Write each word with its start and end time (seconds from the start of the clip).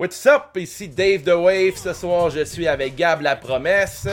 What's 0.00 0.24
up? 0.24 0.56
Ici 0.56 0.88
Dave 0.88 1.24
The 1.24 1.36
Wave. 1.36 1.76
Ce 1.76 1.92
soir, 1.92 2.30
je 2.30 2.42
suis 2.46 2.66
avec 2.66 2.96
Gab 2.96 3.20
La 3.20 3.36
Promesse. 3.36 4.08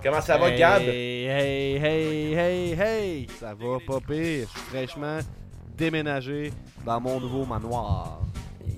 Comment 0.00 0.20
ça 0.20 0.38
va, 0.38 0.52
Gab? 0.52 0.82
Hey, 0.82 1.26
hey, 1.26 1.76
hey, 1.82 2.32
hey, 2.32 2.80
hey! 2.80 3.26
Ça 3.40 3.52
va 3.52 3.78
pas 3.84 3.98
pire. 3.98 4.46
Je 4.46 4.60
suis 4.60 4.68
fraîchement 4.70 5.18
déménagé 5.76 6.52
dans 6.86 7.00
mon 7.00 7.18
nouveau 7.18 7.44
manoir. 7.44 8.20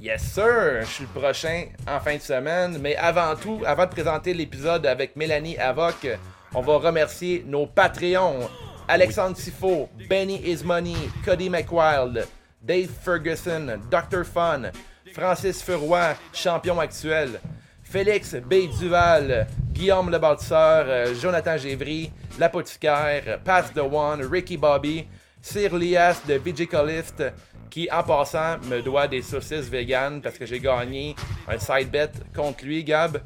Yes, 0.01 0.23
sir! 0.23 0.81
Je 0.81 0.87
suis 0.87 1.05
le 1.05 1.21
prochain 1.21 1.67
en 1.87 2.01
fin 2.01 2.17
de 2.17 2.23
semaine. 2.23 2.79
Mais 2.81 2.97
avant 2.97 3.37
tout, 3.37 3.61
avant 3.67 3.85
de 3.85 3.91
présenter 3.91 4.33
l'épisode 4.33 4.87
avec 4.87 5.17
Mélanie 5.17 5.59
Avoc, 5.59 6.09
on 6.55 6.63
va 6.63 6.79
remercier 6.79 7.45
nos 7.47 7.67
Patreons. 7.67 8.49
Alexandre 8.89 9.37
Sifo, 9.37 9.91
Benny 10.09 10.41
Ismoney, 10.47 10.97
Cody 11.27 11.51
McWild, 11.51 12.27
Dave 12.63 12.89
Ferguson, 12.89 13.79
Dr. 13.91 14.25
Fun, 14.25 14.71
Francis 15.13 15.63
Furoy, 15.63 16.17
champion 16.33 16.81
actuel, 16.81 17.41
Félix 17.83 18.35
B. 18.35 18.69
Duval, 18.79 19.47
Guillaume 19.73 20.11
Le 20.11 20.19
Bâtisseur, 20.19 20.87
euh, 20.89 21.15
Jonathan 21.15 21.57
Gévry, 21.57 22.11
L'Apothicaire, 22.39 23.41
Pass 23.45 23.73
the 23.73 23.79
One, 23.79 24.23
Ricky 24.23 24.57
Bobby, 24.57 25.07
Sir 25.43 25.77
Lias 25.77 26.23
de 26.27 26.35
Vigicolist, 26.35 27.23
qui 27.71 27.89
en 27.91 28.03
passant 28.03 28.59
me 28.69 28.81
doit 28.81 29.07
des 29.07 29.23
saucisses 29.23 29.69
vegan 29.69 30.21
parce 30.23 30.39
que 30.39 30.47
j'ai 30.47 30.61
gagné 30.61 31.15
un 31.49 31.59
side 31.59 31.91
bet 31.91 32.13
contre 32.35 32.65
lui, 32.65 32.83
Gab. 32.83 33.21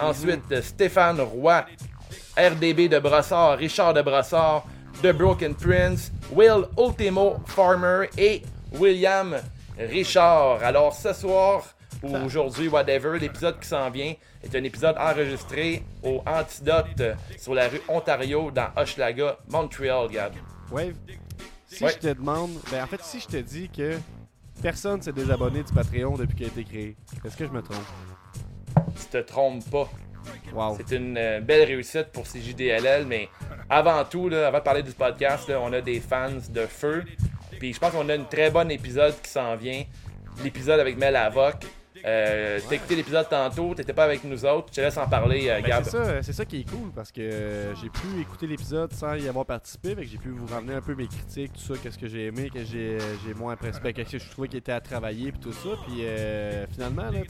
Ensuite, 0.00 0.60
Stéphane 0.62 1.20
Roy, 1.20 1.64
RDB 2.36 2.88
de 2.88 2.98
Brossard, 2.98 3.58
Richard 3.58 3.94
de 3.94 4.02
Brossard, 4.02 4.66
The 5.02 5.12
Broken 5.12 5.54
Prince, 5.54 6.10
Will 6.32 6.66
Ultimo 6.76 7.40
Farmer 7.46 8.08
et 8.18 8.42
William 8.72 9.36
Richard. 9.78 10.62
Alors 10.62 10.94
ce 10.94 11.12
soir, 11.12 11.64
ou 12.02 12.14
aujourd'hui, 12.16 12.68
whatever, 12.68 13.18
l'épisode 13.18 13.58
qui 13.60 13.68
s'en 13.68 13.88
vient 13.90 14.14
est 14.42 14.54
un 14.54 14.64
épisode 14.64 14.96
enregistré 14.98 15.82
au 16.02 16.22
Antidote 16.26 17.02
sur 17.38 17.54
la 17.54 17.68
rue 17.68 17.80
Ontario 17.88 18.50
dans 18.50 18.68
Hochelaga, 18.76 19.38
Montreal, 19.48 20.08
Gab. 20.10 20.32
Wave, 20.70 20.94
si 21.66 21.82
Ouais. 21.84 21.90
je 21.92 21.98
te 22.08 22.12
demande, 22.14 22.52
ben 22.70 22.82
en 22.84 22.86
fait, 22.86 23.02
si 23.02 23.20
je 23.20 23.26
te 23.26 23.36
dis 23.36 23.68
que 23.68 23.96
personne 24.62 25.00
s'est 25.02 25.12
désabonné 25.12 25.62
du 25.62 25.72
Patreon 25.72 26.16
depuis 26.16 26.36
qu'il 26.36 26.46
a 26.46 26.48
été 26.48 26.64
créé, 26.64 26.96
est-ce 27.24 27.36
que 27.36 27.46
je 27.46 27.50
me 27.50 27.62
trompe? 27.62 27.84
Tu 28.98 29.06
te 29.06 29.18
trompes 29.18 29.68
pas. 29.70 29.88
Wow. 30.54 30.76
C'est 30.78 30.96
une 30.96 31.18
euh, 31.18 31.40
belle 31.40 31.66
réussite 31.66 32.06
pour 32.12 32.24
CJDLL, 32.24 33.04
mais 33.06 33.28
avant 33.68 34.02
tout, 34.04 34.28
là, 34.30 34.46
avant 34.48 34.58
de 34.58 34.62
parler 34.62 34.82
du 34.82 34.92
podcast, 34.92 35.48
là, 35.48 35.60
on 35.60 35.72
a 35.72 35.80
des 35.82 36.00
fans 36.00 36.30
de 36.48 36.66
feu. 36.66 37.04
Puis 37.64 37.72
je 37.72 37.78
pense 37.80 37.92
qu'on 37.92 38.06
a 38.10 38.14
un 38.14 38.24
très 38.24 38.50
bon 38.50 38.70
épisode 38.70 39.14
qui 39.22 39.30
s'en 39.30 39.56
vient. 39.56 39.84
L'épisode 40.44 40.80
avec 40.80 40.98
Mel 40.98 41.16
Avoc. 41.16 41.64
Euh, 42.04 42.60
T'as 42.68 42.74
écouté 42.74 42.94
l'épisode 42.94 43.26
tantôt, 43.26 43.74
t'étais 43.74 43.94
pas 43.94 44.04
avec 44.04 44.22
nous 44.22 44.44
autres. 44.44 44.66
Je 44.70 44.74
te 44.74 44.80
laisse 44.82 44.98
en 44.98 45.08
parler, 45.08 45.48
euh, 45.48 45.62
Ben, 45.62 45.82
c'est 45.82 45.90
ça, 45.90 46.22
c'est 46.22 46.32
ça 46.34 46.44
qui 46.44 46.60
est 46.60 46.68
cool 46.68 46.90
parce 46.94 47.10
que 47.10 47.22
euh, 47.22 47.74
j'ai 47.76 47.88
pu 47.88 48.20
écouter 48.20 48.46
l'épisode 48.46 48.92
sans 48.92 49.14
y 49.14 49.26
avoir 49.28 49.46
participé, 49.46 49.94
fait 49.94 50.02
que 50.02 50.08
j'ai 50.08 50.18
pu 50.18 50.28
vous 50.28 50.44
ramener 50.44 50.74
un 50.74 50.82
peu 50.82 50.94
mes 50.94 51.06
critiques, 51.06 51.54
tout 51.54 51.74
ça, 51.74 51.80
qu'est-ce 51.82 51.96
que 51.96 52.06
j'ai 52.06 52.26
aimé, 52.26 52.50
que 52.52 52.62
j'ai 52.64 52.98
j'ai 53.24 53.32
moins 53.32 53.54
apprécié, 53.54 53.80
ben, 53.82 53.94
qu'est-ce 53.94 54.12
que 54.12 54.18
je 54.18 54.28
trouvais 54.28 54.48
qui 54.48 54.58
était 54.58 54.72
à 54.72 54.82
travailler 54.82 55.32
puis 55.32 55.40
tout 55.40 55.52
ça, 55.54 55.70
puis 55.86 56.04
euh, 56.04 56.66
finalement 56.66 57.04
là, 57.10 57.20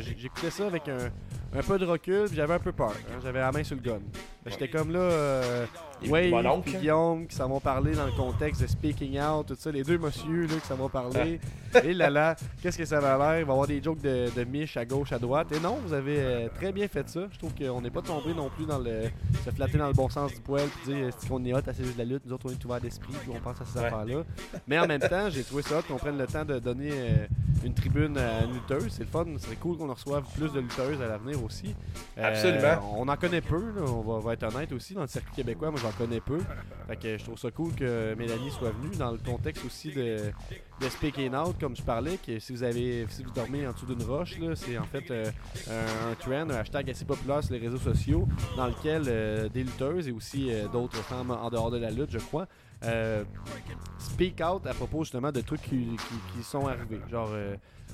j'écoutais 0.00 0.50
ça 0.50 0.66
avec 0.66 0.88
un, 0.88 1.10
un 1.56 1.62
peu 1.62 1.78
de 1.78 1.86
recul, 1.86 2.26
j'avais 2.34 2.54
un 2.54 2.58
peu 2.58 2.72
peur, 2.72 2.90
hein, 2.90 3.20
j'avais 3.22 3.38
la 3.38 3.52
main 3.52 3.62
sur 3.62 3.76
le 3.76 3.82
gun. 3.82 4.00
Que 4.44 4.50
J'étais 4.50 4.68
comme 4.68 4.92
là, 4.92 4.98
euh, 4.98 5.66
Et 6.02 6.08
Wave 6.10 6.46
oncle. 6.46 6.68
puis 6.70 6.78
Guillaume 6.78 7.26
qui 7.26 7.34
s'en 7.34 7.48
vont 7.48 7.60
parler 7.60 7.92
dans 7.94 8.04
le 8.04 8.12
contexte 8.12 8.60
de 8.60 8.66
speaking 8.66 9.18
out, 9.18 9.46
tout 9.46 9.56
ça, 9.58 9.70
les 9.70 9.82
deux 9.82 9.96
messieurs 9.96 10.46
là 10.46 10.54
qui 10.60 10.66
s'en 10.66 10.76
vont 10.76 10.90
parler. 10.90 11.40
Et 11.82 11.94
là 11.94 12.10
là, 12.10 12.36
qu'est-ce 12.62 12.76
que 12.76 12.84
ça 12.84 13.00
va 13.00 13.16
l'air? 13.16 13.40
Il 13.40 13.44
va 13.46 13.50
y 13.50 13.52
avoir 13.52 13.66
des 13.66 13.82
jokes 13.82 14.02
de, 14.02 14.26
de 14.36 14.44
miche 14.44 14.76
à 14.76 14.84
gauche, 14.84 15.12
à 15.12 15.18
droite. 15.18 15.48
Et 15.52 15.60
non, 15.60 15.78
vous 15.84 15.94
avez 15.94 16.16
euh, 16.18 16.48
très 16.54 16.72
bien 16.72 16.86
fait 16.88 17.08
ça. 17.08 17.20
Je 17.32 17.38
trouve 17.38 17.52
qu'on 17.54 17.80
n'est 17.80 17.90
pas 17.90 18.02
tombé 18.02 18.34
non 18.34 18.50
plus 18.50 18.66
dans 18.66 18.78
le. 18.78 19.04
se 19.44 19.50
flatter 19.50 19.78
dans 19.78 19.86
le 19.88 19.94
bon 19.94 20.10
sens 20.10 20.32
du 20.34 20.40
poil 20.40 20.62
puis 20.84 20.92
dire 20.94 21.08
est-ce 21.08 21.26
qu'on 21.26 21.42
est 21.44 21.54
hot 21.54 21.58
à 21.66 21.72
ces 21.72 21.82
jeux 21.84 21.92
de 21.94 21.98
la 21.98 22.04
lutte, 22.04 22.22
nous 22.26 22.34
autres 22.34 22.46
on 22.48 22.52
est 22.52 22.64
ouverts 22.64 22.80
d'esprit 22.82 23.14
puis 23.22 23.30
on 23.34 23.40
pense 23.40 23.60
à 23.60 23.64
ces 23.64 23.78
Ouais. 23.78 23.86
affaires-là. 23.86 24.22
Mais 24.68 24.78
en 24.78 24.86
même 24.86 25.00
temps, 25.00 25.30
j'ai 25.30 25.42
trouvé 25.42 25.62
ça 25.62 25.78
hot 25.78 25.82
qu'on 25.88 25.96
prenne 25.96 26.18
le 26.18 26.26
temps 26.26 26.44
de 26.44 26.58
donner 26.58 26.90
euh, 26.92 27.26
une 27.64 27.72
tribune 27.72 28.18
à 28.18 28.44
une 28.44 28.52
lutteuse. 28.54 28.88
C'est 28.92 29.04
le 29.04 29.08
fun, 29.08 29.24
ce 29.38 29.46
serait 29.46 29.56
cool 29.56 29.78
qu'on 29.78 29.88
en 29.88 29.94
reçoive 29.94 30.22
plus 30.36 30.52
de 30.52 30.60
lutteuses 30.60 31.00
à 31.00 31.06
l'avenir 31.08 31.42
aussi. 31.42 31.74
Euh, 32.18 32.28
Absolument. 32.28 32.94
on 32.98 33.08
en 33.08 33.16
connaît 33.16 33.40
peu, 33.40 33.56
là, 33.74 33.82
on 33.88 34.02
va, 34.02 34.18
va 34.20 34.33
honnête 34.42 34.72
aussi. 34.72 34.94
Dans 34.94 35.02
le 35.02 35.06
circuit 35.06 35.34
québécois, 35.36 35.70
moi 35.70 35.80
j'en 35.80 35.92
connais 35.92 36.20
peu. 36.20 36.38
Fait 36.86 36.96
que 36.96 37.18
je 37.18 37.24
trouve 37.24 37.38
ça 37.38 37.50
cool 37.50 37.74
que 37.74 38.14
Mélanie 38.14 38.50
soit 38.50 38.70
venue 38.70 38.94
dans 38.96 39.12
le 39.12 39.18
contexte 39.18 39.64
aussi 39.64 39.92
de, 39.92 40.32
Speaking 40.88 41.34
Out, 41.34 41.56
comme 41.58 41.76
je 41.76 41.82
parlais, 41.82 42.18
que 42.18 42.38
si 42.38 42.52
vous 42.52 42.62
avez 42.62 43.06
si 43.08 43.22
vous 43.22 43.30
dormez 43.30 43.66
en 43.66 43.72
dessous 43.72 43.86
d'une 43.86 44.02
roche, 44.02 44.34
c'est 44.54 44.76
en 44.76 44.84
fait 44.84 45.10
euh, 45.10 45.30
un, 45.70 46.14
trend, 46.16 46.50
un 46.50 46.56
hashtag 46.56 46.90
assez 46.90 47.04
populaire 47.04 47.42
sur 47.42 47.54
les 47.54 47.60
réseaux 47.60 47.78
sociaux, 47.78 48.28
dans 48.56 48.66
lequel 48.66 49.04
euh, 49.06 49.48
des 49.48 49.64
lutteuses 49.64 50.08
et 50.08 50.12
aussi 50.12 50.52
euh, 50.52 50.68
d'autres 50.68 50.96
femmes 51.04 51.30
en 51.30 51.48
dehors 51.50 51.70
de 51.70 51.78
la 51.78 51.90
lutte, 51.90 52.10
je 52.10 52.18
crois, 52.18 52.46
speak 53.98 54.40
out 54.40 54.66
à 54.66 54.74
propos 54.74 55.04
justement 55.04 55.32
de 55.32 55.40
trucs 55.40 55.62
qui, 55.62 55.96
qui- 56.36 56.42
sont 56.42 56.66
arrivés. 56.66 57.00
Genre, 57.10 57.30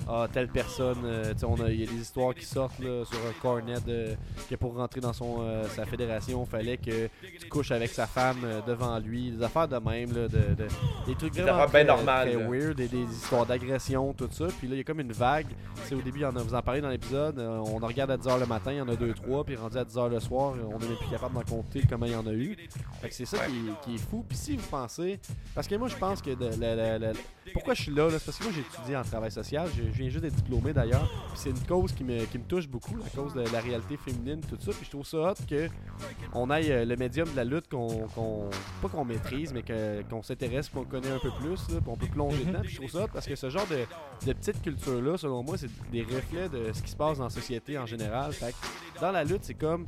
ah, 0.07 0.27
telle 0.31 0.47
personne, 0.47 0.97
euh, 1.05 1.33
tu 1.33 1.39
sais, 1.39 1.45
on 1.45 1.55
a- 1.61 1.69
il 1.69 1.81
y 1.81 1.83
a 1.83 1.87
des 1.91 1.99
histoires 2.01 2.33
qui 2.33 2.45
sortent 2.45 2.79
là, 2.79 3.03
sur 3.05 3.17
un 3.19 3.33
cornet 3.41 3.79
de, 3.85 4.15
que 4.49 4.55
pour 4.55 4.75
rentrer 4.75 4.99
dans 5.01 5.13
son, 5.13 5.37
euh, 5.41 5.63
sa 5.69 5.85
fédération, 5.85 6.45
fallait 6.45 6.77
que 6.77 7.07
tu 7.39 7.47
couches 7.49 7.71
avec 7.71 7.89
sa 7.91 8.07
femme 8.07 8.37
euh, 8.43 8.61
devant 8.65 8.97
lui, 8.99 9.31
des 9.31 9.43
affaires 9.43 9.67
de 9.67 9.77
même, 9.77 10.09
là, 10.13 10.27
de, 10.27 10.55
de- 10.55 10.67
des 11.05 11.15
trucs 11.15 11.33
vraiment 11.33 11.63
affaires 11.63 11.69
bien 11.85 11.85
très, 11.85 11.95
normales, 12.03 12.31
très 12.31 12.43
weird, 12.47 12.75
des, 12.75 12.87
des 12.87 13.03
histoires 13.03 13.45
d'agression, 13.45 14.13
tout 14.13 14.27
ça. 14.31 14.47
Puis 14.59 14.67
là, 14.67 14.75
il 14.75 14.77
y 14.77 14.81
a 14.81 14.83
comme 14.83 14.99
une 14.99 15.11
vague. 15.13 15.47
Sais, 15.85 15.95
au 15.95 16.01
début, 16.01 16.19
il 16.19 16.25
en 16.25 16.35
a, 16.35 16.41
vous 16.41 16.55
en 16.55 16.61
parlez 16.61 16.81
dans 16.81 16.89
l'épisode, 16.89 17.37
euh, 17.39 17.57
on 17.65 17.81
en 17.81 17.87
regarde 17.87 18.11
à 18.11 18.17
10h 18.17 18.39
le 18.39 18.45
matin, 18.45 18.71
il 18.71 18.77
y 18.77 18.81
en 18.81 18.87
a 18.89 18.95
2-3, 18.95 19.43
puis 19.45 19.55
rendu 19.55 19.77
à 19.77 19.83
10h 19.83 20.09
le 20.09 20.19
soir, 20.19 20.53
on 20.67 20.77
n'est 20.79 20.95
plus 20.95 21.09
capable 21.09 21.35
d'en 21.35 21.41
compter 21.43 21.81
comment 21.89 22.05
il 22.05 22.11
y 22.11 22.15
en 22.15 22.27
a 22.27 22.33
eu. 22.33 22.55
Fait 23.01 23.09
que 23.09 23.15
c'est 23.15 23.25
ça 23.25 23.37
Ouais. 23.37 23.47
qui, 23.47 23.57
est- 23.69 23.85
qui 23.85 23.95
est 23.95 24.09
fou. 24.09 24.25
Puis 24.27 24.37
si 24.37 24.55
vous 24.57 24.67
pensez, 24.67 25.19
parce 25.55 25.67
que 25.67 25.75
moi, 25.75 25.87
je 25.87 25.95
pense 25.95 26.21
que 26.21 26.31
de- 26.31 26.59
la- 26.59 26.75
la- 26.75 26.99
la- 26.99 27.11
pourquoi 27.53 27.73
je 27.73 27.83
suis 27.83 27.91
là, 27.93 28.09
là, 28.09 28.19
c'est 28.19 28.25
parce 28.25 28.37
que 28.37 28.43
moi, 28.43 28.53
j'ai 28.53 28.61
étudié 28.61 28.95
en 28.97 29.03
travail 29.03 29.31
social, 29.31 29.67
je 29.75 29.81
viens 29.97 30.09
juste 30.09 30.23
d'être 30.23 30.35
diplômé 30.35 30.73
d'ailleurs, 30.73 31.09
c'est 31.35 31.49
une 31.49 31.59
cause 31.59 31.91
qui 31.93 32.03
me, 32.03 32.25
qui 32.25 32.37
me 32.37 32.43
touche 32.43 32.67
beaucoup, 32.67 32.95
la 32.97 33.09
cause 33.09 33.33
de 33.33 33.41
la 33.51 33.59
réalité 33.59 33.97
féminine, 33.97 34.41
tout 34.41 34.57
ça. 34.59 34.71
Puis 34.71 34.85
je 34.85 34.89
trouve 34.91 35.05
ça 35.05 35.17
hot 35.17 35.33
que 35.49 35.67
on 36.33 36.49
aille 36.49 36.71
euh, 36.71 36.85
le 36.85 36.95
médium 36.95 37.29
de 37.29 37.35
la 37.35 37.43
lutte 37.43 37.67
qu'on, 37.69 37.87
qu'on- 38.15 38.49
pas 38.81 38.89
qu'on 38.89 39.05
maîtrise, 39.05 39.53
mais 39.53 39.63
que- 39.63 40.01
qu'on 40.09 40.21
s'intéresse, 40.23 40.69
qu'on 40.69 40.83
connaît 40.85 41.11
un 41.11 41.19
peu 41.19 41.31
plus, 41.39 41.55
là, 41.69 41.79
puis 41.81 41.87
on 41.87 41.97
peut 41.97 42.07
plonger 42.07 42.43
dedans. 42.45 42.59
Puis 42.61 42.71
je 42.71 42.77
trouve 42.77 42.91
ça 42.91 43.03
hot 43.05 43.09
parce 43.13 43.25
que 43.27 43.35
ce 43.35 43.49
genre 43.49 43.67
de, 43.67 44.25
de 44.27 44.33
petite 44.33 44.61
culture-là, 44.61 45.17
selon 45.17 45.43
moi, 45.43 45.57
c'est 45.57 45.69
des 45.91 46.03
reflets 46.03 46.49
de 46.49 46.71
ce 46.73 46.81
qui 46.81 46.91
se 46.91 46.95
passe 46.95 47.17
dans 47.17 47.25
la 47.25 47.29
société 47.29 47.77
en 47.77 47.85
général. 47.85 48.33
Fait 48.33 48.53
que 48.53 48.99
dans 49.01 49.11
la 49.11 49.23
lutte, 49.23 49.43
c'est 49.43 49.53
comme 49.55 49.85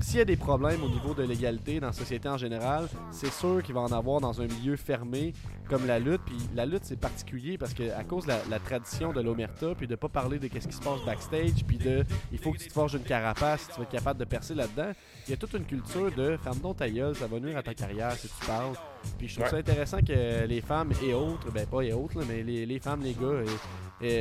s'il 0.00 0.18
y 0.18 0.20
a 0.20 0.26
des 0.26 0.36
problèmes 0.36 0.82
au 0.84 0.90
niveau 0.90 1.14
de 1.14 1.22
l'égalité 1.22 1.80
dans 1.80 1.86
la 1.86 1.92
société 1.94 2.28
en 2.28 2.36
général, 2.36 2.86
c'est 3.10 3.32
sûr 3.32 3.62
qu'il 3.62 3.74
va 3.74 3.80
en 3.80 3.92
avoir 3.92 4.20
dans 4.20 4.42
un 4.42 4.46
milieu 4.46 4.76
fermé 4.76 5.32
comme 5.70 5.86
la 5.86 5.98
lutte. 5.98 6.20
Puis 6.26 6.36
la 6.54 6.66
lutte, 6.66 6.84
c'est 6.84 7.00
particulier 7.00 7.56
parce 7.56 7.72
que 7.72 7.90
à 7.98 8.04
cause 8.04 8.24
de 8.24 8.28
la, 8.28 8.38
la 8.50 8.58
tradition 8.58 9.14
de 9.14 9.22
l'omerta, 9.36 9.74
puis 9.76 9.86
de 9.86 9.94
pas 9.94 10.08
parler 10.08 10.38
de 10.38 10.48
qu'est-ce 10.48 10.68
qui 10.68 10.76
se 10.76 10.80
passe 10.80 11.04
backstage, 11.04 11.64
puis 11.66 11.76
de 11.76 12.04
il 12.32 12.38
faut 12.38 12.52
que 12.52 12.58
tu 12.58 12.68
te 12.68 12.72
forges 12.72 12.94
une 12.94 13.02
carapace 13.02 13.62
si 13.62 13.68
tu 13.68 13.74
veux 13.76 13.82
être 13.82 13.90
capable 13.90 14.18
de 14.18 14.24
percer 14.24 14.54
là-dedans. 14.54 14.92
Il 15.26 15.30
y 15.30 15.34
a 15.34 15.36
toute 15.36 15.52
une 15.52 15.64
culture 15.64 16.10
de 16.12 16.36
ferme 16.38 16.58
donc 16.58 16.78
ta 16.78 16.88
gueule, 16.88 17.14
ça 17.14 17.26
va 17.26 17.38
nuire 17.38 17.56
à 17.56 17.62
ta 17.62 17.74
carrière 17.74 18.12
si 18.12 18.28
tu 18.28 18.46
parles. 18.46 18.74
Puis 19.18 19.28
je 19.28 19.34
trouve 19.34 19.44
Ouais. 19.44 19.50
ça 19.50 19.56
intéressant 19.58 19.98
que 19.98 20.44
les 20.46 20.60
femmes 20.60 20.92
et 21.02 21.14
autres, 21.14 21.50
ben 21.52 21.66
pas 21.66 21.82
et 21.82 21.92
autres, 21.92 22.18
là, 22.18 22.24
mais 22.28 22.42
les, 22.42 22.66
les 22.66 22.78
femmes, 22.80 23.00
les 23.02 23.14
gars, 23.14 23.42
et- 23.42 23.46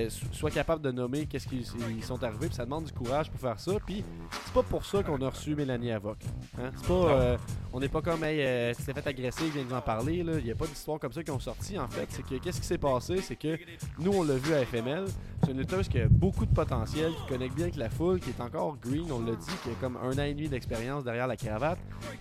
et 0.06 0.10
so- 0.10 0.26
soient 0.32 0.52
capables 0.52 0.82
de 0.82 0.92
nommer 0.92 1.26
qu'est-ce 1.26 1.48
qu'ils 1.48 1.66
ils 1.90 2.04
sont 2.04 2.24
arrivés. 2.24 2.48
Puis 2.48 2.56
ça 2.56 2.64
demande 2.64 2.86
du 2.86 2.94
courage 2.94 3.30
pour 3.30 3.40
faire 3.42 3.60
ça. 3.60 3.74
Puis 3.86 4.04
c'est 4.46 4.54
pas 4.54 4.64
pour 4.64 4.86
ça 4.86 5.04
qu'on 5.04 5.22
a 5.22 5.30
reçu 5.30 5.54
Mélanie 5.56 5.92
Avoc. 5.92 6.18
Hein? 6.58 6.72
C'est 6.78 6.88
pas, 6.88 6.94
euh, 6.94 7.38
on 7.74 7.80
n'est 7.82 7.90
pas 7.90 8.02
comme, 8.02 8.24
hey, 8.24 8.40
euh, 8.42 8.74
tu 8.74 8.84
t'es 8.84 8.94
fait 8.94 9.06
agresser, 9.08 9.50
viens 9.54 9.64
nous 9.68 9.76
en 9.76 9.82
parler. 9.82 10.24
là. 10.24 10.34
Il 10.38 10.46
n'y 10.46 10.52
a 10.52 10.56
pas 10.56 10.66
d'histoire 10.68 10.98
comme 11.00 11.12
ça 11.12 11.24
qui 11.24 11.32
ont 11.32 11.40
sorti 11.42 11.78
en 11.78 11.88
fait. 11.90 12.06
C'est 12.10 12.24
que 12.26 12.36
qu'est-ce 12.36 12.62
qui 12.62 12.68
s'est 12.68 12.78
passé, 12.78 13.18
c'est 13.22 13.36
que 13.36 13.58
nous 14.00 14.14
on 14.14 14.24
l'a 14.24 14.36
vu 14.36 14.54
à 14.54 14.64
FML. 14.66 15.06
C'est 15.44 15.52
une 15.52 15.58
lutteuse 15.60 15.90
qui 15.90 16.00
a 16.00 16.08
beaucoup 16.08 16.46
de 16.46 16.54
potentiel, 16.54 17.12
qui 17.12 17.28
connecte 17.34 17.56
bien 17.56 17.66
avec 17.66 17.76
la 17.76 17.90
foule, 17.90 18.20
qui 18.22 18.30
est 18.30 18.42
encore 18.42 18.78
green, 18.78 19.12
on 19.12 19.20
l'a 19.20 19.36
dit, 19.36 19.46
qui 19.64 19.70
a 19.70 19.74
comme 19.82 19.98
un 19.98 20.14
an 20.18 20.24
et 20.24 20.34
demi 20.34 20.48
d'expérience 20.48 21.04
derrière 21.04 21.28
la 21.28 21.36
cravate, 21.36 21.78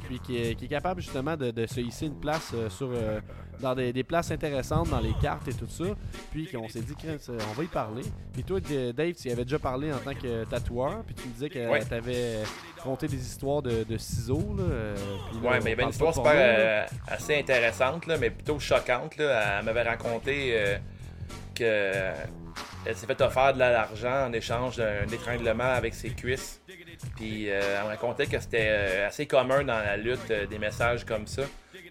puis 0.09 0.19
qui 0.19 0.37
est, 0.37 0.55
qui 0.57 0.65
est 0.65 0.69
capable 0.69 1.01
justement 1.01 1.37
de, 1.37 1.51
de 1.53 1.67
se 1.67 1.81
hisser 1.81 2.07
une 2.07 2.19
place 2.19 2.44
euh, 2.55 2.69
sur 2.69 2.91
euh, 2.93 3.21
dans 3.61 3.75
des, 3.75 3.93
des 3.93 4.03
places 4.03 4.31
intéressantes 4.31 4.91
dans 4.91 5.01
les 5.01 5.15
cartes 5.23 5.47
et 5.49 5.55
tout 5.55 5.69
ça. 5.69 5.85
Puis 6.33 6.49
qu'on 6.49 6.69
s'est 6.69 6.81
dit, 6.81 6.95
euh, 7.07 7.17
on 7.51 7.53
va 7.53 7.63
y 7.65 7.67
parler. 7.69 8.03
Puis 8.33 8.43
toi, 8.43 8.59
Dave, 8.61 9.13
tu 9.15 9.29
y 9.29 9.33
avais 9.33 9.45
déjà 9.45 9.59
parlé 9.59 9.93
en 9.93 9.99
tant 9.99 10.15
que 10.15 10.45
tatoueur, 10.45 11.03
puis 11.07 11.15
tu 11.15 11.29
me 11.29 11.33
disais 11.33 11.49
que 11.49 11.71
Ouais. 11.71 11.85
tu 11.85 11.95
avais 11.95 12.43
compté 12.83 13.07
des 13.07 13.17
histoires 13.21 13.63
de, 13.63 13.85
de 13.85 13.97
ciseaux. 13.97 14.55
Là, 14.59 14.65
puis 15.31 15.41
là, 15.43 15.51
Ouais, 15.51 15.59
on 15.61 15.65
mais 15.65 15.65
il 15.65 15.69
y 15.71 15.73
avait 15.73 15.83
une 15.85 15.89
histoire 15.91 16.13
super 16.15 16.33
euh, 16.35 16.85
assez 17.07 17.39
intéressante, 17.39 18.07
là, 18.07 18.19
mais 18.19 18.31
plutôt 18.31 18.59
choquante. 18.59 19.17
Là. 19.17 19.59
Elle 19.61 19.65
m'avait 19.65 19.83
raconté 19.83 20.53
euh, 20.59 20.77
que 21.55 22.13
elle 22.87 22.95
s'est 22.95 23.07
fait 23.07 23.21
offrir 23.23 23.55
de 23.55 23.59
l'argent 23.61 24.27
en 24.27 24.33
échange 24.33 24.77
d'un 24.77 25.07
étranglement 25.11 25.65
avec 25.65 25.95
ses 25.95 26.11
cuisses. 26.11 26.61
Puis 27.17 27.49
euh, 27.51 27.61
elle 27.79 27.85
me 27.85 27.89
racontait 27.89 28.27
que 28.27 28.39
c'était 28.39 29.05
assez 29.07 29.27
commun 29.27 29.65
dans 29.65 29.79
la 29.79 29.97
lutte 29.97 30.31
des 30.51 30.59
messages 30.59 31.05
comme 31.05 31.27
ça. 31.27 31.43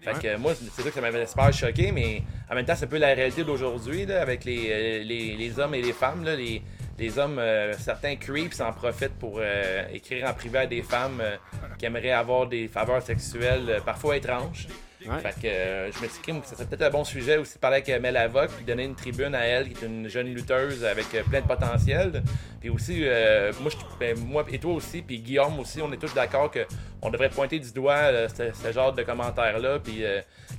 Fait 0.04 0.20
que 0.20 0.26
euh, 0.26 0.38
moi, 0.38 0.52
c'est 0.54 0.70
sûr 0.82 0.84
que 0.84 0.90
ça 0.94 1.00
m'avait 1.00 1.26
super 1.26 1.52
choqué, 1.52 1.90
mais 1.92 2.22
en 2.50 2.54
même 2.54 2.66
temps, 2.66 2.74
c'est 2.76 2.84
un 2.84 2.88
peu 2.88 2.98
la 2.98 3.14
réalité 3.14 3.42
d'aujourd'hui 3.42 4.04
là, 4.04 4.20
avec 4.20 4.44
les, 4.44 4.68
euh, 4.70 5.02
les, 5.02 5.34
les 5.36 5.58
hommes 5.58 5.74
et 5.74 5.82
les 5.82 5.92
femmes. 5.94 6.24
Là, 6.24 6.36
les, 6.36 6.62
les 6.98 7.18
hommes, 7.18 7.38
euh, 7.38 7.72
certains 7.78 8.16
creeps 8.16 8.60
en 8.60 8.72
profitent 8.72 9.18
pour 9.18 9.38
euh, 9.38 9.84
écrire 9.92 10.28
en 10.28 10.34
privé 10.34 10.58
à 10.58 10.66
des 10.66 10.82
femmes 10.82 11.20
euh, 11.20 11.36
qui 11.78 11.86
aimeraient 11.86 12.10
avoir 12.12 12.46
des 12.46 12.68
faveurs 12.68 13.02
sexuelles 13.02 13.66
euh, 13.68 13.80
parfois 13.80 14.16
étranges. 14.16 14.68
Ouais. 15.08 15.18
Fait 15.20 15.34
que 15.40 15.46
euh, 15.46 15.92
je 15.92 16.02
me 16.02 16.08
suis 16.08 16.20
dit 16.32 16.40
que 16.40 16.46
ça 16.46 16.54
serait 16.56 16.66
peut-être 16.66 16.82
un 16.82 16.90
bon 16.90 17.04
sujet 17.04 17.36
aussi 17.36 17.54
de 17.54 17.58
parler 17.58 17.76
avec 17.76 17.88
euh, 17.90 18.00
Mel 18.00 18.16
Avoc, 18.16 18.48
puis 18.56 18.64
donner 18.64 18.84
une 18.84 18.94
tribune 18.94 19.34
à 19.34 19.44
elle, 19.44 19.68
qui 19.70 19.84
est 19.84 19.86
une 19.86 20.08
jeune 20.08 20.32
lutteuse 20.34 20.84
avec 20.84 21.06
euh, 21.14 21.22
plein 21.24 21.40
de 21.40 21.46
potentiel. 21.46 22.22
Puis 22.60 22.70
aussi, 22.70 23.00
euh, 23.02 23.52
moi, 23.60 23.70
je- 23.70 23.98
ben, 23.98 24.18
moi 24.18 24.44
et 24.50 24.58
toi 24.58 24.72
aussi, 24.74 25.02
puis 25.02 25.18
Guillaume 25.18 25.58
aussi, 25.60 25.80
on 25.82 25.92
est 25.92 25.98
tous 25.98 26.14
d'accord 26.14 26.50
qu'on 26.50 27.10
devrait 27.10 27.28
pointer 27.30 27.58
du 27.58 27.72
doigt 27.72 27.94
euh, 27.94 28.28
ce, 28.28 28.44
ce 28.52 28.72
genre 28.72 28.92
de 28.92 29.02
commentaires-là, 29.02 29.78
puis 29.78 30.02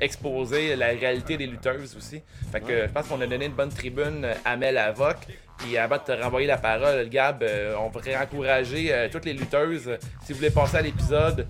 exposer 0.01 0.75
la 0.75 0.87
réalité 0.87 1.37
des 1.37 1.47
lutteuses 1.47 1.95
aussi. 1.95 2.21
Fait 2.51 2.61
que 2.61 2.87
je 2.87 2.91
pense 2.91 3.07
qu'on 3.07 3.21
a 3.21 3.27
donné 3.27 3.45
une 3.45 3.53
bonne 3.53 3.69
tribune 3.69 4.27
à 4.43 4.55
Mel 4.57 4.77
Avoc. 4.77 5.17
Puis 5.57 5.77
avant 5.77 5.95
de 5.97 6.01
te 6.01 6.11
renvoyer 6.11 6.47
la 6.47 6.57
parole, 6.57 7.07
Gab, 7.07 7.43
on 7.79 7.87
voudrait 7.87 8.17
encourager 8.17 9.07
toutes 9.11 9.23
les 9.25 9.33
lutteuses, 9.33 9.89
si 10.25 10.33
vous 10.33 10.39
voulez 10.39 10.49
passer 10.51 10.77
à 10.77 10.81
l'épisode, 10.81 11.47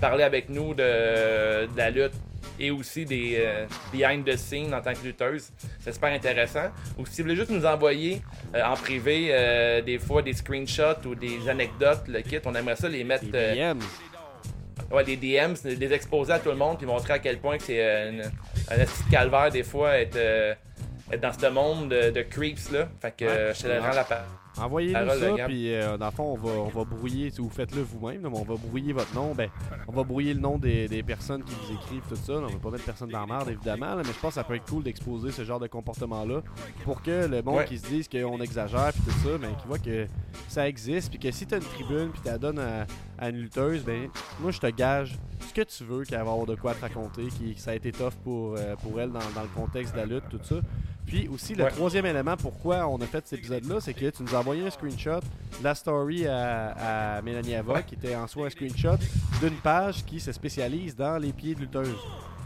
parler 0.00 0.24
avec 0.24 0.48
nous 0.48 0.74
de, 0.74 1.66
de 1.66 1.76
la 1.76 1.90
lutte 1.90 2.12
et 2.60 2.70
aussi 2.70 3.04
des 3.04 3.36
euh, 3.38 3.66
behind 3.92 4.24
the 4.24 4.36
scenes 4.36 4.72
en 4.74 4.80
tant 4.80 4.92
que 4.92 5.04
lutteuse. 5.04 5.48
C'est 5.80 5.92
super 5.92 6.12
intéressant. 6.12 6.70
Ou 6.98 7.06
si 7.06 7.20
vous 7.22 7.24
voulez 7.28 7.36
juste 7.36 7.50
nous 7.50 7.64
envoyer 7.66 8.22
euh, 8.54 8.62
en 8.62 8.74
privé 8.74 9.28
euh, 9.30 9.80
des 9.82 9.98
fois 9.98 10.22
des 10.22 10.34
screenshots 10.34 11.04
ou 11.06 11.14
des 11.14 11.48
anecdotes, 11.48 12.06
le 12.06 12.20
kit, 12.20 12.38
on 12.44 12.54
aimerait 12.54 12.76
ça 12.76 12.88
les 12.88 13.02
mettre... 13.02 13.24
Les 13.24 13.60
euh. 13.62 13.74
Ouais, 14.90 15.02
des 15.02 15.16
DMs, 15.16 15.56
les 15.64 15.92
exposer 15.92 16.32
à 16.34 16.38
tout 16.38 16.50
le 16.50 16.56
monde, 16.56 16.76
puis 16.78 16.86
montrer 16.86 17.14
à 17.14 17.18
quel 17.18 17.38
point 17.38 17.56
que 17.58 17.64
c'est 17.64 17.82
euh, 17.82 18.22
un 18.70 18.76
petit 18.76 19.10
calvaire 19.10 19.50
des 19.50 19.62
fois 19.64 19.98
être, 19.98 20.14
euh, 20.16 20.54
être 21.10 21.20
dans 21.20 21.32
ce 21.32 21.46
monde 21.46 21.88
de, 21.88 22.10
de 22.10 22.22
creeps 22.22 22.70
là. 22.70 22.88
Fait 23.00 23.16
que 23.16 23.24
euh, 23.24 23.54
je 23.54 23.62
te 23.62 23.66
rends 23.68 23.88
la 23.94 24.04
pa- 24.04 24.26
Envoyez-nous 24.58 24.94
ça, 25.20 25.26
puis 25.46 25.74
euh, 25.74 25.96
dans 25.98 26.06
le 26.06 26.12
fond, 26.12 26.24
on 26.32 26.36
va, 26.36 26.50
on 26.52 26.68
va 26.68 26.84
brouiller, 26.84 27.30
si 27.30 27.40
vous 27.40 27.50
faites-le 27.50 27.82
vous-même, 27.82 28.20
mais 28.22 28.28
on 28.38 28.44
va 28.44 28.54
brouiller 28.56 28.92
votre 28.92 29.12
nom. 29.14 29.34
Ben, 29.34 29.50
on 29.88 29.92
va 29.92 30.04
brouiller 30.04 30.32
le 30.34 30.40
nom 30.40 30.58
des, 30.58 30.86
des 30.88 31.02
personnes 31.02 31.42
qui 31.42 31.52
vous 31.54 31.72
écrivent, 31.74 32.02
tout 32.08 32.16
ça. 32.16 32.32
là. 32.34 32.42
On 32.48 32.52
va 32.52 32.58
pas 32.58 32.70
mettre 32.70 32.84
personne 32.84 33.08
dans 33.10 33.20
la 33.20 33.26
merde, 33.26 33.48
évidemment, 33.50 33.94
là, 33.96 34.02
mais 34.04 34.12
je 34.12 34.18
pense 34.20 34.30
que 34.30 34.34
ça 34.34 34.44
peut 34.44 34.54
être 34.54 34.66
cool 34.68 34.82
d'exposer 34.84 35.30
ce 35.32 35.44
genre 35.44 35.58
de 35.60 35.66
comportement-là 35.66 36.40
pour 36.84 37.02
que 37.02 37.26
le 37.26 37.42
monde 37.42 37.56
Ouais. 37.56 37.64
qui 37.66 37.78
se 37.78 37.86
dise 37.86 38.08
qu'on 38.08 38.40
exagère, 38.40 38.92
puis 38.92 39.02
tout 39.02 39.28
ça, 39.28 39.38
ben, 39.38 39.54
qui 39.60 39.66
voit 39.66 39.78
que 39.78 40.06
ça 40.48 40.68
existe, 40.68 41.10
puis 41.10 41.18
que 41.18 41.30
si 41.30 41.46
t'as 41.46 41.56
une 41.56 41.62
tribune, 41.64 42.10
puis 42.10 42.20
tu 42.22 42.28
la 42.28 42.38
donnes 42.38 42.58
à, 42.58 42.86
à 43.18 43.28
une 43.30 43.36
lutteuse, 43.38 43.82
ben, 43.84 44.08
moi, 44.40 44.50
je 44.50 44.60
te 44.60 44.66
gage 44.68 45.16
ce 45.48 45.52
que 45.52 45.62
tu 45.62 45.84
veux 45.84 46.04
qu'elle 46.04 46.22
va 46.22 46.30
avoir 46.30 46.46
de 46.46 46.54
quoi 46.54 46.74
te 46.74 46.80
raconter, 46.80 47.26
qui, 47.26 47.54
que 47.54 47.60
ça 47.60 47.72
a 47.72 47.74
été 47.74 47.92
tough 47.92 48.12
pour, 48.22 48.54
euh, 48.56 48.76
pour 48.76 49.00
elle 49.00 49.10
dans, 49.10 49.18
dans 49.34 49.42
le 49.42 49.48
contexte 49.54 49.94
de 49.94 49.98
la 50.00 50.06
lutte, 50.06 50.24
tout 50.30 50.38
ça. 50.42 50.56
Puis 51.06 51.28
aussi, 51.28 51.54
le 51.54 51.64
Ouais. 51.64 51.70
troisième 51.70 52.06
élément 52.06 52.36
pourquoi 52.36 52.86
on 52.88 52.96
a 53.00 53.06
fait 53.06 53.26
cet 53.26 53.38
épisode-là, 53.38 53.80
c'est 53.80 53.94
que 53.94 54.08
tu 54.10 54.22
nous 54.22 54.34
as 54.34 54.38
envoyé 54.38 54.66
un 54.66 54.70
screenshot 54.70 55.20
de 55.20 55.64
la 55.64 55.74
story 55.74 56.26
à, 56.26 57.16
à 57.18 57.22
Mélanie 57.22 57.54
Ava, 57.54 57.82
qui 57.82 57.94
était 57.94 58.16
en 58.16 58.26
soi 58.26 58.46
un 58.46 58.50
screenshot 58.50 58.96
d'une 59.40 59.54
page 59.62 60.04
qui 60.04 60.18
se 60.18 60.32
spécialise 60.32 60.96
dans 60.96 61.18
les 61.18 61.32
pieds 61.32 61.54
de 61.54 61.60
lutteuses. 61.60 61.94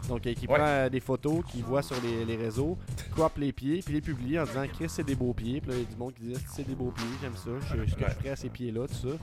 Donc, 0.08 0.26
euh, 0.26 0.32
qui 0.34 0.46
Ouais. 0.46 0.54
prend 0.56 0.66
euh, 0.66 0.88
des 0.88 1.00
photos 1.00 1.44
qu'il 1.50 1.62
voit 1.64 1.82
sur 1.82 1.96
les, 2.02 2.24
les 2.24 2.36
réseaux, 2.36 2.78
crop 3.12 3.36
les 3.38 3.52
pieds, 3.52 3.80
puis 3.84 3.92
les 3.94 4.00
publie 4.00 4.38
en 4.38 4.44
disant 4.44 4.64
Chris, 4.72 4.86
c'est 4.88 5.04
des 5.04 5.14
beaux 5.14 5.34
pieds. 5.34 5.60
Puis 5.60 5.70
là, 5.70 5.76
il 5.76 5.82
y 5.82 5.86
a 5.86 5.90
du 5.90 5.96
monde 5.96 6.14
qui 6.14 6.22
dit 6.22 6.34
c'est 6.54 6.66
des 6.66 6.74
beaux 6.74 6.90
pieds, 6.92 7.04
j'aime 7.20 7.36
ça, 7.36 7.50
je, 7.60 7.90
ce 7.90 7.94
que 7.94 8.00
Ouais. 8.04 8.10
je 8.10 8.14
ferais 8.14 8.30
à 8.30 8.36
ces 8.36 8.48
pieds-là, 8.48 8.86
tout 8.88 8.94
ça. 8.94 9.16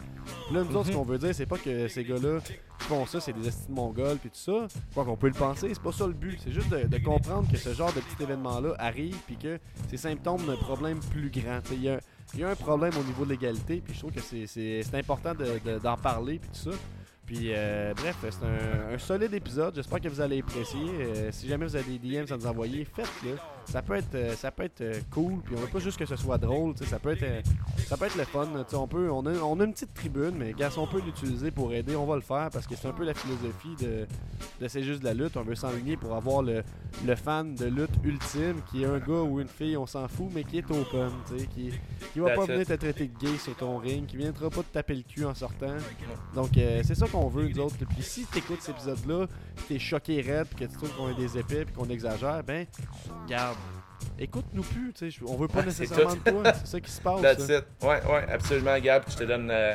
Puis 0.48 0.56
là, 0.56 0.64
nous 0.64 0.76
autres, 0.76 0.86
ce 0.88 0.92
Mhm. 0.92 0.98
qu'on 0.98 1.04
veut 1.06 1.18
dire, 1.18 1.34
c'est 1.34 1.46
pas 1.46 1.58
que 1.58 1.88
ces 1.88 2.04
gars-là 2.04 2.40
qui 2.42 2.86
font 2.88 3.06
ça, 3.06 3.20
c'est 3.20 3.34
des 3.34 3.48
estimes 3.48 3.74
mongols, 3.76 4.18
puis 4.18 4.30
tout 4.30 4.38
ça. 4.38 4.68
Quoi 4.94 5.06
qu'on 5.06 5.16
peut 5.18 5.28
le 5.28 5.34
penser, 5.34 5.70
c'est 5.74 5.82
pas 5.82 5.92
ça 5.92 6.06
le 6.06 6.14
but. 6.14 6.38
C'est 6.44 6.52
juste 6.52 6.70
de, 6.70 6.88
de 6.88 6.98
comprendre 7.04 7.50
que 7.50 7.58
ce 7.58 7.74
genre 7.74 7.92
de 7.94 8.00
petit 8.02 8.22
événement-là 8.24 8.76
arrive, 8.78 9.18
puis 9.26 9.38
que 9.38 9.60
c'est 9.90 9.98
symptôme 9.98 10.46
d'un 10.46 10.58
problème 10.58 11.00
plus 11.12 11.30
grand. 11.32 11.62
Il 11.72 11.82
y 11.84 11.90
a, 11.90 12.00
il 12.34 12.42
y 12.42 12.44
a 12.44 12.50
un 12.50 12.56
problème 12.56 12.94
au 13.00 13.04
niveau 13.04 13.24
de 13.26 13.30
l'égalité, 13.32 13.82
puis 13.84 13.94
je 13.94 14.00
trouve 14.00 14.12
que 14.12 14.20
c'est- 14.22 14.96
important 14.96 15.34
de- 15.34 15.60
de- 15.66 15.80
d'en 15.80 15.98
parler, 15.98 16.38
puis 16.40 16.50
tout 16.50 16.72
ça. 16.72 16.78
Puis 17.26 17.52
euh, 17.54 17.94
bref, 17.96 18.18
c'est 18.22 18.44
un, 18.46 18.94
un 18.94 18.98
solide 18.98 19.34
épisode. 19.34 19.76
J'espère 19.76 20.00
que 20.00 20.08
vous 20.10 20.22
allez 20.22 20.40
apprécier. 20.40 20.80
Euh, 21.00 21.32
si 21.32 21.48
jamais 21.48 21.66
vous 21.66 21.76
avez 21.76 21.98
des 21.98 22.10
DMs 22.10 22.28
à 22.32 22.38
nous 22.38 22.46
envoyer, 22.48 22.86
faites-le. 22.86 23.36
Ça 23.66 23.82
peut 23.82 23.96
être, 23.96 24.16
euh, 24.16 24.36
ça 24.36 24.52
peut 24.52 24.64
être 24.64 24.82
euh, 24.82 25.00
cool. 25.12 25.42
Puis 25.44 25.56
on 25.58 25.60
veut 25.60 25.68
pas 25.68 25.80
juste 25.80 25.98
que 25.98 26.06
ce 26.06 26.16
soit 26.16 26.38
drôle. 26.38 26.76
Ça 26.86 27.00
peut 27.00 27.12
être, 27.12 27.24
euh, 27.24 27.42
ça 27.88 27.98
peut 27.98 28.06
être 28.06 28.16
le 28.16 28.24
fun. 28.24 28.48
On 28.74 28.88
peut, 28.88 29.10
on 29.12 29.26
a, 29.26 29.34
on 29.40 29.60
a 29.60 29.64
une 29.66 29.74
petite 29.74 29.94
tribune, 29.94 30.36
mais 30.38 30.54
gars, 30.54 30.70
si 30.70 30.78
on 30.80 30.88
peut 30.88 31.02
l'utiliser 31.02 31.52
pour 31.52 31.74
aider, 31.74 31.96
on 31.96 32.06
va 32.06 32.16
le 32.16 32.22
faire 32.22 32.50
parce 32.52 32.68
que 32.68 32.76
c'est 32.76 32.88
un 32.88 32.94
peu 32.94 33.04
la 33.04 33.14
philosophie 33.14 33.76
de, 33.82 34.08
de 34.62 34.68
c'est 34.68 34.84
juste 34.84 35.00
de 35.02 35.06
la 35.06 35.14
lutte. 35.14 35.36
On 35.36 35.42
veut 35.42 35.56
s'enligner 35.56 35.98
pour 35.98 36.16
avoir 36.16 36.42
le, 36.44 36.64
le 37.06 37.16
fan 37.16 37.56
de 37.56 37.66
lutte 37.66 37.90
ultime 38.04 38.62
qui 38.72 38.84
est 38.84 38.86
un 38.86 39.00
gars 39.00 39.22
ou 39.24 39.40
une 39.42 39.48
fille, 39.48 39.76
on 39.78 39.88
s'en 39.88 40.08
fout, 40.08 40.28
mais 40.34 40.44
qui 40.44 40.60
est 40.60 40.72
open, 40.72 41.10
qui, 41.56 41.72
qui 42.14 42.20
va 42.20 42.28
That's 42.28 42.36
pas 42.38 42.44
it. 42.44 42.50
venir 42.52 42.66
te 42.68 42.74
traiter 42.74 43.08
de 43.08 43.18
gay 43.20 43.38
sur 43.40 43.56
ton 43.56 43.78
ring, 43.78 44.06
qui 44.06 44.18
viendra 44.18 44.50
pas 44.50 44.62
te 44.62 44.72
taper 44.74 44.96
le 44.96 45.04
cul 45.04 45.26
en 45.26 45.34
sortant. 45.34 45.76
Donc 46.34 46.56
euh, 46.58 46.82
c'est 46.86 46.96
ça 46.96 47.08
qu'on 47.08 47.28
veut 47.30 47.48
nous 47.48 47.60
autres. 47.60 47.76
Puis 47.78 48.04
si 48.04 48.26
t'écoutes 48.26 48.62
cet 48.62 48.76
épisode-là, 48.76 49.28
pis 49.56 49.64
t'es 49.70 49.80
choqué 49.80 50.22
raide, 50.22 50.46
pis 50.48 50.56
que 50.56 50.66
tu 50.66 50.78
trouves 50.78 50.96
qu'on 50.96 51.10
est 51.10 51.16
des 51.16 51.38
épais, 51.38 51.66
pis 51.66 51.74
qu'on 51.74 51.90
exagère, 51.90 52.44
ben 52.44 52.66
garde. 53.28 53.55
Écoute-nous 54.20 54.64
plus, 54.64 54.94
tu 54.94 55.12
sais, 55.12 55.18
on 55.28 55.36
veut 55.36 55.48
pas 55.48 55.60
c'est 55.62 55.82
nécessairement 55.82 56.16
de 56.16 56.30
toi, 56.32 56.54
c'est 56.54 56.68
ça 56.68 56.80
qui 56.80 56.92
se 56.92 57.02
passe. 57.02 57.22
That's 57.22 57.44
it. 57.50 57.66
Ouais, 57.82 58.02
ouais, 58.10 58.26
absolument, 58.32 58.78
Gab. 58.80 59.04
Je 59.10 59.16
te 59.18 59.24
donne 59.24 59.50
euh, 59.52 59.74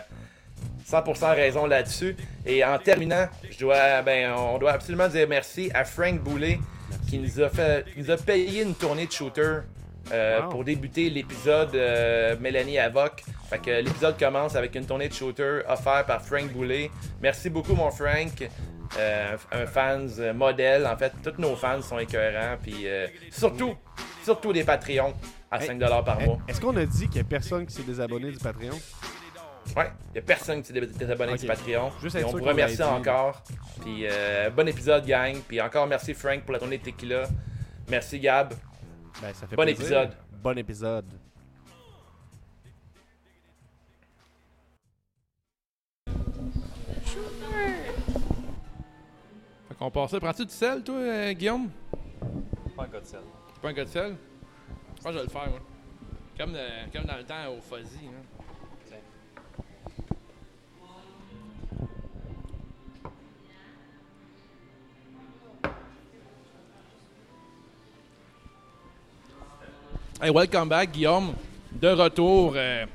100% 0.89 1.35
raison 1.35 1.67
là-dessus. 1.67 2.17
Et 2.47 2.65
en 2.65 2.79
terminant, 2.79 3.29
je 3.51 3.59
dois, 3.59 4.03
ben, 4.03 4.33
on 4.33 4.59
doit 4.59 4.73
absolument 4.73 5.09
dire 5.09 5.27
merci 5.29 5.71
à 5.75 5.85
Frank 5.85 6.21
Boulet 6.21 6.59
qui 7.09 7.19
nous 7.19 7.41
a 7.41 7.49
fait, 7.49 7.85
qui 7.93 8.01
nous 8.01 8.11
a 8.11 8.17
payé 8.17 8.63
une 8.63 8.75
tournée 8.75 9.07
de 9.07 9.13
shooter. 9.13 9.43
euh, 10.13 10.41
Wow. 10.43 10.49
pour 10.49 10.65
débuter 10.65 11.09
l'épisode 11.11 11.75
euh, 11.75 12.35
Mélanie 12.41 12.79
Avoc. 12.79 13.23
Fait 13.49 13.59
que 13.59 13.71
l'épisode 13.71 14.19
commence 14.19 14.57
avec 14.57 14.75
une 14.75 14.87
tournée 14.87 15.09
de 15.09 15.15
shooter 15.15 15.61
offerte 15.69 16.07
par 16.07 16.23
Frank 16.23 16.51
Boulet. 16.53 16.91
Merci 17.21 17.51
beaucoup 17.51 17.75
mon 17.75 17.91
Frank. 17.91 18.49
Euh, 18.99 19.37
un 19.53 19.67
fans 19.67 20.09
euh, 20.19 20.33
modèle. 20.33 20.85
En 20.87 20.97
fait, 20.97 21.13
tous 21.23 21.41
nos 21.41 21.55
fans 21.55 21.81
sont 21.83 21.99
écœurants. 21.99 22.57
Puis 22.61 22.89
euh, 22.89 23.07
surtout, 23.31 23.77
surtout 24.25 24.53
des 24.53 24.65
Patreons 24.65 25.15
à 25.51 25.63
Hey, 25.63 25.69
5$ 25.69 26.05
par 26.05 26.21
mois. 26.21 26.39
Est-ce 26.49 26.61
qu'on 26.61 26.77
a 26.77 26.85
dit 26.87 27.07
qu'il 27.09 27.17
y 27.17 27.21
a 27.21 27.25
personne 27.25 27.67
qui 27.67 27.75
s'est 27.75 27.83
désabonné 27.83 28.31
du 28.31 28.39
Patreon? 28.39 28.79
Ouais, 29.77 29.91
il 30.15 30.19
a 30.19 30.23
personne 30.23 30.63
qui 30.63 30.69
s'est 30.69 30.73
dé- 30.73 30.87
désabonné 30.87 31.37
du 31.37 31.47
Patreon. 31.47 31.93
Juste 32.03 32.17
Et 32.17 32.25
on 32.25 32.31
vous 32.31 32.43
remercie 32.43 32.83
encore. 32.83 33.43
Puis 33.83 34.07
euh, 34.07 34.51
bon 34.51 34.67
épisode, 34.67 35.05
gang. 35.07 35.37
Puis 35.47 35.61
encore 35.61 35.87
merci 35.87 36.15
Frank 36.15 36.43
pour 36.43 36.53
la 36.53 36.59
tournée 36.59 36.79
de 36.79 36.83
Tequila. 36.85 37.29
Merci 37.89 38.19
Gab. 38.21 38.55
Ben, 39.21 39.33
ça 39.35 39.47
fait 39.47 39.57
Bon 39.57 39.63
plaisir. 39.63 39.81
épisode. 39.83 40.11
Bon 40.43 40.57
épisode. 40.59 41.05
Fait 49.69 49.75
qu'on 49.79 49.91
passe 49.91 50.11
ça. 50.11 50.21
Prends-tu 50.21 50.45
du 50.45 50.53
sel, 50.53 50.83
toi, 50.83 50.95
euh, 50.97 51.33
Guillaume? 51.33 51.69
Pas 52.77 52.85
un 52.85 52.89
gars 52.89 53.01
de 53.01 53.07
sel. 53.07 53.21
T'es 53.61 53.67
pas 53.67 53.69
un 53.69 53.73
gars 53.75 53.85
de? 53.85 54.17
Je 54.97 55.03
pense 55.03 55.05
que 55.05 55.11
je 55.13 55.17
vais 55.19 55.23
le 55.25 55.29
faire, 55.29 55.51
moi. 55.51 55.61
Comme, 56.39 56.55
euh, 56.55 56.85
comme 56.91 57.05
dans 57.05 57.17
le 57.19 57.25
temps 57.25 57.35
au 57.51 57.61
Fuzzy. 57.61 58.07
Hein. 58.07 58.97
Hey, 70.23 70.31
welcome 70.31 70.69
back, 70.69 70.91
Guillaume. 70.93 71.35
De 71.73 71.89
retour. 71.89 72.55
euh, 72.57 72.87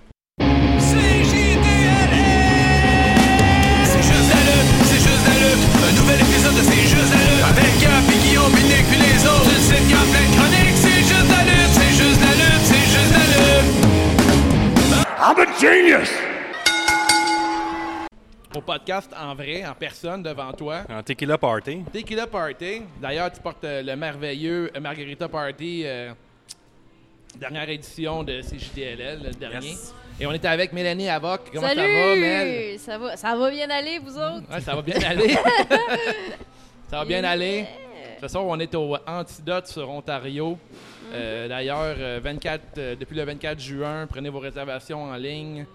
genius! 15.60 16.10
au 18.56 18.62
podcast 18.62 19.12
en 19.20 19.36
vrai, 19.36 19.66
en 19.66 19.74
personne, 19.74 20.24
devant 20.24 20.54
toi. 20.54 20.84
Un 20.88 21.04
tequila 21.04 21.38
party. 21.38 21.84
Tequila 21.92 22.26
Party. 22.26 22.84
D'ailleurs, 23.02 23.30
tu 23.32 23.42
portes 23.42 23.66
euh, 23.66 23.82
le 23.82 23.96
merveilleux 23.98 24.72
euh, 24.74 24.80
Margarita 24.80 25.28
Party, 25.28 25.82
euh, 25.86 26.14
dernière 27.38 27.70
édition 27.70 28.24
de 28.24 28.40
CJDLL, 28.42 29.24
le 29.26 29.32
dernier. 29.32 29.68
Yes. 29.72 29.94
Et 30.22 30.26
on 30.26 30.32
était 30.32 30.48
avec 30.48 30.72
Mélanie 30.72 31.10
Avoc. 31.10 31.42
Comment 31.54 31.68
Salut! 31.68 31.82
ça 31.82 31.88
va, 32.08 32.16
Mel? 32.16 32.80
Ça 32.80 32.98
va, 32.98 33.18
ça 33.18 33.36
va 33.36 33.50
bien 33.52 33.70
aller, 33.70 34.00
vous 34.00 34.18
autres? 34.18 34.50
Ouais, 34.50 34.62
ça 34.62 34.74
va 34.74 34.82
bien 34.82 35.02
aller. 35.04 35.34
ça 36.90 37.00
va 37.00 37.04
bien 37.06 37.20
Yeah. 37.20 37.30
aller. 37.32 37.66
Ce 38.22 38.28
soir, 38.30 38.46
on 38.48 38.58
est 38.58 38.74
au 38.74 38.96
Antidote 39.06 39.68
sur 39.68 39.90
Ontario. 39.90 40.58
Euh, 41.16 41.48
D'ailleurs, 41.48 41.96
euh, 41.98 42.20
24, 42.24 42.62
euh, 42.78 42.96
depuis 42.96 43.16
le 43.16 43.24
24 43.24 43.60
juin, 43.60 44.08
prenez 44.08 44.30
vos 44.30 44.40
réservations 44.40 45.04
en 45.04 45.16
ligne. 45.16 45.66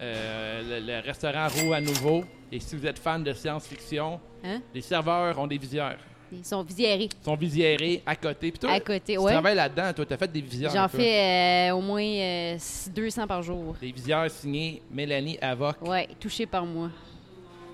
Euh, 0.00 0.80
le, 0.80 0.86
le 0.86 1.00
restaurant 1.00 1.48
roule 1.48 1.74
à 1.74 1.80
nouveau. 1.80 2.24
Et 2.52 2.60
si 2.60 2.76
vous 2.76 2.86
êtes 2.86 2.98
fan 2.98 3.22
de 3.22 3.32
science-fiction, 3.32 4.20
Hein? 4.44 4.60
les 4.72 4.80
serveurs 4.82 5.36
ont 5.38 5.46
des 5.46 5.58
visières. 5.58 5.98
Ils 6.30 6.44
sont 6.44 6.62
visiérés 6.62 7.08
Ils 7.20 7.24
sont 7.24 7.34
visiérés 7.36 8.02
à 8.06 8.14
côté. 8.14 8.50
Puis 8.52 8.58
toi, 8.60 8.70
à 8.70 8.80
côté. 8.80 9.14
tu 9.14 9.18
Ouais. 9.18 9.32
travailles 9.32 9.56
là-dedans. 9.56 9.92
Toi, 9.94 10.04
t'as 10.06 10.16
fait 10.16 10.30
des 10.30 10.40
visières. 10.42 10.70
J'en 10.70 10.86
fais 10.86 11.70
au 11.72 11.80
moins 11.80 12.02
euh, 12.02 12.56
200 12.94 13.26
par 13.26 13.42
jour. 13.42 13.74
Des 13.80 13.90
visières 13.90 14.30
signées 14.30 14.82
Mélanie 14.90 15.38
Avoc. 15.40 15.76
Ouais, 15.82 16.06
touché 16.20 16.46
par 16.46 16.64
moi. 16.66 16.90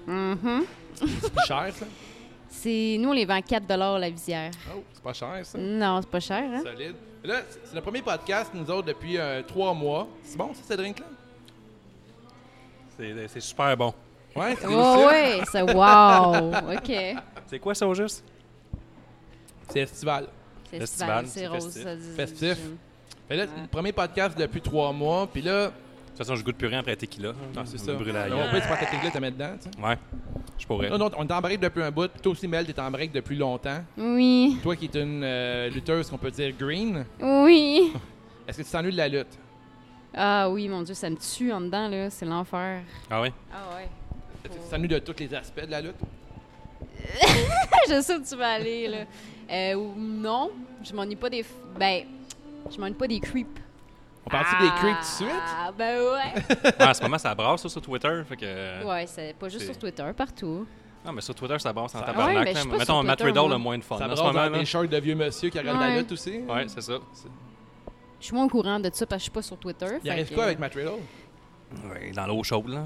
Mhm. 0.07 0.64
C'est 0.95 1.33
plus 1.33 1.47
cher, 1.47 1.66
ça? 1.75 1.87
C'est 2.49 2.97
nous 3.00 3.09
on 3.09 3.12
les 3.12 3.25
vend 3.25 3.40
4 3.43 3.66
la 3.99 4.09
visière. 4.11 4.52
Oh, 4.73 4.85
c'est 4.93 5.02
pas 5.02 5.12
cher, 5.12 5.40
ça. 5.45 5.59
Non, 5.59 6.00
c'est 6.00 6.09
pas 6.11 6.21
cher 6.21 6.45
hein? 6.52 6.62
Solide. 6.62 6.95
Là, 7.25 7.40
c'est 7.64 7.75
le 7.75 7.81
premier 7.81 8.02
podcast, 8.02 8.50
nous 8.52 8.71
autres, 8.71 8.88
depuis 8.88 9.19
euh, 9.19 9.43
trois 9.43 9.73
mois. 9.73 10.07
C'est 10.23 10.37
bon, 10.37 10.52
ça, 10.52 10.61
ce 10.69 10.75
drink-là? 10.75 11.07
C'est 12.97 13.28
c'est 13.28 13.40
super 13.40 13.76
bon. 13.76 13.95
Ouais, 14.37 14.54
c'est 14.61 14.66
Oh 14.66 14.71
délicieux. 14.71 15.07
ouais, 15.07 15.40
c'est 15.50 15.62
wow. 15.62 16.75
OK. 16.76 17.23
C'est 17.47 17.59
quoi 17.59 17.75
ça 17.75 17.87
au 17.88 17.95
juste? 17.95 18.25
C'est 19.69 19.81
estival. 19.81 20.28
C'est 20.71 20.78
Festival, 20.81 21.25
estival, 21.25 21.26
c'est 21.26 21.40
c'est 21.40 21.47
rose. 21.47 21.64
festif. 21.64 21.83
ça 21.83 21.97
dit- 21.97 22.14
Festif. 22.16 22.59
Fait 23.28 23.37
là, 23.37 23.47
c'est 23.54 23.61
le 23.62 23.69
premier 23.69 23.93
podcast 23.93 24.37
depuis 24.38 24.61
trois 24.61 24.93
mois. 24.93 25.26
Puis 25.26 25.40
là, 25.43 25.73
toute 26.16 26.18
façon, 26.18 26.37
je 26.37 26.44
goûte 26.44 26.56
plus 26.56 26.68
rien 26.68 26.78
après 26.80 26.97
tequila. 26.97 27.33
non, 27.54 27.62
c'est 27.64 27.78
Je 27.78 27.83
ça. 27.85 27.92
me 27.92 27.97
brûle 27.99 28.12
la 28.14 28.26
On 28.26 28.50
peut 28.50 28.61
se 28.61 28.66
prendre 28.66 28.80
ta 28.80 28.87
technique, 28.87 29.12
te 29.12 29.18
mettre 29.18 29.37
dedans. 29.37 29.56
tu 29.62 29.68
sais. 29.71 29.85
Ouais, 29.85 29.99
je 30.59 30.66
pourrais. 30.66 30.88
Là, 30.88 30.99
non, 30.99 31.11
on 31.16 31.26
est 31.26 31.33
en 31.33 31.40
break 31.40 31.61
depuis 31.61 31.83
un 31.83 31.90
bout. 31.90 32.09
Toi 32.23 32.33
aussi, 32.33 32.47
Mel, 32.49 32.64
t'es 32.66 32.78
en 32.80 32.90
break 32.90 33.11
depuis 33.12 33.37
longtemps. 33.37 33.83
Oui. 33.97 34.59
Toi 34.62 34.76
qui 34.76 34.87
es 34.92 35.00
une 35.02 35.23
euh, 35.25 35.68
lutteuse 35.71 36.09
qu'on 36.11 36.18
peut 36.18 36.30
dire 36.30 36.54
green, 36.59 37.04
Oui. 37.21 37.92
est-ce 38.49 38.59
que 38.59 38.62
tu 38.62 38.71
t'ennuies 38.71 38.92
de 38.92 38.97
la 38.97 39.09
lutte? 39.09 39.38
Ah 40.16 40.49
oui, 40.49 40.68
mon 40.68 40.83
Dieu, 40.83 40.94
ça 40.94 41.11
me 41.11 41.16
tue 41.16 41.52
en 41.52 41.61
dedans, 41.61 41.88
là. 41.88 42.09
C'est 42.11 42.25
l'enfer. 42.26 42.83
Ah 43.11 43.21
oui? 43.21 43.28
Ah 43.52 43.75
ouais. 43.76 43.88
Tu 44.44 44.50
t'ennuies 44.71 44.87
de 44.88 44.99
tous 45.00 45.16
les 45.18 45.35
aspects 45.35 45.64
de 45.64 45.71
la 45.73 45.80
lutte? 45.80 45.97
je 47.88 48.00
sais 48.00 48.14
où 48.14 48.23
tu 48.23 48.37
vas 48.37 48.52
aller, 48.52 48.88
là. 48.88 48.99
Euh, 49.50 49.75
ou 49.75 49.94
non, 49.97 50.50
je 50.83 50.92
m'ennuie 50.94 51.16
pas 51.16 51.28
des... 51.28 51.42
f- 51.42 51.47
Ben, 51.78 52.04
je 52.73 52.78
m'ennuie 52.78 52.94
pas 52.94 53.06
des 53.09 53.21
creeps. 53.21 53.61
On 54.26 54.31
parle-tu 54.31 54.62
des 54.62 54.71
creeps 54.71 55.19
tout 55.19 55.25
de 55.25 55.28
suite? 55.31 55.43
Ah, 55.59 55.71
ben 55.76 56.00
ouais. 56.00 56.73
Ah, 56.78 56.90
en 56.90 56.95
ce 56.95 57.02
moment, 57.02 57.19
ça 57.19 57.35
brasse 57.35 57.62
ça, 57.62 57.69
sur 57.69 57.83
Twitter. 57.83 58.23
Fait 58.28 58.37
que... 58.37 58.85
ouais, 58.85 59.07
c'est 59.07 59.35
pas 59.38 59.49
juste 59.49 59.66
sur 59.66 59.78
Twitter, 59.78 60.04
partout. 60.16 60.66
Ah, 61.07 61.12
mais 61.12 61.21
sur 61.21 61.35
Twitter, 61.35 61.59
ça 61.59 61.73
brasse 61.73 61.95
en 61.95 61.99
Ça- 61.99 62.07
tabarnak. 62.07 62.37
Ouais, 62.38 62.45
mais 62.45 62.50
je 62.50 62.54
là. 62.54 62.61
suis 62.62 62.71
pas 62.71 62.76
Mettons, 62.78 62.95
sur 62.95 63.02
Matt 63.04 63.19
Twitter, 63.19 63.38
Riddle 63.38 63.47
moi. 63.49 63.54
a 63.54 63.59
moins 63.59 63.78
de 63.78 63.85
fun. 63.85 63.99
Ça 63.99 64.04
en 64.07 64.09
ce 64.09 64.14
brasse 64.14 64.21
moment, 64.33 64.45
dans 64.47 64.50
là. 64.52 64.59
des 64.59 64.64
shirts 64.64 64.88
de 64.88 64.97
vieux 64.97 65.14
monsieur 65.14 65.50
qui 65.50 65.59
regardent 65.59 65.81
la 65.81 65.87
Ouais. 65.88 65.99
lutte 65.99 66.12
aussi? 66.12 66.38
Ouais, 66.38 66.64
c'est 66.69 66.81
ça. 66.81 66.95
Je 68.21 68.25
suis 68.25 68.35
moins 68.35 68.47
au 68.47 68.49
courant 68.49 68.81
de 68.81 68.88
ça 68.90 69.04
parce 69.04 69.19
que 69.19 69.19
je 69.19 69.23
suis 69.25 69.31
pas 69.31 69.43
sur 69.43 69.59
Twitter. 69.59 69.87
Il 69.97 70.00
fait 70.00 70.11
arrive 70.11 70.28
que- 70.31 70.35
quoi 70.35 70.45
avec 70.45 70.59
Matt 70.59 70.75
Riddle? 70.75 70.93
Ouais, 71.90 72.11
dans 72.12 72.26
l'eau 72.26 72.43
chaude, 72.43 72.69
là. 72.69 72.85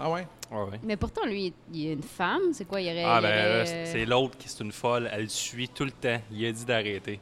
Ah 0.00 0.08
ouais? 0.10 0.26
Ouais, 0.50 0.62
ouais. 0.62 0.80
Mais 0.84 0.96
pourtant, 0.96 1.26
lui, 1.26 1.52
il 1.72 1.88
a 1.88 1.92
une 1.92 2.02
femme. 2.02 2.40
C'est 2.52 2.64
quoi? 2.64 2.80
Il 2.80 2.86
y 2.86 2.90
aurait... 2.90 3.04
Ah, 3.04 3.16
il 3.16 3.18
y 3.18 3.22
ben, 3.22 3.28
aurait, 3.28 3.64
là, 3.64 3.70
euh, 3.70 3.84
c'est 3.92 4.06
l'autre 4.06 4.38
qui 4.38 4.48
c'est 4.48 4.62
une 4.64 4.72
folle. 4.72 5.10
Elle 5.12 5.22
le 5.24 5.28
suit 5.28 5.68
tout 5.68 5.84
le 5.84 5.90
temps. 5.90 6.18
Il 6.30 6.46
a 6.46 6.52
dit 6.52 6.64
d'arrêter. 6.64 7.20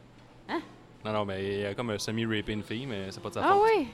Non, 1.07 1.13
non, 1.13 1.25
mais 1.25 1.61
il 1.61 1.67
a 1.67 1.75
comme 1.75 1.91
un 1.91 1.99
semi-rapé 1.99 2.53
une 2.53 2.65
fille, 2.65 2.85
mais 2.85 3.07
c'est 3.11 3.23
pas 3.23 3.29
de 3.29 3.35
sa 3.35 3.45
Ah 3.45 3.53
faute. 3.55 3.63
ouais? 3.63 3.87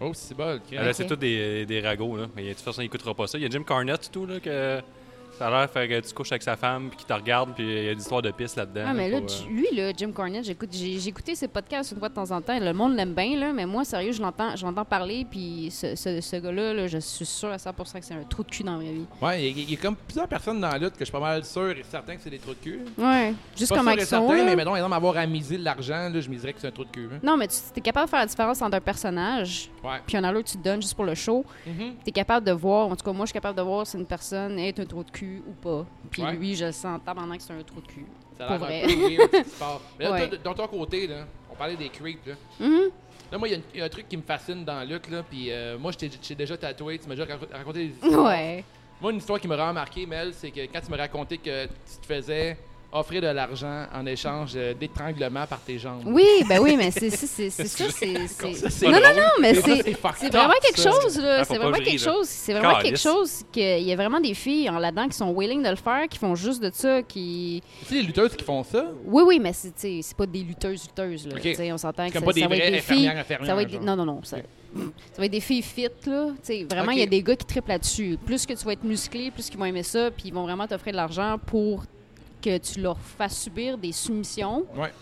Oh, 0.00 0.10
c'est 0.14 0.34
bon. 0.34 0.58
Ah, 0.76 0.84
là, 0.84 0.92
c'est 0.94 1.06
tous 1.06 1.16
des, 1.16 1.66
des 1.66 1.80
ragots, 1.80 2.16
là. 2.16 2.26
Mais 2.34 2.44
de 2.44 2.48
toute 2.54 2.60
façon, 2.62 2.80
il 2.80 2.86
écoutera 2.86 3.12
pas 3.14 3.26
ça. 3.26 3.36
Il 3.36 3.42
y 3.42 3.46
a 3.46 3.50
Jim 3.50 3.64
Carnett, 3.64 4.10
tout, 4.10 4.24
là, 4.26 4.40
que 4.40 4.80
ça 5.38 5.46
a 5.46 5.50
l'air 5.50 5.70
fait 5.70 5.88
que 5.88 6.00
tu 6.00 6.12
couches 6.14 6.32
avec 6.32 6.42
sa 6.42 6.56
femme, 6.56 6.88
puis 6.88 6.98
qu'il 6.98 7.06
te 7.06 7.12
regarde, 7.12 7.54
puis 7.54 7.64
il 7.64 7.84
y 7.84 7.88
a 7.88 7.94
des 7.94 8.00
histoires 8.00 8.22
de 8.22 8.30
pisse 8.30 8.56
là-dedans. 8.56 8.84
Ah, 8.86 8.92
mais 8.92 9.08
là, 9.08 9.18
pour, 9.20 9.26
tu- 9.28 9.44
euh, 9.44 9.50
lui, 9.50 9.66
là, 9.76 9.92
Jim 9.96 10.10
Cornette, 10.12 10.44
j'écoute, 10.44 10.70
j'ai, 10.72 10.98
j'ai 10.98 11.08
écouté 11.08 11.34
ses 11.34 11.48
podcasts 11.48 11.92
une 11.92 11.98
fois 11.98 12.08
de 12.08 12.14
temps 12.14 12.30
en 12.30 12.40
temps. 12.40 12.58
Le 12.58 12.72
monde 12.72 12.94
l'aime 12.96 13.14
bien, 13.14 13.36
là, 13.38 13.52
mais 13.52 13.64
moi, 13.66 13.84
sérieux, 13.84 14.12
je 14.12 14.20
l'entends, 14.20 14.56
je 14.56 14.64
l'entends 14.66 14.84
parler, 14.84 15.26
puis 15.30 15.68
ce, 15.70 15.94
ce, 15.94 16.20
ce 16.20 16.36
gars-là, 16.36 16.74
là, 16.74 16.86
je 16.86 16.98
suis 16.98 17.26
sûr 17.26 17.48
à 17.50 17.56
100% 17.56 17.98
que 18.00 18.04
c'est 18.04 18.14
un 18.14 18.22
trou 18.28 18.42
de 18.42 18.50
cul 18.50 18.62
dans 18.64 18.76
ma 18.78 18.84
vie. 18.84 19.06
Ouais, 19.22 19.42
il 19.50 19.58
y, 19.58 19.60
a- 19.60 19.64
il 19.64 19.70
y 19.70 19.74
a 19.74 19.80
comme 19.80 19.96
plusieurs 19.96 20.28
personnes 20.28 20.60
dans 20.60 20.68
la 20.70 20.78
lutte 20.78 20.92
que 20.94 21.00
je 21.00 21.04
suis 21.04 21.12
pas 21.12 21.20
mal 21.20 21.44
sûr 21.44 21.70
et 21.70 21.82
certain 21.88 22.16
que 22.16 22.22
c'est 22.22 22.30
des 22.30 22.38
trous 22.38 22.54
de 22.54 22.58
cul. 22.62 22.80
Ouais, 22.98 23.34
juste 23.56 23.74
comme 23.74 23.88
certain, 24.00 24.36
là. 24.36 24.44
mais 24.44 24.56
mettons, 24.56 24.74
exemple, 24.74 24.94
avoir 24.94 25.16
à 25.16 25.26
miser 25.26 25.58
de 25.58 25.64
l'argent, 25.64 26.08
là, 26.12 26.20
je 26.20 26.28
miserais 26.28 26.52
que 26.52 26.60
c'est 26.60 26.68
un 26.68 26.72
trou 26.72 26.84
de 26.84 26.90
cul. 26.90 27.08
hein. 27.12 27.18
Non, 27.22 27.36
mais 27.36 27.46
tu 27.48 27.54
es 27.76 27.80
capable 27.80 28.06
de 28.06 28.10
faire 28.10 28.20
la 28.20 28.26
différence 28.26 28.60
entre 28.62 28.76
un 28.76 28.80
personnage, 28.80 29.70
Ouais. 29.84 30.00
puis 30.06 30.16
un 30.16 30.24
autre, 30.34 30.50
tu 30.50 30.58
te 30.58 30.62
donnes 30.64 30.82
juste 30.82 30.94
pour 30.94 31.04
le 31.04 31.14
show. 31.14 31.44
Mhm. 31.66 31.94
Tu 32.04 32.08
es 32.08 32.12
capable 32.12 32.44
de 32.46 32.52
voir, 32.52 32.88
en 32.88 32.96
tout 32.96 33.04
cas, 33.04 33.12
moi, 33.12 33.24
je 33.24 33.28
suis 33.28 33.34
capable 33.34 33.56
de 33.56 33.62
voir 33.62 33.86
si 33.86 33.96
une 33.96 34.06
personne 34.06 34.58
est 34.58 34.78
un 34.80 34.84
trou 34.84 35.04
de 35.04 35.10
cul 35.10 35.27
ou 35.46 35.52
pas. 35.52 35.86
Puis 36.10 36.22
Ouais. 36.22 36.32
lui, 36.34 36.54
je 36.54 36.66
le 36.66 36.72
sens 36.72 37.00
tabarnak 37.04 37.38
que 37.38 37.44
c'est 37.44 37.52
un 37.52 37.62
trou 37.62 37.80
de 37.80 37.86
cul. 37.86 38.06
Ça 38.36 38.46
a 38.46 38.50
l'air 38.50 38.58
vrai. 38.58 38.82
un 38.84 38.88
Ouais. 40.12 40.28
de 40.28 40.36
ton 40.36 40.54
côté, 40.68 41.06
là, 41.06 41.26
on 41.50 41.54
parlait 41.54 41.76
des 41.76 41.88
creeps. 41.88 42.26
Là, 42.26 42.34
Mhm. 42.60 42.90
Là, 43.30 43.36
moi, 43.36 43.46
il 43.48 43.60
y, 43.74 43.80
a 43.80 43.82
y 43.82 43.82
un 43.82 43.88
truc 43.90 44.08
qui 44.08 44.16
me 44.16 44.22
fascine 44.22 44.64
dans 44.64 44.82
lutte. 44.88 45.10
Là, 45.10 45.22
puis 45.22 45.50
euh, 45.50 45.76
moi, 45.78 45.92
je 45.92 45.98
t'ai 46.06 46.34
déjà 46.34 46.56
tatoué. 46.56 46.98
Tu 46.98 47.08
m'as 47.08 47.14
déjà 47.14 47.26
raconté- 47.52 47.88
des 47.88 47.94
histoires. 47.94 48.24
Ouais. 48.26 48.64
Moi, 49.02 49.12
une 49.12 49.18
histoire 49.18 49.38
qui 49.38 49.46
m'a 49.46 49.54
vraiment 49.56 49.74
marqué, 49.74 50.06
Mel, 50.06 50.32
c'est 50.32 50.50
que 50.50 50.60
quand 50.72 50.80
tu 50.80 50.90
m'as 50.90 50.96
raconté 50.96 51.36
que 51.38 51.66
tu 51.66 51.96
te 52.00 52.06
faisais 52.06 52.56
offrir 52.90 53.20
de 53.20 53.26
l'argent 53.26 53.84
en 53.94 54.06
échange 54.06 54.52
euh, 54.56 54.72
d'étranglement 54.72 55.46
par 55.46 55.60
tes 55.60 55.78
jambes. 55.78 56.02
Oui, 56.06 56.24
ben 56.48 56.58
oui, 56.58 56.74
mais 56.76 56.90
c'est 56.90 57.10
c'est- 57.10 57.26
c'est- 57.26 57.50
c'est 57.50 57.66
ça, 57.66 57.84
c'est... 57.90 58.26
C'est- 58.26 58.70
c'est 58.70 58.86
Non, 58.86 58.92
non, 58.92 59.14
non, 59.14 59.22
mais 59.40 59.54
c'est... 59.54 59.60
c'est 59.82 59.96
C'est 60.16 60.30
vraiment 60.30 60.54
quelque 60.62 60.80
chose, 60.80 61.20
là. 61.20 61.44
Faut 61.44 61.52
C'est 61.54 61.58
vraiment 61.58 61.76
quelque 61.78 61.98
chose. 62.00 62.26
C'est 62.28 62.52
vraiment 62.54 62.78
quelque 62.80 62.98
chose 62.98 63.42
qu'il 63.52 63.82
y 63.82 63.92
a 63.92 63.96
vraiment 63.96 64.20
des 64.20 64.32
filles 64.34 64.70
en 64.70 64.78
là-dedans 64.78 65.06
qui 65.08 65.16
sont 65.16 65.32
willing 65.36 65.62
de 65.62 65.68
le 65.70 65.76
faire, 65.76 66.08
qui 66.08 66.18
font 66.18 66.34
juste 66.34 66.62
de 66.62 66.70
ça, 66.72 67.02
qui. 67.02 67.62
Tu 67.80 67.86
sais, 67.86 67.94
les 67.96 68.02
lutteuses 68.02 68.34
qui 68.34 68.44
font 68.44 68.64
ça, 68.64 68.86
Oui, 69.04 69.22
oui, 69.26 69.38
mais 69.38 69.52
c'est 69.52 69.72
c'est 70.02 70.16
pas 70.16 70.26
des 70.26 70.40
lutteuses 70.40 70.84
lutteuses 70.84 71.26
là. 71.26 71.74
On 71.74 71.78
s'entend 71.78 72.06
que 72.08 72.14
ça, 72.14 72.20
des 72.20 72.46
va 72.46 72.56
être 72.56 72.72
des 72.72 72.80
filles. 72.80 73.10
Ça 73.44 73.54
va 73.54 73.62
être 73.62 73.70
des-. 73.70 73.78
Non, 73.80 73.96
non, 73.96 74.06
non. 74.06 74.20
Ça, 74.22 74.38
ça 74.38 74.82
va 75.18 75.24
être 75.26 75.32
des 75.32 75.40
filles 75.40 75.62
fit, 75.62 75.88
là. 76.06 76.28
Tu 76.30 76.36
sais, 76.42 76.66
vraiment, 76.68 76.92
il 76.92 76.98
y 77.00 77.02
a 77.02 77.06
des 77.06 77.22
gars 77.22 77.36
qui 77.36 77.44
triplent 77.46 77.68
là-dessus. 77.68 78.18
Plus 78.24 78.46
que 78.46 78.54
tu 78.54 78.64
vas 78.64 78.72
être 78.72 78.84
musclé, 78.84 79.30
plus 79.30 79.48
qu'ils 79.50 79.58
vont 79.58 79.64
aimer 79.66 79.82
ça, 79.82 80.10
puis 80.10 80.24
ils 80.28 80.34
vont 80.34 80.42
vraiment 80.44 80.66
t'offrir 80.66 80.92
de 80.92 80.96
l'argent 80.96 81.36
pour 81.46 81.84
que 82.40 82.58
tu 82.58 82.80
leur 82.80 82.98
fasses 82.98 83.42
subir 83.42 83.78
des 83.78 83.92
soumissions. 83.92 84.64
Ouais. 84.76 84.92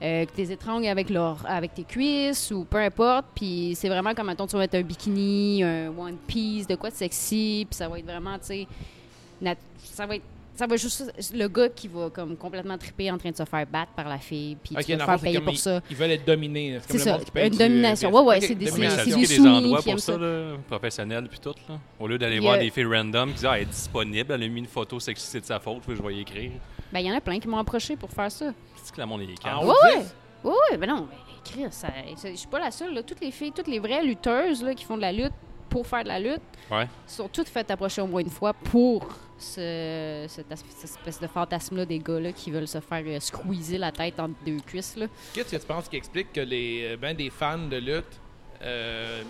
Euh, 0.00 0.24
que 0.26 0.30
tes 0.30 0.52
étrangles 0.52 0.86
avec, 0.86 1.10
leur, 1.10 1.44
avec 1.44 1.74
tes 1.74 1.82
cuisses 1.82 2.52
ou 2.52 2.64
peu 2.64 2.78
importe. 2.78 3.26
Puis 3.34 3.72
c'est 3.74 3.88
vraiment 3.88 4.14
comme, 4.14 4.28
mettons, 4.28 4.46
tu 4.46 4.52
vas 4.52 4.60
mettre 4.60 4.76
un 4.76 4.82
bikini, 4.82 5.64
un 5.64 5.88
one 5.88 6.16
piece, 6.26 6.68
de 6.68 6.76
quoi 6.76 6.90
de 6.90 6.94
sexy. 6.94 7.66
Puis 7.68 7.76
ça 7.76 7.88
va 7.88 7.98
être 7.98 8.04
vraiment, 8.04 8.38
tu 8.38 8.46
sais, 8.46 8.66
ça 9.82 10.06
va 10.06 10.16
être. 10.16 10.24
Ça 10.58 10.66
va 10.66 10.74
juste 10.76 11.12
le 11.32 11.46
gars 11.46 11.68
qui 11.68 11.86
va 11.86 12.10
comme 12.10 12.36
complètement 12.36 12.76
triper 12.76 13.12
en 13.12 13.16
train 13.16 13.30
de 13.30 13.36
se 13.36 13.44
faire 13.44 13.64
battre 13.64 13.92
par 13.92 14.08
la 14.08 14.18
fille, 14.18 14.56
puis 14.56 14.74
Ok, 14.76 14.84
tu 14.86 14.96
vas 14.96 15.04
faire 15.04 15.20
payer 15.20 15.40
pour 15.40 15.52
ils- 15.52 15.56
ça. 15.58 15.80
Ils 15.88 15.96
veulent 15.96 16.10
être 16.10 16.24
dominés. 16.26 16.80
C'est 16.88 16.98
ça, 16.98 17.12
monde 17.12 17.24
qui 17.24 17.30
paye 17.30 17.44
une 17.46 17.52
du- 17.52 17.58
domination. 17.58 18.10
Ouais, 18.12 18.22
ouais, 18.22 18.36
ok, 18.38 18.42
c'est 18.42 18.54
des- 18.56 18.66
c'est 18.66 19.04
des 19.04 19.14
des 19.14 19.26
soumis 19.26 19.48
endroits 19.48 19.82
qui 19.82 19.90
aiment 19.90 19.98
ça, 19.98 20.12
ça. 20.14 20.18
là, 20.18 20.56
professionnels 20.66 21.28
puis 21.28 21.38
tout. 21.38 21.54
Là. 21.68 21.78
Au 22.00 22.08
lieu 22.08 22.18
d'aller 22.18 22.38
a- 22.38 22.40
voir 22.40 22.58
des 22.58 22.70
filles 22.70 22.86
random 22.86 23.28
qui 23.28 23.34
disent 23.36 23.46
Ah, 23.46 23.56
elle 23.56 23.62
est 23.62 23.66
disponible, 23.66 24.32
elle 24.32 24.42
a 24.42 24.48
mis 24.48 24.58
une 24.58 24.66
photo 24.66 24.98
sexy, 24.98 25.26
c'est 25.28 25.40
de 25.40 25.46
sa 25.46 25.60
faute, 25.60 25.82
puis 25.86 25.94
je 25.96 26.02
vais 26.02 26.14
y 26.16 26.20
écrire. 26.22 26.50
Ben, 26.92 26.98
il 26.98 27.06
y 27.06 27.12
en 27.12 27.16
a 27.16 27.20
plein 27.20 27.38
qui 27.38 27.46
m'ont 27.46 27.58
approché 27.58 27.94
pour 27.94 28.10
faire 28.10 28.32
ça. 28.32 28.46
C'est 28.82 28.92
que 28.94 29.00
le 29.00 29.06
monde 29.06 29.20
est 29.20 29.28
Ah, 29.44 29.48
calme. 29.50 29.60
dit? 29.60 29.66
ouais? 29.68 30.04
Oui, 30.42 30.52
oui, 30.72 30.76
ben 30.76 30.88
non, 30.88 31.06
ça- 31.70 31.88
ça- 32.16 32.30
je 32.32 32.34
suis 32.36 32.48
pas 32.48 32.58
la 32.58 32.72
seule. 32.72 32.94
là. 32.94 33.04
Toutes 33.04 33.20
les 33.20 33.30
filles, 33.30 33.52
toutes 33.54 33.68
les 33.68 33.78
vraies 33.78 34.02
lutteuses 34.02 34.64
là, 34.64 34.74
qui 34.74 34.84
font 34.84 34.96
de 34.96 35.02
la 35.02 35.12
lutte 35.12 35.32
pour 35.70 35.86
faire 35.86 36.02
de 36.02 36.08
la 36.08 36.18
lutte 36.18 36.40
Ouais. 36.68 36.88
sont 37.06 37.28
toutes 37.28 37.48
faites 37.48 37.70
approcher 37.70 38.00
au 38.02 38.06
moins 38.08 38.22
une 38.22 38.30
fois 38.30 38.52
pour 38.54 39.06
ce, 39.38 40.24
cette, 40.28 40.50
espèce 40.50 41.20
de 41.20 41.26
fantasme-là 41.26 41.84
des 41.86 41.98
gars 41.98 42.20
là, 42.20 42.32
qui 42.32 42.50
veulent 42.50 42.68
se 42.68 42.80
faire 42.80 43.02
euh, 43.06 43.20
squeezer 43.20 43.78
la 43.78 43.92
tête 43.92 44.18
entre 44.18 44.34
deux 44.44 44.58
cuisses. 44.66 44.96
Qu'est-ce 45.32 45.50
que 45.52 45.56
tu 45.60 45.66
penses 45.66 45.88
qui 45.88 45.96
explique 45.96 46.32
que 46.32 46.40
les 46.40 46.82
euh, 46.92 46.96
ben 46.96 47.16
des 47.16 47.30
fans 47.30 47.58
de 47.68 47.76
lutte 47.76 48.20
euh, 48.62 49.22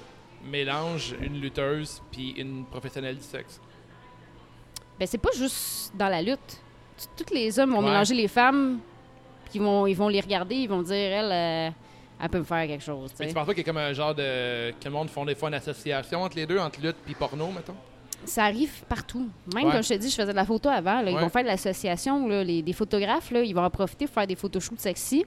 mélangent 0.45 1.15
une 1.21 1.41
lutteuse 1.41 2.03
puis 2.11 2.31
une 2.31 2.65
professionnelle 2.65 3.17
du 3.17 3.23
sexe? 3.25 3.61
Ben, 4.99 5.07
c'est 5.07 5.19
pas 5.19 5.31
juste 5.37 5.93
dans 5.95 6.09
la 6.09 6.23
lutte. 6.23 6.61
Tous 7.17 7.33
les 7.33 7.59
hommes 7.59 7.71
vont 7.73 7.79
Ouais. 7.81 7.91
mélanger 7.91 8.15
les 8.15 8.27
femmes, 8.29 8.79
puis 9.45 9.53
ils 9.57 9.63
vont, 9.63 9.87
ils 9.87 9.95
vont 9.95 10.09
les 10.09 10.21
regarder, 10.21 10.57
ils 10.57 10.69
vont 10.69 10.83
dire, 10.83 10.95
elle, 10.97 11.31
euh, 11.33 11.71
elle 12.21 12.29
peut 12.29 12.39
me 12.39 12.45
faire 12.45 12.67
quelque 12.67 12.83
chose. 12.83 13.11
tu 13.13 13.17
Mais 13.21 13.29
tu 13.29 13.35
penses 13.35 13.47
pas 13.47 13.53
qu'il 13.55 13.63
y 13.63 13.67
a 13.67 13.71
comme 13.71 13.77
un 13.77 13.93
genre 13.93 14.15
de. 14.15 14.71
que 14.73 14.85
le 14.87 14.91
monde 14.91 15.09
font 15.11 15.25
des 15.25 15.35
fois 15.37 15.49
une 15.49 15.55
association 15.55 16.23
entre 16.23 16.37
les 16.37 16.47
deux, 16.47 16.59
entre 16.59 16.81
lutte 16.81 16.97
puis 17.05 17.15
porno, 17.15 17.49
mettons? 17.53 17.77
Ça 18.25 18.45
arrive 18.45 18.85
partout. 18.89 19.29
Même 19.55 19.67
Ouais. 19.67 19.73
comme 19.73 19.83
je 19.83 19.89
te 19.89 19.95
dis, 19.95 20.11
je 20.11 20.15
faisais 20.15 20.33
de 20.33 20.37
la 20.37 20.45
photo 20.45 20.69
avant. 20.69 21.01
là, 21.03 21.11
Ils 21.11 21.17
vont 21.19 21.29
faire 21.29 21.43
de 21.43 21.49
l'association. 21.49 22.27
les, 22.29 22.63
des 22.63 22.73
photographes, 22.73 23.31
là, 23.31 23.43
ils 23.43 23.55
vont 23.55 23.65
en 23.65 23.71
profiter 23.71 24.07
pour 24.07 24.15
faire 24.15 24.27
des 24.27 24.37
photoshoots 24.37 24.79
sexy. 24.81 25.25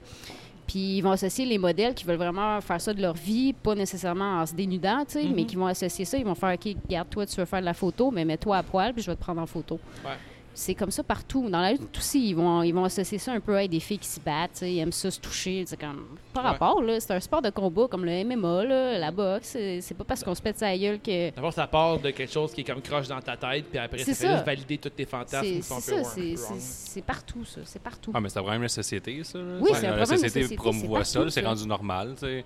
Puis 0.68 0.98
ils 0.98 1.02
vont 1.02 1.12
associer 1.12 1.46
les 1.46 1.58
modèles 1.58 1.94
qui 1.94 2.06
veulent 2.06 2.16
vraiment 2.18 2.62
faire 2.62 2.80
ça 2.80 2.94
de 2.94 3.02
leur 3.02 3.14
vie, 3.16 3.52
pas 3.52 3.76
nécessairement 3.76 4.40
en 4.42 4.46
se 4.46 4.54
dénudant, 4.54 5.04
tu 5.06 5.14
sais, 5.14 5.24
Mhm. 5.24 5.34
mais 5.36 5.44
qui 5.46 5.56
vont 5.58 5.66
associer 5.66 6.06
ça. 6.06 6.18
Ils 6.18 6.24
vont 6.24 6.36
faire, 6.36 6.54
OK, 6.54 6.76
regarde, 6.88 7.10
toi, 7.10 7.26
tu 7.26 7.36
veux 7.36 7.46
faire 7.46 7.60
de 7.60 7.66
la 7.66 7.74
photo, 7.74 8.10
mais 8.12 8.24
mets-toi 8.24 8.56
à 8.58 8.64
poil, 8.64 8.94
puis 8.94 9.02
je 9.04 9.10
vais 9.10 9.16
te 9.18 9.22
prendre 9.22 9.42
en 9.42 9.46
photo. 9.48 9.80
Ouais. 10.06 10.12
C'est 10.54 10.76
comme 10.76 10.92
ça 10.92 11.02
partout. 11.02 11.50
Dans 11.50 11.62
la 11.62 11.72
lutte 11.72 11.98
aussi, 11.98 12.30
ils 12.30 12.34
vont, 12.36 12.62
ils 12.62 12.74
vont 12.74 12.84
associer 12.84 13.18
ça 13.18 13.32
un 13.32 13.40
peu 13.40 13.56
à 13.58 13.68
des 13.68 13.80
filles 13.80 13.98
qui 14.00 14.08
se 14.08 14.20
battent, 14.20 14.62
ils 14.64 14.80
aiment 14.80 14.92
ça 14.92 15.10
se 15.10 15.20
toucher. 15.20 15.64
C'est 15.66 15.80
comme. 15.80 16.06
Ouais. 16.36 16.42
rapport, 16.42 16.82
là. 16.82 17.00
C'est 17.00 17.14
un 17.14 17.20
sport 17.20 17.42
de 17.42 17.50
combat 17.50 17.88
comme 17.90 18.04
le 18.06 18.24
MMA, 18.26 18.66
là, 18.66 18.98
la 18.98 19.12
boxe. 19.12 19.48
C'est 19.54 19.82
c'est 19.82 19.94
pas 19.96 20.04
parce 20.04 20.24
qu'on 20.24 20.36
se 20.36 20.42
pète 20.42 20.58
sa 20.60 20.78
gueule 20.78 21.00
que. 21.00 21.32
D'abord, 21.34 21.54
ça 21.54 21.68
part 21.68 22.00
de 22.00 22.10
quelque 22.12 22.32
chose 22.32 22.52
qui 22.54 22.62
est 22.62 22.64
comme 22.66 22.82
croche 22.82 23.08
dans 23.08 23.22
ta 23.22 23.38
tête, 23.38 23.66
puis 23.70 23.80
après, 23.80 24.00
ça 24.00 24.06
fait 24.06 24.14
ça. 24.14 24.34
juste 24.34 24.46
valider 24.46 24.78
tous 24.78 24.90
tes 24.90 25.06
fantasmes 25.06 25.62
C'est 25.62 27.02
partout, 27.06 27.46
ça. 27.46 27.62
C'est 27.66 27.82
partout. 27.82 28.12
Ah, 28.14 28.20
mais 28.20 28.30
c'est 28.30 28.40
un 28.40 28.42
problème 28.42 28.62
de 28.62 28.66
la 28.66 28.70
société, 28.70 29.24
ça. 29.24 29.38
là. 29.40 29.44
Oui, 29.60 29.70
c'est 29.74 29.88
un 29.88 29.92
La 29.92 29.98
problème 29.98 30.02
de 30.04 30.06
société 30.28 30.42
société, 30.44 30.56
promouvoit 30.56 31.04
ça, 31.04 31.30
c'est 31.30 31.46
rendu 31.46 31.66
normal, 31.68 32.14
tu 32.16 32.26
sais. 32.26 32.46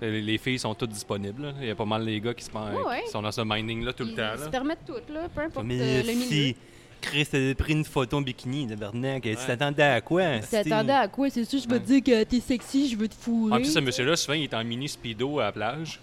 Les 0.00 0.22
les 0.22 0.38
filles 0.38 0.60
sont 0.60 0.74
toutes 0.76 0.90
disponibles. 0.90 1.42
là. 1.42 1.52
Il 1.60 1.66
y 1.66 1.70
a 1.70 1.74
pas 1.74 1.84
mal 1.84 2.04
les 2.04 2.20
gars 2.20 2.32
qui, 2.32 2.44
se 2.44 2.50
pen- 2.50 2.72
Ouais, 2.72 2.86
ouais. 2.88 3.02
qui 3.04 3.10
sont 3.10 3.20
dans 3.20 3.32
ce 3.32 3.40
minding-là 3.40 3.92
tout 3.92 4.04
le 4.04 4.10
Ils 4.10 4.14
temps. 4.16 4.36
se 4.36 4.44
là. 4.44 4.48
permettent 4.50 4.84
tout, 4.86 5.12
là, 5.12 5.28
peu 5.34 5.40
importe 5.40 5.66
Mais 5.66 5.80
euh, 5.80 6.02
le 6.04 6.12
milieu. 6.12 6.54
Chris, 7.00 7.26
t'as 7.30 7.54
pris 7.54 7.72
une 7.72 7.84
photo 7.84 8.18
en 8.18 8.20
bikini, 8.22 8.66
tabarnak. 8.66 9.22
Tu 9.22 9.34
t'attendais 9.34 9.82
à 9.82 10.00
quoi? 10.00 10.38
Tu 10.40 10.48
t'attendais 10.48 10.92
à 10.92 11.08
quoi? 11.08 11.30
C'est 11.30 11.44
sûr, 11.44 11.60
je 11.60 11.68
vais 11.68 11.80
te 11.80 11.86
dire 11.86 12.02
que 12.02 12.24
t'es 12.24 12.40
sexy, 12.40 12.90
je 12.90 12.96
veux 12.96 13.08
te 13.08 13.14
fourrer. 13.14 13.52
En 13.52 13.56
plus, 13.56 13.72
ce 13.72 13.78
monsieur-là, 13.78 14.16
souvent, 14.16 14.34
il 14.34 14.44
est 14.44 14.54
en 14.54 14.64
mini 14.64 14.88
speedo 14.88 15.38
à 15.40 15.44
la 15.44 15.52
plage. 15.52 16.00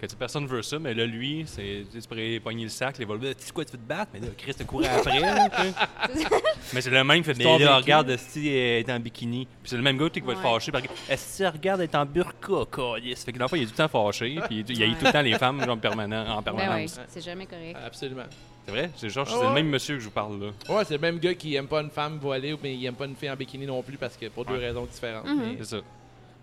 Que 0.00 0.06
personne 0.14 0.46
veut 0.46 0.60
ça, 0.60 0.78
mais 0.78 0.92
là, 0.92 1.06
lui, 1.06 1.44
c'est, 1.46 1.84
pourrais 2.06 2.38
pogner 2.38 2.64
le 2.64 2.68
sac, 2.68 2.98
les 2.98 3.06
volets, 3.06 3.34
tu 3.34 3.46
sais 3.46 3.50
quoi, 3.50 3.64
tu 3.64 3.72
veux 3.72 3.78
te 3.78 3.88
battre? 3.88 4.10
Mais 4.12 4.20
là, 4.20 4.26
Chris, 4.36 4.52
te 4.52 4.62
courait 4.62 4.88
après, 4.88 5.20
là. 5.20 5.48
Mais 6.74 6.82
c'est 6.82 6.90
le 6.90 7.02
même 7.02 7.22
qui 7.22 7.24
fait, 7.24 7.38
mais 7.38 7.58
là, 7.58 7.78
regarde, 7.78 8.14
si 8.18 8.46
elle 8.48 8.80
est 8.80 8.92
en 8.92 9.00
bikini. 9.00 9.46
Puis 9.46 9.70
c'est 9.70 9.76
le 9.76 9.82
même 9.82 9.96
gars, 9.96 10.10
qui 10.10 10.20
va 10.20 10.32
être 10.32 10.42
fâché. 10.42 10.70
Parce 10.70 10.84
que, 10.84 10.90
est-ce 11.08 11.38
que 11.38 11.44
tu 11.44 11.56
regardes, 11.56 11.80
elle 11.80 11.88
est 11.88 11.94
en 11.94 12.04
burqa, 12.04 12.64
câlisse? 12.70 13.24
Fait 13.24 13.32
que, 13.32 13.38
dans 13.38 13.46
le 13.46 13.48
fond, 13.48 13.56
il 13.56 13.62
est 13.62 13.66
tout 13.66 13.72
le 13.72 13.88
temps 13.88 13.88
fâché, 13.88 14.38
puis 14.46 14.64
il 14.68 14.78
y 14.78 14.82
a 14.82 14.86
eu 14.86 14.96
tout 14.96 15.06
le 15.06 15.12
temps 15.12 15.22
les 15.22 15.38
femmes, 15.38 15.64
genre, 15.64 15.78
permanent, 15.78 16.26
en 16.26 16.42
Ben 16.42 16.52
ouais, 16.52 16.58
permanence. 16.60 17.00
c'est 17.08 17.24
jamais 17.24 17.46
correct. 17.46 17.78
Absolument. 17.82 18.24
C'est 18.66 18.72
vrai? 18.72 18.90
C'est 18.96 19.08
genre, 19.10 19.26
Ah 19.28 19.32
c'est 19.32 19.40
ouais. 19.42 19.48
le 19.48 19.54
même 19.54 19.68
monsieur 19.68 19.94
que 19.94 20.00
je 20.00 20.06
vous 20.06 20.10
parle, 20.10 20.40
là. 20.40 20.50
Ouais, 20.74 20.84
c'est 20.84 20.94
le 20.94 21.00
même 21.00 21.18
gars 21.18 21.34
qui 21.34 21.54
aime 21.54 21.68
pas 21.68 21.80
une 21.82 21.90
femme 21.90 22.18
voilée, 22.18 22.54
mais 22.62 22.74
il 22.74 22.84
aime 22.84 22.94
pas 22.96 23.06
une 23.06 23.14
fille 23.14 23.30
en 23.30 23.36
bikini 23.36 23.64
non 23.66 23.80
plus 23.82 23.96
parce 23.96 24.16
que 24.16 24.26
pour 24.26 24.44
deux 24.44 24.56
raisons 24.56 24.84
différentes. 24.86 25.26
Mhm. 25.26 25.38
Mais- 25.40 25.56
C'est 25.58 25.64
ça. 25.64 25.76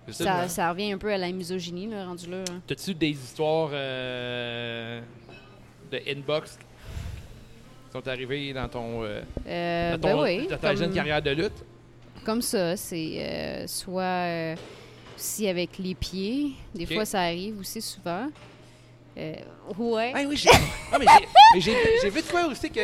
C'est 0.07 0.23
Ça, 0.25 0.47
ça 0.49 0.69
revient 0.71 0.91
un 0.91 0.97
peu 0.97 1.11
à 1.11 1.17
la 1.17 1.31
misogynie, 1.31 1.87
là, 1.87 2.05
rendu 2.05 2.29
là. 2.29 2.43
hein. 2.49 2.61
T'as-tu 2.67 2.93
des 2.93 3.09
histoires 3.11 3.69
euh, 3.71 4.99
de 5.91 5.99
inbox 6.09 6.57
qui 6.57 7.91
sont 7.93 8.05
arrivées 8.07 8.51
dans 8.53 8.67
ton, 8.67 9.03
euh, 9.03 9.21
Euh, 9.47 9.91
dans 9.93 9.97
ben 9.99 10.11
ton- 10.15 10.23
oui. 10.23 10.47
dans 10.47 10.57
ta 10.57 10.69
comme- 10.69 10.77
jeune 10.77 10.93
carrière 10.93 11.21
de 11.21 11.31
lutte? 11.31 11.63
Comme 12.25 12.41
ça, 12.41 12.75
c'est 12.77 13.15
euh, 13.17 13.67
soit 13.67 14.01
euh, 14.03 14.55
aussi 15.15 15.47
avec 15.47 15.77
les 15.77 15.95
pieds. 15.95 16.51
Des 16.75 16.85
Ok. 16.85 16.93
fois, 16.95 17.05
ça 17.05 17.21
arrive 17.21 17.59
aussi 17.59 17.81
souvent. 17.81 18.27
Euh, 19.17 19.33
ouais. 19.77 20.11
Ah 20.15 20.21
oui, 20.27 20.35
j'ai 20.35 20.49
ah, 20.91 20.97
mais 20.97 21.05
j'ai- 21.05 21.27
mais 21.55 21.61
j'ai 21.61 21.75
j'ai 22.01 22.09
vu 22.09 22.21
de 22.21 22.27
quoi 22.27 22.45
aussi 22.47 22.69
que 22.69 22.79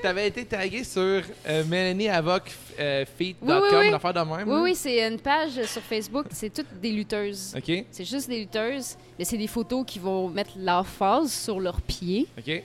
t'avais 0.00 0.28
été 0.28 0.44
tagué 0.44 0.84
sur 0.84 1.00
euh, 1.00 1.64
Mélanie 1.64 2.08
Avoc 2.08 2.42
euh, 2.78 3.04
Oui, 3.18 3.36
oui, 3.42 3.52
oui. 3.72 3.88
une 3.88 3.94
affaire 3.94 4.12
de 4.14 4.20
même. 4.20 4.48
Oui, 4.48 4.54
là. 4.54 4.62
oui, 4.62 4.74
c'est 4.76 5.08
une 5.08 5.18
page 5.18 5.62
sur 5.64 5.82
Facebook. 5.82 6.26
C'est 6.30 6.52
toutes 6.52 6.72
des 6.80 6.90
lutteuses. 6.92 7.54
OK, 7.56 7.84
C'est 7.90 8.04
juste 8.04 8.28
des 8.28 8.40
lutteuses. 8.40 8.96
Mais 9.18 9.24
c'est 9.24 9.36
des 9.38 9.46
photos 9.48 9.84
qui 9.86 9.98
vont 9.98 10.28
mettre 10.28 10.52
leur 10.56 10.86
face 10.86 11.32
sur 11.44 11.58
leurs 11.60 11.80
pieds. 11.80 12.26
OK. 12.38 12.62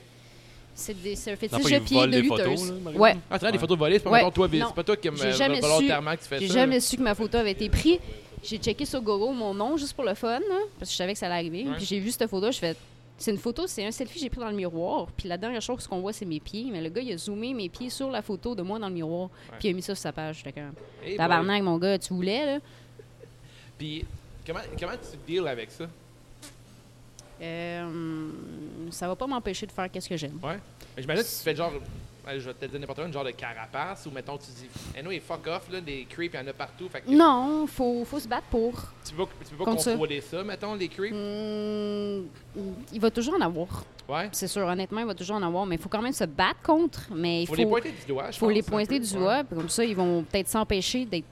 C'est 0.74 1.02
des- 1.02 1.16
c'est 1.16 1.30
un 1.32 1.34
Dans 1.34 1.40
fétiche 1.40 1.58
fond, 1.62 1.68
de 1.68 1.74
ils 1.74 1.80
pieds 1.82 1.96
volent 1.98 2.12
de 2.16 2.20
des 2.20 2.28
photos, 2.28 2.46
lutteuses. 2.62 2.82
là, 2.84 2.90
ouais. 2.92 3.16
Ah, 3.28 3.38
tu 3.38 3.44
as 3.46 3.50
des 3.50 3.56
Ouais. 3.56 3.60
photos 3.60 3.78
volées, 3.78 3.94
c'est 3.98 4.04
pas 4.04 4.10
Ouais. 4.10 4.18
mettons, 4.18 4.30
toi, 4.30 4.48
Non. 4.52 4.66
c'est 4.68 4.74
pas 4.76 4.84
toi 4.84 4.96
qui 4.96 5.10
me 5.10 5.16
J'ai 5.16 5.32
jamais 5.32 5.60
volontairement 5.60 6.12
que 6.14 6.22
tu 6.22 6.28
fais 6.28 6.38
J'ai 6.38 6.46
ça. 6.48 6.54
jamais 6.54 6.78
su 6.78 6.96
que 6.96 7.02
ma 7.02 7.16
photo 7.16 7.38
avait 7.38 7.50
été 7.50 7.68
prise. 7.68 7.98
J'ai 8.44 8.58
checké 8.58 8.84
sur 8.84 9.00
Google 9.02 9.34
mon 9.36 9.52
nom 9.52 9.76
juste 9.76 9.92
pour 9.94 10.04
le 10.04 10.14
fun, 10.14 10.38
là, 10.38 10.44
parce 10.78 10.88
que 10.88 10.92
je 10.92 10.96
savais 10.96 11.14
que 11.14 11.18
ça 11.18 11.26
allait 11.26 11.34
arriver. 11.34 11.64
Ouais. 11.68 11.74
Puis 11.76 11.84
j'ai 11.86 11.98
vu 11.98 12.12
cette 12.12 12.30
photo, 12.30 12.52
je 12.52 12.58
fais. 12.58 12.76
C'est 13.18 13.32
une 13.32 13.38
photo, 13.38 13.66
c'est 13.66 13.84
un 13.84 13.90
selfie 13.90 14.14
que 14.14 14.20
j'ai 14.20 14.30
pris 14.30 14.38
dans 14.38 14.48
le 14.48 14.54
miroir. 14.54 15.08
Puis 15.16 15.28
la 15.28 15.36
dernière 15.36 15.60
chose 15.60 15.86
qu'on 15.88 16.00
voit, 16.00 16.12
c'est 16.12 16.24
mes 16.24 16.38
pieds. 16.38 16.68
Mais 16.70 16.80
le 16.80 16.88
gars, 16.88 17.02
il 17.02 17.12
a 17.12 17.16
zoomé 17.16 17.52
mes 17.52 17.68
pieds 17.68 17.90
sur 17.90 18.10
la 18.10 18.22
photo 18.22 18.54
de 18.54 18.62
moi 18.62 18.78
dans 18.78 18.88
le 18.88 18.94
miroir. 18.94 19.28
Puis 19.58 19.68
il 19.68 19.72
a 19.72 19.74
mis 19.74 19.82
ça 19.82 19.94
sur 19.94 20.02
sa 20.02 20.12
page. 20.12 20.36
J'étais 20.36 20.52
comme. 20.52 20.72
Hey, 21.02 21.10
boy. 21.10 21.16
Tabarnak, 21.16 21.62
mon 21.62 21.78
gars, 21.78 21.98
tu 21.98 22.14
voulais, 22.14 22.46
là? 22.46 22.58
Puis 23.76 24.04
comment, 24.46 24.60
comment 24.78 24.92
tu 24.92 25.18
deals 25.26 25.48
avec 25.48 25.72
ça? 25.72 25.88
Euh, 27.40 28.30
ça 28.90 29.08
va 29.08 29.16
pas 29.16 29.26
m'empêcher 29.26 29.66
de 29.66 29.72
faire 29.72 29.90
qu'est-ce 29.90 30.08
que 30.08 30.16
j'aime. 30.16 30.38
Ouais. 30.42 30.58
Mais 30.96 31.02
j'imagine 31.02 31.22
que 31.22 31.28
tu 31.28 31.34
fais 31.42 31.54
genre, 31.54 31.72
je 32.36 32.46
vais 32.48 32.54
te 32.54 32.66
dire 32.66 32.80
n'importe 32.80 32.98
quoi, 32.98 33.06
une 33.06 33.12
genre 33.12 33.24
de 33.24 33.30
carapace 33.30 34.06
ou 34.06 34.10
mettons 34.10 34.36
tu 34.36 34.46
dis, 34.50 34.68
anyway, 34.98 35.20
fuck 35.20 35.46
off, 35.46 35.70
là, 35.70 35.80
des 35.80 36.06
creeps, 36.08 36.34
il 36.34 36.40
y 36.40 36.44
en 36.44 36.46
a 36.48 36.52
partout. 36.52 36.88
Fait 36.88 37.00
que 37.00 37.10
Non, 37.10 37.66
faut, 37.66 38.04
faut 38.04 38.18
se 38.20 38.28
battre 38.28 38.46
pour. 38.50 38.72
Tu 39.06 39.14
peux, 39.14 39.24
pas- 39.26 39.32
tu 39.48 39.54
peux 39.54 39.64
pas 39.64 39.76
ça. 39.78 39.90
contrôler 39.92 40.20
ça. 40.20 40.42
mettons, 40.44 40.74
les 40.74 40.88
creeps? 40.88 41.14
Hum, 41.14 42.26
il 42.92 43.00
va 43.00 43.10
toujours 43.10 43.34
en 43.34 43.40
avoir. 43.40 43.84
Ouais. 44.08 44.28
C'est 44.32 44.48
sûr, 44.48 44.66
honnêtement, 44.66 45.00
il 45.00 45.06
va 45.06 45.14
toujours 45.14 45.36
en 45.36 45.42
avoir. 45.42 45.66
Mais 45.66 45.76
il 45.76 45.80
faut 45.80 45.88
quand 45.88 46.02
même 46.02 46.12
se 46.12 46.24
battre 46.24 46.62
contre. 46.62 47.08
Mais 47.14 47.42
il 47.42 47.46
Faut, 47.46 47.52
faut, 47.54 47.58
les 47.60 47.66
pointer 47.66 47.90
du 47.92 48.06
doigt, 48.06 48.30
je 48.30 48.38
faut 48.38 48.46
pense, 48.46 48.54
les 48.54 48.62
pointer 48.62 48.98
du 48.98 49.12
doigt. 49.14 49.44
puis 49.44 49.56
Comme 49.56 49.68
ça, 49.68 49.84
ils 49.84 49.94
vont 49.96 50.22
peut-être 50.24 50.48
s'empêcher 50.48 51.04
d'être 51.04 51.26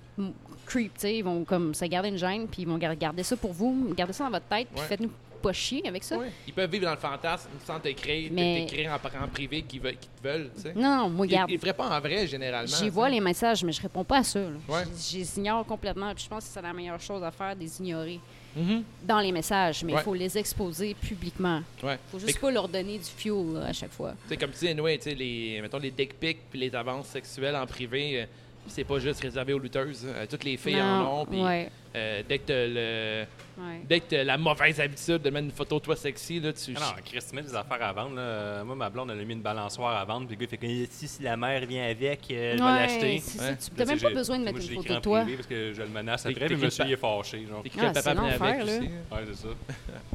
creep. 0.67 0.93
tu 0.95 1.01
sais. 1.01 1.17
Ils 1.19 1.23
vont 1.25 1.45
comme 1.45 1.73
se 1.75 1.85
garder 1.87 2.09
une 2.11 2.19
gêne. 2.19 2.47
Puis 2.49 2.63
ils 2.63 2.69
vont 2.69 2.77
gar- 2.77 2.95
garder 2.97 3.23
ça 3.23 3.37
pour 3.37 3.53
vous. 3.53 3.93
Garder 3.97 4.13
ça 4.13 4.25
dans 4.25 4.31
votre 4.31 4.47
tête. 4.47 4.69
Puis 4.71 4.81
Ouais. 4.81 4.87
faites-nous 4.87 5.11
pas 5.47 5.53
chier 5.53 5.83
avec 5.87 6.03
ça. 6.05 6.17
Ils 6.47 6.53
peuvent 6.53 6.71
vivre 6.71 6.85
dans 6.87 6.91
le 6.93 6.97
fantasme 6.97 7.49
sans 7.65 7.79
t'écrire, 7.81 8.31
Mais- 8.33 8.67
t'écrire 8.67 8.93
en, 8.93 9.25
en 9.25 9.29
privé 9.29 9.63
qu'ils 9.63 9.81
veulent, 9.81 9.97
qu'ils 9.97 10.11
te 10.23 10.27
veulent, 10.29 10.51
tu 10.57 10.63
sais. 10.63 10.73
Non, 10.75 10.97
non, 10.97 11.09
moi, 11.11 11.27
Ils, 11.27 11.31
garde. 11.31 11.51
ils 11.51 11.55
le 11.55 11.61
feraient 11.61 11.73
pas 11.73 11.89
en 11.89 12.01
vrai, 12.01 12.27
généralement. 12.27 12.77
J'y 12.77 12.89
vois 12.89 13.09
les 13.09 13.21
messages, 13.21 13.63
mais 13.65 13.73
je 13.73 13.81
réponds 13.83 14.05
pas 14.05 14.19
à 14.19 14.23
ça. 14.25 14.41
là. 14.41 14.47
Ouais. 14.69 14.83
Je 14.97 15.13
je 15.13 15.19
les 15.19 15.39
ignore 15.39 15.65
complètement. 15.67 16.13
Puis 16.15 16.25
je 16.25 16.29
pense 16.29 16.45
que 16.45 16.51
c'est 16.53 16.63
la 16.63 16.73
meilleure 16.73 17.01
chose 17.01 17.23
à 17.23 17.31
faire, 17.31 17.55
de 17.55 17.61
les 17.61 17.79
ignorer 17.81 18.21
Mhm. 18.57 18.83
dans 19.05 19.21
les 19.21 19.33
messages. 19.33 19.85
Mais 19.85 19.93
il 19.93 19.97
Ouais. 19.97 20.03
faut 20.03 20.15
les 20.15 20.37
exposer 20.39 20.95
publiquement. 20.95 21.61
Ouais. 21.83 21.99
faut 22.11 22.19
juste 22.19 22.35
que, 22.37 22.41
pas 22.41 22.51
leur 22.51 22.69
donner 22.69 22.99
du 22.99 23.05
fuel 23.05 23.53
là, 23.55 23.67
à 23.67 23.73
chaque 23.73 23.93
fois. 23.93 24.13
tu 24.23 24.29
sais, 24.31 24.37
comme 24.37 24.51
tu 24.51 24.59
dis, 24.61 24.69
anyway, 24.69 24.99
les, 25.07 25.61
mettons, 25.63 25.79
les 25.79 25.91
dick 25.91 26.19
pics 26.19 26.41
puis 26.51 26.59
les 26.61 26.75
avances 26.75 27.09
sexuelles 27.09 27.55
en 27.57 27.67
privé, 27.67 28.23
euh, 28.23 28.27
c'est 28.67 28.85
pas 28.85 28.99
juste 28.99 29.21
réservé 29.21 29.53
aux 29.53 29.59
lutteuses. 29.59 30.05
Euh, 30.07 30.27
toutes 30.29 30.43
les 30.45 30.57
filles 30.57 30.81
en 30.83 31.23
ont. 31.23 31.45
Ouais, 31.45 31.71
euh, 31.97 32.23
dès 32.29 32.39
que 32.39 32.45
t'as 32.47 32.67
le, 32.67 33.25
ouais. 33.59 33.81
dès 33.89 34.01
que 34.01 34.05
t'as 34.11 34.25
la 34.25 34.37
mauvaise 34.37 34.79
habitude 34.81 35.23
de 35.23 35.31
mettre 35.31 35.47
une 35.47 35.51
photo 35.53 35.79
de 35.79 35.85
toi 35.85 35.97
sexy, 35.97 36.41
là, 36.41 36.53
tu. 36.53 36.75
Ah 36.77 36.81
non, 36.97 37.03
Chris, 37.05 37.19
tu 37.29 37.35
mets 37.35 37.43
des 37.43 37.55
affaires 37.55 37.83
à 37.83 37.93
vendre. 37.93 38.17
Là. 38.17 38.63
Moi, 38.65 38.75
ma 38.77 38.91
blonde, 38.91 39.11
elle 39.13 39.21
a 39.21 39.25
mis 39.25 39.33
une 39.35 39.41
balançoire 39.43 39.97
à 39.97 40.05
vendre. 40.05 40.27
Puis 40.27 40.37
le 40.37 40.41
gars, 40.41 40.47
il 40.53 40.59
fait 40.59 40.87
que 40.87 40.93
si, 40.93 41.09
si 41.09 41.23
la 41.23 41.37
mère 41.37 41.65
vient 41.67 41.85
avec, 41.89 42.21
euh, 42.31 42.53
je 42.57 42.59
vais 42.59 42.63
Ouais, 42.65 42.79
l'acheter. 42.79 43.13
Ouais. 43.15 43.19
ça. 43.21 43.55
Tu 43.57 43.71
n'as 43.79 43.85
même 43.87 43.99
pas 44.01 44.11
besoin 44.11 44.39
de 44.39 44.43
moi, 44.45 44.53
mettre 44.53 44.65
je 44.67 44.73
une 44.73 44.83
photo 44.83 44.95
de 44.95 45.01
toi. 45.01 45.21
privé 45.23 45.37
parce 45.37 45.49
que 45.49 45.73
je 45.73 45.83
le 45.83 45.89
menace 45.89 46.27
après. 46.27 46.47
Puis 46.47 46.57
monsieur, 46.57 46.85
il 46.87 46.93
est 46.93 46.97
fâché. 46.97 47.47
Genre. 47.49 47.63
Ah, 47.79 47.91
papa 47.93 48.15
l'enfer, 48.15 48.43
avec 48.43 48.63
aussi. 48.65 48.79
Ouais, 48.81 49.25
c'est 49.29 49.37
ça. 49.37 49.49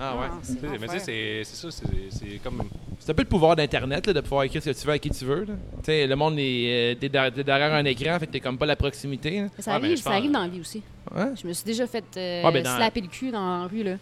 Ah 0.04 0.16
ouais. 0.16 0.26
Ah, 0.32 0.78
Mais 0.80 0.88
tu 0.88 1.00
sais, 1.00 1.42
c'est 1.44 1.56
ça. 1.56 1.70
c'est- 1.72 2.42
comme. 2.44 2.64
C'est 3.00 3.12
un 3.12 3.16
peu 3.16 3.24
le 3.24 3.28
pouvoir 3.28 3.56
d'Internet, 3.56 4.06
là, 4.08 4.14
de 4.14 4.22
pouvoir 4.22 4.44
écrire 4.44 4.62
ce 4.64 4.70
que 4.72 4.80
tu 4.80 4.86
veux 4.88 4.94
à 4.94 5.00
qui 5.00 5.10
tu 5.10 5.26
veux. 5.26 5.42
là. 5.46 5.54
Tu 5.78 5.86
sais, 5.86 6.08
le 6.08 6.16
monde 6.16 6.36
est, 6.40 6.96
euh, 7.04 7.32
derrière 7.44 7.74
un 7.74 7.86
écran, 7.86 8.18
fait 8.20 8.28
que 8.28 8.32
t'es 8.32 8.40
comme 8.40 8.58
pas 8.58 8.66
la 8.66 8.76
proximité. 8.76 9.42
là. 9.42 9.48
Ça 9.60 9.74
arrive 9.74 10.32
dans 10.32 10.42
la 10.42 10.48
vie 10.48 10.60
aussi. 10.62 10.82
Ouais. 11.14 11.34
Je 11.42 11.48
me 11.48 11.54
suis 11.54 11.66
déjà 11.66 11.88
fait 11.88 12.04
euh, 12.18 12.44
Ouais, 12.44 12.52
ben 12.52 12.64
dans- 12.64 12.76
slapper 12.76 13.02
le 13.02 13.08
cul 13.08 13.32
dans 13.32 13.62
la 13.64 13.68
rue, 13.68 13.84
là. 13.84 13.96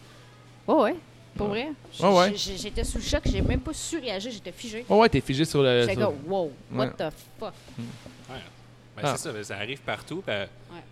Ouais, 0.68 0.76
ouais. 0.76 0.96
Pour 1.38 1.50
Ouais, 1.52 2.34
J'étais 2.36 2.84
sous 2.84 2.98
le 2.98 3.04
choc, 3.04 3.22
j'ai 3.26 3.42
même 3.42 3.62
pas 3.62 3.72
su 3.74 3.98
réagir, 3.98 4.32
j'étais 4.32 4.52
figé. 4.52 4.84
Oh 4.90 4.98
ouais, 4.98 5.08
t'es 5.10 5.22
figé 5.22 5.46
sur 5.46 5.62
le. 5.64 5.82
J'étais 5.82 5.94
sur- 5.96 6.08
comme, 6.08 6.16
wow, 6.32 6.52
what 6.74 6.86
Ouais. 6.86 6.92
the 6.92 7.04
fuck? 7.40 7.54
Ben, 8.28 8.36
Ah. 9.02 9.14
C'est 9.16 9.24
ça, 9.30 9.32
ben, 9.32 9.44
ça 9.44 9.56
arrive 9.56 9.80
partout. 9.82 10.22
euh, 10.28 10.46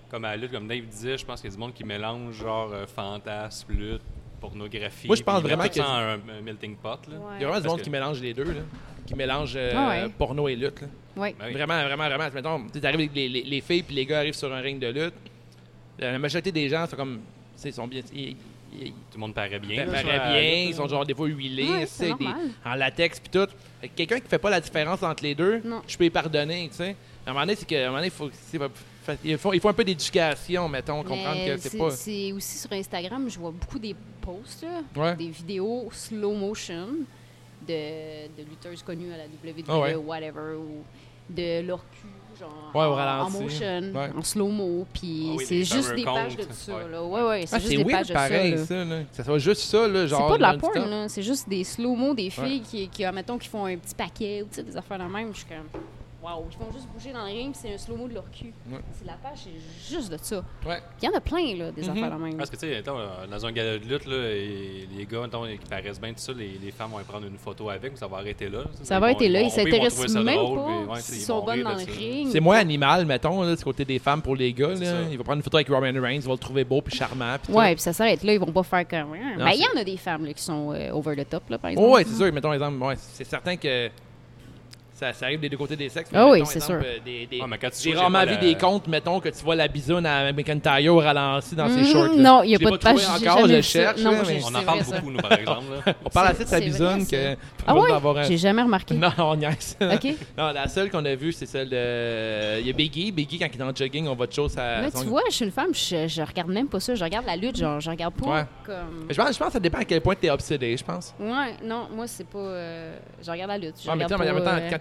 Comme 0.09 0.23
à 0.23 0.29
la 0.29 0.37
lutte, 0.37 0.51
comme 0.53 0.67
Dave 0.67 0.85
disait, 0.85 1.17
je 1.17 1.25
pense 1.25 1.41
qu'il 1.41 1.49
y 1.49 1.53
a 1.53 1.55
du 1.55 1.59
monde 1.59 1.73
qui 1.73 1.83
mélange 1.83 2.33
genre 2.35 2.69
euh, 2.71 2.85
fantasme, 2.87 3.73
lutte, 3.73 4.01
pornographie. 4.39 5.07
Moi, 5.07 5.17
je 5.17 5.23
pense 5.23 5.41
vraiment 5.41 5.67
que- 5.67 5.79
un, 5.81 6.13
un 6.13 6.41
melting 6.41 6.77
pot. 6.77 6.99
Là. 7.09 7.17
Ouais. 7.17 7.23
Il 7.37 7.41
y 7.41 7.43
a 7.43 7.47
vraiment 7.49 7.61
du 7.61 7.67
monde 7.67 7.79
que- 7.79 7.83
qui 7.83 7.89
mélange 7.89 8.21
les 8.21 8.33
deux, 8.33 8.45
là. 8.45 8.61
Qui 9.05 9.15
mélange 9.15 9.53
euh, 9.57 9.73
Ah 9.75 9.89
ouais. 9.89 10.09
porno 10.17 10.47
et 10.47 10.55
lutte. 10.55 10.79
là. 10.81 10.87
Ouais. 11.17 11.35
Ben 11.37 11.45
oui. 11.47 11.53
Vraiment, 11.53 11.83
vraiment, 11.83 12.07
vraiment. 12.07 12.29
Mettons, 12.33 12.67
tu 12.71 12.85
arrives 12.85 12.99
avec 12.99 13.15
les, 13.15 13.27
les, 13.27 13.41
les 13.43 13.59
filles 13.61 13.83
puis 13.83 13.95
les 13.95 14.05
gars 14.05 14.19
arrivent 14.19 14.33
sur 14.35 14.53
un 14.53 14.59
ring 14.61 14.79
de 14.79 14.87
lutte. 14.87 15.13
La 15.99 16.19
majorité 16.19 16.51
des 16.51 16.69
gens 16.69 16.86
sont 16.88 16.95
comme. 16.95 17.17
tu 17.55 17.62
sais, 17.62 17.69
Ils 17.69 17.73
sont 17.73 17.88
bien. 17.88 18.01
Ils, 18.13 18.36
ils, 18.79 18.91
Tout 18.91 18.93
le 19.15 19.19
monde 19.19 19.33
paraît 19.33 19.60
bien. 19.60 19.86
ils 19.86 19.91
la 19.91 20.03
bien, 20.31 20.41
ils 20.67 20.75
sont 20.75 20.88
genre 20.88 21.05
des 21.05 21.13
fois 21.15 21.27
huilés, 21.27 21.86
c'est 21.88 22.13
des- 22.17 22.27
en 22.65 22.75
latex 22.75 23.19
puis 23.19 23.29
tout. 23.31 23.47
Que 23.81 23.88
Quelqu'un 23.95 24.19
qui 24.19 24.27
fait 24.27 24.38
pas 24.38 24.49
la 24.49 24.60
différence 24.62 25.01
entre 25.03 25.23
les 25.23 25.33
deux, 25.36 25.62
Non. 25.63 25.81
je 25.88 25.97
peux 25.97 26.05
y 26.05 26.10
pardonner, 26.10 26.67
tu 26.69 26.75
sais. 26.75 26.95
À 27.25 27.29
un 27.29 27.33
moment 27.33 27.45
donné, 27.45 27.55
c'est 27.55 27.65
qu'à 27.65 27.77
un 27.83 27.86
moment 27.88 27.97
donné, 27.97 28.07
il 28.07 28.12
faut, 28.12 28.29
il 29.23 29.38
faut, 29.38 29.53
il 29.53 29.60
faut 29.60 29.69
un 29.69 29.73
peu 29.73 29.83
d'éducation, 29.83 30.67
mettons, 30.69 31.01
comprendre 31.03 31.36
Mais 31.36 31.55
que 31.55 31.57
c'est 31.57 31.69
c'est 31.69 31.77
pas. 31.77 31.91
c'est 31.91 32.31
aussi 32.33 32.57
sur 32.57 32.71
Instagram, 32.73 33.29
je 33.29 33.39
vois 33.39 33.51
beaucoup 33.51 33.79
des 33.79 33.95
posts, 34.21 34.63
là, 34.63 35.01
Ouais. 35.01 35.15
des 35.15 35.29
vidéos 35.29 35.89
slow 35.93 36.33
motion 36.33 36.88
de, 37.67 38.27
de 38.38 38.43
lutteuses 38.49 38.83
connues 38.83 39.12
à 39.13 39.17
la 39.17 39.23
WWE 39.25 39.63
Ah 39.67 39.79
ouais. 39.79 39.95
ou 39.95 40.01
whatever, 40.07 40.55
ou 40.57 40.83
de 41.29 41.62
leur 41.65 41.79
cul, 41.91 42.07
genre 42.39 42.71
Ouais, 42.73 42.82
au 42.82 42.91
en, 42.91 42.95
ralenti. 42.95 43.36
en 43.38 43.41
motion, 43.41 43.91
Ouais. 43.93 44.10
en 44.17 44.21
slow-mo, 44.23 44.86
puis 44.93 45.28
Ah 45.32 45.36
oui, 45.38 45.45
c'est 45.47 45.63
juste 45.63 45.95
des 45.95 46.04
pages 46.04 46.36
de 46.36 46.43
comptes. 46.43 46.54
ça, 46.54 46.76
Ouais. 46.76 46.89
là. 46.91 47.04
Ouais, 47.04 47.21
ouais, 47.23 47.45
c'est 47.45 47.56
Ah, 47.56 47.60
juste 47.60 47.71
c'est 47.71 47.78
des 47.78 47.84
weird 47.84 48.08
pages 48.08 48.08
de 48.08 48.13
ça, 48.13 48.30
là. 48.30 48.58
ça, 48.65 48.86
là. 48.86 49.00
Ça 49.12 49.23
soit 49.23 49.38
juste 49.39 49.62
ça, 49.62 49.88
là, 49.88 50.02
C'est 50.02 50.08
genre. 50.08 50.28
pas 50.28 50.38
de 50.38 50.41
la 50.41 50.58
porn, 50.58 50.89
là. 50.89 51.10
C'est 51.10 51.23
juste 51.23 51.47
des 51.50 51.63
slow-mo, 51.63 52.13
des 52.13 52.30
filles 52.30 52.62
qui, 52.62 52.88
qui, 52.89 53.04
admettons, 53.06 53.38
qui 53.38 53.47
font 53.47 53.65
un 53.65 53.76
petit 53.78 53.95
paquet 53.95 54.41
ou 54.43 54.45
tu 54.45 54.56
sais, 54.56 54.63
des 54.63 54.76
affaires 54.78 55.00
de 55.00 55.04
même. 55.06 55.30
Je 55.34 55.38
suis 55.39 55.45
comme, 55.47 55.82
waouh, 56.35 56.45
ils 56.51 56.57
font 56.57 56.71
juste 56.71 56.87
bouger 56.93 57.11
dans 57.13 57.25
le 57.25 57.31
ring, 57.31 57.51
puis 57.53 57.61
c'est 57.63 57.73
un 57.73 57.77
slow-mo 57.77 58.07
de 58.07 58.13
leur 58.15 58.29
cul. 58.31 58.53
Ouais. 58.69 58.79
C'est 58.91 59.05
la 59.05 59.13
page, 59.13 59.39
c'est 59.45 59.95
juste 59.95 60.11
de 60.11 60.17
ça. 60.21 60.43
Ouais. 60.65 60.79
Il 61.01 61.05
y 61.05 61.09
en 61.09 61.13
a 61.15 61.21
plein, 61.21 61.55
là, 61.55 61.71
des 61.71 61.83
Mhm. 61.83 61.89
affaires 61.91 62.17
de 62.17 62.23
même. 62.23 62.37
Parce 62.37 62.49
que, 62.49 62.55
tu 62.55 62.67
sais, 62.67 62.83
euh, 62.87 63.27
dans 63.29 63.45
un 63.45 63.51
gala 63.51 63.77
de 63.79 63.85
lutte, 63.85 64.05
là, 64.05 64.15
et 64.31 64.87
les 64.97 65.05
gars, 65.05 65.21
mettons, 65.21 65.45
qui 65.45 65.57
paraissent 65.69 65.99
bien, 66.01 66.09
tout 66.13 66.19
ça, 66.19 66.33
les, 66.33 66.59
les 66.61 66.71
femmes 66.71 66.91
vont 66.91 66.99
prendre 67.07 67.27
une 67.27 67.37
photo 67.37 67.69
avec, 67.69 67.91
mais 67.91 67.97
ça 67.97 68.07
va 68.07 68.17
arrêter 68.17 68.49
là. 68.49 68.59
Ça 68.83 68.99
va 68.99 69.07
arrêter 69.07 69.29
là, 69.29 69.39
ils 69.39 69.43
vont- 69.43 69.49
vont 69.49 69.55
s'intéressent 69.55 70.15
même 70.15 70.35
drôle, 70.35 70.57
pas 70.57 70.93
ouais, 70.93 70.99
ils 70.99 71.15
sont 71.21 71.39
vont 71.39 71.45
bonnes 71.45 71.63
dans 71.63 71.75
le 71.75 71.85
ring. 71.85 72.29
C'est 72.31 72.39
moins 72.39 72.57
animal, 72.57 73.05
mettons, 73.05 73.41
là, 73.43 73.55
du 73.55 73.63
côté 73.63 73.85
des 73.85 73.99
femmes 73.99 74.21
pour 74.21 74.35
les 74.35 74.53
gars. 74.53 74.67
Là. 74.69 74.75
ça. 74.75 75.01
Il 75.09 75.17
va 75.17 75.23
prendre 75.23 75.37
une 75.37 75.43
photo 75.43 75.57
avec 75.57 75.69
Roman 75.69 76.01
Reigns, 76.01 76.15
il 76.21 76.21
va 76.27 76.31
le 76.33 76.37
trouver 76.37 76.63
beau 76.63 76.81
puis 76.81 76.95
charmant. 76.95 77.37
Puis. 77.41 77.53
Ouais, 77.53 77.73
puis 77.73 77.81
ça 77.81 77.93
s'arrête 77.93 78.23
là, 78.23 78.33
ils 78.33 78.39
vont 78.39 78.51
pas 78.51 78.63
faire 78.63 78.87
comme. 78.87 79.11
Ben, 79.11 79.51
il 79.53 79.61
y 79.61 79.65
en 79.77 79.79
a 79.79 79.83
des 79.83 79.97
femmes 79.97 80.25
là, 80.25 80.33
qui 80.33 80.43
sont 80.43 80.71
euh, 80.73 80.91
over 80.91 81.15
the 81.15 81.29
top, 81.29 81.49
là, 81.49 81.57
par 81.57 81.71
exemple. 81.71 81.87
Oh, 81.89 81.95
ouais, 81.95 82.03
c'est 82.03 82.15
sûr. 82.15 82.31
Mettons, 82.33 82.51
exemple, 82.53 82.83
ouais, 82.83 82.95
c'est 82.97 83.23
certain 83.23 83.55
que 83.55 83.89
ça, 84.99 85.13
ça 85.13 85.25
arrive 85.25 85.39
des 85.39 85.49
deux 85.49 85.57
côtés 85.57 85.75
des 85.75 85.89
sexes. 85.89 86.10
Ah 86.13 86.25
oui, 86.27 86.39
Mettons, 86.39 86.45
c'est 86.45 86.60
sûr. 86.60 86.75
euh, 86.75 86.97
Des, 87.05 87.27
des, 87.27 87.39
mais 87.47 87.57
tu 87.57 87.67
j'ai 87.83 87.93
rarement 87.95 88.21
vu 88.21 88.31
la- 88.31 88.36
des 88.38 88.55
comptes, 88.55 88.88
mettons, 88.88 89.19
que 89.19 89.29
tu 89.29 89.43
vois 89.43 89.55
la 89.55 89.67
bisoune 89.67 90.05
à 90.07 90.31
McIntyre 90.33 90.93
au 90.93 90.97
ralenti 90.97 91.55
dans 91.55 91.67
ses 91.69 91.81
Mhm, 91.81 91.86
shorts. 91.86 92.07
là. 92.15 92.15
non, 92.17 92.43
il 92.43 92.49
y 92.51 92.55
a 92.55 92.60
pas 92.60 92.71
de 92.71 92.77
page, 92.77 92.95
encore, 93.07 93.47
je 93.47 93.62
cherche. 93.62 94.01
Non, 94.01 94.12
là, 94.12 94.21
mais 94.27 94.39
On 94.43 94.55
en 94.55 94.63
parle 94.63 94.83
ça. 94.83 94.95
beaucoup, 94.99 95.12
nous, 95.12 95.19
par 95.19 95.33
exemple. 95.33 95.65
là. 95.86 95.93
On 96.03 96.10
parle 96.10 96.27
assez 96.29 96.43
de 96.43 96.49
sa 96.49 96.60
bisoune 96.60 97.05
que. 97.05 97.36
Ah 97.67 97.73
d'avoir 97.89 98.17
un- 98.17 98.23
J'ai 98.23 98.38
jamais 98.38 98.62
remarqué. 98.63 98.95
Non, 98.95 99.12
on 99.19 99.36
niaise. 99.36 99.77
OK. 99.81 100.15
Non, 100.38 100.51
la 100.51 100.67
seule 100.67 100.89
qu'on 100.89 101.05
a 101.05 101.15
vue, 101.15 101.31
c'est 101.31 101.45
celle 101.45 101.69
de. 101.69 102.60
Il 102.62 102.65
y 102.67 102.69
a 102.69 102.73
Biggie. 102.73 103.12
Biggie, 103.12 103.38
quand 103.39 103.47
il 103.51 103.55
est 103.55 103.57
dans 103.60 103.67
le 103.67 103.75
jogging, 103.75 104.07
on 104.07 104.15
voit 104.15 104.27
de 104.27 104.33
choses 104.33 104.57
à. 104.57 104.89
Son- 104.89 105.01
tu 105.01 105.07
vois, 105.07 105.21
je 105.29 105.36
suis 105.36 105.45
une 105.45 105.51
femme, 105.51 105.73
je, 105.73 106.21
regarde 106.21 106.49
même 106.49 106.67
pas 106.67 106.79
ça. 106.79 106.95
Je 106.95 107.03
regarde 107.03 107.25
la 107.25 107.36
lutte, 107.36 107.57
genre, 107.57 107.79
je 107.79 107.89
regarde 107.89 108.13
pas. 108.15 108.47
Mais 108.67 109.13
Je 109.13 109.21
pense, 109.21 109.33
je 109.33 109.38
pense 109.38 109.47
que 109.47 109.53
ça 109.53 109.60
dépend 109.60 109.79
à 109.79 109.83
quel 109.86 110.01
point 110.01 110.15
t'es 110.15 110.29
obsédé, 110.29 110.75
je 110.75 110.83
pense. 110.83 111.13
Ouais, 111.19 111.53
non, 111.63 111.88
moi, 111.95 112.07
c'est 112.07 112.27
pas. 112.27 112.39
euh, 112.39 112.97
Je 113.23 113.29
regarde 113.29 113.51
la 113.51 113.57
lutte. 113.57 113.75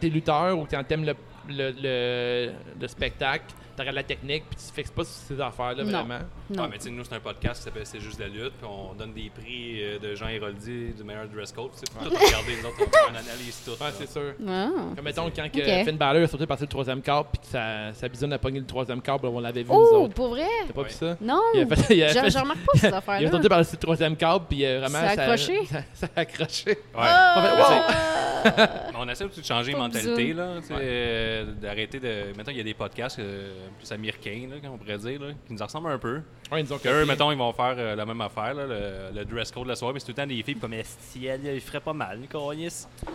T'es 0.07 0.11
lutteur 0.11 0.57
ou 0.57 0.67
quand 0.71 0.85
t'aimes 0.87 1.05
le, 1.05 1.17
le, 1.49 1.73
le, 1.81 2.53
le 2.81 2.89
spectacle, 2.89 3.45
tu 3.75 3.83
regardes 3.83 3.97
la 3.97 4.03
technique, 4.05 4.45
puis 4.49 4.57
tu 4.59 4.71
te 4.71 4.75
fixes 4.75 4.91
pas 4.91 5.05
sur 5.05 5.13
ces 5.15 5.39
affaires-là, 5.41 5.85
Non. 5.85 5.91
vraiment. 5.91 6.19
Non. 6.49 6.63
Ouais, 6.63 6.69
mais 6.71 6.79
tu 6.79 6.85
sais, 6.85 6.91
nous, 6.91 7.05
c'est 7.05 7.15
un 7.15 7.21
podcast 7.21 7.59
qui 7.61 7.65
s'appelle 7.65 7.85
C'est 7.85 8.01
juste 8.01 8.19
la 8.19 8.29
lutte, 8.29 8.55
puis 8.55 8.67
on 8.67 8.95
donne 8.95 9.13
des 9.13 9.29
prix 9.31 9.83
euh, 9.83 9.99
de 9.99 10.15
Jean 10.15 10.29
Héroldi 10.29 10.95
du 10.97 11.05
meilleur 11.05 11.27
dress 11.29 11.53
code. 11.53 11.71
C'est 11.75 11.85
tout 11.87 11.99
regarder, 12.09 12.57
les 12.57 12.65
autres, 12.65 12.77
on 12.81 12.85
fait 12.91 13.09
analyse 13.11 13.63
toute. 13.67 13.79
Ouais, 13.79 13.89
c'est 13.93 14.09
sûr. 14.11 14.33
Ah. 14.49 14.69
Comme 14.95 15.05
mettons, 15.05 15.31
quand 15.35 15.53
que. 15.53 15.85
Finn 15.85 15.97
Balor 15.99 16.23
est 16.23 16.27
sauté 16.27 16.47
par 16.47 16.57
le 16.59 16.67
troisième 16.67 17.03
câble, 17.03 17.29
puis 17.33 17.41
que 17.43 17.47
sa, 17.49 17.93
sa 17.93 18.09
bisoune 18.09 18.33
a 18.33 18.39
pogné 18.39 18.61
le 18.61 18.67
troisième 18.67 19.03
câble, 19.03 19.27
on 19.27 19.41
l'avait 19.41 19.63
vu, 19.63 19.69
nous 19.71 19.77
Oh, 19.77 19.97
autres. 20.05 20.15
pour 20.15 20.29
vrai? 20.29 20.47
T'as 20.67 20.73
pas 20.73 20.81
Ouais. 20.83 20.89
vu 20.89 20.95
ça? 20.95 21.17
Non! 21.21 21.43
Il 21.55 21.67
fait- 21.69 21.95
il 21.95 22.09
Je 22.09 22.15
fait- 22.19 22.31
je 22.31 22.39
remarque 22.39 22.61
pas 22.65 22.73
cette 22.79 22.91
Il 22.93 22.95
affaire-là. 22.95 23.29
est 23.29 23.31
sauté 23.31 23.49
par 23.51 23.59
le 23.59 23.77
troisième 23.77 24.17
câble, 24.17 24.47
puis 24.49 24.65
euh, 24.65 24.81
vraiment. 24.81 25.01
Ça 25.01 25.23
a 25.23 25.25
accroché? 25.25 25.67
Ça, 25.67 25.81
ça 25.93 26.09
a 26.17 26.21
accroché. 26.21 26.71
Ouais. 26.71 26.77
Ah! 26.95 28.03
Mais 28.47 28.97
on 28.99 29.09
essaie 29.09 29.25
aussi 29.25 29.41
de 29.41 29.45
changer 29.47 29.73
les 29.73 29.79
mentalités, 29.79 30.33
là, 30.33 30.49
tu 30.61 30.69
sais, 30.69 30.75
euh, 30.79 31.36
d'arrêter 31.45 31.99
de... 32.01 32.33
Mettons, 32.37 32.51
il 32.51 32.57
y 32.57 32.61
a 32.61 32.65
des 32.65 32.75
podcasts 32.75 33.19
euh, 33.19 33.69
plus 33.79 33.91
américains, 33.93 34.49
là, 34.51 34.57
on 34.73 34.79
pourrait 34.79 34.99
dire, 34.99 35.21
là, 35.21 35.29
qui 35.47 35.53
nous 35.53 35.63
ressemblent 35.63 35.91
un 35.91 35.99
peu. 35.99 36.21
Ouais, 36.51 36.61
ils 36.61 36.65
nous 36.65 36.73
ont 36.73 36.79
Que 36.79 36.89
eux, 36.89 37.05
mettons, 37.07 37.31
ils 37.33 37.39
vont 37.39 37.53
faire 37.53 37.75
euh, 37.79 37.95
la 37.97 38.07
même 38.07 38.21
affaire, 38.21 38.55
là, 38.55 38.67
le, 38.67 39.19
le 39.19 39.25
dress 39.25 39.51
code 39.51 39.65
de 39.65 39.69
la 39.71 39.77
soirée, 39.77 39.95
mais 39.95 40.01
c'est 40.01 40.07
tout 40.07 40.13
le 40.13 40.17
temps 40.23 40.27
des 40.27 40.43
filles 40.43 40.57
comme 40.57 40.73
elle, 40.73 40.85
il 41.15 41.61
ferait 41.61 41.81
pas 41.81 41.93
mal, 41.93 42.19
Nicolas. 42.19 42.57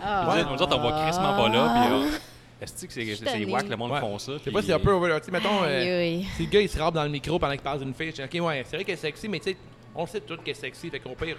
Ah. 0.02 0.44
Nous 0.50 0.62
autres, 0.62 0.76
on 0.76 0.82
va 0.88 1.02
crissement 1.02 1.34
pas 1.36 1.48
là, 1.48 1.74
puis 1.74 1.94
euh, 1.94 2.18
est-ce 2.60 2.86
que 2.86 2.92
c'est 2.92 3.16
c'est 3.16 3.44
wack, 3.46 3.68
le 3.68 3.76
monde 3.76 3.90
Ouais. 3.92 4.00
font 4.00 4.18
ça? 4.18 4.32
Je 4.38 4.44
sais 4.44 4.50
pas 4.50 4.60
si 4.60 4.68
c'est 4.68 4.72
un 4.74 4.78
peu 4.78 4.92
over. 4.92 5.16
Tu 5.18 5.26
sais, 5.26 5.30
mettons, 5.32 5.62
euh, 5.64 6.20
si 6.36 6.44
le 6.44 6.50
gars 6.50 6.60
il 6.60 6.68
se 6.68 6.78
rappe 6.78 6.94
dans 6.94 7.02
le 7.04 7.08
micro 7.10 7.38
pendant 7.38 7.52
qu'il 7.54 7.62
parle 7.62 7.80
d'une 7.80 7.92
fille, 7.94 8.12
je 8.16 8.22
dis, 8.22 8.38
ok, 8.40 8.46
ouais, 8.46 8.62
c'est 8.66 8.76
vrai 8.76 8.84
qu'elle 8.84 8.94
est 8.94 8.98
sexy, 8.98 9.28
mais 9.28 9.40
tu 9.40 9.50
sais, 9.50 9.56
on 9.94 10.06
sait 10.06 10.20
tout 10.20 10.36
qu'elle 10.36 10.52
est 10.56 10.60
sexy, 10.60 10.88
fait 10.90 11.00
qu'on 11.00 11.14
pire. 11.14 11.36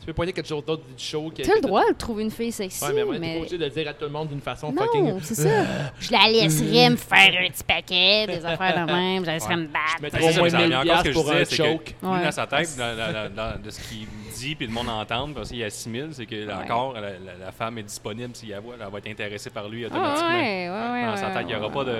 Tu 0.00 0.06
peux 0.06 0.12
pointer 0.14 0.32
quelque 0.32 0.48
chose 0.48 0.64
d'autre 0.64 0.82
du 0.96 1.02
show. 1.04 1.30
que- 1.36 1.42
Tu 1.42 1.50
as 1.50 1.56
le 1.56 1.60
droit 1.60 1.82
de 1.86 1.94
trouver 1.94 2.22
une 2.22 2.30
fille 2.30 2.50
sexy, 2.52 2.82
Ouais, 2.82 2.92
mais 2.94 3.04
moi, 3.04 3.14
t'es 3.14 3.20
mais. 3.20 3.32
pas 3.34 3.38
obligé 3.40 3.58
de 3.58 3.64
le 3.64 3.70
dire 3.70 3.88
à 3.88 3.92
tout 3.92 4.04
le 4.06 4.10
monde 4.10 4.28
d'une 4.28 4.40
façon 4.40 4.72
fucking. 4.72 5.04
Non, 5.04 5.18
c'est 5.22 5.34
ça. 5.34 5.64
Je 6.00 6.12
la 6.12 6.28
laisserais 6.30 6.90
me 6.90 6.96
faire 6.96 7.34
un 7.44 7.48
petit 7.50 7.64
paquet, 7.64 8.26
des 8.26 8.44
affaires 8.46 8.86
de 8.86 8.92
même, 8.92 9.22
je 9.22 9.26
la 9.26 9.34
laisserais 9.34 9.56
me 9.56 9.66
battre. 9.66 9.96
C'est 10.10 10.16
au 10.36 10.40
moins 10.40 10.48
ça, 10.50 10.58
mais 10.58 10.66
1000 10.68 10.76
encore 10.76 10.98
ce 10.98 11.02
que 11.04 11.08
je 11.10 11.14
pour 11.14 11.30
un 11.30 11.32
disais, 11.32 11.44
c'est 11.44 11.56
que 11.62 11.68
choke. 11.68 11.94
dans 12.02 12.30
sa 12.32 12.46
tête, 12.46 12.76
dans- 12.78 12.96
dans- 12.96 13.12
dans- 13.12 13.34
dans- 13.34 13.62
de 13.62 13.70
ce 13.70 13.80
qu'il 13.88 14.06
dit 14.36 14.54
puis 14.54 14.66
le 14.66 14.72
monde 14.72 14.88
entend, 14.88 15.28
parce 15.34 15.48
qu'il 15.50 15.62
assimile, 15.64 16.08
c'est 16.12 16.24
que 16.26 16.36
là, 16.46 16.60
encore, 16.64 16.94
la, 16.94 17.00
la- 17.00 17.16
la 17.46 17.52
femme 17.52 17.76
est 17.78 17.82
disponible 17.82 18.34
s'il 18.34 18.50
la 18.50 18.60
voit, 18.60 18.76
elle 18.80 18.90
va 18.90 18.98
être 18.98 19.08
intéressée 19.08 19.50
par 19.50 19.68
lui 19.68 19.84
Ah 19.84 19.88
automatiquement. 19.88 20.28
ouais, 20.30 20.70
ouais, 20.70 20.92
ouais. 20.92 21.06
dans 21.06 21.16
sa 21.16 21.30
tête, 21.30 21.42
il 21.42 21.46
n'y 21.48 21.54
aura 21.56 21.70
pas 21.70 21.84
de... 21.84 21.96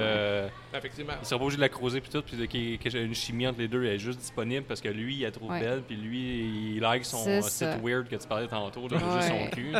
Effectivement. 0.76 1.12
Il 1.20 1.26
sera 1.26 1.38
pas 1.38 1.44
obligé 1.44 1.56
de 1.56 1.62
la 1.62 1.68
creuser 1.68 2.00
puis 2.00 2.10
tout, 2.10 2.22
puis 2.22 2.36
de- 2.36 2.44
qu'il- 2.46 2.78
que 2.78 2.88
j'ai 2.88 3.02
une 3.02 3.14
chimie 3.14 3.46
entre 3.46 3.58
les 3.58 3.68
deux, 3.68 3.84
elle 3.84 3.94
est 3.94 3.98
juste 3.98 4.20
disponible 4.20 4.64
parce 4.66 4.80
que 4.80 4.88
lui, 4.88 5.16
il 5.16 5.22
la 5.22 5.30
trouve 5.30 5.50
belle, 5.50 5.82
puis 5.86 5.96
lui, 5.96 6.74
il 6.76 6.80
like 6.80 7.04
son 7.04 7.24
site 7.42 7.42
ça. 7.42 7.76
Weird 7.88 8.08
que 8.08 8.16
tu 8.16 8.26
parlais 8.28 8.46
tantôt, 8.48 8.88
là, 8.88 8.96
Ouais. 8.96 9.20
juste 9.20 9.28
son 9.28 9.50
cul. 9.50 9.72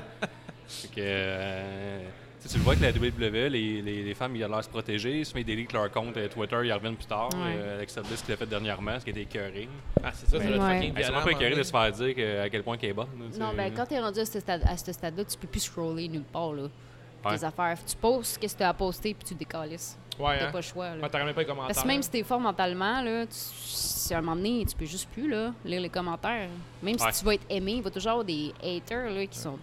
Fait 0.67 0.89
que, 0.89 0.95
euh, 0.99 2.01
tu 2.47 2.57
le 2.59 2.63
vois 2.63 2.77
que 2.77 2.83
la 2.83 2.91
WWE, 2.93 3.49
les, 3.51 3.83
les, 3.83 4.03
les 4.03 4.15
femmes, 4.15 4.37
ils 4.37 4.45
ont 4.45 4.49
l'air 4.49 4.63
se 4.63 4.69
protéger, 4.69 5.23
ils 5.35 5.45
délitent 5.45 5.73
leur 5.73 5.91
compte 5.91 6.17
euh, 6.17 6.29
Twitter, 6.29 6.59
ils 6.65 6.73
reviennent 6.73 6.97
plus 6.97 7.07
tard. 7.07 7.29
Ouais. 7.35 7.55
Euh, 7.57 7.77
Alexa 7.79 8.03
Bliss 8.03 8.23
qui 8.23 8.31
l'a 8.31 8.37
fait 8.37 8.47
dernièrement, 8.47 8.99
ce 9.01 9.05
qui 9.05 9.11
était 9.11 9.23
écœuré. 9.23 9.69
Ah, 10.03 10.11
c'est 10.13 10.29
ça, 10.29 10.39
ça 10.39 10.45
doit 10.45 10.57
être 10.57 10.63
Ouais. 10.63 10.77
fucking 10.89 10.95
c'est 11.05 11.25
peu 11.25 11.31
écœuré 11.33 11.57
de 11.57 11.63
se 11.63 11.71
faire 11.71 11.91
dire 11.93 12.15
que- 12.15 12.41
à 12.43 12.49
quel 12.51 12.63
point 12.63 12.77
qu'elle 12.77 12.91
est 12.91 12.95
bonne. 12.95 13.09
là, 13.19 13.47
Non, 13.47 13.53
ben 13.57 13.73
quand 13.75 13.87
t'es 13.87 13.99
rendu 13.99 14.21
à 14.21 14.25
ce 14.27 14.41
stade- 14.41 14.63
à 14.67 14.77
ce 14.77 14.93
stade-là, 14.93 15.25
tu 15.25 15.37
peux 15.39 15.49
plus 15.49 15.61
scroller 15.61 16.09
nulle 16.09 16.23
part, 16.23 16.53
là. 16.53 16.65
Ouais. 17.25 17.37
Tes 17.37 17.45
affaires. 17.45 17.77
Tu 17.87 17.97
postes 17.97 18.39
qu'est-ce 18.39 18.55
que 18.55 18.59
tu 18.59 18.65
as 18.65 18.73
posté, 18.75 19.13
puis 19.15 19.27
tu 19.27 19.35
décalisses. 19.35 19.99
Ouais, 20.19 20.39
T'as 20.39 20.49
hein. 20.49 20.53
pas 20.53 20.59
le 20.59 20.63
choix, 20.63 20.85
là. 20.87 21.09
Ouais, 21.09 21.25
même 21.25 21.35
pas 21.35 21.41
les 21.41 21.47
commentaires. 21.47 21.67
Parce 21.69 21.83
que 21.83 21.87
même 21.87 22.03
si 22.03 22.11
t'es 22.11 22.23
fort 22.23 22.41
mentalement, 22.41 23.01
là, 23.03 23.27
tu, 23.27 23.33
si 23.35 24.15
à 24.15 24.19
un 24.19 24.21
moment 24.21 24.37
donné, 24.37 24.65
tu 24.69 24.77
peux 24.77 24.85
juste 24.85 25.09
plus 25.11 25.29
là, 25.29 25.53
lire 25.65 25.81
les 25.81 25.89
commentaires. 25.89 26.49
Même 26.83 26.99
si 26.99 27.19
tu 27.19 27.25
vas 27.25 27.35
être 27.35 27.47
aimé, 27.49 27.75
il 27.77 27.83
va 27.83 27.91
toujours 27.91 28.13
avoir 28.13 28.25
des 28.25 28.53
haters 28.63 29.11
là, 29.11 29.27
qui 29.27 29.39
sont 29.39 29.59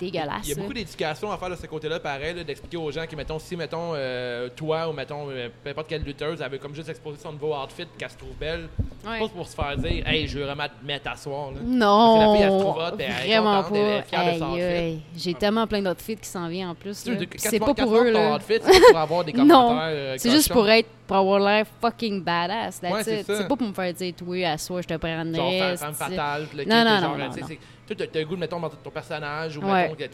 dégueulasses. 0.00 0.44
Il 0.44 0.48
y 0.50 0.52
a 0.52 0.56
beaucoup 0.56 0.72
d'éducation 0.72 1.30
à 1.30 1.36
faire 1.38 1.50
de 1.50 1.56
ce 1.56 1.66
côté-là, 1.66 2.00
pareil, 2.00 2.44
d'expliquer 2.44 2.76
aux 2.78 2.90
gens 2.90 3.06
que, 3.06 3.14
mettons, 3.14 3.38
si, 3.38 3.54
mettons, 3.56 3.92
euh, 3.94 4.48
toi 4.56 4.88
ou, 4.88 4.92
mettons, 4.92 5.28
euh, 5.30 5.48
peu 5.62 5.70
importe 5.70 5.88
quelle 5.88 6.02
lutteuse, 6.02 6.40
elle 6.40 6.50
veut 6.50 6.58
comme 6.58 6.74
juste 6.74 6.88
exposer 6.88 7.18
son 7.22 7.32
nouveau 7.32 7.54
outfit 7.54 7.86
qu'elle 7.98 8.10
se 8.10 8.16
trouve 8.16 8.34
belle, 8.38 8.68
Ouais. 9.06 9.18
pas 9.18 9.28
pour 9.28 9.48
se 9.48 9.54
faire 9.54 9.76
dire, 9.78 10.06
hey, 10.06 10.26
je 10.28 10.38
veux 10.38 10.44
vraiment 10.44 10.64
te 10.66 10.86
mettre 10.86 11.10
à 11.10 11.16
soir, 11.16 11.52
là. 11.52 11.58
Non, 11.64 11.86
Parce 11.86 12.14
que 12.14 12.20
la 12.20 12.34
fille, 12.34 12.42
elle 12.42 12.50
se 12.60 12.64
trouve 12.64 12.76
hot, 12.76 12.96
puis 12.96 13.06
elle 13.06 13.30
est 13.30 13.38
vraiment 13.38 13.62
contente, 13.62 14.10
pas. 14.10 15.02
J'ai 15.16 15.34
tellement 15.34 15.66
plein 15.66 15.82
d'outfits 15.82 16.16
qui 16.16 16.28
s'en 16.28 16.48
viennent 16.48 16.68
en 16.68 16.74
plus. 16.74 17.04
C'est 17.36 17.58
pas 17.58 17.74
pour 17.74 17.96
eux 17.96 18.10
là. 18.10 18.36
outfit, 18.36 18.58
c'est 18.62 18.80
pour 18.90 18.98
avoir 18.98 19.24
des 19.24 19.32
Non, 19.34 19.68
commentaires. 19.68 19.88
euh, 19.90 20.14
C'est 20.18 20.30
juste 20.30 20.52
pour 20.52 20.68
être, 20.68 20.88
pour 21.06 21.16
avoir 21.16 21.40
l'air 21.40 21.66
fucking 21.80 22.22
badass. 22.22 22.80
Ouais, 22.82 23.02
c'est 23.04 23.48
pas 23.48 23.56
pour 23.56 23.66
me 23.66 23.72
faire 23.72 23.92
dire, 23.94 24.14
oui, 24.26 24.44
à 24.44 24.58
soi, 24.58 24.82
je 24.82 24.86
te 24.86 24.92
Genre, 24.92 25.00
prendrais. 25.00 25.76
femme, 25.76 25.94
femme 25.94 26.10
fatale, 26.10 26.46
le 26.54 26.64
Non, 26.64 26.84
non, 26.84 27.00
genre, 27.00 27.16
non, 27.18 27.30
tu 27.94 27.96
t'as- 27.96 28.06
t'as 28.06 28.20
le 28.20 28.26
goût 28.26 28.34
de, 28.36 28.40
mettons, 28.40 28.60
dans 28.60 28.68
ton 28.70 28.90
personnage, 28.90 29.56
ou 29.56 29.60
Ouais, 29.62 29.88
mettons, 29.88 29.94
que 29.96 30.04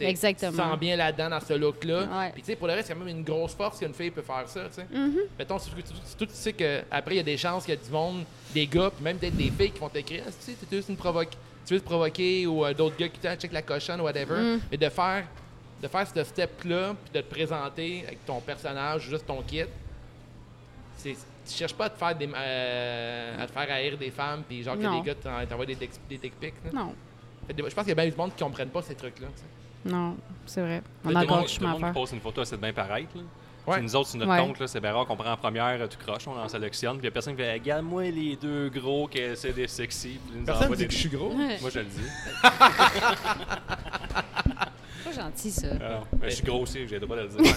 tu 0.49 0.55
sens 0.55 0.79
bien 0.79 0.95
là-dedans, 0.95 1.29
dans 1.29 1.39
ce 1.39 1.53
look-là. 1.53 1.99
Ouais. 2.03 2.31
Puis, 2.33 2.41
tu 2.41 2.47
sais, 2.47 2.55
pour 2.55 2.67
le 2.67 2.73
reste, 2.73 2.87
c'est 2.87 2.93
quand 2.93 2.99
même 2.99 3.15
une 3.17 3.23
grosse 3.23 3.53
force 3.53 3.79
qu'une 3.79 3.93
fille 3.93 4.11
peut 4.11 4.21
faire 4.21 4.43
ça, 4.47 4.65
tu 4.69 4.73
sais. 4.75 4.87
Mhm. 4.91 5.17
Mettons, 5.37 5.59
si 5.59 5.69
tu, 5.71 5.83
tu- 5.83 6.27
tu 6.27 6.33
sais 6.33 6.53
qu'après, 6.53 7.13
il 7.15 7.17
y 7.17 7.21
a 7.21 7.23
des 7.23 7.37
chances 7.37 7.65
qu'il 7.65 7.73
y 7.73 7.77
a 7.77 7.81
du 7.83 7.89
monde, 7.91 8.23
des 8.53 8.67
gars, 8.67 8.89
puis 8.89 9.03
même 9.03 9.17
peut-être 9.17 9.35
des 9.37 9.51
filles 9.51 9.71
qui 9.71 9.79
vont 9.79 9.89
t'écrire, 9.89 10.23
Ah, 10.27 10.31
tu 10.31 10.51
sais, 10.51 10.57
t'es 10.69 10.75
juste 10.77 10.89
une 10.89 10.97
provoque. 10.97 11.29
Tu 11.65 11.73
veux 11.73 11.79
te 11.81 11.85
provoquer, 11.85 12.47
ou 12.47 12.65
euh, 12.65 12.73
d'autres 12.73 12.95
gars 12.97 13.09
qui 13.09 13.19
te 13.19 13.35
check 13.35 13.51
la 13.51 13.61
cochonne, 13.61 13.99
whatever. 14.01 14.39
Mm. 14.41 14.59
Mais 14.71 14.77
de 14.77 14.89
faire, 14.89 15.25
de 15.81 15.87
faire 15.87 16.07
ce 16.07 16.23
step-là, 16.23 16.95
puis 17.03 17.13
de 17.13 17.21
te 17.25 17.29
présenter 17.33 18.03
avec 18.07 18.25
ton 18.25 18.39
personnage, 18.39 19.01
juste 19.09 19.25
ton 19.27 19.41
kit, 19.41 19.63
c'est. 20.97 21.15
Tu 21.49 21.53
cherches 21.53 21.73
pas 21.75 21.85
à 21.85 21.89
te 21.89 21.97
faire 21.97 22.13
des, 22.13 22.27
euh, 22.35 23.41
à 23.43 23.47
te 23.47 23.51
faire 23.53 23.71
haïr 23.71 23.97
des 23.97 24.11
femmes, 24.11 24.43
puis 24.47 24.63
genre 24.63 24.75
que 24.75 24.81
Non. 24.81 24.97
les 24.99 25.01
gars 25.05 25.15
t'en- 25.15 25.45
t'envoient 25.45 25.65
des, 25.65 25.75
des 25.75 26.17
dick 26.17 26.37
pics. 26.39 26.53
Non, 26.73 26.93
Je 27.49 27.61
pense 27.61 27.73
qu'il 27.73 27.87
y 27.89 27.91
a 27.91 27.95
bien 27.95 28.07
du 28.09 28.15
monde 28.15 28.31
qui 28.35 28.43
comprennent 28.43 28.69
pas 28.69 28.81
ces 28.81 28.95
trucs-là. 28.95 29.27
tu 29.35 29.89
non, 29.91 30.17
c'est 30.45 30.61
vrai. 30.61 30.81
On 31.05 31.11
Tout 31.11 31.17
a 31.17 31.21
le 31.21 31.25
encore 31.27 31.37
monde, 31.37 31.45
du 31.47 31.53
chemin 31.53 31.75
à 31.75 31.79
faire. 31.79 31.93
poste 31.93 32.13
une 32.13 32.19
photo, 32.19 32.43
c'est 32.43 32.57
de 32.57 32.61
bien 32.61 32.73
paraître. 32.73 33.15
Là. 33.15 33.21
Ouais. 33.67 33.81
Nous 33.81 33.95
autres, 33.95 34.09
sur 34.09 34.19
notre 34.19 34.31
Ouais. 34.31 34.39
compte, 34.39 34.67
c'est 34.67 34.81
bien 34.81 34.93
rare 34.93 35.05
qu'on 35.05 35.15
prend 35.15 35.31
en 35.31 35.37
première 35.37 35.81
euh, 35.81 35.87
tout 35.87 35.97
croche, 35.97 36.27
on 36.27 36.37
en 36.37 36.47
sélectionne. 36.49 36.97
Puis 36.97 37.03
il 37.03 37.05
y 37.05 37.09
a 37.09 37.11
personne 37.11 37.35
qui 37.35 37.41
fait 37.41 37.53
Regarde-moi 37.53 38.03
les 38.03 38.35
deux 38.35 38.69
gros 38.69 39.07
qui 39.07 39.19
essaient 39.19 39.53
d'être 39.53 39.69
sexy. 39.69 40.19
Puis 40.27 40.39
nous 40.39 40.45
Personne 40.45 40.71
dit 40.73 40.77
des- 40.77 40.87
que 40.87 40.93
je 40.93 40.97
suis 40.97 41.09
gros. 41.09 41.31
Ouais. 41.33 41.57
Moi, 41.61 41.69
je 41.69 41.79
le 41.79 41.85
dis. 41.85 42.01
C'est 45.11 45.15
pas 45.17 45.21
gentil, 45.23 45.51
ça. 45.51 45.67
Alors, 45.79 46.07
ben, 46.13 46.29
je 46.29 46.35
suis 46.35 46.43
gros 46.43 46.61
aussi, 46.61 46.87
j'ai 46.87 46.99
le 46.99 47.05
droit 47.05 47.17
de 47.17 47.21
le 47.23 47.27
dire. 47.29 47.55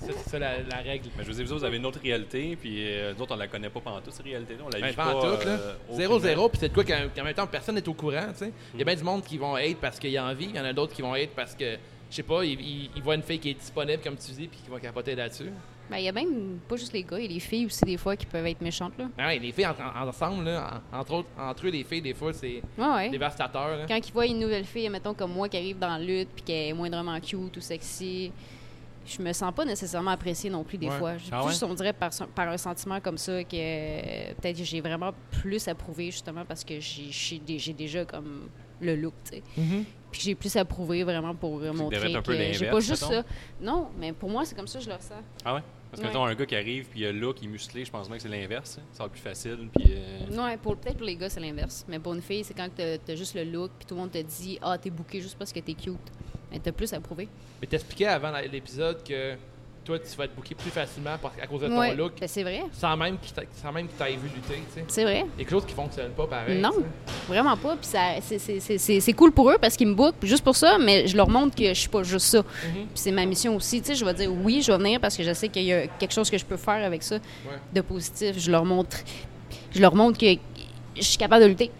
C'est 0.00 0.12
ça, 0.12 0.18
c'est 0.26 0.38
la, 0.38 0.58
la 0.62 0.76
règle. 0.78 1.08
Mais 1.16 1.24
je 1.24 1.28
vous 1.30 1.34
dis, 1.36 1.44
vous 1.44 1.58
vous 1.58 1.64
avez 1.64 1.76
une 1.76 1.86
autre 1.86 2.00
réalité, 2.02 2.56
puis 2.60 2.76
euh, 2.86 3.12
nous 3.14 3.22
autres, 3.22 3.34
on 3.34 3.38
la 3.38 3.48
connaît 3.48 3.70
pas 3.70 3.80
pendant 3.80 4.00
toute 4.00 4.12
cette 4.12 4.24
réalité-là. 4.26 4.60
On 4.66 4.68
la 4.70 4.80
Ben, 4.80 4.88
vit 4.90 4.96
pas 4.96 5.04
pas. 5.04 5.14
en 5.14 5.36
tout, 5.36 5.46
là. 5.46 5.58
euh, 5.58 5.74
0-0, 5.96 6.50
puis 6.50 6.58
c'est 6.60 6.68
de 6.68 6.74
quoi 6.74 6.84
qu'en 6.84 7.08
qu'en 7.14 7.24
même 7.24 7.34
temps, 7.34 7.46
personne 7.46 7.74
n'est 7.74 7.88
au 7.88 7.94
courant, 7.94 8.26
tu 8.32 8.38
sais. 8.46 8.52
Il 8.74 8.78
y 8.80 8.82
a 8.82 8.84
bien 8.84 8.94
du 8.96 9.02
monde 9.04 9.22
qui 9.24 9.38
vont 9.38 9.54
hate 9.56 9.76
parce 9.80 9.98
qu'il 9.98 10.10
y 10.10 10.16
a 10.18 10.24
envie, 10.24 10.46
il 10.46 10.56
y 10.56 10.60
en 10.60 10.64
a 10.64 10.72
d'autres 10.72 10.94
qui 10.94 11.02
vont 11.02 11.12
hate 11.14 11.30
parce 11.36 11.54
que, 11.54 11.76
je 12.10 12.14
sais 12.16 12.22
pas, 12.22 12.44
ils, 12.44 12.60
ils- 12.60 12.90
ils 12.96 13.02
voient 13.02 13.14
une 13.16 13.22
fille 13.22 13.38
qui 13.38 13.50
est 13.50 13.54
disponible, 13.54 14.02
comme 14.02 14.16
tu 14.16 14.32
dis, 14.32 14.46
puis 14.48 14.60
qui 14.64 14.70
vont 14.70 14.78
capoter 14.78 15.14
là-dessus. 15.14 15.50
Ben, 15.90 15.98
il 15.98 16.04
y 16.04 16.08
a 16.08 16.12
même 16.12 16.58
pas 16.68 16.76
juste 16.76 16.92
les 16.92 17.02
gars, 17.04 17.18
il 17.18 17.22
y 17.26 17.28
a 17.28 17.34
les 17.34 17.40
filles 17.40 17.66
aussi, 17.66 17.84
des 17.84 17.96
fois, 17.96 18.16
qui 18.16 18.26
peuvent 18.26 18.46
être 18.46 18.60
méchantes, 18.60 18.92
là. 18.98 19.06
Ah 19.18 19.26
ouais, 19.28 19.38
les 19.38 19.52
filles 19.52 19.66
en- 19.66 20.02
en- 20.04 20.08
ensemble, 20.08 20.44
là, 20.44 20.82
en- 20.92 20.98
entre, 21.00 21.12
autres, 21.14 21.28
entre 21.38 21.66
eux, 21.66 21.70
les 21.70 21.84
filles, 21.84 22.02
des 22.02 22.14
fois, 22.14 22.32
c'est 22.32 22.60
Ouais, 22.76 22.86
ouais. 22.88 23.10
dévastateur. 23.10 23.68
là. 23.76 23.84
Quand 23.86 23.96
ils 23.96 24.12
voient 24.12 24.26
une 24.26 24.40
nouvelle 24.40 24.64
fille, 24.64 24.88
mettons 24.88 25.14
comme 25.14 25.32
moi, 25.32 25.48
qui 25.48 25.56
arrive 25.56 25.78
dans 25.78 25.88
la 25.96 25.98
lutte, 26.00 26.28
puis 26.34 26.42
qui 26.42 26.52
est 26.52 26.72
moindrement 26.72 27.18
cute 27.20 27.56
ou 27.56 27.60
sexy, 27.60 28.32
je 29.06 29.22
me 29.22 29.32
sens 29.32 29.54
pas 29.54 29.64
nécessairement 29.64 30.10
appréciée 30.10 30.50
non 30.50 30.64
plus 30.64 30.78
des 30.78 30.88
Ouais. 30.88 30.98
fois. 30.98 31.16
Je- 31.16 31.28
Ah 31.30 31.44
ouais? 31.44 31.50
Juste, 31.50 31.62
on 31.62 31.72
dirait 31.74 31.92
par, 31.92 32.10
par 32.34 32.48
un 32.48 32.56
sentiment 32.56 32.98
comme 33.00 33.18
ça 33.18 33.44
que 33.44 33.54
euh, 33.54 34.32
peut-être 34.40 34.56
j'ai 34.64 34.80
vraiment 34.80 35.12
plus 35.42 35.68
à 35.68 35.74
prouver 35.76 36.06
justement 36.10 36.44
parce 36.44 36.64
que 36.64 36.80
j'ai 36.80 37.06
j'ai 37.12 37.38
dé- 37.38 37.58
j'ai 37.60 37.72
déjà 37.72 38.04
comme 38.04 38.48
le 38.80 38.96
look, 38.96 39.14
tu 39.24 39.36
sais. 39.36 39.42
Mhm. 39.56 39.84
Puis 40.10 40.20
j'ai 40.22 40.34
plus 40.34 40.54
à 40.56 40.64
prouver 40.64 41.04
vraiment 41.04 41.34
pour 41.34 41.60
euh, 41.60 41.72
montrer 41.72 42.12
que 42.12 42.32
j'ai 42.52 42.66
pas 42.70 42.80
juste 42.80 43.02
mettons. 43.08 43.22
ça. 43.22 43.24
Non, 43.60 43.88
mais 43.98 44.12
pour 44.12 44.28
moi, 44.30 44.44
c'est 44.44 44.54
comme 44.56 44.66
ça 44.66 44.78
que 44.80 44.84
je 44.84 44.90
le 44.90 44.96
ressens. 44.96 45.14
Ah 45.44 45.54
ouais? 45.54 45.60
Parce 45.90 46.00
que, 46.02 46.06
Ouais. 46.06 46.12
mettons, 46.12 46.24
un 46.26 46.34
gars 46.34 46.46
qui 46.46 46.56
arrive, 46.56 46.86
puis 46.86 47.00
il 47.00 47.06
a 47.06 47.12
le 47.12 47.18
look, 47.20 47.40
il 47.42 47.46
est 47.48 47.52
musclé, 47.52 47.84
je 47.84 47.90
pense 47.90 48.08
bien 48.08 48.16
que 48.16 48.22
c'est 48.22 48.28
l'inverse. 48.28 48.78
hein. 48.78 48.84
Ça 48.92 48.98
va 49.02 49.06
être 49.06 49.12
plus 49.12 49.20
facile, 49.20 49.68
puis. 49.74 49.92
euh, 49.96 50.26
Ouais, 50.44 50.56
pour 50.56 50.76
peut-être 50.76 50.96
pour 50.96 51.06
les 51.06 51.16
gars, 51.16 51.28
c'est 51.30 51.40
l'inverse. 51.40 51.84
Mais 51.88 51.98
pour 51.98 52.12
une 52.14 52.22
fille, 52.22 52.42
c'est 52.44 52.54
quand 52.54 52.68
t'as 52.74 52.96
as 53.08 53.14
juste 53.14 53.34
le 53.34 53.44
look, 53.44 53.70
puis 53.78 53.86
tout 53.86 53.94
le 53.94 54.00
monde 54.00 54.10
te 54.10 54.18
dit 54.22 54.58
Ah, 54.62 54.76
t'es 54.78 54.90
booké 54.90 55.20
juste 55.20 55.36
parce 55.38 55.52
que 55.52 55.60
t'es 55.60 55.74
cute. 55.74 55.96
Mais 56.50 56.58
t'as 56.58 56.72
plus 56.72 56.92
à 56.92 57.00
prouver. 57.00 57.28
Mais 57.60 57.66
t'expliquais 57.66 58.06
avant 58.06 58.32
l'épisode 58.50 59.02
que 59.02 59.34
toi, 59.86 59.98
tu 60.00 60.16
vas 60.16 60.24
être 60.24 60.34
booké 60.34 60.54
plus 60.56 60.70
facilement 60.70 61.10
à 61.40 61.46
cause 61.46 61.60
de 61.60 61.68
ton 61.68 61.78
Ouais, 61.78 61.94
look, 61.94 62.14
ben, 62.20 62.28
c'est 62.28 62.42
vrai. 62.42 62.64
sans 62.72 62.96
même 62.96 63.16
qu'il 63.18 63.32
qu'il 63.32 63.96
t'aille 63.96 64.16
vu 64.16 64.28
lutter, 64.34 64.54
tu 64.54 64.80
sais. 64.80 64.84
C'est 64.88 65.04
vrai. 65.04 65.20
Il 65.20 65.20
y 65.20 65.22
a 65.22 65.36
quelque 65.38 65.50
chose 65.50 65.64
qui 65.64 65.74
fonctionne 65.74 66.10
pas 66.10 66.26
pareil. 66.26 66.60
Non, 66.60 66.72
vraiment 67.28 67.56
pas. 67.56 67.76
Puis 67.76 67.88
c'est- 67.88 69.12
cool 69.12 69.30
pour 69.32 69.50
eux 69.50 69.58
parce 69.60 69.76
qu'ils 69.76 69.86
me 69.86 69.94
bookent 69.94 70.16
juste 70.24 70.42
pour 70.42 70.56
ça, 70.56 70.76
mais 70.78 71.06
je 71.06 71.16
leur 71.16 71.28
montre 71.30 71.54
que 71.54 71.68
je 71.68 71.74
suis 71.80 71.88
pas 71.88 72.02
juste 72.02 72.26
ça. 72.26 72.38
Mhm. 72.40 72.44
Puis 72.72 72.86
c'est 72.94 73.12
ma 73.12 73.24
mission 73.24 73.54
aussi. 73.54 73.80
Tu 73.80 73.86
sais, 73.88 73.94
je 73.94 74.04
vais 74.04 74.12
dire 74.14 74.30
oui, 74.32 74.60
je 74.60 74.72
vais 74.72 74.78
venir 74.78 75.00
parce 75.00 75.16
que 75.16 75.22
je 75.22 75.32
sais 75.32 75.48
qu'il 75.48 75.62
y 75.62 75.72
a 75.72 75.86
quelque 75.86 76.12
chose 76.12 76.28
que 76.28 76.36
je 76.36 76.44
peux 76.44 76.56
faire 76.56 76.84
avec 76.84 77.02
ça 77.04 77.18
de 77.72 77.80
positif. 77.80 78.38
Je 78.38 78.50
leur 78.50 78.64
montre, 78.64 78.98
je 79.72 79.80
leur 79.80 79.94
montre 79.94 80.18
que 80.18 80.34
je 80.96 81.02
suis 81.02 81.18
capable 81.18 81.44
de 81.44 81.48
lutter. 81.48 81.70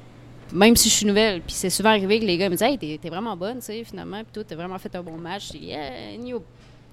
Même 0.53 0.77
si 0.77 0.89
je 0.89 0.95
suis 0.95 1.07
nouvelle, 1.07 1.41
puis 1.41 1.53
c'est 1.55 1.71
souvent 1.71 1.91
arrivé 1.91 2.21
que 2.21 2.25
les 2.25 2.39
gars 2.39 2.49
me 2.49 2.55
disent 2.55 2.63
Hey, 2.63 2.79
t'es 2.79 2.99
t'es 3.03 3.09
vraiment 3.09 3.37
bonne, 3.37 3.59
tu 3.59 3.65
sais, 3.65 3.83
finalement, 3.83 4.23
puis 4.23 4.33
toi, 4.33 4.45
t'as 4.47 4.55
vraiment 4.55 4.79
fait 4.79 4.95
un 4.95 5.03
bon 5.03 5.17
match. 5.17 5.49
Je 5.49 5.59
dis 5.59 5.65
Yeah, 5.67 5.91
in 6.17 6.25
your 6.25 6.41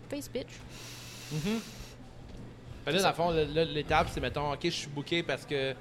face, 0.09 0.27
bitch. 0.33 0.47
Fait 2.85 2.91
là, 2.91 3.01
dans 3.01 3.07
le 3.07 3.13
fond, 3.13 3.31
l'étape, 3.73 4.07
c'est 4.11 4.19
mettons, 4.19 4.51
ok, 4.53 4.59
je 4.63 4.69
suis 4.69 4.89
booké 4.89 5.23
parce 5.23 5.45
que 5.45 5.73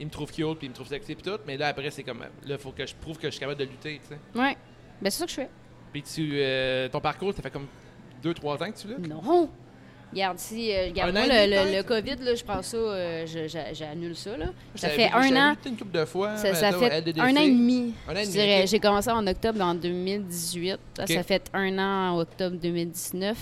il 0.00 0.06
me 0.06 0.10
trouve 0.10 0.32
cute, 0.32 0.58
puis 0.58 0.66
il 0.66 0.70
me 0.70 0.74
trouve 0.74 0.88
sexy, 0.88 1.14
puis 1.14 1.22
tout. 1.22 1.38
Mais 1.46 1.56
là, 1.56 1.68
après, 1.68 1.90
c'est 1.90 2.02
comme, 2.02 2.24
là, 2.46 2.58
faut 2.58 2.72
que 2.72 2.84
je 2.86 2.94
prouve 2.94 3.18
que 3.18 3.28
je 3.28 3.32
suis 3.32 3.40
capable 3.40 3.58
de 3.60 3.64
lutter, 3.64 4.00
tu 4.02 4.08
sais. 4.14 4.18
Ouais. 4.38 4.56
Ben, 5.00 5.10
c'est 5.10 5.18
ça 5.18 5.24
que 5.26 5.30
je 5.30 5.36
fais. 5.36 5.48
Puis 5.92 6.02
tu, 6.02 6.30
euh, 6.34 6.88
ton 6.88 7.00
parcours, 7.00 7.32
ça 7.34 7.42
fait 7.42 7.50
comme 7.50 7.66
2-3 8.24 8.62
ans 8.64 8.72
que 8.72 8.78
tu 8.78 8.88
luttes? 8.88 9.06
Non. 9.06 9.48
Regarde, 10.12 10.38
si, 10.38 10.72
euh, 10.72 10.88
regarde, 10.88 11.12
moi, 11.12 11.26
le, 11.26 11.76
le-? 11.76 11.82
COVID, 11.84 12.16
là, 12.16 12.34
je 12.34 12.44
prends 12.44 12.62
ça, 12.62 12.76
euh, 12.76 13.26
j'annule 13.72 14.16
ça, 14.16 14.36
là. 14.36 14.46
Ça 14.74 14.88
fait 14.88 15.10
un 15.10 15.36
an. 15.36 15.56
une 15.64 15.76
couple 15.76 15.92
de 15.98 16.04
fois. 16.04 16.36
Ça, 16.36 16.52
fait 16.54 17.00
LDDC. 17.00 17.20
un 17.20 17.36
an 17.36 17.40
et 17.40 17.50
demi. 17.50 17.94
Un 18.08 18.12
an 18.12 18.16
et 18.16 18.20
Je 18.20 18.22
demi, 18.24 18.32
dirais, 18.32 18.66
j'ai 18.66 18.80
commencé 18.80 19.10
en 19.10 19.26
octobre 19.26 19.60
en 19.62 19.74
2018. 19.74 20.78
Ça, 20.96 21.04
Ok. 21.04 21.08
ça 21.12 21.22
fait 21.22 21.50
un 21.54 21.78
an 21.78 22.14
en 22.14 22.20
octobre 22.20 22.56
2019. 22.56 23.38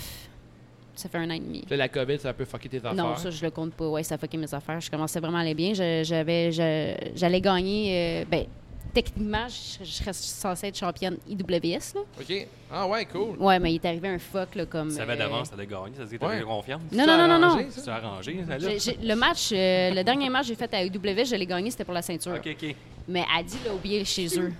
Ça 0.95 1.09
fait 1.09 1.17
un 1.17 1.29
an 1.29 1.33
et 1.33 1.39
demi. 1.39 1.63
Là, 1.69 1.77
la 1.77 1.89
COVID, 1.89 2.19
ça 2.19 2.27
a 2.27 2.31
un 2.31 2.33
peu 2.33 2.45
fucké 2.45 2.67
tes 2.69 2.77
affaires. 2.77 2.93
Non, 2.93 3.15
ça, 3.15 3.29
je 3.31 3.43
le 3.43 3.49
compte 3.51 3.73
pas. 3.73 3.87
Ouais, 3.87 4.03
ça 4.03 4.15
a 4.15 4.17
fucké 4.17 4.37
mes 4.37 4.53
affaires. 4.53 4.79
Je 4.81 4.91
commençais 4.91 5.19
vraiment 5.19 5.37
à 5.37 5.41
aller 5.41 5.53
bien. 5.55 5.73
Je- 5.73 6.01
J'avais, 6.03 6.51
je- 6.51 7.11
j'allais 7.15 7.41
gagner. 7.41 8.21
euh, 8.21 8.25
ben, 8.29 8.45
techniquement, 8.93 9.47
je, 9.47 9.85
je 9.85 9.89
serais 9.91 10.11
censée 10.13 10.67
être 10.67 10.77
championne 10.77 11.17
IWS. 11.27 11.95
Là. 11.95 12.01
OK. 12.19 12.47
Ah 12.69 12.87
ouais, 12.87 13.05
cool. 13.05 13.37
Ouais, 13.39 13.57
mais 13.59 13.71
il 13.71 13.75
est 13.75 13.85
arrivé 13.85 14.09
un 14.09 14.19
fuck 14.19 14.53
là, 14.55 14.65
comme. 14.65 14.89
Tu 14.89 14.95
savais 14.95 15.13
euh, 15.13 15.17
d'avance, 15.17 15.47
ça 15.47 15.53
allait 15.55 15.65
gagner. 15.65 15.95
Ça 15.95 16.03
se 16.05 16.09
dit 16.09 16.17
que 16.17 16.21
t'avais 16.21 16.41
confiance. 16.41 16.81
Non, 16.91 17.05
non, 17.07 17.17
non, 17.17 17.27
non, 17.27 17.39
non. 17.39 17.47
arrangé, 17.91 18.37
ça? 18.45 18.91
Le 19.01 19.15
match, 19.15 19.49
euh, 19.53 19.91
le 19.91 20.03
dernier 20.03 20.29
match 20.29 20.43
que 20.43 20.47
j'ai 20.49 20.55
fait 20.55 20.73
à 20.73 20.83
IW, 20.83 21.25
je 21.25 21.35
l'ai 21.35 21.45
gagné, 21.45 21.71
c'était 21.71 21.85
pour 21.85 21.93
la 21.93 22.01
ceinture. 22.01 22.33
Ok, 22.35 22.49
ok. 22.61 22.75
Mais 23.07 23.23
Adi 23.35 23.55
l'a 23.65 23.73
oublié 23.73 24.03
chez 24.05 24.27
eux. 24.37 24.51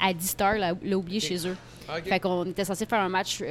Hmm? 0.00 0.06
Adi 0.08 0.26
Star 0.26 0.54
l'a 0.56 0.72
l'a 0.82 0.96
oublié 0.98 1.20
chez 1.20 1.46
eux. 1.48 1.56
OK. 1.88 2.02
Fait 2.04 2.18
qu'on 2.20 2.44
était 2.46 2.64
censé 2.64 2.84
faire 2.86 3.00
un 3.00 3.08
match 3.08 3.38
euh, 3.42 3.46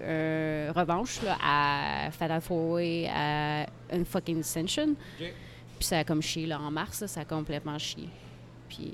euh, 0.00 0.72
revanche 0.74 1.22
là, 1.22 1.38
à 1.42 2.10
Fatal 2.10 2.40
Four 2.42 2.72
Way 2.72 3.08
à 3.08 3.66
une 3.92 4.04
fucking 4.04 4.40
Ascension. 4.40 4.94
Puis 5.18 5.86
ça 5.86 5.98
a 6.00 6.04
comme 6.04 6.20
chié 6.20 6.44
là, 6.46 6.60
en 6.60 6.70
mars, 6.70 7.00
là, 7.00 7.08
ça 7.08 7.20
a 7.20 7.24
complètement 7.24 7.78
chié. 7.78 8.06
Puis, 8.68 8.92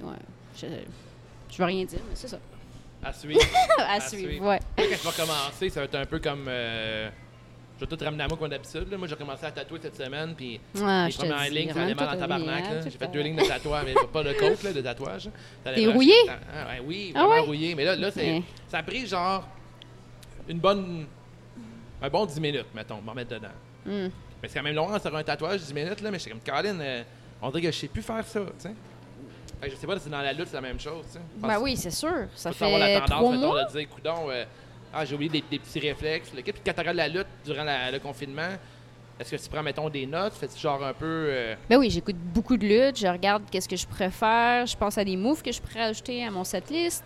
ouais. 0.00 0.14
Je, 0.56 0.66
je 1.50 1.58
veux 1.58 1.64
rien 1.64 1.84
dire, 1.84 1.98
mais 2.08 2.14
c'est 2.14 2.28
ça. 2.28 2.38
À 3.02 3.12
suivre. 3.12 3.40
à, 3.78 3.94
À 3.94 4.00
suivre, 4.00 4.28
suivre. 4.28 4.46
ouais. 4.46 4.60
Quand 4.76 4.84
tu 4.84 5.06
vas 5.06 5.12
commencer, 5.26 5.68
ça 5.70 5.80
va 5.80 5.84
être 5.86 5.94
un 5.96 6.04
peu 6.06 6.18
comme. 6.20 6.46
euh, 6.48 7.10
je 7.80 7.84
vais 7.84 7.96
tout 7.96 8.04
ramener 8.04 8.24
à 8.24 8.28
moi 8.28 8.36
comme 8.36 8.48
d'habitude. 8.48 8.90
là. 8.90 8.96
Moi, 8.98 9.06
j'ai 9.08 9.14
commencé 9.16 9.44
à 9.46 9.50
tatouer 9.52 9.78
cette 9.82 9.96
semaine, 9.96 10.34
puis 10.36 10.60
Ah, 10.82 11.06
les 11.08 11.14
premières 11.14 11.50
lignes, 11.50 11.72
ça 11.72 11.82
allait 11.82 11.94
mal 11.94 12.08
en 12.16 12.18
tabarnak. 12.18 12.64
J'ai 12.84 12.90
fait 12.90 13.08
deux 13.08 13.20
lignes 13.20 13.36
de 13.36 13.42
tatouage, 13.46 13.84
mais 13.86 13.94
pas 14.12 14.22
de 14.24 14.32
côte, 14.40 14.62
là, 14.62 14.72
de 14.72 14.80
tatouage. 14.80 15.28
T'es 15.64 15.86
rouillé? 15.86 16.14
Ah, 16.28 16.68
ouais, 16.72 16.82
oui, 16.84 17.12
Ah 17.14 17.20
vraiment 17.20 17.34
ouais? 17.34 17.40
rouillé. 17.46 17.74
Mais 17.74 17.84
là, 17.84 17.94
là 17.96 18.10
Ouais. 18.16 18.42
ça 18.68 18.78
a 18.78 18.82
pris 18.82 19.06
genre 19.06 19.46
une 20.48 20.58
bonne. 20.58 21.06
Un 22.00 22.08
bon 22.08 22.26
10 22.26 22.40
minutes, 22.40 22.66
mettons, 22.74 23.00
m'en 23.00 23.12
mettre 23.14 23.30
dedans. 23.34 23.48
Hmm. 23.84 24.08
Mais 24.42 24.48
c'est 24.48 24.54
quand 24.58 24.62
même 24.62 24.74
long 24.76 24.98
sur 25.00 25.14
un 25.16 25.22
tatouage, 25.24 25.60
10 25.62 25.74
minutes, 25.74 26.00
là, 26.00 26.10
mais 26.10 26.18
j'étais 26.18 26.30
comme, 26.30 26.40
Caroline, 26.40 26.78
euh, 26.80 27.02
on 27.42 27.50
dirait 27.50 27.62
que 27.62 27.72
je 27.72 27.76
sais 27.78 27.88
plus 27.88 28.02
faire 28.02 28.24
ça, 28.24 28.40
tu 28.40 28.52
sais. 28.58 28.74
Fait 29.60 29.68
que 29.68 29.74
je 29.74 29.80
sais 29.80 29.86
pas 29.88 29.98
si 29.98 30.08
dans 30.08 30.20
la 30.20 30.32
lutte, 30.32 30.46
c'est 30.46 30.54
la 30.54 30.60
même 30.60 30.78
chose. 30.78 31.04
Ben 31.38 31.58
oui, 31.60 31.76
c'est 31.76 31.90
sûr. 31.90 32.28
Ça 32.36 32.52
Faut 32.52 32.64
avoir 32.66 32.78
la 32.78 32.86
fait 33.00 33.06
tendance, 33.06 33.34
mettons, 33.34 33.54
de 33.54 33.72
dire, 33.78 33.88
coudon, 33.88 34.30
ah, 34.92 35.04
j'ai 35.04 35.14
oublié 35.14 35.30
des, 35.30 35.44
des 35.50 35.58
petits 35.58 35.80
réflexes. 35.80 36.32
Le 36.34 36.42
quand 36.42 36.52
tu 36.72 36.78
regardes 36.80 36.96
la 36.96 37.08
lutte 37.08 37.26
durant 37.44 37.64
la- 37.64 37.90
le 37.90 37.98
confinement, 37.98 38.48
est-ce 39.20 39.30
que 39.32 39.36
tu 39.42 39.48
prends, 39.48 39.62
mettons, 39.62 39.88
des 39.88 40.06
notes? 40.06 40.34
Fais-tu 40.34 40.58
genre 40.58 40.82
un 40.84 40.92
peu. 40.94 41.04
euh, 41.06 41.54
Ben 41.68 41.76
oui, 41.78 41.90
j'écoute 41.90 42.16
beaucoup 42.16 42.56
de 42.56 42.66
lutte. 42.66 42.98
Je 42.98 43.06
regarde 43.08 43.42
qu'est-ce 43.50 43.68
que 43.68 43.76
je 43.76 43.86
préfère. 43.86 44.66
Je 44.66 44.76
pense 44.76 44.96
à 44.98 45.04
des 45.04 45.16
moves 45.16 45.42
que 45.42 45.50
je 45.52 45.60
pourrais 45.60 45.82
ajouter 45.84 46.24
à 46.24 46.30
mon 46.30 46.44
setlist. 46.44 47.02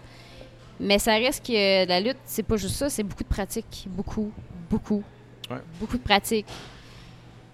Mais 0.81 0.99
ça 0.99 1.13
reste 1.15 1.47
que 1.47 1.87
la 1.87 2.01
lutte, 2.01 2.19
c'est 2.25 2.43
pas 2.43 2.57
juste 2.57 2.75
ça, 2.77 2.91
c'est 2.91 3.03
beaucoup 3.03 3.23
de 3.23 3.29
pratique. 3.29 3.87
Beaucoup, 3.89 4.33
beaucoup. 4.69 5.03
Ouais. 5.51 5.59
Beaucoup 5.81 5.97
de 5.99 6.03
pratique. 6.03 6.47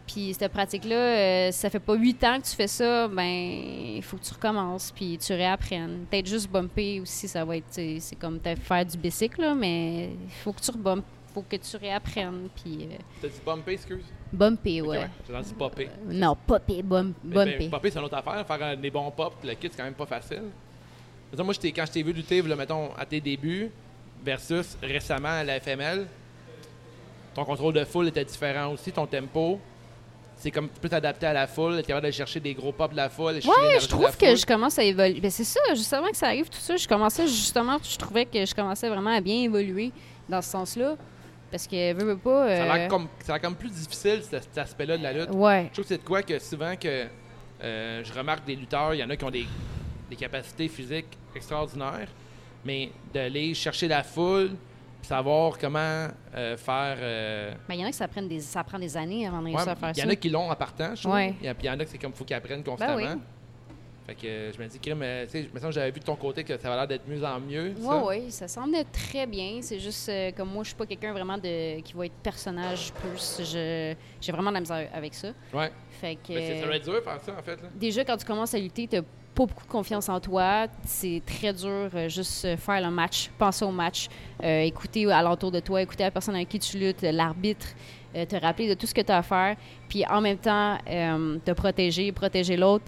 Puis 0.08 0.34
cette 0.34 0.50
pratique-là, 0.52 0.96
euh, 0.96 1.52
ça 1.52 1.68
fait 1.68 1.78
pas 1.78 1.94
huit 1.94 2.22
ans 2.24 2.40
que 2.40 2.46
tu 2.46 2.56
fais 2.56 2.66
ça, 2.66 3.06
ben 3.08 3.24
il 3.26 4.02
faut 4.02 4.16
que 4.16 4.24
tu 4.24 4.32
recommences, 4.32 4.90
puis 4.90 5.18
tu 5.18 5.34
réapprennes. 5.34 6.06
Peut-être 6.10 6.26
juste 6.26 6.50
bumper 6.50 7.00
aussi, 7.00 7.28
ça 7.28 7.44
va 7.44 7.58
être, 7.58 7.66
c'est 7.70 8.16
comme 8.18 8.40
peut-être 8.40 8.62
faire 8.62 8.86
du 8.86 8.96
bicycle, 8.96 9.42
là, 9.42 9.54
mais 9.54 10.06
il 10.06 10.30
faut 10.42 10.52
que 10.52 10.60
tu 10.60 10.70
rebump, 10.70 11.04
faut 11.34 11.42
que 11.42 11.56
tu 11.56 11.76
réapprennes, 11.76 12.48
puis 12.56 12.88
euh, 12.90 12.96
T'as 13.20 13.28
dit 13.28 13.40
bumper, 13.44 13.72
excuse? 13.72 14.04
bumper, 14.32 14.80
Ok, 14.82 14.88
ouais. 14.88 15.10
J'ai 15.28 15.34
entendu 15.34 15.54
popper. 15.54 15.90
Non, 16.06 16.36
popper, 16.46 16.82
bum, 16.82 17.12
Mais 17.22 17.34
ben, 17.34 17.44
bumper. 17.50 17.68
popper, 17.68 17.90
c'est 17.90 17.98
une 17.98 18.04
autre 18.06 18.16
affaire. 18.16 18.46
Faire 18.46 18.58
euh, 18.62 18.76
des 18.76 18.90
bons 18.90 19.10
pops, 19.10 19.44
le 19.44 19.54
kit, 19.54 19.68
c'est 19.70 19.76
quand 19.76 19.84
même 19.84 19.94
pas 19.94 20.06
facile. 20.06 20.44
Moi, 21.36 21.52
je 21.52 21.68
quand 21.68 21.84
je 21.86 21.92
t'ai 21.92 22.02
vu 22.02 22.12
lutter, 22.12 22.40
là, 22.40 22.56
mettons, 22.56 22.94
à 22.96 23.04
tes 23.04 23.20
débuts, 23.20 23.70
versus 24.24 24.76
récemment 24.82 25.28
à 25.28 25.44
la 25.44 25.60
FML, 25.60 26.06
ton 27.34 27.44
contrôle 27.44 27.74
de 27.74 27.84
foule 27.84 28.08
était 28.08 28.24
différent 28.24 28.72
aussi, 28.72 28.90
ton 28.90 29.06
tempo. 29.06 29.60
C'est 30.38 30.52
comme 30.52 30.68
tu 30.68 30.80
peux 30.80 30.88
t'adapter 30.88 31.26
à 31.26 31.32
la 31.32 31.48
foule, 31.48 31.78
être 31.80 31.86
capable 31.86 32.06
de 32.06 32.12
chercher 32.12 32.38
des 32.38 32.54
gros 32.54 32.70
pops 32.70 32.92
de 32.92 32.96
la 32.96 33.08
foule. 33.08 33.34
Ouais, 33.34 33.80
je 33.80 33.88
trouve 33.88 34.16
que 34.16 34.36
je 34.36 34.46
commence 34.46 34.78
à 34.78 34.84
évoluer. 34.84 35.20
Ben, 35.20 35.30
c'est 35.32 35.44
ça, 35.44 35.60
justement 35.70 36.08
que 36.08 36.16
ça 36.16 36.28
arrive 36.28 36.48
tout 36.48 36.60
ça. 36.60 36.76
Je 36.76 36.86
commençais 36.86 37.26
justement, 37.26 37.78
je 37.82 37.96
trouvais 37.96 38.24
que 38.24 38.46
je 38.46 38.54
commençais 38.54 38.88
vraiment 38.88 39.10
à 39.10 39.20
bien 39.20 39.42
évoluer 39.42 39.90
dans 40.28 40.40
ce 40.40 40.50
sens-là. 40.50 40.94
Parce 41.50 41.66
que, 41.66 41.92
veux, 41.92 42.04
veux 42.04 42.18
pas. 42.18 42.46
Ça 42.56 42.62
a 42.62 42.66
euh, 42.66 42.74
l'air 42.74 42.88
comme, 42.88 43.08
l'air 43.26 43.40
comme 43.40 43.56
plus 43.56 43.70
difficile, 43.70 44.20
cet, 44.22 44.44
cet 44.44 44.58
aspect-là 44.58 44.98
de 44.98 45.02
la 45.02 45.12
lutte. 45.12 45.30
Ouais. 45.32 45.68
Je 45.68 45.72
trouve 45.72 45.84
que 45.84 45.88
c'est 45.88 45.98
de 45.98 46.06
quoi 46.06 46.22
que 46.22 46.38
souvent 46.38 46.76
que 46.76 47.06
euh, 47.64 48.04
je 48.04 48.12
remarque 48.12 48.46
des 48.46 48.54
lutteurs, 48.54 48.94
il 48.94 49.00
y 49.00 49.04
en 49.04 49.10
a 49.10 49.16
qui 49.16 49.24
ont 49.24 49.30
des, 49.30 49.46
des 50.08 50.16
capacités 50.16 50.68
physiques 50.68 51.18
extraordinaires, 51.34 52.08
mais 52.64 52.90
d'aller 53.12 53.54
chercher 53.54 53.88
la 53.88 54.02
foule, 54.02 54.50
savoir 55.02 55.58
comment 55.58 56.08
euh, 56.34 56.56
faire. 56.56 56.96
euh, 57.00 57.52
Ben, 57.68 57.74
il 57.74 57.80
y 57.80 57.84
en 57.84 57.86
a 57.86 57.90
qui 57.90 57.96
ça, 57.96 58.08
prenne 58.08 58.28
des, 58.28 58.40
ça 58.40 58.62
prend 58.64 58.78
des 58.78 58.96
années 58.96 59.26
avant 59.26 59.38
de 59.40 59.44
ouais, 59.46 59.52
réussir 59.54 59.72
à 59.72 59.76
faire 59.76 59.90
il 59.90 59.98
y 59.98 60.00
ça. 60.00 60.06
en 60.06 60.10
a 60.10 60.16
qui 60.16 60.28
l'ont 60.30 60.50
en 60.50 60.54
partant, 60.56 60.94
je 60.94 61.02
trouve. 61.02 61.14
Ouais. 61.14 61.34
Il 61.42 61.54
puis 61.54 61.66
il 61.66 61.66
y 61.66 61.70
en 61.70 61.78
a 61.80 61.84
que 61.84 61.90
c'est 61.90 61.98
comme 61.98 62.12
faut 62.12 62.24
qu'ils 62.24 62.36
apprennent 62.36 62.62
constamment. 62.64 62.96
oui. 62.96 63.04
Fait 64.06 64.14
que 64.14 64.26
euh, 64.26 64.52
je 64.54 64.58
me 64.58 64.66
dis, 64.66 64.80
euh, 64.88 65.24
tu 65.26 65.30
sais, 65.32 65.42
me 65.52 65.58
semble 65.60 65.66
que 65.68 65.74
j'avais 65.74 65.90
vu 65.90 66.00
de 66.00 66.04
ton 66.06 66.16
côté 66.16 66.42
que 66.42 66.56
ça 66.58 66.68
avait 66.68 66.76
l'air 66.78 66.88
d'être 66.88 67.06
mieux 67.06 67.22
en 67.22 67.38
mieux. 67.40 67.74
Oui, 67.76 67.84
ça. 67.86 68.04
oui, 68.06 68.30
ça 68.30 68.48
semble 68.48 68.74
très 68.90 69.26
bien. 69.26 69.58
C'est 69.60 69.78
juste 69.78 70.08
euh, 70.08 70.30
comme 70.34 70.48
moi, 70.48 70.62
je 70.64 70.68
suis 70.68 70.76
pas 70.78 70.86
quelqu'un 70.86 71.12
vraiment 71.12 71.36
de 71.36 71.80
qui 71.82 71.92
va 71.92 72.06
être 72.06 72.14
personnage 72.22 72.90
plus. 72.94 73.36
Je 73.44 73.94
j'ai 74.18 74.32
vraiment 74.32 74.48
de 74.48 74.54
la 74.54 74.60
misère 74.60 74.88
avec 74.94 75.12
ça. 75.12 75.28
Ouais. 75.52 75.70
Fait 76.00 76.14
que 76.14 76.32
Mais 76.32 76.46
c'est- 76.46 76.60
ça 76.60 76.66
doit 76.66 76.76
être 76.76 76.84
dur 76.84 77.02
faire 77.04 77.20
ça, 77.20 77.32
en 77.38 77.42
fait. 77.42 77.56
Là. 77.62 77.68
déjà 77.74 78.02
quand 78.02 78.16
tu 78.16 78.24
commences 78.24 78.54
à 78.54 78.58
lutter, 78.58 78.88
t'as 78.88 79.02
pas 79.38 79.46
beaucoup 79.46 79.64
de 79.64 79.70
confiance 79.70 80.08
en 80.08 80.18
toi. 80.18 80.66
C'est 80.84 81.22
très 81.24 81.52
dur 81.52 81.90
euh, 81.94 82.08
juste 82.08 82.44
euh, 82.44 82.56
faire 82.56 82.80
le 82.80 82.90
match, 82.90 83.30
penser 83.38 83.64
au 83.64 83.70
match, 83.70 84.08
euh, 84.42 84.62
écouter 84.62 85.10
alentour 85.12 85.52
de 85.52 85.60
toi, 85.60 85.80
écouter 85.80 86.02
la 86.02 86.10
personne 86.10 86.34
avec 86.34 86.48
qui 86.48 86.58
tu 86.58 86.76
luttes, 86.76 87.02
l'arbitre, 87.02 87.68
euh, 88.16 88.26
te 88.26 88.34
rappeler 88.34 88.68
de 88.68 88.74
tout 88.74 88.86
ce 88.86 88.94
que 88.94 89.00
tu 89.00 89.12
as 89.12 89.18
à 89.18 89.22
faire, 89.22 89.54
puis 89.88 90.04
en 90.06 90.20
même 90.20 90.38
temps 90.38 90.76
te 90.84 91.52
protéger, 91.52 92.10
protéger 92.10 92.56
l'autre, 92.56 92.84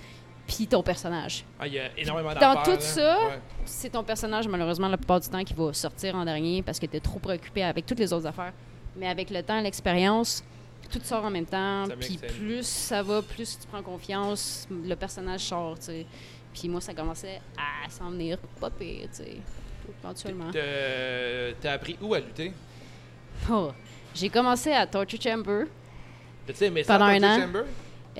puis 0.49 0.67
ton 0.67 0.83
personnage. 0.83 1.45
Ah, 1.61 1.69
il 1.69 1.75
y 1.75 1.79
a 1.79 1.97
énormément 1.97 2.35
Dans 2.35 2.63
tout 2.65 2.71
là. 2.71 2.81
ça, 2.81 3.17
Ouais. 3.29 3.39
C'est 3.65 3.91
ton 3.91 4.03
personnage, 4.03 4.49
malheureusement, 4.49 4.89
la 4.89 4.97
plupart 4.97 5.21
du 5.21 5.29
temps, 5.29 5.45
qui 5.45 5.55
va 5.55 5.73
sortir 5.73 6.17
en 6.17 6.25
dernier 6.25 6.63
parce 6.63 6.81
que 6.81 6.87
tu 6.87 6.97
es 6.97 7.01
trop 7.01 7.21
préoccupé 7.21 7.63
avec 7.63 7.87
toutes 7.87 8.01
les 8.01 8.13
autres 8.13 8.27
affaires. 8.27 8.53
Mais 8.97 9.07
avec 9.07 9.31
le 9.31 9.45
temps, 9.45 9.61
l'expérience, 9.61 10.43
tout 10.91 11.01
sort 11.05 11.25
en 11.25 11.31
même 11.31 11.47
temps. 11.47 11.85
Puis 12.01 12.19
plus 12.19 12.67
ça 12.67 13.03
va, 13.03 13.23
plus 13.23 13.59
tu 13.61 13.67
prends 13.69 13.83
confiance, 13.83 14.67
le 14.71 14.95
personnage 14.97 15.41
sort, 15.41 15.79
tu 15.79 15.87
sais. 15.87 16.07
Puis 16.53 16.69
moi, 16.69 16.81
ça 16.81 16.93
commençait 16.95 17.41
à 17.57 17.89
s'en 17.91 18.11
venir 18.11 18.39
pas 18.61 18.71
pire, 18.71 19.09
tu 19.11 19.23
sais, 19.25 19.37
éventuellement. 20.03 20.51
T'as- 20.53 21.73
appris 21.73 21.97
où 22.01 22.15
à 22.15 22.21
lutter? 22.21 22.53
Oh, 23.51 23.71
J'ai 24.15 24.29
commencé 24.29 24.73
à 24.73 24.87
Torture 24.87 25.21
Chamber. 25.21 25.65
T'as-tu 26.47 26.65
aimé 26.65 26.83
ça, 26.83 26.95
Pendant 26.99 27.07
un 27.11 27.21
Torture 27.21 27.29
an. 27.39 27.41
Chamber? 27.47 27.65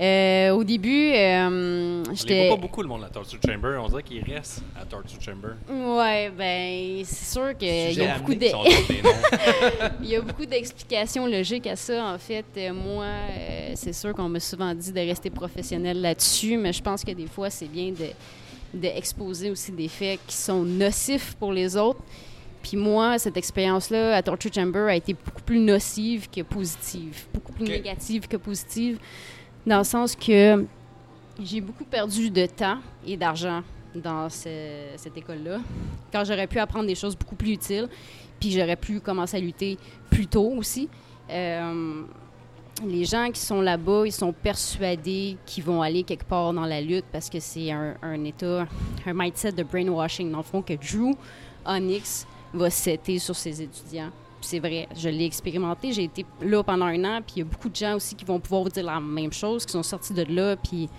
Euh, 0.01 0.49
au 0.51 0.63
début, 0.63 1.11
euh, 1.13 2.03
j'étais... 2.13 2.49
pas 2.49 2.55
beaucoup, 2.55 2.81
le 2.81 2.87
monde 2.87 3.01
de 3.01 3.05
la 3.05 3.11
Torture 3.11 3.39
Chamber. 3.45 3.79
On 3.83 3.87
dirait 3.87 4.01
qu'ils 4.01 4.23
restent 4.23 4.63
à 4.75 4.83
Torture 4.83 5.21
Chamber. 5.21 5.49
Ouais, 5.69 6.31
ben, 6.35 7.03
c'est 7.05 7.33
sûr 7.33 7.55
qu'il 7.55 7.67
y 7.93 8.01
a 8.01 8.17
beaucoup 8.17 8.33
de... 8.33 8.47
Il 10.01 10.09
y 10.09 10.15
a 10.15 10.21
d'explications 10.21 11.27
logiques 11.27 11.67
à 11.67 11.75
ça. 11.75 12.13
En 12.13 12.17
fait, 12.17 12.45
Euh, 12.57 12.73
moi, 12.73 13.05
euh, 13.05 13.71
c'est 13.75 13.93
sûr 13.93 14.13
qu'on 14.13 14.29
m'a 14.29 14.39
souvent 14.39 14.73
dit 14.73 14.91
de 14.91 14.99
rester 14.99 15.29
professionnel 15.29 16.01
là-dessus, 16.01 16.57
mais 16.57 16.73
je 16.73 16.81
pense 16.81 17.03
que 17.03 17.11
des 17.11 17.27
fois, 17.27 17.49
c'est 17.49 17.67
bien 17.67 17.91
de 17.91 18.07
d'exposer 18.73 19.51
aussi 19.51 19.73
des 19.73 19.89
faits 19.89 20.17
qui 20.25 20.35
sont 20.35 20.63
nocifs 20.63 21.35
pour 21.37 21.51
les 21.51 21.75
autres. 21.75 21.99
Puis 22.63 22.77
moi, 22.77 23.19
cette 23.19 23.35
expérience-là 23.35 24.15
à 24.15 24.21
Torture 24.21 24.53
Chamber 24.53 24.87
a 24.87 24.95
été 24.95 25.13
beaucoup 25.13 25.41
plus 25.41 25.59
nocive 25.59 26.29
que 26.29 26.41
positive. 26.41 27.25
Beaucoup 27.33 27.51
plus 27.51 27.65
négative 27.65 28.29
que 28.29 28.37
positive. 28.37 28.97
Dans 29.65 29.79
le 29.79 29.83
sens 29.83 30.15
que 30.15 30.65
j'ai 31.41 31.61
beaucoup 31.61 31.85
perdu 31.85 32.29
de 32.29 32.45
temps 32.45 32.77
et 33.05 33.15
d'argent 33.17 33.61
dans 33.95 34.29
ce- 34.29 34.93
cette 34.95 35.17
école-là. 35.17 35.59
Quand 36.11 36.23
j'aurais 36.25 36.47
pu 36.47 36.59
apprendre 36.59 36.87
des 36.87 36.95
choses 36.95 37.15
beaucoup 37.15 37.35
plus 37.35 37.51
utiles, 37.53 37.87
puis 38.39 38.51
j'aurais 38.51 38.75
pu 38.75 38.99
commencer 38.99 39.37
à 39.37 39.39
lutter 39.39 39.77
plus 40.09 40.27
tôt 40.27 40.51
aussi. 40.57 40.89
Euh, 41.29 42.03
les 42.85 43.05
gens 43.05 43.29
qui 43.31 43.39
sont 43.39 43.61
là-bas, 43.61 44.03
ils 44.05 44.11
sont 44.11 44.33
persuadés 44.33 45.37
qu'ils 45.45 45.63
vont 45.63 45.81
aller 45.81 46.03
quelque 46.03 46.25
part 46.25 46.51
dans 46.53 46.65
la 46.65 46.81
lutte 46.81 47.05
parce 47.11 47.29
que 47.29 47.39
c'est 47.39 47.71
un, 47.71 47.95
un 48.01 48.23
état, 48.23 48.65
un 49.05 49.13
mindset 49.13 49.51
de 49.51 49.63
brainwashing, 49.63 50.31
dans 50.31 50.37
le 50.39 50.43
fond, 50.43 50.61
que 50.61 50.73
Drew 50.73 51.13
Onyx 51.65 52.25
va 52.53 52.69
setter 52.69 53.19
sur 53.19 53.35
ses 53.35 53.61
étudiants. 53.61 54.09
C'est 54.41 54.59
vrai, 54.59 54.87
je 54.97 55.09
l'ai 55.09 55.25
expérimenté. 55.25 55.93
J'ai 55.93 56.03
été 56.05 56.25
là 56.41 56.63
pendant 56.63 56.85
un 56.85 57.03
an, 57.05 57.21
puis 57.21 57.35
il 57.37 57.39
y 57.39 57.41
a 57.43 57.45
beaucoup 57.45 57.69
de 57.69 57.75
gens 57.75 57.95
aussi 57.95 58.15
qui 58.15 58.25
vont 58.25 58.39
pouvoir 58.39 58.63
vous 58.63 58.69
dire 58.69 58.83
la 58.83 58.99
même 58.99 59.31
chose, 59.31 59.65
qui 59.65 59.71
sont 59.71 59.83
sortis 59.83 60.13
de 60.13 60.23
là, 60.23 60.55
puis 60.55 60.89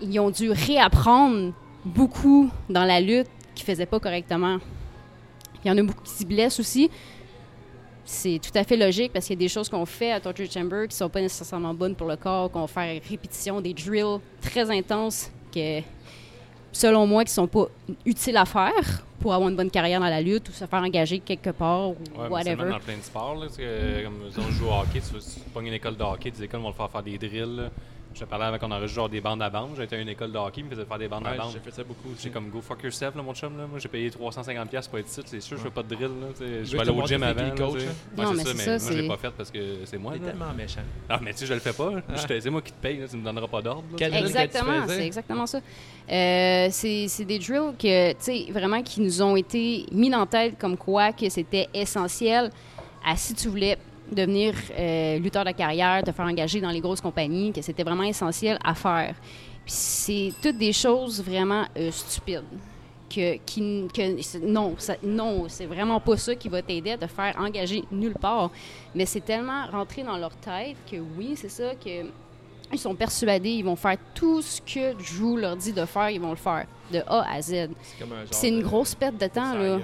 ils 0.00 0.18
ont 0.18 0.30
dû 0.30 0.50
réapprendre 0.50 1.52
beaucoup 1.84 2.50
dans 2.68 2.84
la 2.84 3.00
lutte 3.00 3.28
qu'ils 3.54 3.64
faisaient 3.64 3.86
pas 3.86 4.00
correctement. 4.00 4.58
Il 5.64 5.68
y 5.68 5.70
en 5.70 5.78
a 5.78 5.82
beaucoup 5.82 6.02
qui 6.02 6.10
s'y 6.10 6.24
blessent 6.24 6.58
aussi. 6.58 6.90
C'est 8.04 8.40
tout 8.42 8.56
à 8.58 8.64
fait 8.64 8.76
logique 8.76 9.12
parce 9.12 9.26
qu'il 9.26 9.36
y 9.36 9.38
a 9.38 9.44
des 9.44 9.48
choses 9.48 9.68
qu'on 9.68 9.86
fait 9.86 10.10
à 10.10 10.20
Torture 10.20 10.50
Chamber 10.50 10.88
qui 10.88 10.96
sont 10.96 11.08
pas 11.08 11.20
nécessairement 11.20 11.72
bonnes 11.72 11.94
pour 11.94 12.08
le 12.08 12.16
corps, 12.16 12.50
qu'on 12.50 12.66
fait 12.66 13.00
répétition, 13.08 13.60
des 13.60 13.72
drills 13.72 14.18
très 14.40 14.68
intenses 14.76 15.30
que, 15.54 15.80
selon 16.72 17.06
moi, 17.06 17.24
qui 17.24 17.32
sont 17.32 17.46
pas 17.46 17.66
utiles 18.06 18.36
à 18.36 18.44
faire 18.44 19.04
pour 19.20 19.32
avoir 19.34 19.48
une 19.50 19.56
bonne 19.56 19.70
carrière 19.70 20.00
dans 20.00 20.08
la 20.08 20.20
lutte 20.20 20.48
ou 20.48 20.52
se 20.52 20.64
faire 20.64 20.82
engager 20.82 21.20
quelque 21.20 21.50
part 21.50 21.90
ou 21.90 21.96
Ouais, 22.18 22.28
whatever. 22.28 22.68
dans 22.70 22.80
plein 22.80 22.96
de 22.96 23.02
sports. 23.02 23.36
Là, 23.36 23.46
comme 24.04 24.14
nous, 24.18 24.44
on 24.44 24.50
joue 24.50 24.66
au 24.66 24.72
hockey, 24.80 25.00
tu, 25.00 25.14
tu 25.18 25.40
pognes 25.54 25.66
une 25.68 25.74
école 25.74 25.96
de 25.96 26.02
hockey, 26.02 26.30
des 26.32 26.42
écoles 26.44 26.60
vont 26.60 26.68
le 26.68 26.74
faire 26.74 26.90
faire 26.90 27.02
des 27.02 27.18
drills. 27.18 27.56
là. 27.56 27.70
Je 28.14 28.24
parlais 28.26 28.44
avec, 28.44 28.62
on 28.62 28.70
enregistre 28.70 28.94
genre 28.96 29.08
des 29.08 29.20
bandes 29.20 29.42
à 29.42 29.48
bande. 29.50 29.70
J'ai 29.76 29.84
été 29.84 29.96
à 29.96 29.98
une 30.00 30.08
école 30.08 30.32
de 30.32 30.38
hockey, 30.38 30.62
me 30.62 30.68
faisaient 30.70 30.84
faire 30.84 30.98
des 30.98 31.08
bandes 31.08 31.26
à 31.26 31.30
Ouais, 31.32 31.36
bande. 31.38 31.50
j'ai 31.52 31.60
fait 31.60 31.70
ça 31.74 31.82
beaucoup. 31.82 32.08
J'ai 32.20 32.30
comme 32.30 32.50
go 32.50 32.60
fuck 32.60 32.82
yourself, 32.82 33.14
là, 33.16 33.22
mon 33.22 33.34
chum. 33.34 33.56
Là. 33.56 33.66
Moi, 33.66 33.78
j'ai 33.78 33.88
payé 33.88 34.10
350$ 34.10 34.88
pour 34.88 34.98
être 34.98 35.08
ici. 35.08 35.20
C'est 35.24 35.40
sûr, 35.40 35.56
je 35.56 35.62
fais 35.62 35.70
pas 35.70 35.82
de 35.82 35.94
drill. 35.94 36.08
Là, 36.20 36.26
je 36.38 36.72
vais 36.76 36.80
aller 36.80 36.90
au 36.90 37.06
gym 37.06 37.20
c'est 37.20 37.26
avant. 37.26 37.40
là, 37.42 37.48
le 37.48 37.56
coach. 37.56 37.80
Ouais, 37.82 38.24
Non, 38.24 38.24
c'est 38.28 38.34
mais 38.34 38.44
ça, 38.44 38.44
c'est 38.44 38.54
mais 38.54 38.64
ça, 38.64 38.70
moi, 38.70 38.78
je 38.92 38.96
l'ai 38.96 39.02
c'est- 39.02 39.08
pas 39.08 39.16
fait 39.16 39.30
parce 39.30 39.50
que 39.50 39.58
c'est 39.84 39.98
moi. 39.98 40.12
T'es 40.12 40.18
là. 40.20 40.26
tellement 40.26 40.52
méchant. 40.56 40.80
Ah, 41.08 41.18
mais 41.22 41.32
tu 41.32 41.38
sais, 41.38 41.46
je 41.46 41.54
le 41.54 41.60
fais 41.60 41.72
pas. 41.72 41.90
Je 42.14 42.26
te- 42.26 42.40
C'est 42.40 42.50
moi 42.50 42.62
qui 42.62 42.72
te 42.72 42.80
paye. 42.82 43.00
Tu 43.10 43.16
me 43.16 43.24
donneras 43.24 43.48
pas 43.48 43.62
d'ordre. 43.62 43.84
Exactement, 43.98 44.86
c'est 44.88 45.06
exactement 45.06 45.46
ça. 45.46 45.58
Euh, 46.10 46.68
c'est 46.70 47.06
c'est 47.08 47.24
des 47.24 47.38
drills 47.38 47.74
que, 47.78 48.10
tu 48.12 48.16
sais, 48.20 48.46
vraiment 48.52 48.82
qui 48.82 49.00
nous 49.00 49.22
ont 49.22 49.36
été 49.36 49.86
mis 49.92 50.10
dans 50.10 50.20
la 50.20 50.26
tête 50.26 50.58
comme 50.58 50.76
quoi 50.76 51.12
que 51.12 51.28
c'était 51.28 51.68
essentiel 51.72 52.50
à 53.04 53.16
si 53.16 53.34
tu 53.34 53.48
voulais 53.48 53.78
devenir 54.10 54.54
euh, 54.78 55.18
lutteur 55.18 55.44
de 55.44 55.50
carrière, 55.52 56.02
te 56.02 56.12
faire 56.12 56.26
engager 56.26 56.60
dans 56.60 56.70
les 56.70 56.80
grosses 56.80 57.00
compagnies, 57.00 57.52
que 57.52 57.62
c'était 57.62 57.82
vraiment 57.84 58.02
essentiel 58.04 58.58
à 58.64 58.74
faire. 58.74 59.14
Puis 59.64 59.74
c'est 59.74 60.32
toutes 60.42 60.58
des 60.58 60.72
choses 60.72 61.22
vraiment 61.22 61.64
euh, 61.78 61.90
stupides. 61.90 62.42
Que, 63.14 63.36
qui, 63.44 63.86
que 63.94 64.38
non, 64.38 64.74
ça- 64.78 64.96
non, 65.02 65.44
c'est 65.46 65.66
vraiment 65.66 66.00
pas 66.00 66.16
ça 66.16 66.34
qui 66.34 66.48
va 66.48 66.62
t'aider 66.62 66.92
à 66.92 66.96
te 66.96 67.06
faire 67.06 67.34
engager 67.38 67.84
nulle 67.92 68.14
part. 68.14 68.50
Mais 68.94 69.04
c'est 69.04 69.20
tellement 69.20 69.66
rentré 69.70 70.02
dans 70.02 70.16
leur 70.16 70.34
tête 70.36 70.76
que 70.90 70.96
oui, 70.96 71.34
c'est 71.36 71.50
ça 71.50 71.74
que 71.74 72.06
ils 72.72 72.78
sont 72.78 72.94
persuadés, 72.94 73.50
ils 73.50 73.64
vont 73.66 73.76
faire 73.76 73.98
tout 74.14 74.40
ce 74.40 74.62
que 74.62 74.94
Drew 74.94 75.36
leur 75.36 75.56
dit 75.56 75.74
de 75.74 75.84
faire, 75.84 76.08
ils 76.08 76.18
vont 76.22 76.30
le 76.30 76.36
faire, 76.36 76.64
de 76.90 77.00
A 77.06 77.26
à 77.34 77.42
Z. 77.42 77.68
C'est 78.30 78.48
un 78.48 78.54
une 78.54 78.62
grosse 78.62 78.94
perte 78.94 79.18
de 79.18 79.26
temps, 79.26 79.52
là. 79.52 79.78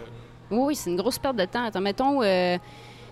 oui, 0.50 0.74
c'est 0.74 0.88
une 0.88 0.96
grosse 0.96 1.18
perte 1.18 1.36
de 1.36 1.44
temps. 1.44 1.64
Attends, 1.64 1.82
mettons, 1.82 2.22
euh, 2.22 2.56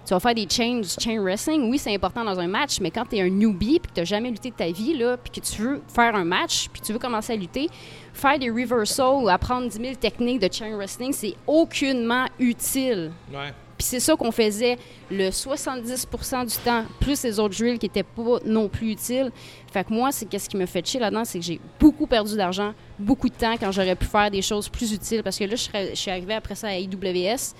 tu 0.07 0.15
vas 0.15 0.21
faire 0.21 0.35
des 0.35 0.47
chains, 0.49 0.81
du 0.81 0.89
chain 0.89 1.21
wrestling. 1.21 1.69
Oui, 1.71 1.79
c'est 1.79 1.93
important 1.95 2.25
dans 2.25 2.39
un 2.39 2.47
match, 2.47 2.79
mais 2.81 2.91
quand 2.91 3.05
tu 3.07 3.17
es 3.17 3.23
un 3.23 3.29
newbie 3.29 3.81
puis 3.81 3.91
que 3.91 3.95
tu 3.95 4.01
n'as 4.01 4.05
jamais 4.05 4.31
lutté 4.31 4.51
de 4.51 4.55
ta 4.55 4.71
vie, 4.71 4.97
là, 4.97 5.17
puis 5.17 5.41
que 5.41 5.47
tu 5.47 5.61
veux 5.63 5.83
faire 5.89 6.15
un 6.15 6.25
match, 6.25 6.69
puis 6.73 6.81
tu 6.81 6.93
veux 6.93 6.99
commencer 6.99 7.33
à 7.33 7.37
lutter, 7.37 7.69
faire 8.15 8.39
des 8.39 8.49
reversals 8.51 9.23
ou 9.25 9.29
apprendre 9.29 9.69
10 9.69 9.77
000 9.79 9.95
techniques 9.97 10.41
de 10.41 10.49
chain 10.53 10.77
wrestling, 10.77 11.13
c'est 11.13 11.35
aucunement 11.47 12.27
utile. 12.39 13.11
Ouais. 13.33 13.53
Puis 13.77 13.87
c'est 13.89 14.01
ça 14.01 14.17
qu'on 14.17 14.33
faisait 14.33 14.79
le 15.11 15.29
70% 15.29 16.47
du 16.47 16.55
temps, 16.65 16.85
plus 16.99 17.23
les 17.25 17.39
autres 17.39 17.59
drills 17.59 17.79
qui 17.79 17.87
n'étaient 17.87 18.03
pas 18.03 18.39
non 18.47 18.69
plus 18.69 18.93
utiles. 18.93 19.31
Fait 19.71 19.85
que 19.85 19.93
moi, 19.93 20.13
c'est 20.13 20.25
qu'est-ce 20.27 20.49
qui 20.49 20.57
me 20.57 20.65
fait 20.65 20.87
chier 20.87 20.99
là-dedans, 21.01 21.25
c'est 21.27 21.39
que 21.41 21.45
j'ai 21.45 21.61
beaucoup 21.79 22.07
perdu 22.07 22.37
d'argent, 22.37 22.73
beaucoup 22.99 23.29
de 23.29 23.35
temps 23.35 23.55
quand 23.61 23.71
j'aurais 23.73 23.95
pu 23.97 24.07
faire 24.07 24.31
des 24.31 24.41
choses 24.41 24.69
plus 24.71 24.93
utiles. 24.93 25.23
Parce 25.23 25.37
que 25.39 25.45
là, 25.45 25.57
je, 25.57 25.63
serais- 25.63 25.91
je 25.91 25.95
suis 25.97 26.11
arrivée 26.11 26.33
après 26.35 26.55
ça 26.55 26.69
à 26.69 26.77
IWS, 26.79 27.53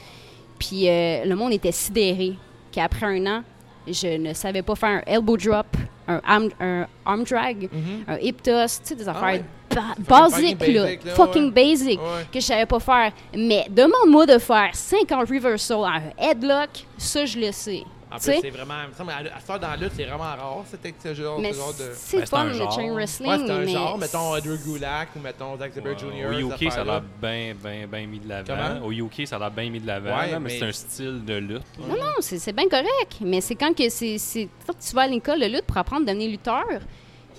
puis 0.59 0.89
euh, 0.89 1.25
le 1.25 1.35
monde 1.35 1.53
était 1.53 1.73
sidéré 1.73 2.35
qu'après 2.73 3.07
un 3.07 3.27
an, 3.27 3.43
je 3.87 4.17
ne 4.19 4.33
savais 4.35 4.63
pas 4.63 4.75
faire 4.75 4.89
un 4.89 5.03
elbow 5.07 5.37
drop, 5.37 5.67
un 6.09 6.21
arm, 6.27 6.49
un 6.61 6.87
arm 7.05 7.25
drag, 7.25 7.69
un 8.09 8.17
hip 8.19 8.37
toss, 8.43 8.81
tu 8.83 8.89
sais, 8.89 8.95
des 8.97 9.09
affaires 9.09 9.25
ouais. 9.25 9.45
ba- 9.71 9.95
Fucking 10.29 10.57
basiques, 10.57 10.61
là, 10.75 10.83
basic, 10.85 11.05
là, 11.05 11.15
fucking 11.15 11.45
ouais. 11.45 11.51
basic, 11.51 12.01
Ouais. 12.01 12.07
que 12.33 12.41
je 12.41 12.45
savais 12.47 12.67
pas 12.67 12.81
faire. 12.81 13.13
Mais 13.37 13.67
demande-moi 13.71 14.27
de 14.27 14.39
faire 14.39 14.71
50 14.73 15.29
reversal, 15.29 15.79
un 15.85 16.03
headlock, 16.25 16.71
ça, 16.99 17.25
je 17.25 17.39
le 17.39 17.53
sais. 17.53 17.85
En 18.09 18.19
plus, 18.19 18.39
c'est 18.41 18.51
vraiment. 18.51 18.75
À 18.75 19.37
à 19.37 19.41
ce 19.41 19.47
dans 19.61 19.69
la 19.69 19.77
lutte, 19.77 19.93
c'est 19.97 20.05
vraiment 20.05 20.23
rare, 20.25 20.63
c'était 20.71 20.95
ce 21.03 21.13
genre, 21.15 21.41
Mais 21.41 21.53
ce 21.53 21.59
genre 21.59 21.75
de. 21.75 21.91
c'est 21.95 22.31
Ben, 22.31 22.45
le 22.45 22.49
un 22.51 22.53
le 22.53 22.55
genre. 22.55 22.73
chain 22.73 22.93
wrestling. 22.95 23.29
Ouais, 23.31 23.39
c'est 23.45 23.51
un 23.53 23.59
mais 23.59 23.67
genre, 23.69 23.99
mettons 23.99 24.35
euh, 24.35 24.41
Drew 24.41 24.57
Gulak 24.59 25.09
ou 25.17 25.19
mettons 25.21 25.59
Zack 25.59 25.73
Sabre 25.75 25.99
Jr. 25.99 26.27
Au 26.27 26.33
UK, 26.33 26.59
ça 26.73 26.81
a 26.81 26.83
affaires-là. 26.83 26.85
l'air 26.93 27.03
bien, 27.21 27.55
bien, 27.55 27.87
bien 27.89 28.07
mis 28.07 28.21
de 28.21 28.29
l'avant. 28.29 28.85
Au 28.87 28.93
UK, 28.93 29.27
ça 29.27 29.37
a 29.37 29.39
l'air 29.41 29.51
bien 29.51 29.71
mis 29.71 29.81
de 29.81 29.87
l'avant, 29.89 30.17
Ouais, 30.17 30.31
mais, 30.35 30.39
mais- 30.39 30.51
c'est 30.59 30.65
un 30.67 30.73
style 30.73 31.25
de 31.25 31.35
lutte. 31.35 31.63
Non, 31.81 31.97
non, 31.97 32.13
c'est 32.21 32.39
c'est 32.39 32.53
bien 32.53 32.69
correct. 32.69 33.17
Mais 33.23 33.41
c'est 33.41 33.57
quand 33.57 33.77
que 33.77 33.89
c'est. 33.89 34.19
c'est- 34.19 34.49
Quand 34.67 34.75
tu 34.79 34.95
vas 34.95 35.03
à 35.03 35.07
l'école 35.09 35.41
de 35.41 35.47
lutte 35.47 35.65
pour 35.67 35.77
apprendre 35.77 36.03
à 36.09 36.13
devenir 36.13 36.31
lutteur, 36.31 36.65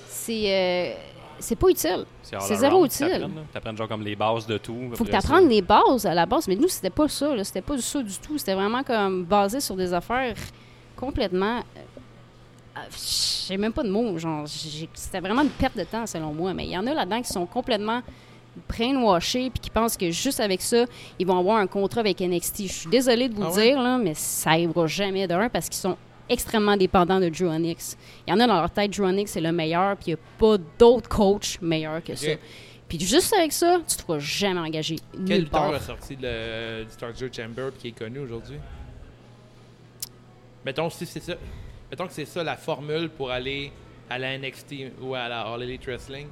c'est. 0.10 0.44
euh, 0.48 0.94
c'est 1.39 1.56
pas 1.56 1.67
utile. 1.69 2.06
C'est 2.21 2.56
zéro 2.56 2.86
utile. 2.86 3.08
là. 3.08 3.28
T'apprennes 3.54 3.78
genre 3.78 3.88
comme 3.88 4.04
les 4.04 4.15
bases 4.15 4.45
de 4.45 4.58
tout. 4.58 4.76
Faut 4.93 5.04
que 5.04 5.10
tu 5.10 5.15
apprennes 5.15 5.50
les 5.50 5.62
bases 5.62 6.06
à 6.06 6.13
la 6.13 6.26
base. 6.26 6.47
Mais 6.47 6.56
nous, 6.56 6.67
c'était 6.67 6.89
pas 6.89 7.08
ça. 7.08 7.36
là. 7.36 7.43
C'était 7.43 7.62
pas 7.62 7.78
ça 7.78 8.02
du 8.02 8.17
tout. 8.17 8.38
C'était 8.38 8.54
vraiment 8.56 8.84
comme 8.84 9.23
basé 9.23 9.60
sur 9.60 9.76
des 9.76 9.93
affaires 9.93 10.36
complètement. 10.95 11.58
euh, 11.58 11.80
euh, 12.78 12.82
J'ai 13.47 13.58
même 13.58 13.73
pas 13.73 13.84
de 13.84 13.89
mots. 13.89 14.17
Genre, 14.17 14.45
c'était 14.93 15.19
vraiment 15.19 15.41
une 15.43 15.50
perte 15.50 15.78
de 15.78 15.84
temps, 15.84 16.06
selon 16.06 16.34
moi. 16.34 16.54
Mais 16.54 16.65
il 16.65 16.71
y 16.71 16.78
en 16.78 16.86
a 16.88 16.93
là-dedans 16.93 17.21
qui 17.21 17.32
sont 17.32 17.45
complètement 17.45 18.02
brainwashés 18.69 19.50
puis 19.52 19.60
qui 19.60 19.69
pensent 19.69 19.95
que 19.97 20.10
juste 20.10 20.39
avec 20.39 20.62
ça, 20.62 20.86
ils 21.19 21.28
vont 21.28 21.38
avoir 21.38 21.58
un 21.58 21.67
contrat 21.67 22.00
avec 22.02 22.19
NXT. 22.21 22.63
Je 22.63 22.73
suis 22.73 22.89
désolée 22.89 23.30
de 23.30 23.36
vous 23.36 23.43
Ah 23.43 23.52
ouais? 23.52 23.67
dire, 23.69 23.82
là, 23.82 23.97
mais 23.97 24.13
ça 24.15 24.52
arrivera 24.52 24.88
jamais 24.88 25.28
d'un 25.28 25.47
parce 25.50 25.69
qu'ils 25.69 25.78
sont 25.78 25.95
extrêmement 26.30 26.78
dépendants 26.78 27.20
de 27.20 27.30
Drew 27.30 27.48
Onyx. 27.48 27.98
Il 28.26 28.32
y 28.32 28.34
en 28.34 28.40
a 28.40 28.48
dans 28.48 28.60
leur 28.60 28.72
tête, 28.72 28.92
Drew 28.92 29.06
Onyx 29.06 29.32
c'est 29.32 29.42
le 29.42 29.52
meilleur, 29.52 29.96
puis 29.98 30.12
il 30.12 30.16
n'y 30.16 30.20
a 30.20 30.24
pas 30.38 30.58
d'autre 30.80 31.10
coach 31.10 31.60
meilleur 31.62 32.04
que 32.04 32.16
ça. 32.16 32.32
Puis 32.88 33.00
juste 33.00 33.34
avec 33.34 33.52
ça, 33.52 33.76
tu 33.76 33.94
ne 33.94 33.98
te 33.98 34.02
feras 34.02 34.20
jamais 34.20 34.60
engagé 34.62 34.96
Quel 35.12 35.22
nulle 35.22 35.38
lutteur 35.40 35.62
part. 35.62 35.74
a 35.74 35.80
sorti 35.80 36.18
le, 36.22 36.86
du 36.86 36.96
Torture 36.96 37.30
Chamber 37.34 37.70
qui 37.78 37.90
est 37.90 37.98
connu 37.98 38.20
aujourd'hui? 38.20 38.58
Mettons, 40.66 40.90
si 40.90 41.06
c'est 41.06 41.22
ça. 41.22 41.34
Mettons 41.90 42.08
que 42.08 42.13
c'est 42.13 42.26
ça 42.26 42.44
la 42.44 42.56
formule 42.56 43.10
pour 43.10 43.32
aller 43.32 43.72
à 44.10 44.18
la 44.18 44.38
NXT 44.38 44.74
ou 45.02 45.16
à 45.16 45.28
la 45.28 45.42
All 45.42 45.63
Elite 45.63 45.86
Wrestling. 45.86 46.28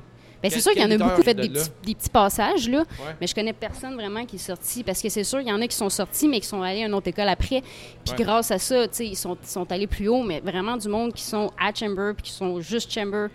C'est 0.50 0.60
sûr 0.62 0.72
qu'il 0.74 0.82
y 0.82 0.86
en 0.86 0.92
a 0.92 0.98
beaucoup 0.98 1.22
fait 1.22 1.34
des 1.34 1.48
de 1.48 1.56
là? 1.56 1.60
petits, 1.62 1.72
des 1.86 1.96
petits 1.96 2.10
passages, 2.10 2.70
là, 2.70 2.80
Ouais. 2.80 3.16
mais 3.22 3.28
je 3.28 3.36
connais 3.36 3.54
personne 3.54 3.96
vraiment 3.96 4.26
qui 4.26 4.36
est 4.38 4.40
sorti. 4.40 4.84
Parce 4.84 5.02
que 5.02 5.10
c'est 5.10 5.24
sûr, 5.24 5.42
il 5.42 5.48
y 5.48 5.52
en 5.52 5.62
a 5.62 5.68
qui 5.68 5.76
sont 5.76 5.90
sortis, 5.90 6.28
mais 6.28 6.40
qui 6.40 6.48
sont 6.48 6.62
allés 6.62 6.84
à 6.84 6.86
une 6.88 6.94
autre 6.94 7.08
école 7.08 7.28
après. 7.30 7.62
Puis 7.62 8.14
Ouais. 8.18 8.24
grâce 8.24 8.52
à 8.52 8.58
ça, 8.60 8.88
tu 8.88 8.96
sais, 8.96 9.08
ils 9.08 9.16
sont, 9.16 9.38
sont 9.44 9.72
allés 9.72 9.88
plus 9.88 10.08
haut, 10.08 10.24
mais 10.24 10.40
vraiment 10.40 10.78
du 10.78 10.88
monde 10.88 11.14
qui 11.14 11.24
sont 11.24 11.52
à 11.60 11.74
Chamber 11.74 12.14
puis 12.16 12.24
qui 12.24 12.32
sont 12.32 12.60
juste 12.62 12.92
Chamber. 12.92 13.28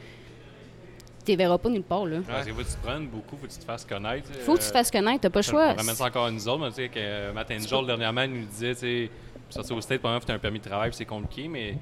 Tu 1.25 1.33
les 1.33 1.37
verras 1.37 1.59
pas 1.59 1.69
nulle 1.69 1.83
part, 1.83 2.07
là. 2.07 2.19
Parce 2.27 2.47
que 2.47 2.53
faut 2.53 2.59
que 2.61 2.65
tu 2.67 2.73
te 2.75 2.83
prennes 2.83 3.07
beaucoup, 3.07 3.37
faut 3.37 3.47
que 3.47 3.53
tu 3.53 3.59
te 3.59 3.65
fasses 3.65 3.85
connaître. 3.85 4.31
Faut 4.47 4.55
que 4.55 4.61
tu 4.61 4.67
te 4.67 4.73
fasses 4.73 4.91
connaître, 4.91 5.21
t'as 5.21 5.31
pas 5.31 5.41
le 5.41 5.45
choix. 5.45 5.73
On 5.73 5.77
ramène 5.77 5.95
ça 5.95 6.07
encore 6.07 6.25
à 6.27 6.31
nous 6.31 6.49
autres, 6.49 6.61
mais 6.61 6.69
tu 6.71 6.75
sais, 6.77 6.89
que 6.89 7.33
Matt 7.33 7.51
Angel, 7.51 7.87
dernièrement, 7.87 8.23
il 8.23 8.33
nous 8.41 8.47
disait, 8.47 8.75
tu 8.75 8.81
sais, 8.81 9.11
sortir 9.51 9.77
au 9.77 9.81
State, 9.83 10.01
tu 10.01 10.07
as 10.33 10.35
un 10.35 10.39
permis 10.39 10.59
de 10.61 10.65
travail, 10.65 10.91
c'est 10.95 11.05
compliqué, 11.05 11.47
mais, 11.47 11.77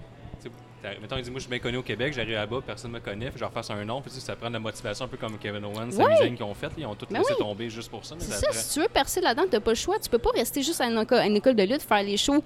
mettons, 1.01 1.17
il 1.17 1.23
dit, 1.23 1.31
moi, 1.31 1.39
je 1.39 1.43
suis 1.45 1.51
bien 1.51 1.59
connu 1.59 1.77
au 1.79 1.83
Québec, 1.83 2.13
j'arrive 2.15 2.35
là-bas, 2.35 2.61
personne 2.67 2.91
me 2.93 3.01
connaît, 3.01 3.27
faut 3.27 3.33
que 3.35 3.39
je 3.41 3.45
refasse 3.45 3.71
un 3.71 3.85
nom, 3.85 4.01
puis 4.01 4.11
tu 4.13 4.21
ça 4.21 4.37
prend 4.37 4.49
de 4.49 4.55
la 4.55 4.59
motivation, 4.61 5.05
un 5.05 5.09
peu 5.09 5.17
comme 5.17 5.37
Kevin 5.39 5.65
Owens, 5.65 5.91
Sami 5.91 6.05
Ouais. 6.07 6.17
Zayn 6.19 6.37
qui 6.37 6.43
ont 6.43 6.55
fait, 6.55 6.71
ils 6.79 6.87
ont 6.87 6.95
tout 6.95 7.07
Ben 7.11 7.19
laissé 7.19 7.33
oui. 7.33 7.39
tomber 7.45 7.69
juste 7.71 7.91
pour 7.91 8.05
ça, 8.05 8.15
mais 8.15 8.23
si 8.53 8.75
tu 8.75 8.81
veux 8.81 8.89
percer 8.89 9.21
là-dedans, 9.21 9.45
t'as 9.51 9.61
pas 9.61 9.71
le 9.73 9.77
choix. 9.77 9.99
Tu 9.99 10.09
peux 10.09 10.19
pas 10.19 10.31
rester 10.31 10.63
juste 10.63 10.81
à 10.81 10.87
une, 10.87 10.99
éco- 11.01 11.15
à 11.17 11.27
une 11.27 11.37
école 11.37 11.57
de 11.57 11.63
lutte, 11.65 11.83
faire 11.83 12.03
les 12.03 12.17
shows, 12.17 12.43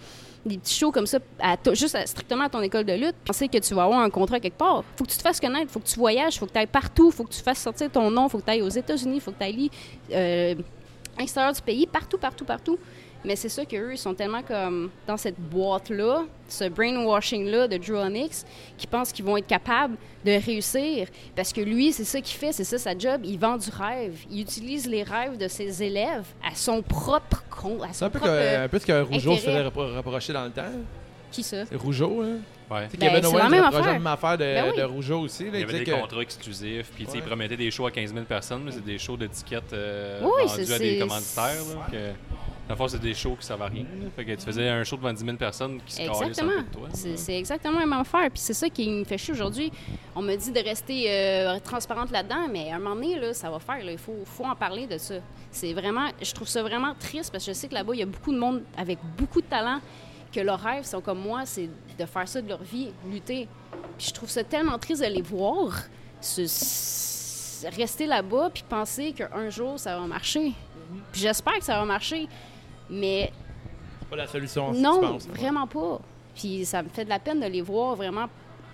des 0.47 0.59
petits 0.59 0.75
shows 0.79 0.91
comme 0.93 1.07
ça, 1.07 1.19
à 1.41 1.57
juste 1.75 1.95
à- 1.95 2.07
strictement 2.07 2.45
à 2.45 2.49
ton 2.49 2.63
école 2.63 2.85
de 2.85 2.95
lutte, 2.95 3.17
penser 3.25 3.49
que 3.49 3.59
tu 3.59 3.75
vas 3.75 3.85
avoir 3.85 4.01
un 4.01 4.11
contrat 4.11 4.41
quelque 4.41 4.59
part. 4.59 4.83
Faut 4.97 5.05
que 5.05 5.11
tu 5.11 5.17
te 5.17 5.23
fasses 5.23 5.39
connaître, 5.41 5.71
faut 5.71 5.81
que 5.81 5.87
tu 5.89 5.99
voyages, 5.99 6.39
faut 6.39 6.47
que 6.47 6.53
tu 6.53 6.59
ailles 6.59 6.67
partout, 6.67 7.11
faut 7.11 7.25
que 7.25 7.33
tu 7.33 7.43
fasses 7.43 7.61
sortir 7.63 7.91
ton 7.91 8.11
nom, 8.11 8.29
faut 8.29 8.39
que 8.39 8.45
tu 8.45 8.51
ailles 8.51 8.63
aux 8.63 8.69
États-Unis, 8.69 9.21
faut 9.21 9.33
que 9.33 9.39
tu 9.39 9.45
ailles 9.45 9.71
euh, 10.13 10.55
à 11.17 11.21
l'extérieur 11.21 11.53
du 11.53 11.61
pays, 11.63 11.87
partout, 11.87 12.19
partout, 12.19 12.45
partout. 12.45 12.79
Mais 13.25 13.37
c'est 13.37 13.49
ça 13.49 13.65
qu'eux, 13.65 13.93
ils 13.93 13.99
sont 13.99 14.15
tellement 14.15 14.43
comme 14.43 14.91
dans 15.07 15.17
cette 15.17 15.39
boîte-là, 15.39 16.25
ce 16.49 16.65
brainwashing-là 16.69 17.69
de 17.69 17.77
Drew 17.77 17.97
Onyx, 17.97 18.45
qui 18.77 18.87
pensent 18.87 19.13
qu'ils 19.13 19.25
vont 19.25 19.37
être 19.37 19.47
capables 19.47 19.97
de 20.25 20.33
réussir. 20.45 21.07
Parce 21.37 21.53
que 21.53 21.61
lui, 21.61 21.93
c'est 21.93 22.05
ça 22.05 22.21
qu'il 22.21 22.37
fait, 22.37 22.53
c'est 22.53 22.65
ça 22.65 22.79
sa 22.79 22.99
job. 22.99 23.21
Il 23.25 23.39
vend 23.39 23.57
du 23.57 23.71
rêve. 23.71 24.19
Il 24.31 24.41
utilise 24.41 24.89
les 24.89 25.03
rêves 25.05 25.37
de 25.39 25.47
ses 25.49 25.83
élèves 25.83 26.25
à 26.45 26.55
son 26.55 26.83
propre 26.83 27.45
compte. 27.49 27.83
C'est 27.93 28.05
un 28.05 28.11
peu, 28.11 28.19
propre... 28.19 28.35
que, 28.35 28.65
un 28.65 28.69
peu 28.69 28.79
ce 28.79 28.87
que 28.87 29.01
Rougeau 29.03 29.35
se 29.37 29.41
faisait 29.41 29.63
reprocher 29.63 30.33
dans 30.33 30.45
le 30.45 30.51
temps. 30.51 30.63
Qui 31.31 31.43
ça? 31.43 31.65
Rougeau, 31.75 32.21
hein? 32.23 32.37
Ouais. 32.71 32.89
Ben, 32.99 33.09
Kevin 33.09 33.23
c'est 33.23 33.27
Owens 33.29 33.39
la 33.39 33.49
même 33.49 33.65
affaire. 33.65 33.87
la 33.87 33.93
même 33.95 34.07
affaire 34.07 34.33
de, 34.39 34.45
Ben 34.45 34.65
oui. 34.71 34.77
de 34.79 34.83
Rougeau 34.85 35.21
aussi. 35.21 35.45
Là, 35.45 35.51
Il 35.55 35.61
y 35.61 35.63
avait 35.63 35.79
des 35.79 35.85
que- 35.85 35.91
contrats 36.01 36.21
exclusifs, 36.23 36.91
puis 36.95 37.05
tu 37.05 37.11
sais, 37.11 37.17
Ouais. 37.19 37.23
ils 37.25 37.27
promettaient 37.27 37.57
des 37.57 37.71
shows 37.71 37.87
à 37.87 37.91
15 37.91 38.13
000 38.13 38.25
personnes, 38.27 38.63
mais 38.65 38.73
c'est 38.73 38.85
des 38.85 38.99
shows 38.99 39.17
d'étiquettes 39.17 39.73
euh, 39.73 40.21
Oui, 40.23 40.47
vendus 40.47 40.73
à 40.73 40.79
des 40.79 40.99
commanditaires. 40.99 41.45
Là, 41.75 41.87
que, 41.91 41.97
dans 42.69 42.75
le 42.75 42.77
fond, 42.77 42.89
c'est 42.89 43.01
des 43.01 43.13
shows 43.15 43.37
qui 43.39 43.45
servent 43.47 43.63
à 43.63 43.67
rien. 43.67 43.83
là. 43.83 44.09
Fait 44.15 44.25
que 44.25 44.33
tu 44.35 44.43
faisais 44.45 44.69
un 44.69 44.83
show 44.85 44.97
devant 44.97 45.13
10 45.13 45.25
000 45.25 45.37
personnes 45.37 45.81
qui 45.85 45.93
se 45.95 45.99
calaient 45.99 46.11
un 46.11 46.27
Exactement. 46.29 46.53
peu 46.53 46.63
de 46.63 46.69
toi. 46.71 46.89
C'est 47.17 47.37
exactement 47.39 47.81
la 47.81 47.87
même 47.87 48.01
affaire. 48.01 48.31
Puis 48.31 48.39
c'est 48.41 48.55
ça 48.55 48.69
qui 48.71 48.89
me 48.89 49.05
fait 49.05 49.19
chier 49.19 49.35
aujourd'hui. 49.35 49.71
On 50.15 50.23
me 50.23 50.35
dit 50.37 50.53
de 50.53 50.61
rester 50.61 51.07
euh, 51.09 51.59
transparente 51.59 52.11
là-dedans, 52.11 52.47
mais 52.51 52.71
à 52.71 52.77
un 52.77 52.79
moment 52.79 52.95
donné, 52.95 53.19
là, 53.19 53.35
ça 53.35 53.51
va 53.51 53.59
faire. 53.59 53.85
là. 53.85 53.93
Il 53.93 53.99
faut, 53.99 54.15
faut 54.25 54.45
en 54.45 54.55
parler 54.55 54.87
de 54.87 54.97
ça. 54.99 55.15
C'est 55.51 55.73
vraiment, 55.73 56.09
je 56.23 56.33
trouve 56.33 56.49
ça 56.49 56.63
vraiment 56.63 56.95
triste 56.95 57.31
parce 57.33 57.45
que 57.45 57.53
je 57.53 57.57
sais 57.57 57.69
que 57.69 57.75
là-bas, 57.75 57.95
il 57.95 57.99
y 58.01 58.03
a 58.03 58.07
beaucoup 58.07 58.33
de 58.33 58.39
monde 58.39 58.63
avec 58.77 58.99
beaucoup 59.19 59.41
de 59.41 59.47
talent 59.47 59.81
que 60.33 60.41
leurs 60.41 60.61
rêves 60.61 60.85
sont 60.85 61.01
comme 61.03 61.19
moi, 61.21 61.43
c'est 61.45 61.69
de 61.99 62.07
faire 62.07 62.27
ça 62.27 62.41
de 62.41 62.49
leur 62.49 62.63
vie, 62.63 62.89
lutter. 63.11 63.47
Puis 63.99 64.07
je 64.09 64.13
trouve 64.15 64.31
ça 64.31 64.43
tellement 64.45 64.79
triste 64.79 65.03
de 65.03 65.09
les 65.09 65.21
voir 65.21 65.73
se- 66.47 67.67
rester 67.77 68.07
là-bas 68.07 68.51
puis 68.53 68.65
penser 68.69 69.13
qu'un 69.13 69.51
jour 69.51 69.79
ça 69.79 69.99
va 69.99 70.07
marcher. 70.07 70.53
Puis 71.13 71.21
j'espère 71.23 71.55
que 71.59 71.65
ça 71.65 71.79
va 71.79 71.85
marcher, 71.85 72.29
mais 72.93 73.33
C'est 74.01 74.09
pas 74.09 74.17
la 74.17 74.27
solution, 74.27 74.73
tu 74.75 74.81
non, 74.81 75.01
penses. 75.01 75.27
vraiment 75.29 75.67
pas. 75.67 76.01
Puis 76.35 76.65
ça 76.65 76.83
me 76.83 76.89
fait 76.89 77.05
de 77.05 77.09
la 77.11 77.19
peine 77.19 77.41
de 77.41 77.47
les 77.47 77.61
voir 77.63 77.95
vraiment 77.97 78.27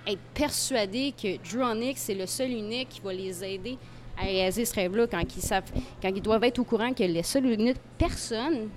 être 0.07 0.21
persuadés 0.35 1.13
que 1.21 1.37
Drew 1.49 1.63
Onyx, 1.63 2.01
c'est 2.01 2.15
le 2.15 2.27
seul 2.27 2.51
unique 2.51 2.89
qui 2.89 3.01
va 3.01 3.13
les 3.13 3.45
aider 3.45 3.77
à 4.19 4.23
réaliser 4.23 4.65
ce 4.65 4.75
rêve-là 4.75 5.07
quand 5.07 5.23
ils 5.37 5.43
savent, 5.43 5.71
quand 6.03 6.09
ils 6.09 6.23
doivent 6.23 6.45
être 6.45 6.59
au 6.59 6.65
courant 6.65 6.93
que 6.93 7.03
les 7.05 7.23
seuls 7.23 7.47
uniques 7.47 7.77
personnes, 7.97 8.69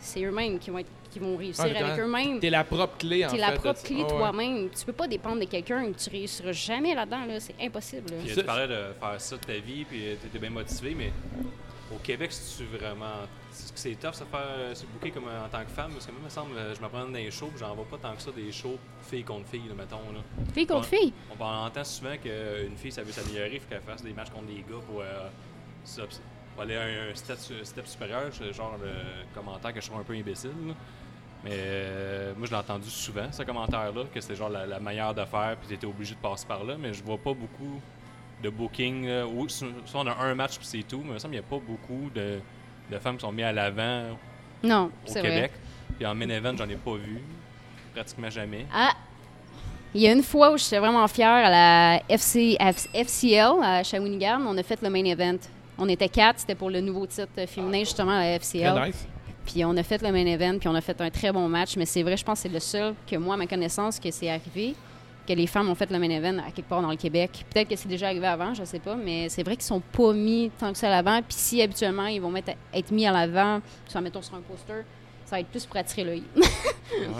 c'est 0.00 0.22
eux-mêmes 0.22 0.58
qui 0.58 0.70
vont, 0.70 0.78
être, 0.78 0.90
qui 1.10 1.18
vont 1.18 1.36
réussir 1.36 1.64
avec 1.64 1.98
eux-mêmes. 1.98 2.40
T'es 2.40 2.50
la 2.50 2.64
propre 2.64 2.96
clé, 2.98 3.24
en 3.26 3.30
T'es 3.30 3.36
fait. 3.36 3.40
la 3.42 3.52
propre 3.52 3.82
clé 3.82 4.02
ouais. 4.02 4.08
toi-même. 4.08 4.68
Tu 4.70 4.84
peux 4.84 4.92
pas 4.92 5.06
dépendre 5.08 5.40
de 5.40 5.44
quelqu'un. 5.44 5.90
Tu 5.92 6.08
réussiras 6.10 6.52
jamais 6.52 6.94
là-dedans. 6.94 7.24
Là. 7.26 7.40
C'est 7.40 7.54
impossible. 7.60 8.10
là. 8.10 8.16
Puis, 8.24 8.34
tu 8.34 8.42
parlais 8.44 8.68
de 8.68 8.80
faire 8.98 9.20
ça 9.20 9.36
de 9.36 9.40
ta 9.42 9.52
vie, 9.54 9.84
puis 9.84 9.98
tu 10.20 10.26
étais 10.28 10.38
bien 10.38 10.50
motivé, 10.50 10.94
mais 10.96 11.12
au 11.94 11.98
Québec, 11.98 12.30
c'est-tu 12.32 12.64
vraiment. 12.78 13.26
C'est 13.74 13.94
tough 13.98 14.12
ça 14.14 14.24
faire 14.24 14.40
euh, 14.46 14.74
se 14.74 14.84
booker 14.86 15.10
comme 15.10 15.26
euh, 15.28 15.44
en 15.44 15.48
tant 15.48 15.62
que 15.64 15.70
femme, 15.70 15.90
parce 15.92 16.06
que 16.06 16.12
moi, 16.12 16.20
il 16.22 16.24
me 16.26 16.30
semble, 16.30 16.56
euh, 16.56 16.74
je 16.74 16.80
me 16.80 16.88
prends 16.88 17.04
dans 17.04 17.12
les 17.12 17.30
shows, 17.30 17.46
puis 17.48 17.58
j'en 17.58 17.74
vois 17.74 17.84
pas 17.86 17.96
tant 17.98 18.14
que 18.14 18.22
ça 18.22 18.30
des 18.30 18.52
shows 18.52 18.78
filles 19.02 19.24
contre 19.24 19.48
filles, 19.48 19.68
là, 19.68 19.74
mettons. 19.74 20.12
Là. 20.12 20.20
Fille 20.54 20.66
contre 20.66 20.90
Ouais. 20.92 20.98
fille? 20.98 21.12
On 21.38 21.44
on 21.44 21.46
entend 21.66 21.84
souvent 21.84 22.16
qu'une 22.16 22.76
fille, 22.76 22.92
ça 22.92 23.02
veut 23.02 23.12
s'améliorer, 23.12 23.54
il 23.54 23.60
faut 23.60 23.68
qu'elle 23.68 23.80
fasse 23.82 24.02
des 24.02 24.12
matchs 24.12 24.30
contre 24.30 24.46
des 24.46 24.56
gars 24.68 24.80
pour, 24.86 25.00
euh, 25.00 25.28
pour 26.54 26.62
aller 26.62 26.76
à 26.76 26.82
un 26.82 27.14
step, 27.14 27.38
step 27.64 27.86
supérieur. 27.86 28.24
C'est 28.32 28.52
genre 28.52 28.76
le 28.82 28.90
commentaire 29.34 29.72
que 29.72 29.80
je 29.80 29.86
trouve 29.88 30.00
un 30.00 30.04
peu 30.04 30.14
imbécile. 30.14 30.50
là. 30.66 30.74
Mais 31.44 31.50
euh, 31.54 32.32
moi, 32.36 32.46
je 32.46 32.50
l'ai 32.50 32.56
entendu 32.58 32.90
souvent, 32.90 33.30
ce 33.30 33.42
commentaire-là, 33.44 34.04
que 34.12 34.20
c'était 34.20 34.34
genre 34.34 34.48
la, 34.50 34.66
la 34.66 34.80
meilleure 34.80 35.14
d'affaires, 35.14 35.56
puis 35.56 35.68
tu 35.68 35.74
étais 35.74 35.86
obligé 35.86 36.14
de 36.16 36.20
passer 36.20 36.46
par 36.46 36.64
là. 36.64 36.76
Mais 36.78 36.92
je 36.92 37.02
vois 37.04 37.18
pas 37.18 37.32
beaucoup 37.32 37.80
de 38.42 38.50
booking. 38.50 39.06
là, 39.06 39.26
ou 39.26 39.48
soit 39.48 39.68
soit 39.86 40.00
on 40.00 40.06
a 40.08 40.16
un 40.16 40.34
match, 40.34 40.56
puis 40.58 40.66
c'est 40.66 40.82
tout, 40.82 40.98
mais 40.98 41.10
il 41.10 41.12
me 41.14 41.18
semble 41.18 41.34
qu'il 41.34 41.40
n'y 41.42 41.46
a 41.46 41.48
pas 41.48 41.64
beaucoup 41.64 42.10
de, 42.12 42.40
de 42.90 42.98
femmes 42.98 43.16
qui 43.16 43.22
sont 43.22 43.32
mises 43.32 43.44
à 43.44 43.52
l'avant 43.52 44.16
Non, 44.62 44.84
au 44.86 44.90
c'est 45.06 45.20
Québec. 45.22 45.38
vrai. 45.38 45.50
Puis 45.96 46.06
en 46.06 46.14
main 46.14 46.28
event, 46.28 46.54
j'en 46.56 46.68
ai 46.68 46.76
pas 46.76 46.94
vu. 46.94 47.20
Pratiquement 47.94 48.30
jamais. 48.30 48.66
Ah! 48.72 48.92
Il 49.94 50.02
y 50.02 50.06
a 50.08 50.12
une 50.12 50.22
fois 50.22 50.52
où 50.52 50.58
j'étais 50.58 50.78
vraiment 50.78 51.06
fière 51.08 51.30
à 51.46 51.50
la 51.50 52.02
FC, 52.08 52.56
F- 52.60 52.88
FCL 52.94 53.62
à 53.64 53.82
Shawinigan. 53.82 54.40
On 54.46 54.56
a 54.58 54.62
fait 54.62 54.80
le 54.82 54.90
main 54.90 55.04
event. 55.04 55.38
On 55.78 55.88
était 55.88 56.08
quatre. 56.08 56.40
C'était 56.40 56.54
pour 56.54 56.70
le 56.70 56.80
nouveau 56.80 57.06
titre 57.06 57.28
féminin, 57.46 57.80
justement, 57.80 58.12
à 58.12 58.20
la 58.20 58.34
FCL. 58.38 58.74
Très 58.74 58.86
nice. 58.88 59.06
Puis 59.46 59.64
on 59.64 59.74
a 59.78 59.82
fait 59.82 60.02
le 60.02 60.12
main 60.12 60.26
event, 60.26 60.58
puis 60.58 60.68
on 60.68 60.74
a 60.74 60.80
fait 60.82 61.00
un 61.00 61.08
très 61.08 61.32
bon 61.32 61.48
match. 61.48 61.76
Mais 61.78 61.86
c'est 61.86 62.02
vrai, 62.02 62.18
je 62.18 62.24
pense 62.24 62.38
que 62.38 62.42
c'est 62.48 62.52
le 62.54 62.60
seul 62.60 62.94
que 63.10 63.16
moi, 63.16 63.34
à 63.34 63.38
ma 63.38 63.46
connaissance, 63.46 63.98
que 63.98 64.10
c'est 64.10 64.28
arrivé, 64.28 64.74
que 65.28 65.32
les 65.34 65.46
femmes 65.46 65.68
ont 65.68 65.74
fait 65.74 65.90
le 65.90 65.98
main 65.98 66.08
event 66.10 66.38
à 66.38 66.50
quelque 66.50 66.68
part 66.68 66.80
dans 66.82 66.90
le 66.90 66.96
Québec. 66.96 67.44
Peut-être 67.52 67.68
que 67.68 67.76
c'est 67.76 67.88
déjà 67.88 68.06
arrivé 68.06 68.26
avant, 68.26 68.54
je 68.54 68.64
sais 68.64 68.78
pas, 68.78 68.96
mais 68.96 69.28
c'est 69.28 69.42
vrai 69.42 69.54
qu'ils 69.56 69.64
sont 69.64 69.80
pas 69.80 70.12
mis 70.14 70.50
tant 70.58 70.72
que 70.72 70.78
ça 70.78 70.86
à 70.88 70.90
l'avant. 70.90 71.18
Puis 71.22 71.36
si 71.36 71.60
habituellement 71.62 72.06
ils 72.06 72.20
vont 72.20 72.30
mettre, 72.30 72.52
être 72.72 72.90
mis 72.90 73.06
à 73.06 73.12
l'avant, 73.12 73.60
soit 73.86 74.00
mettons 74.00 74.22
sur 74.22 74.34
un 74.36 74.40
poster, 74.40 74.84
ça 75.26 75.36
va 75.36 75.40
être 75.40 75.48
plus 75.48 75.66
pour 75.66 75.76
attirer 75.76 76.04
l'œil. 76.04 76.22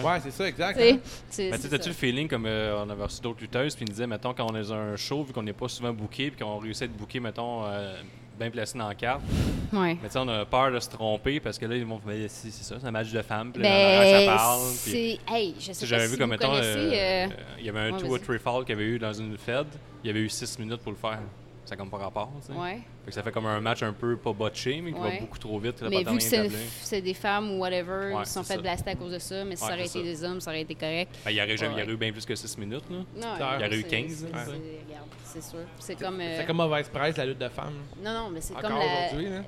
Ouais, 0.02 0.18
c'est 0.22 0.30
ça, 0.30 0.48
exact. 0.48 0.76
Tu 0.78 0.82
sais, 0.82 0.92
hein. 0.92 0.98
c'est- 1.28 1.50
Mais 1.50 1.56
tu 1.56 1.56
c'est 1.56 1.62
sais, 1.64 1.68
t'as-tu 1.68 1.82
ça. 1.84 1.88
le 1.90 1.94
feeling 1.94 2.26
comme 2.28 2.46
euh, 2.46 2.82
on 2.84 2.88
avait 2.88 3.02
reçu 3.04 3.20
d'autres 3.20 3.40
lutteuses, 3.40 3.74
puis 3.76 3.84
ils 3.84 3.88
nous 3.88 3.92
disaient, 3.94 4.06
mettons, 4.06 4.32
quand 4.32 4.50
on 4.50 4.56
est 4.56 4.62
dans 4.68 4.72
un 4.72 4.96
show, 4.96 5.22
vu 5.22 5.32
qu'on 5.34 5.42
n'est 5.42 5.52
pas 5.52 5.68
souvent 5.68 5.92
booké, 5.92 6.30
puis 6.30 6.42
qu'on 6.42 6.56
réussit 6.58 6.82
à 6.82 6.84
être 6.86 6.96
booké, 6.96 7.20
mettons, 7.20 7.64
euh, 7.66 7.94
bien 8.38 8.50
placé 8.50 8.78
dans 8.78 8.88
la 8.88 8.94
carte, 8.94 9.22
Ouais. 9.72 9.96
mais 10.00 10.08
tu 10.08 10.12
sais, 10.14 10.18
on 10.18 10.28
a 10.28 10.44
peur 10.46 10.70
de 10.72 10.78
se 10.80 10.88
tromper 10.88 11.40
parce 11.40 11.58
que 11.58 11.66
là, 11.66 11.76
ils 11.76 11.84
vont 11.84 11.98
faire, 11.98 12.14
c'est 12.28 12.50
c'est 12.50 12.64
ça, 12.64 12.76
c'est 12.80 12.86
un 12.86 12.90
match 12.90 13.10
de 13.10 13.20
femmes, 13.22 13.52
puis 13.52 13.62
là, 13.62 13.68
Ben, 13.68 14.26
ça 14.26 14.34
parle. 14.36 14.60
puis-. 14.84 15.20
Hey, 15.28 15.54
je 15.58 15.72
sais, 15.72 15.80
pas 15.80 15.86
J'avais 15.86 16.06
si 16.06 16.12
vu 16.12 16.18
comme, 16.18 16.30
mettons, 16.30 16.54
euh, 16.54 16.60
euh, 16.62 17.26
il 17.58 17.66
y 17.66 17.68
avait 17.68 17.80
un 17.80 17.92
ouais, 17.92 17.98
two 18.00 18.06
or 18.06 18.12
vas-y. 18.12 18.20
three 18.22 18.38
fall 18.38 18.64
qu'il 18.64 18.70
y 18.76 18.78
avait 18.78 18.88
eu 18.88 18.98
dans 18.98 19.12
une 19.12 19.36
Fed, 19.36 19.66
il 20.04 20.06
y 20.06 20.10
avait 20.10 20.20
eu 20.20 20.28
six 20.28 20.58
minutes 20.58 20.80
pour 20.82 20.92
le 20.92 20.98
faire. 20.98 21.18
Ça 21.68 21.76
comme 21.76 21.90
pas 21.90 21.98
rapport, 21.98 22.32
tu 22.40 22.46
sais. 22.50 22.58
Ouais. 22.58 22.76
Fait 23.04 23.10
que 23.10 23.12
ça 23.12 23.22
fait 23.22 23.30
comme 23.30 23.44
un 23.44 23.60
match 23.60 23.82
un 23.82 23.92
peu 23.92 24.16
pas 24.16 24.32
botché, 24.32 24.80
mais 24.80 24.90
qui 24.92 24.98
Ouais. 24.98 25.14
va 25.16 25.20
beaucoup 25.20 25.38
trop 25.38 25.58
vite. 25.58 25.82
Mais 25.82 26.02
vu 26.02 26.16
que 26.16 26.22
c'est 26.82 27.02
des 27.02 27.12
femmes 27.12 27.50
ou 27.50 27.58
whatever, 27.58 28.14
ils 28.18 28.26
se 28.26 28.32
sont 28.32 28.42
fait 28.42 28.56
blaster 28.56 28.90
à 28.92 28.94
cause 28.94 29.12
de 29.12 29.18
ça, 29.18 29.44
mais 29.44 29.54
si 29.54 29.62
Ouais, 29.64 29.68
ça 29.68 29.74
aurait 29.74 29.84
été 29.86 30.02
des 30.02 30.24
hommes, 30.24 30.40
ça 30.40 30.50
aurait 30.50 30.62
été 30.62 30.74
correct. 30.74 31.14
Ben, 31.26 31.30
il 31.30 31.36
y 31.36 31.42
aurait 31.42 31.56
jamais- 31.58 31.74
il 31.74 31.76
y 31.76 31.76
Ouais. 31.76 31.82
aurait 31.84 31.92
eu 31.92 31.96
bien 31.98 32.12
plus 32.12 32.24
que 32.24 32.34
6 32.34 32.56
minutes, 32.56 32.84
là. 32.90 32.96
Non, 32.96 33.04
Il 33.36 33.40
y 33.40 33.66
aurait 33.66 33.76
eu 33.76 33.82
c'est- 33.82 33.88
15, 33.88 34.12
c'est- 34.14 34.24
ouais. 34.24 34.30
c'est- 34.32 34.50
regarde, 34.88 35.08
C'est 35.24 35.42
sûr. 35.42 35.58
C'est 35.78 35.94
comme. 36.00 36.20
euh, 36.22 36.38
C'est 36.38 36.46
comme 36.46 36.56
mauvaise 36.56 36.88
presse, 36.88 37.18
la 37.18 37.26
lutte 37.26 37.38
de 37.38 37.48
femmes. 37.50 37.74
Non, 38.02 38.14
non, 38.14 38.30
mais 38.30 38.40
c'est 38.40 38.54
Encore 38.56 38.70
comme 38.70 38.78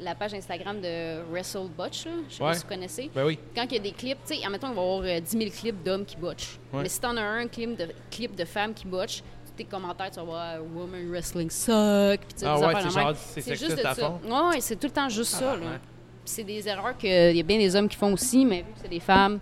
la, 0.01 0.15
page 0.15 0.35
Instagram 0.35 0.79
de 0.79 1.23
Wrestle 1.31 1.69
Butch, 1.77 2.05
là. 2.05 2.13
Je 2.29 2.35
sais 2.35 2.39
pas 2.41 2.53
si 2.55 2.63
vous 2.65 2.69
connaissez. 2.69 3.11
Ben 3.15 3.25
oui. 3.25 3.39
Quand 3.57 3.65
il 3.65 3.73
y 3.73 3.77
a 3.77 3.83
des 3.83 3.93
clips, 3.93 4.19
tu 4.27 4.35
sais, 4.37 4.45
admettons, 4.45 4.69
il 4.69 4.75
va 4.75 4.83
avoir 4.83 5.01
euh, 5.05 5.21
10 5.21 5.39
000 5.39 5.51
clips 5.51 5.83
d'hommes 5.83 6.05
qui 6.05 6.17
botchent. 6.19 6.59
Mais 6.75 6.89
si 6.91 7.01
t'en 7.01 7.17
as 7.17 7.23
un 7.23 7.47
clip 7.49 7.77
de, 7.79 7.89
clip 8.11 8.37
de 8.37 8.45
femmes 8.45 8.75
qui 8.75 8.87
botchent, 8.87 9.23
tes 9.61 9.65
commentaires, 9.65 10.11
tu 10.11 10.17
vas 10.17 10.23
voir 10.23 10.55
euh, 10.55 10.61
Woman 10.75 11.11
Wrestling 11.11 11.51
suck. 11.51 12.21
Puis 12.21 12.47
Ah 12.47 12.59
ouais, 12.59 12.75
c'est 12.83 12.91
genre, 12.91 13.13
c'est 13.17 13.57
juste 13.57 13.85
à 13.85 13.95
ça. 13.95 14.07
fond. 14.07 14.21
Ouais, 14.49 14.61
c'est 14.61 14.77
tout 14.77 14.87
le 14.87 14.93
temps 14.93 15.09
juste 15.09 15.33
ça, 15.33 15.57
là. 15.57 15.61
ouais. 15.61 15.79
C'est 16.25 16.45
des 16.45 16.67
erreurs 16.67 16.97
qu'il 16.97 17.37
y 17.37 17.41
a 17.41 17.43
bien 17.43 17.59
des 17.59 17.75
hommes 17.77 17.89
qui 17.89 17.97
font 17.97 18.13
aussi, 18.13 18.45
mais 18.47 18.59
vu 18.59 18.73
que 18.73 18.79
c'est 18.83 18.89
des 18.89 19.01
femmes. 19.01 19.39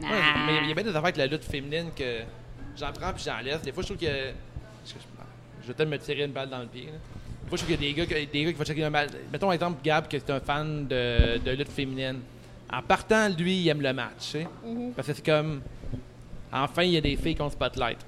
Ouais, 0.00 0.08
mais 0.46 0.58
il 0.62 0.68
y 0.68 0.72
a 0.72 0.74
bien 0.74 0.84
des 0.84 0.90
affaires 0.90 1.04
avec 1.04 1.16
la 1.16 1.26
lutte 1.26 1.44
féminine 1.44 1.90
que 1.96 2.20
j'en 2.76 2.92
prends 2.92 3.12
puis 3.14 3.24
j'en 3.24 3.38
laisse. 3.38 3.62
Des 3.62 3.72
fois, 3.72 3.82
je 3.82 3.88
trouve 3.88 3.98
que. 3.98 4.06
Je, 4.06 5.68
vais 5.68 5.74
peut-être 5.74 5.88
me 5.88 5.98
tirer 5.98 6.24
une 6.24 6.32
balle 6.32 6.50
dans 6.50 6.58
le 6.60 6.66
pied. 6.66 6.86
là. 6.86 6.92
Des 6.92 7.48
fois, 7.48 7.56
je 7.58 7.64
trouve 7.64 7.76
qu'il 7.76 7.86
y 7.86 7.90
a 7.90 7.92
des 7.92 7.94
gars, 7.94 8.06
que- 8.06 8.30
des 8.30 8.44
gars 8.44 8.52
qui 8.52 8.58
vont 8.58 8.64
checker 8.64 8.84
un 8.84 8.90
match. 8.90 9.10
Mettons, 9.32 9.50
exemple, 9.52 9.78
Gab, 9.82 10.06
que 10.08 10.18
c'est 10.18 10.30
un 10.30 10.40
fan 10.40 10.86
de, 10.86 11.38
de 11.38 11.50
lutte 11.52 11.70
féminine. 11.70 12.20
En 12.72 12.82
partant, 12.82 13.28
lui, 13.30 13.60
il 13.62 13.68
aime 13.68 13.80
le 13.80 13.92
match. 13.92 14.34
Mhm. 14.64 14.92
Parce 14.94 15.08
que 15.08 15.14
c'est 15.14 15.24
comme. 15.24 15.62
Enfin, 16.52 16.82
il 16.82 16.90
y 16.90 16.96
a 16.96 17.00
des 17.00 17.16
filles 17.16 17.34
qui 17.34 17.42
ont 17.42 17.50
spotlight. 17.50 17.98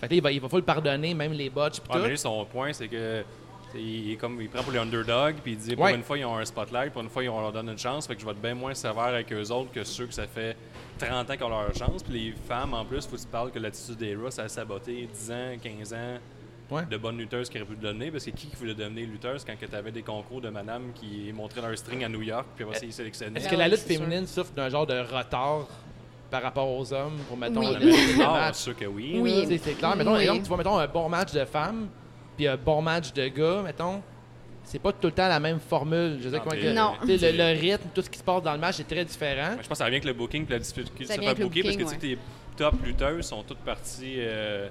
Fait 0.00 0.06
que 0.08 0.12
là, 0.12 0.16
il 0.16 0.22
va, 0.22 0.32
il 0.32 0.40
va 0.40 0.48
falloir 0.48 0.60
le 0.60 0.64
pardonner, 0.66 1.14
même 1.14 1.32
les 1.32 1.50
botches. 1.50 1.80
tout. 1.80 1.98
mais 1.98 2.08
lui, 2.08 2.18
son 2.18 2.44
point, 2.44 2.72
c'est 2.72 2.88
que. 2.88 3.22
Il, 3.74 4.16
comme, 4.16 4.40
il 4.40 4.48
prend 4.48 4.62
pour 4.62 4.72
les 4.72 4.78
underdogs, 4.78 5.36
puis 5.42 5.52
il 5.52 5.58
dit 5.58 5.76
pour 5.76 5.84
Ouais. 5.84 5.94
une 5.94 6.02
fois, 6.02 6.16
ils 6.16 6.24
ont 6.24 6.38
un 6.38 6.44
spotlight, 6.46 6.90
pour 6.90 7.02
une 7.02 7.10
fois, 7.10 7.22
ils- 7.22 7.28
on 7.28 7.38
leur 7.38 7.52
donne 7.52 7.68
une 7.68 7.76
chance, 7.78 8.06
fait 8.06 8.14
que 8.14 8.20
je 8.22 8.24
vais 8.24 8.32
être 8.32 8.40
bien 8.40 8.54
moins 8.54 8.72
sévère 8.72 9.02
avec 9.02 9.30
eux 9.30 9.50
autres 9.52 9.70
que 9.70 9.84
ceux 9.84 10.06
que 10.06 10.14
ça 10.14 10.26
fait 10.26 10.56
30 10.98 11.28
ans 11.30 11.34
qu'ils 11.34 11.42
ont 11.44 11.48
leur 11.50 11.74
chance. 11.74 12.02
Puis 12.02 12.14
les 12.18 12.32
femmes, 12.48 12.72
en 12.72 12.82
plus, 12.86 13.06
faut 13.06 13.16
que 13.16 13.20
tu 13.20 13.26
parles 13.26 13.50
que 13.50 13.58
l'attitude 13.58 13.98
des 13.98 14.16
Ross, 14.16 14.36
ça 14.36 14.44
a 14.44 14.48
saboté 14.48 15.06
10 15.12 15.30
ans, 15.30 15.56
15 15.62 15.92
ans 15.92 16.16
Ouais. 16.70 16.86
de 16.86 16.96
bonnes 16.96 17.18
lutteuses 17.18 17.50
qui 17.50 17.58
auraient 17.58 17.66
pu 17.66 17.74
le 17.74 17.78
donner, 17.82 18.10
parce 18.10 18.24
que 18.24 18.30
qui 18.30 18.46
qui 18.46 18.56
voulait 18.56 18.74
devenir 18.74 19.06
lutteuse 19.06 19.44
quand 19.44 19.52
tu 19.60 19.76
avais 19.76 19.92
des 19.92 20.02
concours 20.02 20.40
de 20.40 20.48
madame 20.48 20.92
qui 20.94 21.30
montraient 21.34 21.60
leur 21.60 21.76
string 21.76 22.02
à 22.04 22.08
New 22.08 22.22
York, 22.22 22.46
puis 22.56 22.64
après, 22.64 22.78
ils 22.82 22.92
sélectionnaient. 22.92 23.38
Est-ce 23.38 23.48
Ah 23.48 23.50
que 23.50 23.56
la 23.56 23.68
lutte 23.68 23.80
féminine 23.80 24.26
souffre 24.26 24.52
d'un 24.52 24.70
genre 24.70 24.86
de 24.86 24.98
retard? 24.98 25.66
Par 26.30 26.42
rapport 26.42 26.68
aux 26.68 26.92
hommes 26.92 27.16
pour, 27.28 27.36
mettons, 27.36 27.60
Oui. 27.60 27.76
le 27.80 28.22
Ah, 28.24 28.32
match? 28.46 28.56
sûr 28.56 28.76
que 28.76 28.84
oui. 28.84 29.46
Sais, 29.48 29.58
C'est 29.58 29.72
clair. 29.74 29.96
Mettons, 29.96 30.14
Oui. 30.14 30.20
exemple, 30.22 30.42
tu 30.42 30.48
vois, 30.48 30.56
mettons, 30.58 30.78
un 30.78 30.86
bon 30.86 31.08
match 31.08 31.32
de 31.32 31.44
femmes, 31.44 31.88
puis 32.36 32.46
un 32.46 32.56
bon 32.56 32.82
match 32.82 33.12
de 33.12 33.28
gars, 33.28 33.62
mettons, 33.64 34.02
c'est 34.64 34.78
pas 34.78 34.92
tout 34.92 35.06
le 35.06 35.12
temps 35.12 35.28
la 35.28 35.40
même 35.40 35.58
formule. 35.60 36.18
Je 36.22 36.28
dire, 36.28 36.38
Non, 36.38 36.44
comment 36.44 36.60
que- 36.62 36.74
Non. 36.74 37.18
sais, 37.18 37.32
le, 37.32 37.38
le 37.38 37.58
rythme, 37.60 37.88
tout 37.94 38.02
ce 38.02 38.10
qui 38.10 38.18
se 38.18 38.24
passe 38.24 38.42
dans 38.42 38.52
le 38.52 38.58
match 38.58 38.78
est 38.80 38.84
très 38.88 39.04
différent. 39.04 39.52
Mais 39.56 39.62
Je 39.62 39.68
pense 39.68 39.68
que 39.68 39.74
ça 39.76 39.84
vient 39.84 39.92
avec 39.94 40.04
le 40.04 40.12
booking 40.12 40.46
et 40.46 40.50
la 40.52 40.58
difficulté 40.58 41.04
de 41.04 41.08
Ça 41.08 41.14
se 41.14 41.20
faire 41.20 41.34
booker 41.34 41.62
parce 41.62 41.76
que 41.76 41.86
sais, 41.86 41.96
tes 41.96 42.18
top 42.56 42.74
lutteuses 42.84 43.24
sont 43.26 43.42
toutes 43.42 43.58
parties 43.58 44.16
euh, 44.18 44.68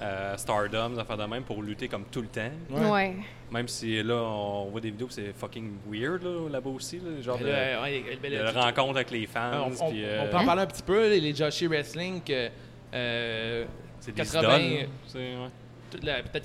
à 0.00 0.36
Stardom, 0.36 0.90
des 0.90 0.98
affaires 0.98 1.16
de 1.16 1.24
même 1.24 1.42
pour 1.44 1.62
lutter 1.62 1.88
comme 1.88 2.04
tout 2.04 2.20
le 2.22 2.28
temps. 2.28 2.50
Ouais. 2.70 2.90
Ouais. 2.90 3.16
Même 3.50 3.68
si 3.68 4.02
là, 4.02 4.14
on 4.16 4.66
voit 4.70 4.80
des 4.80 4.90
vidéos, 4.90 5.06
c'est 5.10 5.32
fucking 5.32 5.72
weird 5.90 6.22
là, 6.22 6.48
là-bas 6.50 6.70
aussi. 6.70 6.98
Là, 6.98 7.22
genre 7.22 7.38
de, 7.38 7.44
Mais 7.44 7.72
là, 7.74 7.82
ouais, 7.82 8.04
ben, 8.20 8.32
de 8.32 8.36
là, 8.38 8.50
rencontre 8.52 8.96
avec 8.96 9.10
les 9.10 9.26
on, 9.28 9.32
fans. 9.32 9.70
on- 9.80 9.92
euh, 9.94 10.22
on 10.24 10.28
peut 10.30 10.36
en 10.36 10.44
parler 10.44 10.62
un 10.62 10.66
petit 10.66 10.82
peu, 10.82 11.08
les, 11.08 11.20
les 11.20 11.34
Joshi 11.34 11.66
Wrestling, 11.66 12.20
que 12.22 12.48
euh, 12.94 13.64
c'est 14.00 14.12
des 14.14 14.22
80, 14.22 14.58
idoles. 14.58 14.78
là. 14.80 14.86
C'est- 15.06 15.18
ouais. 15.18 16.22
peut-être 16.32 16.44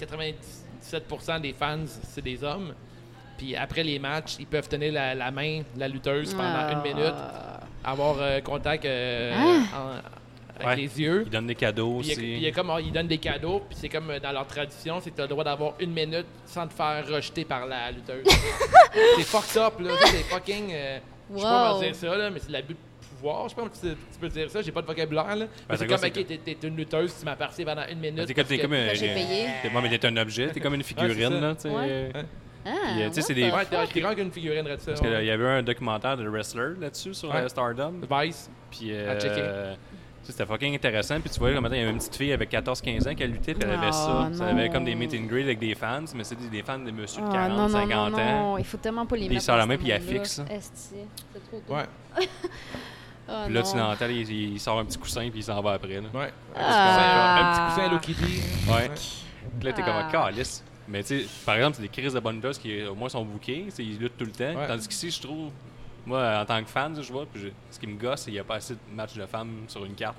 97% 0.82 1.40
des 1.42 1.54
fans, 1.54 1.80
c'est 1.86 2.22
des 2.24 2.44
hommes. 2.44 2.74
Puis 3.38 3.56
après 3.56 3.84
les 3.84 4.00
matchs, 4.00 4.36
ils 4.40 4.46
peuvent 4.46 4.68
tenir 4.68 4.92
la, 4.94 5.16
la 5.16 5.32
main 5.32 5.60
de 5.74 5.80
la 5.80 5.88
lutteuse 5.88 6.34
pendant 6.34 6.44
Ah. 6.56 6.72
une 6.74 6.82
minute. 6.94 7.14
avoir 7.82 8.18
euh, 8.20 8.42
contact 8.42 8.84
euh, 8.84 9.32
Ah. 9.74 10.02
Avec 10.60 10.68
Ouais. 10.68 10.76
les 10.76 11.01
yeux. 11.01 11.24
Ils 11.26 11.30
donnent 11.32 11.47
des 11.47 11.55
cadeaux 11.55 11.97
Puis 11.99 12.07
il 12.07 12.12
aussi. 12.12 12.20
puis 12.20 12.34
il 12.34 12.41
y 12.41 12.47
a 12.47 12.51
comme, 12.51 12.72
ils 12.84 12.91
donnent 12.91 13.07
des 13.07 13.18
cadeaux, 13.18 13.62
puis 13.70 13.78
c'est 13.80 13.89
comme 13.89 14.10
euh, 14.10 14.20
dans 14.20 14.32
leur 14.32 14.45
tradition, 14.47 14.99
c'est 15.01 15.12
que 15.12 15.16
tu 15.16 15.22
as 15.22 15.26
le 15.26 15.30
droit 15.30 15.43
d'avoir 15.43 15.74
une 15.80 15.91
minute 15.93 16.26
sans 16.45 16.68
te 16.68 16.74
faire 16.74 17.05
rejeter 17.07 17.45
par 17.45 17.66
la 17.66 17.91
lutteuse. 17.91 18.24
c'est 19.18 19.24
fucked 19.24 19.57
up, 19.62 19.74
là. 19.80 19.91
C'est 20.05 20.24
fucking. 20.24 20.72
euh, 20.74 20.99
Je 21.32 21.38
sais 21.38 21.43
pas 21.43 21.64
Wow. 21.64 21.68
comment 21.74 21.80
dire 21.82 21.95
ça, 21.95 22.16
là, 22.18 22.30
mais 22.30 22.39
c'est 22.39 22.51
l'abus 22.51 22.74
de 22.74 22.80
pouvoir. 23.18 23.43
Je 23.43 23.49
sais 23.49 23.55
pas 23.55 23.62
comment 23.62 23.74
tu, 23.74 23.88
tu 24.14 24.20
peux 24.20 24.30
dire 24.30 24.49
ça, 24.49 24.62
j'ai 24.62 24.72
pas 24.72 24.82
de 24.82 24.88
vocabulaire, 24.88 25.36
là. 25.36 25.45
Ben, 25.45 25.47
c'est 25.72 25.78
c'est 25.78 25.88
comme, 25.88 25.95
ok, 25.97 26.12
c'est 26.16 26.24
t'es 26.43 26.55
t'es 26.55 26.68
une 26.68 26.76
lutteuse, 26.76 27.16
tu 27.20 27.26
m'aperçois 27.26 27.66
pendant 27.66 27.86
une 27.88 27.99
minute. 27.99 28.26
T'es 28.26 28.34
comme, 28.34 28.45
que- 28.45 28.62
comme 28.62 28.74
un. 28.74 28.86
Là, 28.88 28.93
j'ai 28.95 29.14
payé. 29.14 29.45
ouais, 29.64 29.82
mais 29.84 29.97
t'es 29.97 30.07
un 30.07 30.18
objet, 30.18 30.47
t'es 30.49 30.60
comme 30.60 30.74
une 30.74 30.82
Ouais, 30.82 30.86
figurine, 30.88 31.30
ça. 31.30 31.39
là, 31.39 31.55
tu 31.55 31.62
sais. 31.62 31.70
Ouais. 31.70 32.12
Ah, 32.66 32.70
euh, 32.99 33.07
tu 33.07 33.14
sais, 33.14 33.22
c'est 33.22 33.34
des- 33.34 33.49
Ouais, 33.49 33.64
t'es 33.93 34.01
grand 34.01 34.14
qu'une 34.16 34.32
figurine 34.32 34.66
de 34.66 34.76
ça. 34.78 34.88
Parce 34.91 34.99
qu'il 35.01 35.24
y 35.24 35.30
avait 35.32 35.47
un 35.47 35.64
documentaire 35.64 36.18
de 36.18 36.28
wrestler 36.28 36.74
là-dessus 36.80 37.14
sur 37.14 37.30
Ouais. 37.30 37.38
euh, 37.41 37.47
Stardom. 37.47 37.93
Vice. 38.12 38.49
Puis 38.70 38.91
C'était 40.32 40.46
fucking 40.46 40.76
intéressant. 40.76 41.20
Puis 41.20 41.30
tu 41.30 41.40
voyais, 41.40 41.56
comme 41.56 41.66
il 41.72 41.78
y 41.78 41.82
avait 41.82 41.90
une 41.92 41.98
petite 41.98 42.16
fille 42.16 42.32
avec 42.34 42.52
14-15 42.52 43.10
ans 43.10 43.16
qui 43.16 43.24
a 43.24 43.28
lutté, 43.28 43.54
puis 43.54 43.64
elle 43.68 43.76
avait 43.76 43.88
Ah, 43.88 43.92
ça. 43.92 44.30
Ça 44.34 44.48
avait 44.48 44.70
comme 44.70 44.86
des 44.86 44.96
meet 44.96 45.14
and 45.14 45.26
greet 45.28 45.44
avec 45.44 45.60
des 45.60 45.76
fans, 45.76 46.04
mais 46.16 46.24
c'est 46.24 46.36
des, 46.50 46.62
fans 46.64 46.80
de 46.80 46.92
monsieur 46.92 47.22
de 47.22 47.28
Ah, 47.30 47.34
40, 47.34 47.58
non, 47.58 47.64
non, 47.64 47.70
50 47.70 47.90
non, 48.12 48.18
ans. 48.18 48.42
non, 48.52 48.58
il 48.58 48.66
faut 48.66 48.78
tellement 48.78 49.06
pas 49.06 49.16
les 49.16 49.24
mettre 49.24 49.34
il 49.34 49.42
sort 49.42 49.58
la 49.58 49.66
main, 49.66 49.78
puis 49.78 49.88
il 49.88 49.94
monde-là. 49.94 50.22
affixe, 50.22 50.38
là. 50.40 50.46
Esti, 50.52 50.72
C'est 51.34 51.50
trop 51.50 51.62
tôt. 51.68 51.74
Ouais. 51.74 51.86
Ah, 53.32 53.44
Puis 53.46 53.54
là, 53.54 53.62
non. 53.62 53.72
tu 53.72 53.78
l'entends, 53.78 54.08
il, 54.10 54.32
il 54.54 54.60
sort 54.60 54.80
un 54.80 54.86
petit 54.86 54.98
coussin, 54.98 55.30
puis 55.30 55.42
il 55.42 55.44
s'en 55.44 55.62
va 55.62 55.74
après. 55.74 56.02
Là. 56.02 56.08
Ouais. 56.16 56.34
Ah. 56.56 57.38
Un 57.40 57.52
petit 57.52 57.76
coussin 57.76 57.88
Hello 57.88 58.00
Kitty. 58.00 58.42
Ouais. 58.68 58.90
Puis 58.90 59.68
là, 59.68 59.74
t'es 59.74 59.84
comme 59.84 59.94
Ah. 59.94 60.08
un 60.08 60.12
calice. 60.12 60.64
Mais 60.88 61.04
tu 61.04 61.20
sais, 61.20 61.26
par 61.46 61.56
exemple, 61.56 61.76
c'est 61.76 61.84
des 61.84 61.90
crises 61.90 62.14
de 62.14 62.20
lutteuses 62.32 62.58
qui, 62.58 62.84
au 62.86 62.96
moins, 62.96 63.08
sont 63.10 63.28
sais, 63.46 63.84
Ils 63.84 64.00
luttent 64.00 64.18
tout 64.18 64.26
le 64.26 64.32
temps. 64.32 64.60
Ouais. 64.60 64.68
Tandis 64.68 64.88
qu'ici, 64.88 65.12
je 65.12 65.22
trouve, 65.22 65.52
moi, 66.10 66.39
en 66.41 66.45
tant 66.45 66.62
que 66.64 66.70
fan, 66.70 67.01
je 67.01 67.12
vois, 67.14 67.26
puis 67.26 67.41
je- 67.43 67.47
ce 67.72 67.80
qui 67.80 67.88
me 67.88 67.97
gosse, 67.97 68.20
c'est 68.22 68.26
qu'il 68.26 68.34
n'y 68.34 68.39
a 68.39 68.43
pas 68.43 68.55
assez 68.55 68.74
de 68.74 68.80
matchs 68.93 69.16
de 69.16 69.26
femmes 69.26 69.64
sur 69.68 69.86
une 69.86 69.93
carte. 69.95 70.18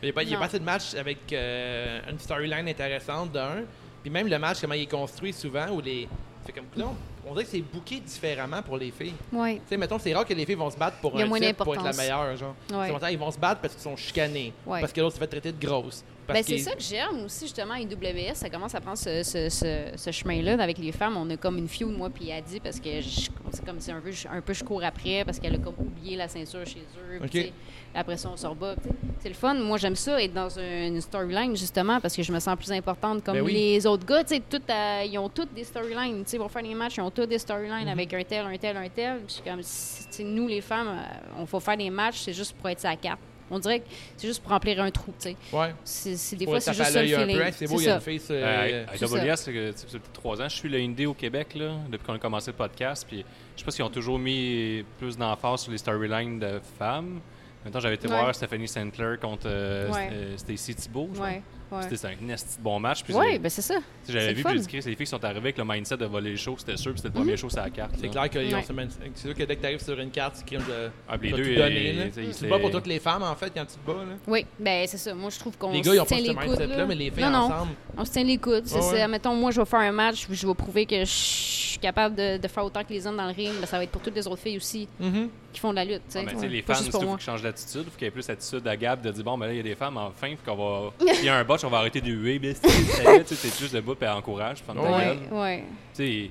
Il 0.00 0.06
n'y 0.06 0.10
a, 0.10 0.12
pas- 0.14 0.22
il 0.22 0.28
y 0.28 0.32
a 0.32 0.34
Non. 0.34 0.40
pas 0.40 0.46
assez 0.46 0.58
de 0.58 0.64
matchs 0.64 0.94
avec 0.94 1.32
euh, 1.32 2.00
une 2.10 2.18
storyline 2.18 2.68
intéressante 2.68 3.32
d'un. 3.32 3.62
Puis 4.02 4.10
même 4.10 4.28
le 4.28 4.38
match, 4.38 4.60
comment 4.60 4.74
il 4.74 4.82
est 4.82 4.86
construit 4.90 5.32
souvent, 5.32 5.68
où 5.70 5.80
les. 5.80 6.08
Fait 6.46 6.52
comme, 6.52 6.66
là, 6.76 6.86
on, 7.26 7.32
dirait 7.32 7.44
que 7.44 7.50
c'est 7.50 7.60
booké 7.62 8.00
différemment 8.00 8.62
pour 8.62 8.76
les 8.78 8.90
filles. 8.90 9.14
Ouais. 9.32 9.54
Tu 9.56 9.60
sais, 9.68 9.76
mettons, 9.76 9.98
c'est 9.98 10.12
rare 10.14 10.24
que 10.26 10.34
les 10.34 10.44
filles 10.46 10.54
vont 10.56 10.70
se 10.70 10.76
battre 10.76 10.98
pour 10.98 11.16
un 11.18 11.28
titre 11.30 11.64
pour 11.64 11.74
être 11.74 11.84
la 11.84 11.92
meilleure, 11.92 12.36
genre. 12.36 12.54
Ouais. 12.72 12.88
Longtemps, 12.90 13.06
ils 13.08 13.18
vont 13.18 13.30
se 13.30 13.38
battre 13.38 13.60
parce 13.60 13.74
qu'ils 13.74 13.82
sont 13.82 13.96
chicanés. 13.96 14.52
Ouais. 14.66 14.80
Parce 14.80 14.92
que 14.92 15.00
l'autre 15.00 15.14
se 15.14 15.20
fait 15.20 15.26
traiter 15.26 15.52
de 15.52 15.64
grosse. 15.66 16.04
Ben, 16.28 16.40
c'est 16.42 16.58
ça 16.58 16.72
que 16.74 16.80
j'aime 16.82 17.24
aussi, 17.26 17.46
justement, 17.46 17.74
à 17.74 17.80
IWS. 17.80 18.34
Ça 18.34 18.48
commence 18.48 18.74
à 18.76 18.80
prendre 18.80 18.96
ce, 18.96 19.22
ce, 19.24 19.48
ce, 19.48 19.86
ce 19.96 20.10
chemin-là 20.12 20.52
avec 20.62 20.78
les 20.78 20.92
femmes. 20.92 21.16
On 21.16 21.28
a 21.30 21.36
comme 21.36 21.58
une 21.58 21.68
feud, 21.68 21.88
moi, 21.88 22.08
puis 22.10 22.30
Adi, 22.32 22.60
parce 22.60 22.78
que 22.78 23.00
je- 23.00 23.28
c'est 23.52 23.64
comme 23.66 23.80
si 23.80 23.90
un 23.90 24.00
peu, 24.00 24.12
je- 24.12 24.28
un 24.28 24.40
peu 24.40 24.52
je 24.54 24.62
cours 24.62 24.82
après, 24.84 25.24
parce 25.24 25.40
qu'elle 25.40 25.56
a 25.56 25.58
comme 25.58 25.74
oublié 25.78 26.16
la 26.16 26.28
ceinture 26.28 26.64
chez 26.64 26.78
eux. 26.78 27.18
puis 27.18 27.24
Ok. 27.24 27.30
tu 27.30 27.40
sais, 27.42 27.52
après 27.94 28.16
ça, 28.16 28.30
on 28.32 28.36
sort 28.36 28.54
bas. 28.54 28.76
tu 28.76 28.84
sais. 28.88 28.94
C'est 29.18 29.28
le 29.28 29.34
fun. 29.34 29.54
Moi, 29.54 29.78
j'aime 29.78 29.96
ça, 29.96 30.22
être 30.22 30.32
dans 30.32 30.48
une 30.58 31.00
storyline, 31.00 31.56
justement, 31.56 32.00
parce 32.00 32.14
que 32.16 32.22
je 32.22 32.32
me 32.32 32.38
sens 32.38 32.56
plus 32.56 32.70
importante. 32.72 33.22
Comme 33.24 33.34
Ben 33.34 33.42
oui. 33.42 33.52
les 33.52 33.86
autres 33.86 34.06
gars, 34.06 34.22
tu 34.24 34.36
sais, 34.36 34.42
tout, 34.48 34.62
euh, 34.70 35.02
ils 35.04 35.18
ont 35.18 35.28
toutes 35.28 35.52
des 35.52 35.64
storylines. 35.64 36.22
Tu 36.24 36.30
sais, 36.30 36.36
Ils 36.36 36.40
vont 36.40 36.48
faire 36.48 36.62
des 36.62 36.74
matchs, 36.74 36.96
ils 36.96 37.02
ont 37.02 37.10
tous 37.14 37.26
des 37.26 37.38
storylines 37.38 37.82
Mhm. 37.84 37.88
avec 37.88 38.12
un 38.14 38.22
tel, 38.24 38.46
un 38.46 38.56
tel, 38.56 38.76
un 38.76 38.88
tel. 38.88 39.16
Puis 39.18 39.24
je 39.28 39.32
suis 39.34 39.42
comme, 39.42 39.62
si- 39.62 40.04
tu 40.06 40.12
sais, 40.12 40.24
nous, 40.24 40.46
les 40.48 40.60
femmes, 40.60 40.88
euh, 40.88 41.40
on 41.42 41.46
faut 41.46 41.60
faire 41.60 41.76
des 41.76 41.90
matchs, 41.90 42.20
c'est 42.20 42.32
juste 42.32 42.54
pour 42.56 42.68
être 42.68 42.80
sa 42.80 42.96
carte. 42.96 43.20
On 43.50 43.58
dirait 43.58 43.80
que 43.80 43.86
c'est 44.16 44.26
juste 44.26 44.40
pour 44.42 44.50
remplir 44.52 44.80
un 44.82 44.90
trou, 44.90 45.12
tu 45.20 45.28
sais. 45.30 45.36
Ouais. 45.52 45.74
C'est, 45.84 46.36
des 46.36 46.46
fois, 46.46 46.58
c'est 46.58 46.72
juste 46.72 46.90
ça 46.90 47.02
le 47.02 47.08
feeling. 47.08 47.38
Hey, 47.38 47.52
C'est 47.52 47.66
beau, 47.66 47.78
il 47.78 47.84
y 47.84 47.88
a 47.90 47.94
une 47.96 48.00
fille. 48.00 48.20
Euh, 48.30 48.84
à 48.86 48.96
c'est 48.96 49.06
ça. 49.06 49.16
WS, 49.18 49.36
c'est 49.36 49.90
fait 49.90 49.98
trois 50.14 50.40
ans, 50.40 50.48
je 50.48 50.56
suis 50.56 50.68
le 50.70 50.78
indie 50.78 51.04
au 51.04 51.12
Québec 51.12 51.54
là, 51.54 51.74
depuis 51.90 52.06
qu'on 52.06 52.14
a 52.14 52.18
commencé 52.18 52.50
le 52.50 52.56
podcast. 52.56 53.04
Puis 53.06 53.22
je 53.54 53.60
sais 53.60 53.64
pas 53.66 53.70
s'ils 53.70 53.84
ont 53.84 53.90
toujours 53.90 54.18
mis 54.18 54.82
plus 54.98 55.18
d'emphase 55.18 55.60
sur 55.62 55.72
les 55.72 55.76
storylines 55.78 56.38
de 56.38 56.60
femmes. 56.78 57.20
Maintenant, 57.64 57.80
j'avais 57.80 57.96
été 57.96 58.08
Ouais. 58.08 58.14
voir 58.18 58.34
Stephanie 58.34 58.66
Sandler 58.68 59.16
contre 59.20 59.44
euh, 59.46 59.92
Ouais. 59.92 60.08
euh, 60.12 60.36
Stacy 60.38 60.74
Thibault. 60.74 61.10
je 61.14 61.20
Ouais. 61.20 61.42
Ouais. 61.72 61.82
C'était 61.90 62.06
un 62.08 62.10
de 62.12 62.36
bon 62.60 62.78
match. 62.78 63.02
J'ai- 63.06 63.38
ben 63.38 63.48
c'est 63.48 63.62
ça. 63.62 63.74
tu 63.76 63.82
c'est 64.04 64.12
j'avais 64.12 64.32
vu, 64.34 64.42
puis 64.44 64.52
j'ai 64.70 64.78
dit, 64.80 64.88
les 64.90 64.96
filles 64.96 65.06
sont 65.06 65.24
arrivées 65.24 65.38
avec 65.40 65.58
le 65.58 65.64
mindset 65.64 65.96
de 65.96 66.04
voler 66.06 66.30
le 66.32 66.36
show, 66.36 66.54
c'était 66.58 66.76
sûr, 66.76 66.92
puis 66.92 67.00
c'était 67.00 67.16
le 67.16 67.20
premier 67.24 67.36
show 67.36 67.48
sur 67.50 67.60
la 67.62 67.70
carte. 67.70 67.92
C'est 67.96 68.06
là. 68.06 68.12
clair 68.26 68.30
qu'ils 68.30 68.54
ont 68.54 68.58
Ouais. 68.58 68.88
c'est 69.14 69.26
sûr 69.26 69.34
que 69.34 69.42
dès 69.44 69.56
que 69.56 69.60
tu 69.60 69.66
arrives 69.66 69.82
sur 69.82 69.98
une 69.98 70.10
carte, 70.10 70.36
c'est 70.36 70.46
crime 70.46 70.60
de. 70.60 70.90
Ah, 71.08 71.16
les 71.20 71.30
deux, 71.32 71.54
là. 71.54 71.68
tu 71.68 72.20
Tu 72.22 72.30
te 72.32 72.46
bats 72.46 72.58
pour 72.58 72.68
les- 72.68 72.74
toutes 72.74 72.86
les 72.86 72.98
femmes, 73.00 73.22
en 73.22 73.34
fait, 73.34 73.52
quand 73.54 73.64
tu 73.64 73.74
te 73.74 73.86
bats. 73.86 73.98
Là. 74.04 74.14
Oui, 74.26 74.46
ben 74.58 74.86
c'est 74.86 74.98
ça. 74.98 75.14
Moi, 75.14 75.30
je 75.30 75.38
trouve 75.38 75.56
qu'on 75.56 75.72
Les 75.72 75.80
gars, 75.80 75.94
ils 75.94 76.00
ont 76.00 76.04
se 76.04 76.08
pas 76.10 76.16
tient 76.16 76.24
ce 76.24 76.30
les 76.30 76.34
coudes. 76.34 76.46
mindset-là, 76.48 76.76
là. 76.76 76.86
mais 76.86 76.94
les 76.94 77.10
filles 77.10 77.24
non, 77.24 77.30
non, 77.30 77.38
ensemble. 77.38 77.70
on 77.96 78.04
se 78.04 78.12
tient 78.12 78.24
les 78.24 78.38
coudes. 78.38 78.66
C'est 78.66 78.76
Ouais, 78.76 78.98
ça. 78.98 79.08
Mettons, 79.08 79.34
moi, 79.34 79.50
je 79.50 79.60
vais 79.60 79.66
faire 79.66 79.80
un 79.80 79.92
match, 79.92 80.26
je 80.30 80.46
vais 80.46 80.54
prouver 80.54 80.86
que 80.86 81.00
je 81.00 81.10
suis 81.10 81.78
capable 81.78 82.14
de, 82.14 82.36
de 82.38 82.48
faire 82.48 82.64
autant 82.64 82.82
que 82.84 82.92
les 82.92 83.06
hommes 83.06 83.16
dans 83.16 83.26
le 83.26 83.32
ring. 83.34 83.52
Ben, 83.60 83.66
ça 83.66 83.76
va 83.78 83.84
être 83.84 83.90
pour 83.90 84.02
toutes 84.02 84.14
les 84.16 84.26
autres 84.26 84.40
filles 84.42 84.56
aussi 84.56 84.88
Mhm. 85.00 85.28
Qui 85.52 85.60
font 85.60 85.70
de 85.70 85.76
la 85.76 85.84
lutte. 85.84 86.02
tu. 86.10 86.18
Ah, 86.18 86.22
ben, 86.24 86.30
tu 86.30 86.36
Ouais, 86.36 86.48
les 86.48 86.62
fans, 86.62 86.74
il 86.84 86.90
faut 86.90 86.98
qu'ils 87.00 87.20
changent 87.20 87.42
d'attitude. 87.42 87.82
Il 87.86 87.90
faut 87.90 87.96
qu'il 87.98 88.04
y 88.06 88.08
ait 88.08 88.10
plus 88.10 88.26
l'attitude 88.28 88.66
à 88.66 88.76
Gab 88.76 89.00
de 89.02 89.10
dire 89.10 89.24
bon, 89.24 89.36
ben 89.38 89.46
là, 89.46 89.52
il 89.52 89.56
y 89.56 89.60
a 89.60 89.62
des 89.62 89.74
femmes, 89.74 89.96
enfin, 89.98 90.28
faut 90.42 90.50
qu'on 90.50 90.90
va. 91.04 91.12
S'il 91.14 91.24
y 91.24 91.28
a 91.28 91.36
un 91.36 91.44
botch, 91.44 91.64
on 91.64 91.68
va 91.70 91.78
arrêter 91.78 92.00
de 92.00 92.10
huer. 92.10 92.40
C'est- 92.54 93.24
tu 93.24 93.34
juste 93.34 93.74
debout 93.74 93.94
et 94.00 94.08
encourage. 94.08 94.62
Ouais. 94.74 95.18
Ouais. 95.30 95.64
Tu 95.94 96.02
sais, 96.04 96.30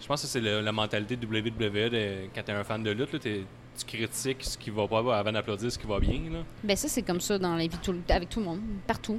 je 0.00 0.06
pense 0.06 0.22
que 0.22 0.28
c'est 0.28 0.40
la 0.40 0.72
mentalité 0.72 1.16
de 1.16 1.26
WWE 1.26 1.90
de, 1.90 2.16
quand 2.34 2.42
t'es 2.42 2.52
un 2.52 2.64
fan 2.64 2.82
de 2.82 2.90
lutte, 2.90 3.12
là, 3.12 3.18
t'es- 3.18 3.42
tu 3.76 3.84
critiques 3.84 4.44
ce 4.44 4.56
qui 4.56 4.70
va 4.70 4.86
pas 4.86 5.18
avant 5.18 5.32
d'applaudir 5.32 5.72
ce 5.72 5.78
qui 5.78 5.86
va 5.86 5.98
bien. 5.98 6.20
Là. 6.30 6.38
Ben 6.62 6.76
ça, 6.76 6.86
c'est 6.88 7.02
comme 7.02 7.20
ça 7.20 7.38
dans 7.38 7.56
la 7.56 7.62
vie 7.66 7.78
tout 7.82 7.90
le- 7.92 8.02
avec 8.08 8.28
tout 8.28 8.38
le 8.38 8.46
monde, 8.46 8.60
partout. 8.86 9.18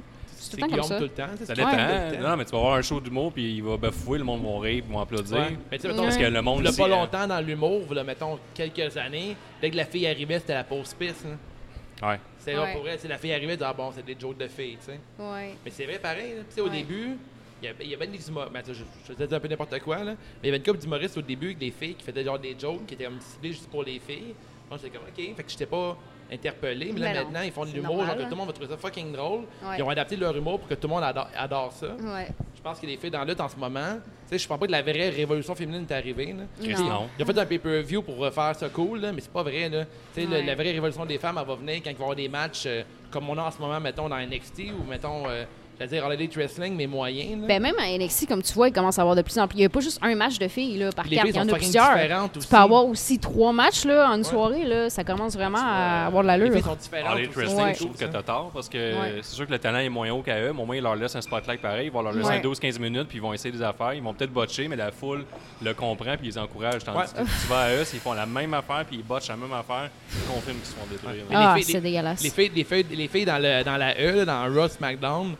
C'est 0.50 0.56
tout 0.56 0.56
C'est 0.56 0.62
le 0.62 0.68
temps 0.70 0.76
comme 0.76 0.86
Guillaume 0.86 0.88
ça. 0.88 0.96
tout 0.98 1.02
le 1.02 1.08
temps. 1.08 1.34
c'est 1.38 1.46
Ça 1.46 1.54
Guillaume 1.54 1.70
dépend. 1.70 2.28
Non, 2.30 2.36
mais 2.36 2.44
tu 2.44 2.50
vas 2.52 2.58
avoir 2.58 2.74
un 2.74 2.82
show 2.82 3.00
d'humour 3.00 3.32
puis 3.32 3.56
il 3.56 3.62
va 3.62 3.76
bafouer, 3.76 4.18
le 4.18 4.24
monde 4.24 4.42
va 4.42 4.60
rire, 4.60 4.84
ils 4.86 4.92
vont 4.92 5.00
applaudir. 5.00 5.36
Ouais. 5.36 5.56
Mais 5.70 5.76
tu 5.78 5.82
sais, 5.82 5.88
mettons, 5.88 6.02
Parce 6.04 6.16
que 6.16 6.22
le 6.24 6.42
monde 6.42 6.60
il 6.60 6.64
y 6.64 6.66
a 6.68 6.70
ici, 6.70 6.78
pas 6.80 6.86
euh, 6.86 6.90
longtemps 6.90 7.26
dans 7.26 7.40
l'humour, 7.40 7.94
là, 7.94 8.04
mettons 8.04 8.38
quelques 8.54 8.96
années, 8.96 9.36
dès 9.60 9.70
que 9.70 9.76
la 9.76 9.84
fille 9.84 10.06
arrivait, 10.06 10.38
c'était 10.38 10.54
la 10.54 10.64
pause 10.64 10.94
piste. 10.94 11.24
là. 11.24 12.08
Ouais. 12.10 12.20
C'est 12.38 12.52
là 12.54 12.66
pour 12.74 12.88
elle, 12.88 12.98
c'est 12.98 13.08
la 13.08 13.18
fille 13.18 13.32
arrivait, 13.32 13.52
elle 13.52 13.58
disait, 13.58 13.68
ah 13.70 13.74
bon, 13.74 13.90
c'est 13.94 14.04
des 14.04 14.16
jokes 14.18 14.38
de 14.38 14.46
filles, 14.48 14.76
tu 14.78 14.92
sais. 14.92 15.00
Ouais. 15.18 15.54
Mais 15.64 15.70
c'est 15.70 15.84
vrai 15.86 15.98
pareil. 15.98 16.34
Tu 16.48 16.54
sais, 16.54 16.60
au 16.60 16.64
Ouais. 16.64 16.70
début, 16.70 17.16
il 17.62 17.66
y 17.66 17.68
avait, 17.68 17.84
il 17.84 17.90
y 17.90 17.94
avait 17.94 18.06
des 18.06 18.28
humoristes, 18.28 18.52
ben, 18.52 18.60
tu 18.62 18.74
sais, 18.74 18.80
je, 18.80 18.84
je 19.08 19.14
faisais 19.14 19.34
un 19.34 19.40
peu 19.40 19.48
n'importe 19.48 19.78
quoi, 19.80 19.96
là, 19.98 20.04
mais 20.12 20.16
il 20.42 20.46
y 20.46 20.48
avait 20.50 20.58
une 20.58 20.62
couple 20.62 20.78
d'humoristes 20.78 21.16
au 21.16 21.22
début 21.22 21.46
avec 21.46 21.58
des 21.58 21.70
filles 21.70 21.94
qui 21.94 22.04
faisaient 22.04 22.22
genre 22.22 22.38
des 22.38 22.54
jokes 22.58 22.84
qui 22.86 22.94
étaient 22.94 23.04
comme 23.04 23.18
ciblés 23.20 23.52
juste 23.52 23.68
pour 23.70 23.82
les 23.82 23.98
filles. 23.98 24.34
Moi, 24.68 24.78
j'étais 24.82 24.96
comme, 24.96 25.06
OK, 25.08 25.36
fait 25.36 25.42
que 25.42 25.50
j'étais 25.50 25.66
pas 25.66 25.96
interpellé, 26.32 26.92
mais 26.92 27.00
là, 27.00 27.14
non, 27.14 27.24
maintenant, 27.24 27.40
ils 27.42 27.52
font 27.52 27.64
de 27.64 27.70
l'humour, 27.72 28.04
genre 28.04 28.16
que 28.16 28.22
tout 28.22 28.30
le 28.30 28.36
monde 28.36 28.46
va 28.48 28.52
trouver 28.52 28.68
ça 28.70 28.76
fucking 28.76 29.12
drôle. 29.12 29.40
Ouais. 29.62 29.76
Ils 29.78 29.82
ont 29.82 29.88
adapté 29.90 30.16
leur 30.16 30.36
humour 30.36 30.58
pour 30.60 30.68
que 30.68 30.74
tout 30.74 30.88
le 30.88 30.94
monde 30.94 31.04
adore, 31.04 31.28
adore 31.36 31.72
ça. 31.72 31.86
Ouais. 31.88 32.28
Je 32.56 32.60
pense 32.62 32.80
que 32.80 32.86
les 32.86 32.96
filles 32.96 33.10
dans 33.10 33.20
la 33.20 33.24
lutte 33.26 33.40
en 33.40 33.48
ce 33.48 33.56
moment, 33.56 33.94
tu 33.94 34.30
sais, 34.30 34.38
je 34.38 34.48
pense 34.48 34.58
pas 34.58 34.66
que 34.66 34.72
la 34.72 34.82
vraie 34.82 35.08
révolution 35.10 35.54
féminine 35.54 35.86
est 35.88 35.94
arrivée, 35.94 36.32
là. 36.34 36.44
Non. 36.78 36.84
non. 36.88 37.08
Il 37.18 37.22
a 37.22 37.26
fait 37.26 37.38
un 37.38 37.46
pay-per-view 37.46 38.02
pour 38.02 38.16
refaire 38.16 38.56
ça 38.56 38.68
cool, 38.68 39.00
là, 39.00 39.12
mais 39.12 39.20
c'est 39.20 39.32
pas 39.32 39.42
vrai. 39.44 39.68
Là. 39.68 39.84
Le- 40.16 40.44
la 40.46 40.54
vraie 40.56 40.72
révolution 40.72 41.06
des 41.06 41.18
femmes, 41.18 41.38
elle 41.40 41.46
va 41.46 41.54
venir 41.54 41.76
quand 41.84 41.90
il 41.90 41.96
va 41.96 42.00
y 42.00 42.02
avoir 42.02 42.16
des 42.16 42.28
matchs 42.28 42.64
euh, 42.66 42.82
comme 43.10 43.28
on 43.30 43.38
a 43.38 43.42
en 43.44 43.50
ce 43.52 43.58
moment, 43.60 43.78
mettons, 43.80 44.08
dans 44.08 44.18
NXT 44.18 44.72
ou, 44.78 44.82
mettons, 44.88 45.28
euh, 45.28 45.44
j'allais 45.78 45.90
dire 45.90 46.04
All 46.04 46.12
Elite 46.14 46.34
Wrestling, 46.36 46.74
mais 46.76 46.86
moyen. 46.86 47.36
là. 47.40 47.46
Ben 47.46 47.62
même 47.62 47.74
à 47.78 47.86
NXT, 47.96 48.26
comme 48.26 48.42
tu 48.42 48.52
vois, 48.52 48.68
il 48.68 48.72
commence 48.72 48.98
à 48.98 49.02
avoir 49.02 49.16
de 49.16 49.22
plus 49.22 49.38
en 49.38 49.46
plus. 49.46 49.56
Il 49.56 49.60
n'y 49.60 49.66
a 49.66 49.68
pas 49.68 49.80
juste 49.80 49.98
un 50.02 50.14
match 50.14 50.38
de 50.38 50.48
filles 50.48 50.78
là, 50.78 50.90
par 50.92 51.06
les 51.06 51.16
carte, 51.16 51.28
il 51.28 51.36
y 51.36 51.38
en 51.40 51.48
a 51.48 51.52
plusieurs. 51.54 51.94
différentes 51.94 52.32
Tu 52.32 52.38
aussi. 52.38 52.48
peux 52.48 52.56
avoir 52.56 52.86
aussi 52.86 53.18
trois 53.18 53.52
matchs 53.52 53.84
là, 53.84 54.08
en 54.10 54.12
une 54.14 54.18
Ouais. 54.18 54.24
soirée. 54.24 54.64
Là. 54.64 54.90
Ça 54.90 55.04
commence 55.04 55.34
vraiment 55.34 55.58
à 55.60 56.06
avoir 56.06 56.22
de 56.22 56.28
Les 56.28 56.38
l'allure. 56.38 56.52
filles 56.54 56.62
sont 56.62 56.74
différentes. 56.76 57.16
Les 57.18 57.26
aussi. 57.28 57.36
wrestling, 57.38 57.64
Ouais. 57.64 57.74
je 57.74 57.78
trouve 57.84 57.96
que 57.96 58.04
t'as 58.04 58.22
tort 58.22 58.50
parce 58.52 58.68
que 58.68 58.76
Ouais. 58.78 59.14
c'est 59.22 59.34
sûr 59.34 59.46
que 59.46 59.52
le 59.52 59.58
talent 59.58 59.78
est 59.78 59.88
moins 59.88 60.10
haut 60.10 60.22
qu'à 60.22 60.40
eux, 60.40 60.52
mais 60.54 60.62
au 60.62 60.66
moins 60.66 60.76
ils 60.76 60.82
leur 60.82 60.96
laissent 60.96 61.16
un 61.16 61.20
spotlight 61.20 61.60
pareil. 61.60 61.86
Ils 61.86 61.92
vont 61.92 62.02
leur 62.02 62.12
laisser 62.12 62.28
Ouais. 62.28 62.36
un 62.36 62.40
12-15 62.40 62.78
minutes 62.78 63.08
puis 63.08 63.18
ils 63.18 63.22
vont 63.22 63.32
essayer 63.32 63.52
des 63.52 63.62
affaires. 63.62 63.94
Ils 63.94 64.02
vont 64.02 64.14
peut-être 64.14 64.32
botcher, 64.32 64.68
mais 64.68 64.76
la 64.76 64.90
foule 64.90 65.24
le 65.62 65.74
comprend 65.74 66.16
puis 66.16 66.28
ils 66.28 66.30
les 66.32 66.38
encouragent. 66.38 66.84
Tandis 66.84 66.98
Ouais. 66.98 67.04
que 67.24 67.28
tu 67.42 67.46
vas 67.48 67.60
à 67.60 67.72
eux, 67.74 67.84
ils 67.92 68.00
font 68.00 68.12
la 68.12 68.26
même 68.26 68.54
affaire 68.54 68.84
puis 68.86 68.96
ils 68.96 69.04
botchent 69.04 69.28
la 69.28 69.36
même 69.36 69.52
affaire. 69.52 69.90
Ils 70.12 70.32
confirment 70.32 70.56
qu'ils 70.58 70.66
se 70.66 70.74
font 70.74 70.86
détruire. 70.90 71.24
Ah, 71.32 71.54
les 71.56 71.62
filles- 71.62 71.72
c'est 71.74 71.80
dégueulasse. 71.80 72.22
Les 72.22 72.30
filles, 72.30 72.50
les 72.54 72.64
filles, 72.64 72.86
les 72.90 73.08
filles 73.08 73.24
dans, 73.24 73.38
le, 73.42 73.62
dans 73.64 73.76
la 73.76 73.94
E, 74.00 74.16
là, 74.16 74.24
dans 74.24 74.44
Raw 74.54 74.68
SmackDown, 74.68 75.34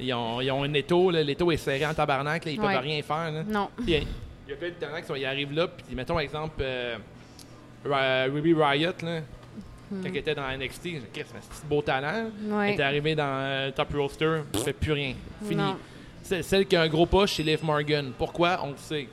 ils 0.00 0.12
ont, 0.14 0.40
ils 0.40 0.50
ont 0.50 0.62
un 0.62 0.72
étau. 0.74 1.10
L'étau 1.10 1.50
est 1.50 1.56
serré 1.56 1.86
en 1.86 1.94
tabarnak. 1.94 2.44
Là, 2.44 2.50
ils 2.50 2.60
Ouais. 2.60 2.74
peuvent 2.74 2.82
rien 2.82 3.02
faire. 3.02 3.30
Là. 3.32 3.42
Non. 3.46 3.68
Puis, 3.76 3.84
Il 3.86 3.92
y, 3.92 3.96
a- 3.96 4.00
il 4.46 4.50
y 4.50 4.52
a 4.52 4.56
plein 4.56 4.68
de 4.68 4.74
talents 4.74 5.02
qui 5.14 5.24
arrivent 5.24 5.52
là. 5.52 5.68
Puis, 5.68 5.94
mettons, 5.94 6.14
par 6.14 6.22
exemple, 6.22 6.54
euh, 6.60 6.96
Ra- 7.84 8.24
Ruby 8.24 8.54
Riot, 8.54 8.92
là, 9.02 9.20
quand 9.90 9.96
elle 10.04 10.16
était 10.16 10.34
dans 10.34 10.48
NXT, 10.48 10.84
j'ai 10.84 10.90
dit, 10.98 11.04
c'est 11.14 11.20
un 11.20 11.24
petit 11.40 11.66
beau 11.68 11.80
talent. 11.82 12.26
Elle 12.46 12.52
Ouais. 12.52 12.74
est 12.74 12.80
arrivée 12.80 13.14
dans 13.14 13.24
euh, 13.26 13.70
Top 13.70 13.88
Roster, 13.94 14.40
elle 14.54 14.60
fait 14.60 14.72
plus 14.72 14.92
rien. 14.92 15.14
Fini. 15.46 15.62
Celle 16.42 16.66
qui 16.66 16.76
a 16.76 16.82
un 16.82 16.88
gros 16.88 17.06
push, 17.06 17.34
c'est 17.36 17.42
Liv 17.42 17.64
Morgan. 17.64 18.12
Pourquoi? 18.18 18.60
On 18.62 18.68
le 18.70 18.76
sait. 18.76 19.08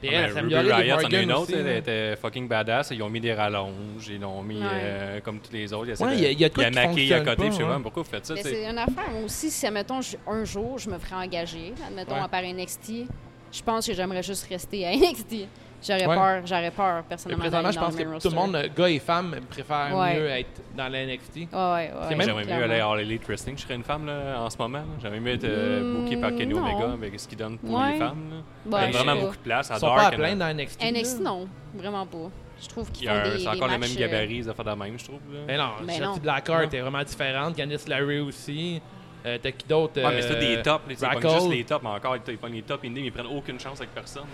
Puis 0.00 0.10
Ah, 0.14 0.20
elle, 0.26 0.32
ben, 0.34 0.40
Ruby 0.42 0.54
Riot, 0.54 0.68
c'en 0.70 0.98
a 0.98 1.00
Morgan 1.02 1.22
une 1.22 1.32
autre, 1.32 1.42
aussi, 1.42 1.54
elle 1.54 1.76
était 1.76 2.16
fucking 2.16 2.46
badass. 2.48 2.90
Ils 2.92 3.02
ont 3.02 3.08
mis 3.10 3.20
des 3.20 3.32
rallonges, 3.34 4.08
ils 4.08 4.20
l'ont 4.20 4.42
mis 4.42 4.58
Ouais. 4.60 4.64
euh, 4.72 5.20
comme 5.20 5.40
tous 5.40 5.52
les 5.52 5.72
autres. 5.72 5.88
Ils 5.88 6.02
Ouais, 6.04 6.14
il 6.16 6.20
y 6.22 6.26
a- 6.26 6.30
il 6.30 6.40
y 6.40 6.44
a 6.44 6.48
de 6.48 6.54
quoi 6.54 6.64
il 6.64 6.70
qui 6.70 6.76
maquillé 6.76 7.14
à 7.14 7.20
côté. 7.20 7.46
je 7.50 7.56
sais 7.56 7.62
pas, 7.64 7.80
pourquoi 7.82 8.02
vous 8.04 8.08
faites 8.08 8.26
ça? 8.26 8.34
C'est 8.36 8.64
une 8.70 8.78
affaire. 8.78 9.10
Moi 9.12 9.22
aussi, 9.24 9.50
si, 9.50 9.66
admettons, 9.66 10.00
un 10.28 10.44
jour, 10.44 10.78
je 10.78 10.88
me 10.88 10.98
ferais 10.98 11.24
engager, 11.26 11.72
admettons, 11.86 12.14
Ouais. 12.14 12.20
à 12.20 12.28
part 12.28 12.44
NXT, 12.44 13.06
je 13.52 13.62
pense 13.62 13.86
que 13.86 13.92
j'aimerais 13.94 14.22
juste 14.22 14.46
rester 14.48 14.86
à 14.86 14.92
NXT. 14.92 15.46
J'aurais 15.80 16.06
Ouais. 16.06 16.14
peur, 16.16 16.42
j'aurais 16.46 16.70
peur, 16.72 16.96
Mais 16.96 17.02
personnellement. 17.08 17.40
présentement, 17.42 17.62
d'aller 17.62 17.72
je 17.74 17.78
dans 17.78 17.84
pense 17.86 17.98
le 17.98 18.04
que 18.04 18.22
tout 18.22 18.28
le 18.30 18.34
monde, 18.34 18.70
gars 18.76 18.88
et 18.90 18.98
femmes, 18.98 19.36
préfèrent 19.48 19.96
Ouais. 19.96 20.14
mieux 20.16 20.26
être 20.28 20.62
dans 20.76 20.88
la 20.88 20.98
NXT. 21.04 21.36
Ouais, 21.36 21.46
ouais, 21.52 21.90
même- 22.16 22.22
J'aimerais 22.22 22.44
mieux 22.44 22.64
aller 22.64 22.80
à 22.80 22.88
All 22.88 23.00
Elite 23.00 23.24
Wrestling. 23.26 23.56
Je 23.56 23.62
serais 23.62 23.74
une 23.76 23.84
femme 23.84 24.06
là, 24.06 24.40
en 24.40 24.50
ce 24.50 24.58
moment. 24.58 24.82
J'aimerais 25.00 25.20
mieux 25.20 25.32
être 25.34 25.44
euh, 25.44 25.80
Hmm, 25.82 26.02
booké 26.04 26.16
par 26.16 26.30
Kenny 26.34 26.52
non. 26.54 26.60
Omega 26.66 26.92
avec 26.92 27.20
ce 27.20 27.28
qu'il 27.28 27.38
donne 27.38 27.58
pour 27.58 27.78
Ouais. 27.78 27.92
les 27.92 27.98
femmes. 27.98 28.30
Là. 28.68 28.86
Il 28.88 28.92
y 28.92 28.96
a 28.96 29.02
vraiment 29.02 29.20
beaucoup 29.20 29.36
de 29.36 29.40
place. 29.42 29.70
À 29.70 29.74
Ils 29.74 29.80
sont 29.80 29.86
pas 29.94 30.06
à 30.06 30.10
plaindre 30.10 30.38
dans 30.40 30.48
NXT. 30.48 30.82
NXT, 30.82 31.18
là. 31.22 31.30
non. 31.30 31.48
Vraiment 31.74 32.06
pas. 32.06 32.18
Je 32.60 32.66
trouve 32.68 32.88
Il 32.88 32.92
qu'ils 32.92 33.04
y 33.04 33.06
font 33.08 33.14
a 33.14 33.18
un- 33.18 33.22
des, 33.22 33.30
C'est 33.30 33.38
des 33.38 33.46
encore 33.48 33.68
les 33.68 33.78
mêmes 33.78 33.90
euh, 33.96 34.00
gabarits, 34.00 34.42
ça 34.44 34.54
fait 34.54 34.64
de 34.64 34.70
même, 34.70 34.98
je 34.98 35.04
trouve. 35.04 35.20
là. 35.32 35.38
Mais 35.46 35.56
non, 35.56 35.70
Mais 35.86 35.98
non. 36.00 36.16
Blackheart 36.16 36.74
est 36.74 36.80
vraiment 36.80 37.04
différente. 37.04 37.56
Candice 37.56 37.86
Larry 37.86 38.18
aussi. 38.18 38.82
Euh, 39.26 39.36
T'as 39.40 39.50
qui 39.52 39.66
d'autre 39.66 40.00
Ouais, 40.00 40.14
mais 40.14 40.22
c'est 40.22 40.36
euh, 40.36 40.56
des 40.56 40.62
tops. 40.62 40.82
Ils 40.90 40.96
pognent 40.96 41.34
juste 41.34 41.50
les 41.50 41.64
tops, 41.64 41.82
mais 41.84 41.90
encore, 41.90 42.16
ils 42.16 42.36
pognent 42.38 42.52
les 42.54 42.62
tops 42.62 42.84
indie, 42.84 43.00
mais 43.00 43.06
ils 43.08 43.12
prennent 43.12 43.26
aucune 43.26 43.58
chance 43.60 43.78
avec 43.78 43.92
personne. 43.94 44.22
là. 44.22 44.28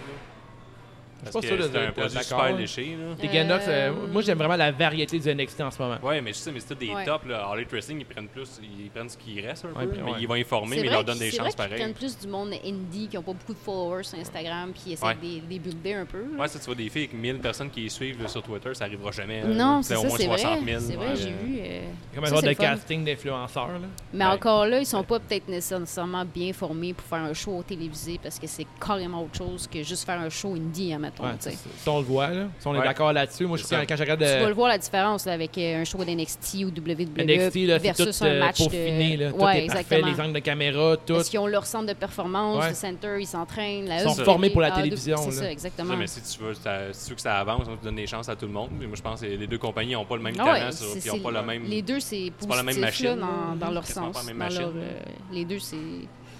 Je 1.26 1.30
sûr 1.30 1.40
que 1.56 1.62
de- 1.62 1.68
c'est 1.72 1.86
un 1.86 1.92
produit 1.92 2.24
super 2.24 2.56
léché. 2.56 2.96
là. 2.98 3.14
Les 3.20 3.28
Ganox, 3.28 3.64
euh, 3.68 3.90
Euh, 3.90 3.92
moi 4.12 4.22
j'aime 4.22 4.38
vraiment 4.38 4.56
la 4.56 4.70
variété 4.72 5.18
du 5.18 5.28
NXT 5.28 5.60
en 5.62 5.70
ce 5.70 5.80
moment. 5.82 5.96
Ouais, 6.02 6.20
mais 6.20 6.32
je 6.32 6.38
sais, 6.38 6.52
mais 6.52 6.60
c'est 6.60 6.78
des 6.78 6.90
Ouais. 6.90 7.04
tops. 7.04 7.26
Là. 7.26 7.46
All 7.50 7.58
Elite 7.58 7.70
Wrestling, 7.72 8.00
ils 8.00 8.06
prennent 8.06 8.28
plus, 8.28 8.60
ils 8.62 8.90
prennent 8.90 9.08
ce 9.08 9.16
qui 9.16 9.40
reste 9.40 9.64
un 9.64 9.68
peu, 9.80 9.88
puis 9.88 10.00
mais 10.04 10.10
ouais. 10.12 10.16
ils 10.20 10.28
vont 10.28 10.34
informer, 10.34 10.76
mais 10.80 10.86
ils 10.86 10.90
leur 10.90 11.04
donnent 11.04 11.18
des 11.18 11.30
c'est 11.30 11.36
chances 11.38 11.54
pareilles. 11.54 11.78
prennent 11.80 11.92
plus 11.94 12.18
du 12.18 12.26
monde 12.28 12.52
indie 12.64 13.08
qui 13.08 13.16
n'ont 13.16 13.22
pas 13.22 13.32
beaucoup 13.32 13.52
de 13.54 13.58
followers 13.58 14.04
sur 14.04 14.18
Instagram 14.18 14.72
puis 14.72 14.92
essaient 14.92 15.04
Ouais. 15.06 15.14
de 15.14 15.48
les, 15.50 15.58
builder 15.58 15.94
un 15.94 16.06
peu. 16.06 16.24
Ouais, 16.38 16.48
si 16.48 16.58
tu 16.58 16.64
vois 16.66 16.74
des 16.74 16.88
filles 16.88 17.04
avec 17.04 17.14
1000 17.14 17.38
personnes 17.38 17.70
qui 17.70 17.82
les 17.82 17.88
suivent 17.88 18.26
sur 18.28 18.42
Twitter, 18.42 18.74
ça 18.74 18.84
arrivera 18.84 19.10
jamais. 19.10 19.42
non, 19.44 19.82
c'est 19.82 19.96
au 19.96 20.02
ça, 20.02 20.08
moins 20.08 20.16
c'est 20.18 20.26
vrai. 20.26 20.38
60 20.38 20.64
000. 20.64 20.80
C'est 20.80 20.96
vrai, 20.96 21.16
j'ai 21.16 21.30
vu. 21.30 21.58
euh, 21.60 21.80
Comme 22.14 22.24
un 22.24 22.26
ça, 22.28 22.34
genre 22.34 22.42
de 22.42 22.52
casting 22.52 23.04
d'influenceurs. 23.04 23.68
là. 23.68 23.78
Mais 24.12 24.24
encore 24.24 24.66
là, 24.66 24.78
ils 24.80 24.86
sont 24.86 25.02
pas 25.04 25.18
peut-être 25.20 25.48
nécessairement 25.48 26.24
bien 26.24 26.52
formés 26.52 26.92
pour 26.94 27.06
faire 27.06 27.18
un 27.24 27.32
show 27.34 27.62
télévisé 27.66 28.18
parce 28.22 28.38
que 28.38 28.46
c'est 28.46 28.66
carrément 28.84 29.22
autre 29.24 29.36
chose 29.38 29.66
que 29.66 29.82
juste 29.82 30.04
faire 30.04 30.20
un 30.20 30.28
show 30.30 30.54
indie, 30.54 30.92
Ouais, 31.20 31.28
si 31.38 31.88
on 31.88 31.98
le 31.98 32.04
voit, 32.04 32.28
là. 32.28 32.46
si 32.58 32.66
on 32.66 32.74
est 32.74 32.78
Ouais. 32.78 32.84
d'accord 32.84 33.12
là-dessus, 33.12 33.46
moi 33.46 33.56
je 33.56 33.62
que 33.62 33.68
quand 33.86 33.96
je 33.96 34.02
regarde 34.02 34.20
Tu 34.20 34.26
vas 34.26 34.48
le 34.48 34.54
voir 34.54 34.68
la 34.68 34.78
différence 34.78 35.24
là, 35.26 35.32
avec 35.32 35.56
euh, 35.58 35.80
un 35.80 35.84
show 35.84 35.98
d'NXT 36.04 36.64
ou 36.64 36.68
WWE 36.68 37.24
NXT, 37.24 37.56
là, 37.68 37.78
versus 37.78 38.18
tout 38.18 38.24
un 38.24 38.28
euh, 38.28 38.40
match 38.40 38.58
peaufiné, 38.58 39.16
de... 39.16 39.24
là. 39.24 39.30
tout 39.32 39.36
ouais, 39.38 39.64
est 39.64 39.66
parfait, 39.66 39.80
exactement. 39.82 40.06
les 40.12 40.20
angles 40.20 40.32
de 40.32 40.38
caméra, 40.40 40.96
tout. 40.96 41.14
Parce 41.14 41.28
qu'ils 41.28 41.38
ont 41.38 41.46
leur 41.46 41.66
centre 41.66 41.86
de 41.86 41.92
performance, 41.92 42.62
Ouais. 42.62 42.68
le 42.70 42.74
center, 42.74 43.16
ils 43.20 43.26
s'entraînent. 43.26 43.86
Ils 43.90 44.00
sont 44.00 44.14
EW, 44.20 44.24
formés 44.24 44.50
pour 44.50 44.60
la 44.60 44.70
télévision, 44.72 45.16
C'est 45.18 45.26
là. 45.26 45.32
ça, 45.32 45.42
Ça, 45.42 45.50
exactement. 45.52 45.96
mais 45.96 46.06
si 46.06 46.20
tu 46.20 46.42
veux, 46.42 46.54
si 46.54 46.60
tu 46.60 47.08
veux 47.10 47.14
que 47.14 47.20
ça 47.22 47.38
avance, 47.38 47.66
on 47.70 47.76
te 47.76 47.84
donne 47.84 47.96
des 47.96 48.06
chances 48.06 48.28
à 48.28 48.36
tout 48.36 48.46
le 48.46 48.52
monde. 48.52 48.70
Mais 48.78 48.86
moi, 48.86 48.96
je 48.96 49.02
pense 49.02 49.20
que 49.20 49.26
les 49.26 49.46
deux 49.46 49.58
compagnies 49.58 49.92
n'ont 49.92 50.04
pas 50.04 50.16
le 50.16 50.22
même 50.22 50.34
Ah 50.38 50.44
talent, 50.44 50.70
ça, 50.72 50.84
c'est- 50.84 51.00
puis 51.00 51.10
ils 51.10 51.16
n'ont 51.16 51.22
pas 51.22 51.30
le 51.30 51.42
même. 51.46 51.64
Les 51.64 51.82
deux, 51.82 52.00
c'est 52.00 52.32
c'est 52.38 52.48
pas 52.48 52.56
la 52.56 52.62
même 52.62 52.74
positif, 52.76 53.04
là, 53.04 53.14
machine, 53.16 53.58
dans, 53.60 53.66
là. 53.66 53.72
leur 53.72 53.86
sens. 53.86 54.16
la 54.16 54.22
même 54.24 54.38
dans 54.38 54.44
machine. 54.44 54.60
leur, 54.60 54.72
euh, 54.76 55.00
les 55.32 55.44
deux, 55.44 55.58
c'est... 55.58 55.76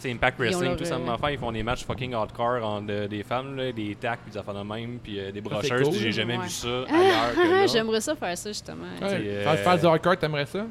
C'est 0.05 0.11
Impact 0.13 0.39
Wrestling, 0.39 0.69
leur, 0.69 0.77
tout 0.77 0.85
ça, 0.85 0.97
euh, 0.97 1.31
ils 1.31 1.39
font 1.39 1.51
des 1.51 1.63
matchs 1.63 1.83
fucking 1.87 2.13
hardcore 2.13 2.63
entre 2.63 2.89
euh, 2.91 3.09
des 3.09 3.23
femmes, 3.23 3.57
là, 3.57 3.73
des 3.73 3.95
tacs, 3.95 4.21
puis 4.23 4.33
des 4.33 4.37
affaires 4.39 4.53
de 4.53 4.63
même, 4.63 4.99
puis 5.03 5.19
euh, 5.19 5.33
des 5.33 5.41
brocheuses. 5.41 5.89
cool, 5.89 5.95
J'ai 5.99 6.13
jamais 6.13 6.37
ouais. 6.37 6.45
vu 6.45 6.51
ça 6.51 6.69
ailleurs 6.69 7.35
que 7.35 7.51
là. 7.51 7.67
J'aimerais 7.67 8.03
ça 8.03 8.15
faire 8.15 8.37
ça, 8.37 8.51
justement. 8.51 8.85
Ouais. 9.01 9.09
c'est, 9.09 9.43
Faire, 9.43 9.53
euh, 9.53 9.57
faire 9.57 9.79
du 9.79 9.87
hardcore, 9.87 10.19
t'aimerais 10.19 10.45
ça? 10.45 10.67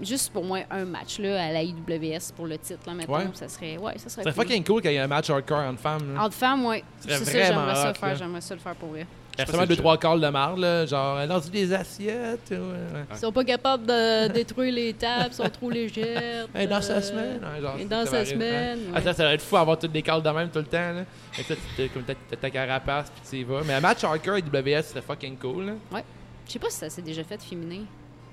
Juste 0.00 0.32
pour 0.32 0.44
moi, 0.44 0.60
un 0.70 0.86
match 0.86 1.18
là, 1.18 1.44
à 1.48 1.52
la 1.52 1.62
IWS 1.62 2.32
pour 2.34 2.46
le 2.46 2.56
titre, 2.56 2.80
là, 2.86 2.94
mettons, 2.94 3.12
Ouais. 3.12 3.24
ça 3.34 3.48
serait... 3.48 3.76
Ouais, 3.76 3.98
ça 3.98 4.08
serait 4.08 4.22
C'est 4.22 4.32
cool. 4.32 4.44
fucking 4.46 4.64
cool 4.64 4.80
qu'il 4.80 4.92
y 4.92 4.94
ait 4.94 5.00
un 5.00 5.06
match 5.06 5.28
hardcore 5.28 5.58
entre 5.58 5.80
femmes. 5.80 6.16
Entre 6.18 6.34
femmes, 6.34 6.64
ouais. 6.64 6.82
C'est 7.00 7.10
ça, 7.10 7.24
vraiment 7.24 7.46
j'aimerais 7.66 7.74
ça 7.74 7.90
hot, 7.90 7.94
faire. 7.94 8.16
J'aimerais 8.16 8.40
ça 8.40 8.54
le 8.54 8.60
faire 8.60 8.74
pour 8.76 8.88
vrai. 8.88 9.06
Il 9.34 9.38
y 9.38 9.42
a 9.42 9.46
sais 9.46 9.52
sûrement 9.52 9.62
pas 9.62 9.66
deux, 9.66 9.76
trois 9.76 9.96
calls 9.98 10.20
de 10.20 10.28
marde, 10.28 10.58
là, 10.58 10.86
genre, 10.86 11.16
euh, 11.16 11.26
lance 11.26 11.50
des 11.50 11.72
assiettes. 11.72 12.50
ouais, 12.50 12.58
ouais. 12.58 13.04
Ils 13.10 13.16
sont 13.16 13.32
pas 13.32 13.44
capables 13.44 13.86
de 13.86 14.28
détruire 14.32 14.74
les 14.74 14.92
tables, 14.92 15.28
ils 15.30 15.34
sont 15.34 15.48
trop 15.48 15.70
légères. 15.70 16.46
Hey, 16.54 16.66
dans 16.66 16.82
sa 16.82 16.94
euh, 16.94 17.00
semaine. 17.00 17.40
hein, 17.42 17.60
genre, 17.60 17.76
et 17.78 17.84
dans 17.84 18.04
sa 18.04 18.12
m'arrive, 18.12 18.28
semaine, 18.28 18.78
hein. 18.78 18.92
ouais. 18.92 18.96
Ah, 18.96 19.02
ça, 19.02 19.14
ça 19.14 19.24
va 19.24 19.34
être 19.34 19.42
fou 19.42 19.56
avoir 19.56 19.78
toutes 19.78 19.92
des 19.92 20.02
calls 20.02 20.22
de 20.22 20.30
même 20.30 20.50
tout 20.50 20.58
le 20.58 20.64
temps. 20.66 20.92
Là. 20.92 21.04
Et 21.38 21.42
ça, 21.42 21.54
comme 21.94 22.02
t'as 22.02 22.14
t'as 22.28 22.36
ta 22.36 22.50
carapace, 22.50 23.10
puis 23.10 23.22
tu 23.30 23.36
y 23.38 23.44
vas. 23.44 23.62
Mais 23.64 23.74
un 23.74 23.80
match 23.80 24.02
hardcore 24.04 24.36
et 24.36 24.42
WS, 24.42 24.82
serait 24.88 25.02
fucking 25.02 25.36
cool. 25.38 25.66
Là. 25.92 26.02
Je 26.46 26.52
sais 26.52 26.58
pas 26.58 26.70
si 26.70 26.76
ça 26.78 26.90
s'est 26.90 27.02
déjà 27.02 27.22
fait 27.24 27.40
féminin. 27.40 27.84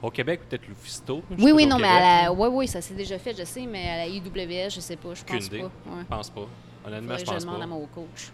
Au 0.01 0.11
Québec, 0.11 0.41
peut-être 0.47 0.67
le 0.67 0.75
Fisto. 0.75 1.23
je 1.31 1.35
Oui, 1.43 1.51
pas 1.51 1.55
oui, 1.55 1.65
non, 1.65 1.77
mais 1.79 1.87
à 1.87 2.23
la. 2.25 2.31
Oui, 2.31 2.49
oui, 2.51 2.67
ça 2.67 2.81
s'est 2.81 2.93
déjà 2.93 3.17
fait, 3.17 3.35
je 3.37 3.43
sais, 3.43 3.65
mais 3.65 3.89
à 3.89 3.97
la 3.97 4.07
IWS, 4.07 4.69
je 4.71 4.79
sais 4.79 4.95
pas, 4.95 5.09
je 5.13 5.23
pense 5.23 5.49
pas. 5.49 5.55
Ouais. 5.55 5.61
Je 6.01 6.05
pense 6.07 6.29
pas. 6.29 6.47
Honnêtement, 6.85 7.13
je 7.17 7.19
que 7.23 7.25
je 7.25 7.31
pense 7.31 7.45
demande 7.45 7.57
pas. 7.57 7.63
à 7.63 7.67
mon 7.67 7.85
coach. 7.87 8.31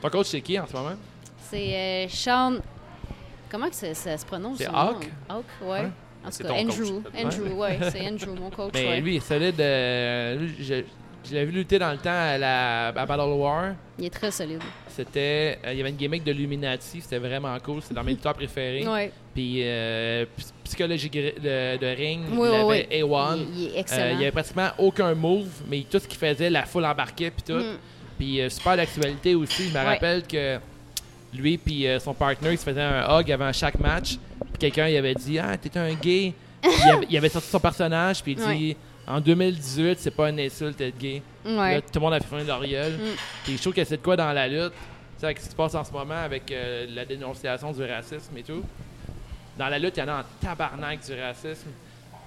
Ton 0.00 0.08
coach, 0.10 0.26
c'est 0.28 0.40
qui 0.40 0.58
en 0.58 0.66
ce 0.66 0.72
moment? 0.72 0.94
C'est 1.50 1.74
euh, 1.74 2.08
Sean. 2.08 2.58
Comment 3.50 3.68
que 3.68 3.74
ça, 3.74 3.94
ça 3.94 4.16
se 4.18 4.26
prononce 4.26 4.58
C'est 4.58 4.66
Hawk? 4.66 5.08
Hawk, 5.28 5.44
ouais. 5.62 5.86
En 6.24 6.30
tout 6.30 6.42
cas, 6.42 6.48
coach, 6.48 6.58
Andrew. 6.60 7.02
Andrew, 7.16 7.54
ouais, 7.58 7.78
c'est 7.90 8.06
Andrew, 8.08 8.34
mon 8.38 8.50
coach. 8.50 8.72
Mais 8.74 8.88
ouais. 8.88 9.00
lui, 9.00 9.14
il 9.14 9.16
est 9.16 9.20
solide. 9.20 9.58
euh, 9.60 10.36
lui, 10.36 10.54
je, 10.58 10.74
je 11.24 11.34
l'avais 11.34 11.46
vu 11.46 11.52
lutter 11.52 11.78
dans 11.78 11.90
le 11.92 11.96
temps 11.98 12.10
à, 12.10 12.36
la, 12.36 12.88
à 12.88 13.06
Battle 13.06 13.30
War. 13.32 13.74
Il 13.98 14.04
est 14.04 14.10
très 14.10 14.30
solide. 14.30 14.60
C'était. 14.88 15.58
euh, 15.64 15.72
il 15.72 15.78
y 15.78 15.80
avait 15.80 15.90
une 15.90 15.96
gimmick 15.96 16.24
de 16.24 16.32
Luminati, 16.32 17.00
c'était 17.00 17.18
vraiment 17.18 17.56
cool. 17.60 17.80
C'était 17.80 17.94
dans 17.94 18.04
mes 18.04 18.12
lutteurs 18.14 18.34
préférés. 18.34 18.86
Ouais. 18.86 19.10
Puis, 19.32 19.60
euh, 19.62 20.26
ps- 20.36 20.52
psychologie 20.64 21.08
de, 21.08 21.76
de 21.78 21.86
ring, 21.96 22.24
Oui, 22.32 22.48
il 22.52 22.64
oui, 22.64 22.76
avait 22.90 23.02
oui. 23.02 23.10
A1. 23.10 23.36
Il, 23.38 23.58
il 23.60 23.64
est 23.68 23.70
Euh, 23.70 23.80
excellent. 23.80 24.14
il 24.14 24.18
y 24.20 24.22
avait 24.24 24.32
pratiquement 24.32 24.68
aucun 24.78 25.14
move, 25.14 25.48
mais 25.70 25.86
tout 25.90 25.98
ce 26.00 26.06
qu'il 26.08 26.18
faisait, 26.18 26.50
la 26.50 26.66
foule 26.66 26.84
embarquait 26.84 27.30
puis 27.30 27.42
tout. 27.54 27.58
Mm. 27.62 27.78
Puis 28.18 28.40
super 28.50 28.76
d'actualité 28.76 29.34
aussi. 29.36 29.68
Je 29.68 29.78
me 29.78 29.82
rappelle 29.84 30.26
que 30.26 30.58
lui 31.34 31.58
puis 31.58 31.86
euh, 31.86 31.98
son 32.00 32.14
partner, 32.14 32.52
ils 32.52 32.58
se 32.58 32.64
faisaient 32.64 32.80
un 32.82 33.18
hug 33.18 33.30
avant 33.30 33.52
chaque 33.52 33.78
match. 33.78 34.16
Puis 34.40 34.58
quelqu'un 34.58 34.88
il 34.88 34.96
avait 34.96 35.14
dit 35.14 35.38
Ah, 35.38 35.56
t'es 35.56 35.76
un 35.78 35.92
gay. 35.94 36.32
Puis 36.62 36.72
il, 36.84 36.90
avait, 36.90 37.06
il 37.10 37.16
avait 37.16 37.28
sorti 37.28 37.48
son 37.48 37.60
personnage, 37.60 38.22
puis 38.22 38.32
il 38.32 38.56
dit 38.56 38.76
En 39.06 39.20
2018, 39.20 39.98
c'est 40.00 40.10
pas 40.10 40.30
une 40.30 40.40
insulte 40.40 40.78
d'être 40.78 40.98
gay. 40.98 41.22
Ouais. 41.44 41.74
Là, 41.76 41.80
tout 41.80 41.88
le 41.94 42.00
monde 42.00 42.14
a 42.14 42.20
fait 42.20 42.44
l'oriole. 42.44 42.92
Mm. 42.92 43.16
Puis 43.44 43.56
je 43.56 43.60
trouve 43.62 43.74
que 43.74 43.84
c'est 43.84 43.96
de 43.98 44.02
quoi 44.02 44.16
dans 44.16 44.32
la 44.32 44.48
lutte, 44.48 44.72
tu 44.72 45.26
sais, 45.26 45.34
ce 45.34 45.40
qui 45.40 45.50
se 45.50 45.54
passe 45.54 45.74
en 45.74 45.84
ce 45.84 45.92
moment 45.92 46.14
avec 46.22 46.50
euh, 46.50 46.86
la 46.94 47.04
dénonciation 47.04 47.72
du 47.72 47.82
racisme 47.84 48.36
et 48.36 48.42
tout. 48.42 48.62
Dans 49.56 49.68
la 49.68 49.78
lutte, 49.78 49.96
il 49.96 50.00
y 50.00 50.02
en 50.04 50.08
a 50.08 50.20
en 50.20 50.24
tabarnak 50.40 51.00
du 51.06 51.20
racisme. 51.20 51.68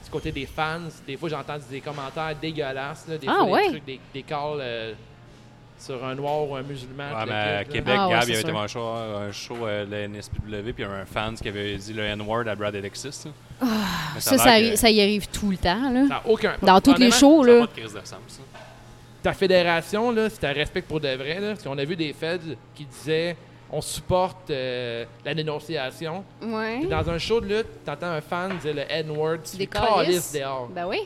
Du 0.04 0.10
côté 0.10 0.32
des 0.32 0.46
fans, 0.48 0.80
des 1.06 1.16
fois 1.16 1.30
j'entends 1.30 1.58
des 1.70 1.80
commentaires 1.80 2.36
dégueulasses, 2.42 3.06
là, 3.08 3.18
des 3.18 3.28
Ah, 3.28 3.36
fois 3.38 3.46
des 3.46 3.52
ouais? 3.52 3.68
trucs, 3.70 3.86
des, 3.86 4.00
des 4.14 4.24
calls 4.24 4.58
euh, 4.60 4.94
sur 5.82 6.06
un 6.06 6.16
noir 6.16 6.48
ou 6.50 6.56
un 6.56 6.62
musulman. 6.62 7.04
Ouais, 7.14 7.26
le 7.26 7.32
mais 7.32 7.56
à. 7.58 7.64
Québec, 7.66 7.96
Ah, 7.98 8.08
Gab, 8.10 8.24
il 8.24 8.30
y 8.32 8.38
avait 8.38 8.48
sûr. 8.48 8.60
un 8.60 8.68
show, 8.68 8.82
un 8.86 9.32
show 9.32 9.56
de 9.56 9.88
la 9.92 10.08
NSPW, 10.08 10.74
puis 10.74 10.74
il 10.78 10.82
y 10.82 10.84
avait 10.84 11.02
un 11.02 11.06
fan 11.06 11.36
qui 11.36 11.48
avait 11.50 11.76
dit 11.76 11.94
le 11.94 12.04
N-word 12.04 12.48
à 12.48 12.56
Brad 12.56 12.76
Alexis. 12.76 13.26
Ah, 13.62 13.66
Ça, 14.20 14.38
ça, 14.38 14.60
que- 14.60 14.92
y 14.92 15.02
arrive 15.02 15.28
tout 15.30 15.52
le 15.52 15.58
temps, 15.58 15.90
là. 15.92 16.08
Ça 16.08 16.22
aucun. 16.26 16.54
Dans 16.62 16.80
tous 16.82 16.96
les 16.98 17.12
shows, 17.12 17.44
là. 17.44 17.60
pas 17.62 17.68
de 17.68 17.80
crise 17.80 17.94
de 17.94 18.00
sens, 18.00 18.20
ça. 18.28 18.42
ta 19.24 19.34
fédération, 19.34 20.12
là, 20.12 20.30
c'est 20.30 20.44
un 20.46 20.54
respect 20.54 20.82
pour 20.82 21.00
de 21.00 21.10
vrai. 21.10 21.40
Là, 21.40 21.50
parce 21.50 21.64
qu'on 21.64 21.78
a 21.78 21.86
vu 21.86 21.96
des 21.96 22.14
feds 22.14 22.40
qui 22.76 22.86
disaient 22.86 23.36
on 23.74 23.80
supporte 23.80 24.50
euh, 24.50 25.06
la 25.24 25.34
dénonciation. 25.34 26.26
Ouais. 26.42 26.80
Puis 26.80 26.88
dans 26.90 27.10
un 27.10 27.18
show 27.18 27.40
de 27.40 27.46
lutte, 27.58 27.86
t'entends 27.86 28.08
un 28.08 28.20
fan 28.22 28.58
dire 28.58 28.74
le 28.76 28.82
N-word, 28.90 29.38
tu 29.44 29.66
calices. 29.68 30.34
dehors. 30.34 30.68
Ben 30.76 30.86
oui. 30.88 31.00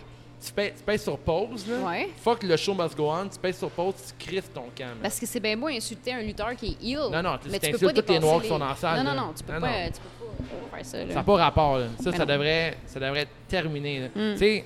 Tu 0.46 0.52
payes, 0.54 1.00
sur 1.00 1.18
pause, 1.18 1.66
là. 1.68 1.80
Ouais. 1.88 2.10
Fuck 2.18 2.44
le 2.44 2.56
show 2.56 2.74
must 2.74 2.96
go 2.96 3.10
on, 3.12 3.28
tu 3.28 3.40
payes 3.40 3.54
sur 3.54 3.70
pause, 3.72 3.96
tu 4.20 4.26
crises 4.28 4.50
ton 4.54 4.66
camp. 4.78 4.94
Parce 5.02 5.20
que 5.20 5.26
c'est 5.26 5.40
bien 5.40 5.58
beau 5.58 5.68
insulter 5.68 6.14
un 6.14 6.22
lutteur 6.22 6.56
qui 6.56 6.78
est 6.80 6.88
heel. 6.88 7.00
Non, 7.12 7.24
non, 7.24 7.38
tu 7.38 7.50
mais 7.50 7.60
tu 7.60 7.72
peux 7.72 7.88
pas 7.88 7.94
tous 8.02 8.12
les 8.12 8.20
noirs 8.20 8.42
qui 8.42 8.48
sont 8.50 8.60
dans 8.60 8.68
la 8.70 8.76
salle, 8.76 9.04
Non, 9.04 9.14
non, 9.14 9.22
non, 9.28 9.34
tu 9.36 9.44
peux 9.44 9.54
Non, 9.54 9.62
pas, 9.62 9.68
non. 9.86 9.88
tu 9.88 10.00
peux 10.02 10.46
pas 10.72 10.78
faire 10.78 10.86
ça. 10.86 10.98
Là. 11.00 11.08
Ça 11.10 11.14
n'a 11.16 11.24
pas 11.24 11.36
rapport, 11.36 11.78
là. 11.80 11.88
Ça, 12.00 12.12
Mais 12.12 12.18
ça 12.18 12.26
non. 12.26 12.34
devrait, 12.34 12.78
ça 12.86 13.00
devrait 13.00 13.28
terminer. 13.48 14.00
là. 14.02 14.08
Mm. 14.16 14.34
Tu 14.34 14.38
sais, 14.38 14.66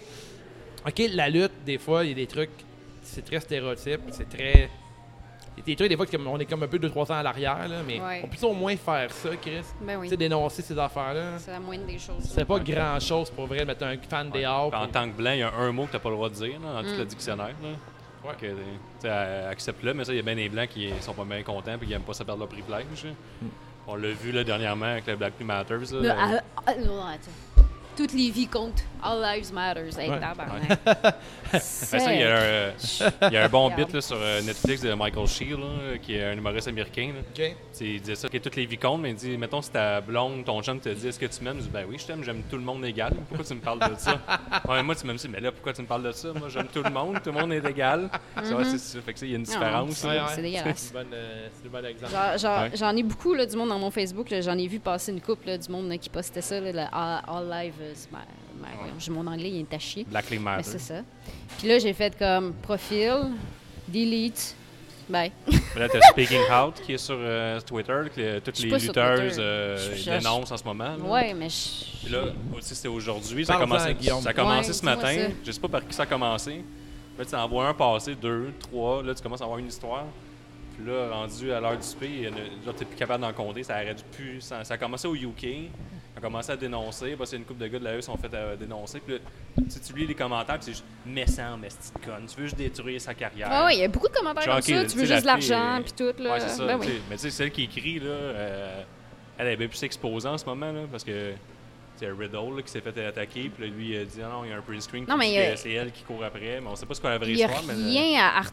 OK, 0.85 1.01
la 1.13 1.29
lutte, 1.29 1.63
des 1.65 1.77
fois, 1.77 2.03
il 2.03 2.09
y 2.09 2.11
a 2.11 2.15
des 2.15 2.27
trucs, 2.27 2.51
c'est 3.01 3.23
très 3.23 3.39
stéréotype, 3.39 4.01
c'est 4.11 4.29
très... 4.29 4.69
Il 5.65 5.71
y 5.71 5.73
a 5.73 5.73
des 5.73 5.75
trucs, 5.75 5.89
des 5.89 5.97
fois, 5.97 6.05
comme 6.05 6.27
on 6.27 6.39
est 6.39 6.45
comme 6.45 6.63
un 6.63 6.67
peu 6.67 6.77
2-3 6.79 7.11
ans 7.11 7.15
à 7.15 7.23
l'arrière, 7.23 7.67
là, 7.67 7.77
mais 7.85 7.99
Ouais. 7.99 8.21
on 8.23 8.27
peut 8.27 8.45
au 8.47 8.53
moins 8.53 8.75
faire 8.77 9.11
ça, 9.11 9.29
Chris. 9.41 9.61
Ben 9.81 9.99
Tu 10.03 10.09
sais, 10.09 10.17
dénoncer 10.17 10.61
ces 10.61 10.77
affaires-là. 10.79 11.37
C'est 11.37 11.51
la 11.51 11.59
moindre 11.59 11.85
des 11.85 11.99
choses. 11.99 12.15
C'est 12.23 12.45
pas 12.45 12.59
grand-chose 12.59 13.29
pour 13.29 13.45
vrai 13.47 13.59
de 13.59 13.65
mettre 13.65 13.83
un 13.85 13.95
fan 14.09 14.29
dehors. 14.29 14.67
En 14.73 14.83
puis- 14.83 14.91
tant 14.91 15.09
que 15.09 15.15
blanc, 15.15 15.31
il 15.31 15.39
y 15.39 15.43
a 15.43 15.53
un 15.53 15.71
mot 15.71 15.85
que 15.85 15.91
t'as 15.91 15.99
pas 15.99 16.09
le 16.09 16.15
droit 16.15 16.29
de 16.29 16.35
dire 16.35 16.59
là, 16.63 16.81
dans 16.81 16.83
tout 16.89 16.95
Mm. 16.95 16.99
le 16.99 17.05
dictionnaire. 17.05 17.55
Là. 17.61 17.69
Ouais. 18.25 18.35
Que, 18.39 18.47
euh, 19.05 19.51
accepte-le, 19.51 19.93
mais 19.93 20.05
ça, 20.05 20.13
il 20.13 20.17
y 20.17 20.19
a 20.19 20.23
bien 20.23 20.35
des 20.35 20.49
blancs 20.49 20.69
qui 20.69 20.89
sont 21.01 21.13
pas 21.13 21.23
bien 21.25 21.43
contents 21.43 21.75
et 21.81 21.85
qui 21.85 21.93
aiment 21.93 22.01
pas 22.01 22.13
ça 22.13 22.23
perdre 22.25 22.39
leur 22.39 22.49
privilège. 22.49 22.85
Mm. 23.41 23.47
On 23.87 23.95
l'a 23.95 24.11
vu 24.11 24.31
là, 24.31 24.43
dernièrement 24.43 24.85
avec 24.85 25.07
le 25.07 25.15
Black 25.17 25.33
Lives 25.39 25.47
Matter. 25.47 25.75
là. 25.91 26.01
Là, 26.01 26.41
non, 26.85 27.01
attends. 27.03 27.63
Toutes 27.97 28.13
les 28.13 28.29
vies 28.29 28.47
comptent. 28.47 28.83
All 29.01 29.19
lives 29.21 29.53
matters. 29.53 29.97
Hey, 29.97 30.09
Ouais. 30.09 30.19
tabarnak. 30.19 30.79
Ça, 31.59 31.97
il 32.13 32.19
y, 32.19 32.23
a 32.23 32.27
un, 32.27 32.39
euh, 32.41 32.71
il 33.23 33.33
y 33.33 33.37
a 33.37 33.45
un 33.45 33.49
bon 33.49 33.69
bit 33.71 33.91
là, 33.93 34.01
sur 34.01 34.17
euh, 34.19 34.41
Netflix 34.41 34.81
de 34.81 34.93
Michael 34.93 35.27
Sheen, 35.27 35.59
là, 35.59 35.97
qui 36.01 36.15
est 36.15 36.23
un 36.23 36.33
humoriste 36.33 36.67
américain. 36.67 37.13
là. 37.15 37.45
Il 37.81 38.01
disait 38.01 38.15
ça, 38.15 38.27
que 38.29 38.37
toutes 38.37 38.55
les 38.55 38.65
vies 38.65 38.77
comptent, 38.77 39.01
mais 39.01 39.11
il 39.11 39.15
dit, 39.15 39.37
mettons, 39.37 39.61
si 39.61 39.71
ta 39.71 40.01
blonde, 40.01 40.43
ton 40.45 40.61
chum 40.61 40.79
te 40.79 40.89
dit, 40.89 41.07
est-ce 41.07 41.19
que 41.19 41.25
tu 41.25 41.43
m'aimes? 41.43 41.57
Je 41.57 41.63
dis, 41.63 41.69
ben 41.69 41.85
oui, 41.89 41.97
je 41.97 42.05
t'aime, 42.05 42.23
j'aime 42.23 42.43
tout 42.49 42.57
le 42.57 42.61
monde 42.63 42.83
égal. 42.85 43.13
Pourquoi 43.27 43.45
tu 43.45 43.53
me 43.53 43.61
parles 43.61 43.79
de 43.79 43.95
ça? 43.97 44.19
ouais, 44.69 44.83
moi, 44.83 44.95
tu 44.95 45.07
m'aimes 45.07 45.17
mais 45.29 45.39
là, 45.39 45.51
pourquoi 45.51 45.73
tu 45.73 45.81
me 45.81 45.87
parles 45.87 46.03
de 46.03 46.11
ça? 46.11 46.29
Moi, 46.33 46.49
j'aime 46.49 46.67
tout 46.67 46.83
le 46.83 46.89
monde, 46.89 47.21
tout 47.23 47.31
le 47.31 47.39
monde 47.39 47.53
est 47.53 47.65
égal. 47.65 48.09
Ça, 48.43 48.55
ouais, 48.55 48.63
c'est 48.65 48.77
ça. 48.77 48.99
Fait 49.01 49.13
que 49.13 49.19
ça, 49.19 49.25
il 49.25 49.31
y 49.31 49.35
a 49.35 49.37
une 49.37 49.43
différence. 49.43 49.91
C'est 49.95 50.41
dégueulasse. 50.41 50.79
C'est 50.89 50.95
euh, 50.95 51.47
c'est 51.53 51.67
un 51.67 51.71
bon 51.71 51.85
exemple. 51.85 52.13
J'en 52.75 52.95
ai 52.95 53.03
beaucoup 53.03 53.33
là, 53.33 53.45
du 53.45 53.55
monde 53.55 53.69
dans 53.69 53.79
mon 53.79 53.91
Facebook. 53.91 54.27
J'en 54.41 54.57
ai 54.57 54.67
vu 54.67 54.79
passer 54.79 55.11
une 55.11 55.21
couple 55.21 55.47
là, 55.47 55.57
du 55.57 55.71
monde 55.71 55.89
là, 55.89 55.97
qui 55.97 56.09
postait 56.09 56.41
ça. 56.41 56.59
Là, 56.59 56.71
le 56.71 56.79
all, 56.91 57.21
all 57.27 57.49
live. 57.49 57.73
Mon 59.11 59.27
anglais, 59.27 59.49
il 59.49 59.59
est 59.61 59.73
à 59.73 59.79
chier. 59.79 60.05
Black 60.09 60.29
Lives 60.29 60.41
Matter. 60.41 60.63
c'est 60.63 60.79
ça. 60.79 61.01
Puis 61.57 61.67
là, 61.67 61.79
j'ai 61.79 61.93
fait 61.93 62.17
comme 62.17 62.53
profil, 62.53 63.31
delete, 63.87 64.55
bye. 65.09 65.31
Là, 65.77 65.87
t'as 65.89 66.01
Speaking 66.11 66.41
Out 66.51 66.75
qui 66.85 66.93
est 66.93 66.97
sur 66.97 67.17
euh, 67.19 67.59
Twitter, 67.61 68.01
que 68.15 68.21
euh, 68.21 68.35
Je 68.35 68.39
toutes 68.39 68.59
les 68.59 68.69
lutteuses 68.69 69.37
euh, 69.39 69.95
dénoncent 70.05 70.51
en 70.51 70.57
ce 70.57 70.63
moment. 70.63 70.95
là. 70.95 71.03
Ouais, 71.03 71.33
mais 71.33 71.49
je. 71.49 71.97
Puis 72.03 72.09
là, 72.13 72.23
aussi, 72.57 72.75
c'était 72.75 72.87
aujourd'hui. 72.87 73.45
Ça 73.45 73.55
a 73.55 73.59
commencé, 73.59 73.95
ça 74.01 74.29
a 74.29 74.33
commencé 74.33 74.67
Ouais, 74.69 74.73
ce 74.73 74.85
matin. 74.85 75.13
ça. 75.15 75.33
Je 75.45 75.51
sais 75.51 75.59
pas 75.59 75.67
par 75.67 75.87
qui 75.87 75.93
ça 75.93 76.03
a 76.03 76.05
commencé. 76.05 76.63
Là, 77.17 77.25
tu 77.25 77.35
en 77.35 77.47
vois 77.49 77.67
un 77.67 77.73
passer, 77.73 78.15
deux, 78.15 78.53
trois. 78.59 79.03
Là, 79.03 79.13
tu 79.13 79.21
commences 79.21 79.41
à 79.41 79.43
avoir 79.43 79.59
une 79.59 79.67
histoire. 79.67 80.05
Puis 80.77 80.87
là, 80.89 81.09
rendu 81.11 81.51
à 81.51 81.59
l'heure 81.59 81.75
du 81.77 81.85
souper, 81.85 82.29
genre, 82.63 82.73
t'es 82.73 82.85
plus 82.85 82.95
capable 82.95 83.21
d'en 83.21 83.33
compter, 83.33 83.63
ça 83.63 83.75
arrête 83.75 84.01
plus. 84.13 84.39
Ça, 84.39 84.63
ça 84.63 84.75
a 84.75 84.77
commencé 84.77 85.07
au 85.07 85.15
UK, 85.15 85.69
on 86.19 86.25
a 86.25 86.29
commencé 86.29 86.51
à 86.51 86.57
dénoncer, 86.57 87.15
parce 87.17 87.29
qu'il 87.29 87.39
y 87.39 87.39
a 87.39 87.41
une 87.41 87.47
couple 87.47 87.61
de 87.61 87.67
gars 87.67 87.79
de 87.79 87.83
la 87.83 87.97
E 87.97 88.01
sont 88.01 88.17
fait 88.17 88.33
euh, 88.33 88.55
dénoncer. 88.55 88.99
Puis 88.99 89.15
là, 89.15 89.19
tu, 89.57 89.93
lis 89.93 90.05
les 90.07 90.15
commentaires, 90.15 90.55
puis 90.55 90.65
c'est 90.65 90.71
juste 90.71 90.85
«Méchant, 91.05 91.57
mais 91.59 91.69
c'est 91.69 91.93
conne, 92.05 92.25
tu 92.27 92.35
veux 92.37 92.43
juste 92.45 92.57
détruire 92.57 92.99
sa 92.99 93.13
carrière. 93.13 93.47
Ah 93.49 93.65
ouais, 93.65 93.75
il 93.77 93.79
y 93.79 93.83
a 93.83 93.87
beaucoup 93.87 94.07
de 94.07 94.13
commentaires 94.13 94.43
Genre, 94.43 94.55
comme 94.55 94.61
ça. 94.63 94.85
tu 94.85 94.97
veux 94.97 95.05
juste 95.05 95.21
de 95.21 95.25
l'argent, 95.27 95.79
puis 95.83 95.93
tout, 95.93 96.21
là. 96.23 96.33
Ouais, 96.33 96.39
c'est 96.41 96.49
ça. 96.49 96.65
Ben 96.65 96.77
oui. 96.79 96.87
Mais 97.09 97.15
tu 97.15 97.21
sais, 97.23 97.29
celle 97.31 97.51
qui 97.51 97.63
écrit, 97.63 97.99
là, 97.99 98.09
euh, 98.09 98.83
elle 99.37 99.47
est 99.47 99.57
bien 99.57 99.67
plus 99.67 99.81
exposée 99.83 100.27
en 100.27 100.37
ce 100.37 100.45
moment, 100.45 100.71
là, 100.71 100.81
parce 100.91 101.03
que 101.03 101.33
c'est 101.95 102.07
Riddle 102.11 102.55
là, 102.55 102.61
qui 102.63 102.69
s'est 102.71 102.81
fait 102.81 103.05
attaquer, 103.05 103.49
puis 103.49 103.67
là, 103.69 103.73
lui, 103.75 103.89
il 103.89 103.97
a 103.97 104.05
dit 104.05 104.19
ah 104.23 104.29
non, 104.29 104.43
il 104.45 104.49
y 104.51 104.53
a 104.53 104.57
un 104.57 104.61
print 104.61 104.81
screen 104.81 105.05
qui 105.05 105.11
Non, 105.11 105.17
mais 105.17 105.27
dit 105.27 105.31
il 105.33 105.39
y 105.39 105.43
a- 105.43 105.51
que 105.51 105.57
c'est 105.57 105.71
elle 105.71 105.91
qui 105.91 106.03
court 106.03 106.23
après, 106.23 106.59
mais 106.61 106.67
on 106.67 106.75
sait 106.75 106.85
pas 106.85 106.93
ce 106.93 107.01
qu'est 107.01 107.09
la 107.09 107.17
vraie 107.17 107.29
Il 107.31 107.35
n'y 107.35 107.43
a 107.43 107.47
histoire. 107.47 107.63
mais, 107.65 107.73
euh, 107.73 107.87
rien 107.87 108.21
à. 108.23 108.39
à- 108.39 108.43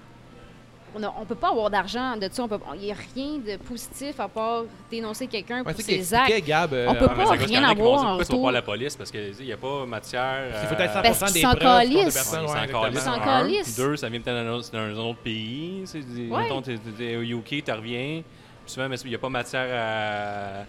On, 0.94 1.02
on 1.20 1.24
peut 1.26 1.34
pas 1.34 1.50
avoir 1.50 1.68
d'argent 1.68 2.16
de 2.16 2.28
ça. 2.32 2.42
on 2.44 2.48
peut- 2.48 2.58
Il 2.74 2.80
n'y 2.80 2.92
a 2.92 2.96
rien 3.14 3.38
de 3.38 3.56
positif 3.58 4.18
à 4.18 4.28
part 4.28 4.62
dénoncer 4.90 5.26
quelqu'un 5.26 5.62
Ouais, 5.62 5.72
pour 5.74 5.82
ses 5.82 6.14
actes. 6.14 6.44
Gab. 6.46 6.72
euh, 6.72 6.86
On 6.88 6.94
peut 6.94 7.06
Ah, 7.10 7.14
pas 7.14 7.30
rien 7.32 7.64
avoir 7.64 8.04
en 8.04 8.16
retour. 8.16 8.42
pas 8.44 8.48
à 8.48 8.52
la 8.52 8.62
police 8.62 8.96
parce 8.96 9.10
qu'il 9.10 9.34
n'y 9.44 9.52
a 9.52 9.56
pas 9.58 9.84
matière. 9.84 10.44
Il 10.62 10.68
faut 10.68 10.74
être 10.74 10.80
euh, 10.80 11.02
100% 11.02 11.02
Parce 11.02 11.32
qu'ils 11.32 11.42
des 11.42 11.46
preuves 11.48 11.58
pour 11.60 12.12
personnes. 12.14 12.46
S'en 13.00 13.20
calissent. 13.20 13.76
Deux, 13.76 13.96
ça 13.96 14.08
vient 14.08 14.20
peut-être 14.20 14.44
dans, 14.46 14.78
un- 14.78 14.92
dans 14.94 15.00
un 15.00 15.04
autre 15.10 15.18
pays. 15.18 15.84
Mettons, 16.30 16.62
t'es, 16.62 17.16
au 17.16 17.22
UK, 17.22 17.62
tu 17.64 17.72
reviens. 17.72 18.22
Puis 18.64 18.72
souvent, 18.72 18.88
il 18.90 19.08
n'y 19.08 19.14
a 19.14 19.18
pas 19.18 19.28
matière 19.28 20.64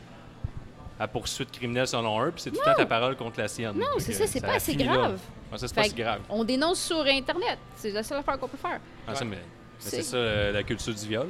à, 0.99 1.03
à 1.03 1.07
poursuite 1.07 1.51
criminelle 1.51 1.87
selon 1.87 2.21
eux. 2.25 2.31
Puis 2.31 2.41
c'est 2.43 2.51
tout 2.51 2.59
le 2.59 2.65
temps 2.71 2.77
ta 2.77 2.85
parole 2.85 3.15
contre 3.15 3.39
la 3.39 3.47
sienne. 3.47 3.73
Non, 3.75 3.85
c'est 3.99 4.13
ça, 4.13 4.27
c'est 4.27 4.41
pas 4.41 4.55
assez 4.55 4.75
grave. 4.75 5.19
Ouais, 5.51 5.57
ça, 5.57 5.67
c'est 5.67 5.73
Fait 5.73 5.81
pas 5.81 5.87
si 5.87 5.93
que 5.95 6.01
grave. 6.01 6.19
On 6.29 6.43
dénonce 6.43 6.81
sur 6.81 6.99
Internet. 7.05 7.57
C'est 7.75 7.91
la 7.91 8.03
seule 8.03 8.17
affaire 8.17 8.37
qu'on 8.37 8.49
peut 8.49 8.57
faire. 8.57 8.79
C'est- 9.79 10.01
ça, 10.01 10.17
euh, 10.17 10.51
la 10.51 10.63
culture 10.63 10.93
du 10.93 11.07
viol. 11.07 11.27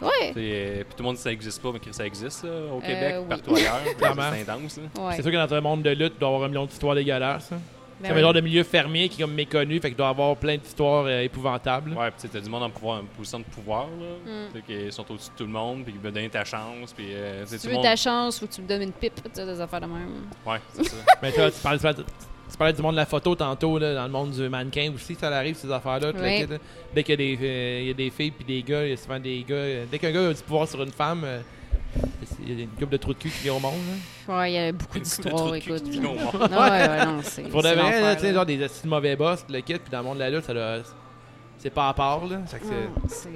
C'est, 0.00 0.32
euh, 0.36 0.74
puis 0.84 0.94
tout 0.96 1.02
le 1.02 1.04
monde 1.04 1.14
dit 1.14 1.18
que 1.18 1.22
ça 1.24 1.30
n'existe 1.30 1.62
pas, 1.62 1.70
mais 1.72 1.78
que 1.80 1.92
ça 1.92 2.06
existe 2.06 2.44
là, 2.44 2.50
au 2.72 2.78
Euh, 2.78 2.80
Québec, 2.80 3.14
oui. 3.20 3.28
partout 3.28 3.54
ailleurs. 3.54 3.80
Clairement. 3.98 4.22
c'est 4.32 4.50
intense. 4.50 4.76
ouais. 4.78 5.12
C'est 5.16 5.22
sûr 5.22 5.30
que 5.30 5.36
dans 5.46 5.54
un 5.54 5.60
monde 5.60 5.82
de 5.82 5.90
lutte, 5.90 6.14
il 6.16 6.18
doit 6.20 6.28
y 6.30 6.32
avoir 6.32 6.44
un 6.44 6.48
million 6.48 6.66
d'histoires 6.66 6.94
dégueulasses. 6.94 7.52
hein. 7.52 7.58
Ben 8.00 8.08
C'est 8.08 8.12
un 8.12 8.16
oui. 8.16 8.22
genre 8.22 8.32
de 8.32 8.40
milieu 8.40 8.64
fermier 8.64 9.08
qui 9.08 9.22
est 9.22 9.24
comme 9.24 9.34
méconnu, 9.34 9.78
fait 9.78 9.88
qu'il 9.88 9.96
doit 9.96 10.08
y 10.08 10.10
avoir 10.10 10.36
plein 10.36 10.56
d'histoires 10.56 11.04
euh, 11.06 11.20
épouvantables. 11.22 11.92
Ouais, 11.92 12.10
puis 12.10 12.14
tu 12.16 12.20
sais, 12.22 12.28
t'as 12.28 12.40
du 12.40 12.50
monde 12.50 12.64
en, 12.64 12.70
pouvoir, 12.70 13.00
en 13.00 13.04
position 13.04 13.38
de 13.38 13.44
pouvoir, 13.44 13.86
là. 13.86 14.16
Mm. 14.48 14.52
Tu 14.52 14.74
sais, 14.74 14.86
qui 14.86 14.92
sont 14.92 15.08
au-dessus 15.12 15.30
de 15.30 15.36
tout 15.36 15.44
le 15.44 15.50
monde, 15.50 15.84
puis 15.84 15.92
qui 15.92 15.98
veulent 16.00 16.12
donner 16.12 16.28
ta 16.28 16.44
chance, 16.44 16.92
puis 16.92 17.06
euh, 17.10 17.44
tu 17.44 17.50
Si 17.56 17.60
tu 17.60 17.68
veux 17.68 17.74
monde. 17.74 17.84
ta 17.84 17.94
chance, 17.94 18.40
faut 18.40 18.46
que 18.46 18.52
tu 18.52 18.62
me 18.62 18.66
donnes 18.66 18.82
une 18.82 18.92
pipe, 18.92 19.14
tu 19.22 19.44
des 19.44 19.60
affaires 19.60 19.80
de 19.80 19.86
même. 19.86 20.26
Ouais, 20.44 20.58
c'est 20.72 20.84
ça. 20.88 20.96
Mais 21.22 21.30
toi, 21.30 21.50
tu 21.50 21.58
parlais, 21.60 21.78
tu 21.78 21.84
parlais 22.56 22.72
du 22.72 22.82
monde 22.82 22.92
de 22.92 22.96
la 22.98 23.06
photo 23.06 23.34
tantôt, 23.34 23.78
là, 23.78 23.94
dans 23.94 24.04
le 24.04 24.10
monde 24.10 24.30
du 24.32 24.48
mannequin 24.48 24.92
aussi, 24.94 25.14
ça 25.14 25.28
arrive, 25.28 25.56
ces 25.56 25.70
affaires-là. 25.70 26.12
Oui. 26.14 26.46
Dès 26.94 27.02
qu'il 27.02 27.12
y, 27.12 27.14
a 27.14 27.16
des, 27.16 27.38
euh, 27.42 27.78
il 27.82 27.86
y 27.88 27.90
a 27.90 27.94
des 27.94 28.10
filles 28.10 28.30
puis 28.30 28.44
des 28.44 28.62
gars, 28.62 28.84
il 28.84 28.90
y 28.90 28.92
a 28.92 28.96
souvent 28.96 29.18
des 29.18 29.44
gars. 29.48 29.54
euh, 29.54 29.84
dès 29.90 29.98
qu'un 29.98 30.10
gars 30.12 30.28
a 30.28 30.32
du 30.32 30.42
pouvoir 30.42 30.68
sur 30.68 30.82
une 30.82 30.92
femme, 30.92 31.22
euh, 31.24 31.40
il 32.46 32.58
y 32.58 32.60
a 32.60 32.62
une 32.64 32.68
couple 32.70 32.88
de 32.92 32.96
trous 32.96 33.14
de 33.14 33.18
cul 33.18 33.30
qui 33.30 33.42
vient 33.44 33.54
au 33.54 33.60
monde. 33.60 33.72
là. 34.28 34.38
Ouais, 34.38 34.50
il 34.52 34.54
y 34.54 34.58
a 34.58 34.72
beaucoup 34.72 34.98
d'histoires, 34.98 35.54
écoute. 35.54 35.82
qui 35.84 35.90
vient 36.00 36.10
au 36.10 36.14
monde. 36.14 36.32
Non, 36.50 36.60
ouais, 36.60 36.70
ouais, 36.88 37.04
non, 37.06 37.20
c'est. 37.22 37.42
Pour 37.48 37.62
de 37.62 37.68
vrai, 37.68 38.14
tu 38.16 38.20
sais, 38.22 38.32
genre 38.34 38.46
des 38.46 38.62
astuces 38.62 38.82
de 38.84 38.88
mauvais 38.88 39.16
boss, 39.16 39.44
le 39.48 39.60
kit, 39.60 39.74
puis 39.74 39.90
dans 39.90 39.98
le 39.98 40.04
monde 40.04 40.14
de 40.16 40.20
la 40.20 40.30
lutte, 40.30 40.44
ça 40.44 40.52
C'est 41.58 41.70
pas 41.70 41.88
à 41.88 41.94
part, 41.94 42.24
là. 42.26 42.38
C'est-. 43.08 43.28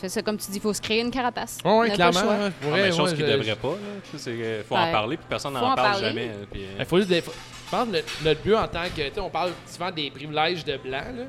Fais 0.00 0.08
ça 0.08 0.22
comme 0.22 0.38
tu 0.38 0.50
dis, 0.50 0.56
il 0.56 0.60
faut 0.62 0.72
se 0.72 0.80
créer 0.80 1.00
une 1.02 1.10
carapace. 1.10 1.58
Le 1.62 1.94
clairement. 1.94 2.12
choix. 2.20 2.30
ouais, 2.32 2.50
Ah, 2.62 2.66
mais 2.72 2.90
chose 2.92 3.10
ouais, 3.10 3.16
qui 3.16 3.22
je- 3.22 3.26
devrait 3.32 3.54
pas. 3.56 3.74
Tu 4.10 4.16
que 4.16 4.62
faut 4.66 4.74
Ouais. 4.74 4.80
en 4.80 4.92
parler, 4.92 5.16
puis 5.18 5.26
personne 5.28 5.52
n'en 5.52 5.60
en 5.72 5.74
parle 5.74 5.90
parler. 6.00 6.08
jamais. 6.08 6.30
puis, 6.50 6.62
euh, 6.62 6.76
Il 6.78 6.84
faut 6.86 6.96
juste 6.96 7.10
des- 7.10 7.22
Je 7.70 7.76
pense 7.76 7.86
que 7.86 7.92
notre, 7.92 8.24
notre 8.24 8.42
but 8.42 8.54
en 8.54 8.66
tant 8.68 8.84
que. 8.94 9.20
On 9.20 9.30
parle 9.30 9.52
souvent 9.66 9.90
des 9.90 10.10
privilèges 10.10 10.64
de 10.64 10.76
blanc, 10.76 11.04
là. 11.16 11.24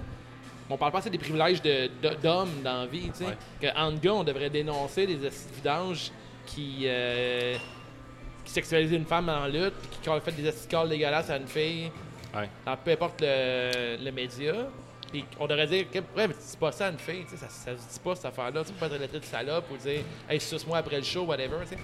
On 0.70 0.78
parle 0.78 0.92
pas 0.94 1.00
assez 1.00 1.10
des 1.10 1.18
privilèges 1.18 1.62
de- 1.62 1.90
de- 2.02 2.16
d'hommes 2.16 2.62
dans 2.64 2.80
la 2.82 2.86
vie, 2.88 3.10
tu 3.12 3.20
sais. 3.20 3.26
Ouais. 3.26 3.38
Que 3.62 3.78
en 3.78 3.92
gars, 3.94 4.14
on 4.14 4.24
devrait 4.24 4.50
dénoncer 4.50 5.06
des 5.06 5.26
astuces 5.28 5.48
de 5.52 5.56
vidange 5.56 6.12
qui. 6.46 6.84
euh, 6.86 7.56
qui 8.44 8.52
sexualisent 8.54 8.92
une 8.94 9.06
femme 9.06 9.30
en 9.30 9.46
lutte, 9.46 9.74
puis 9.92 10.00
qui 10.02 10.10
ont 10.10 10.20
fait 10.20 10.32
des 10.32 10.52
calls 10.68 10.90
dégueulasses 10.90 11.30
à 11.30 11.38
une 11.38 11.46
fille. 11.48 11.92
Ouais. 12.36 12.50
Dans 12.66 12.76
peu 12.76 12.92
importe 12.92 13.22
le, 13.22 13.98
le 14.04 14.12
média. 14.12 14.54
Puis 15.12 15.26
on 15.40 15.46
devrait 15.46 15.68
dire, 15.68 15.86
que- 15.92 16.00
ouais, 16.00 16.28
mais 16.28 16.34
tu 16.34 16.40
dis 16.50 16.58
pas 16.58 16.72
ça 16.72 16.88
à 16.88 16.90
une 16.90 16.98
fille, 16.98 17.24
tu 17.26 17.32
sais, 17.32 17.38
ça, 17.38 17.50
ça 17.50 17.78
se 17.78 17.94
dit 17.94 18.00
pas 18.04 18.16
cette 18.16 18.26
affaire-là. 18.26 18.64
Tu 18.64 18.72
peux 18.74 18.80
pas 18.80 18.86
être 18.88 18.98
traité 18.98 19.20
de 19.20 19.26
salope 19.26 19.66
ou 19.72 19.78
dire, 19.78 20.02
hey, 20.30 20.40
suce-moi 20.40 20.78
après 20.80 20.98
le 20.98 21.04
show, 21.04 21.24
whatever, 21.24 21.58
tu 21.70 21.76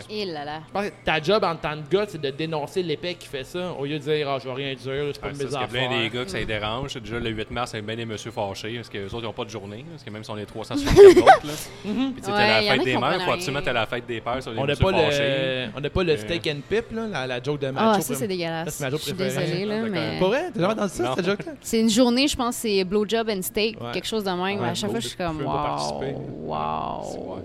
sais. 0.00 0.14
Et 0.14 0.24
là 0.26 0.44
là. 0.44 0.60
Je 0.68 0.72
pense 0.72 0.84
que 0.86 0.92
ta 1.04 1.20
job 1.22 1.44
en 1.44 1.56
tant 1.56 1.76
que 1.82 1.94
gars, 1.96 2.04
c'est 2.08 2.20
de 2.20 2.30
dénoncer 2.30 2.82
l'épée 2.82 3.14
qui 3.14 3.26
fait 3.28 3.44
ça, 3.44 3.72
au 3.78 3.84
lieu 3.84 3.98
de 3.98 4.04
dire, 4.04 4.28
ah, 4.28 4.38
je 4.42 4.48
vais 4.48 4.54
rien 4.54 4.74
dire, 4.74 4.80
c'est 5.12 5.20
pas 5.20 5.30
de 5.30 5.34
c'est 5.34 5.44
mes 5.44 5.50
parce 5.50 5.50
qu'il 5.50 5.52
y 5.52 5.56
a 5.56 5.60
affaires. 5.64 5.88
plein 5.90 5.98
des 6.02 6.08
gars 6.10 6.24
que 6.24 6.30
ça 6.30 6.38
les 6.38 6.44
Mm. 6.44 6.48
dérange. 6.48 6.94
Déjà, 6.96 7.18
le 7.18 7.30
8 7.30 7.50
mars, 7.50 7.70
il 7.72 7.76
y 7.76 7.78
a 7.78 7.82
bien 7.82 7.96
des 7.96 8.04
messieurs 8.06 8.30
fâchés 8.30 8.74
parce 8.76 8.88
qu'eux 8.88 9.04
autres, 9.06 9.18
ils 9.20 9.22
n'ont 9.24 9.32
pas 9.32 9.44
de 9.44 9.50
journée. 9.50 9.84
Parce 9.90 10.02
que 10.04 10.10
même 10.10 10.24
si 10.24 10.30
on 10.30 10.38
est 10.38 10.46
364 10.46 10.98
autres, 11.18 11.46
là. 11.46 11.52
Puis, 11.82 11.92
tu 12.16 12.22
sais, 12.22 12.30
t'as 12.30 12.46
la 12.46 12.56
a 12.56 12.62
fête 12.74 12.84
des 12.84 12.96
mères, 12.96 13.22
faut 13.24 13.32
absolument 13.32 13.62
t'as 13.64 13.72
la 13.72 13.86
fête 13.86 14.06
des 14.06 14.20
pères 14.20 14.42
sur 14.42 14.52
les 14.52 14.58
On 14.58 14.62
n'a 14.62 14.66
messieurs 14.68 14.84
pas, 14.86 14.92
fâchés. 14.92 15.18
le, 15.18 15.66
on 15.76 15.80
n'a 15.80 15.90
pas 15.90 16.02
le 16.04 16.12
Euh. 16.12 16.16
steak 16.16 16.46
and 16.46 16.60
pip, 16.68 16.84
là, 16.92 17.26
la, 17.26 17.42
joke 17.42 17.60
de 17.60 17.68
macho. 17.70 17.90
Ah, 17.96 18.00
ça, 18.00 18.14
c'est 18.14 18.28
dégueulasse. 18.28 18.74
c'est 18.74 18.84
ma 18.84 18.90
joke 18.90 19.00
Je 19.00 19.04
suis 19.06 19.12
désolée, 19.14 19.64
là, 19.64 19.80
mais. 19.88 20.18
Pas 20.20 20.26
vrai? 20.26 20.50
T'as 20.54 20.60
jamais 20.60 20.72
entendu 20.74 20.92
ça, 20.92 21.12
cette 21.16 21.26
joke-là? 21.26 21.52
C'est 21.60 21.80
une 21.80 21.90
journée, 21.90 22.28
je 22.28 22.36
pense, 22.36 22.56
c'est 22.56 22.84
blowjob 22.84 23.28
and 23.28 23.42
steak, 23.42 23.78
quelque 23.92 24.06
chose 24.06 24.24
de 24.24 24.30
même. 24.30 24.62
À 24.62 24.74
chaque 24.74 24.90
fois, 24.90 25.00
je 25.00 25.08
suis 25.08 25.16
comme, 25.16 25.38
je 25.38 25.38
peux 25.40 25.44
pas 25.44 25.52
wow, 25.52 25.62
participer. 25.62 26.14
wow. 26.44 27.40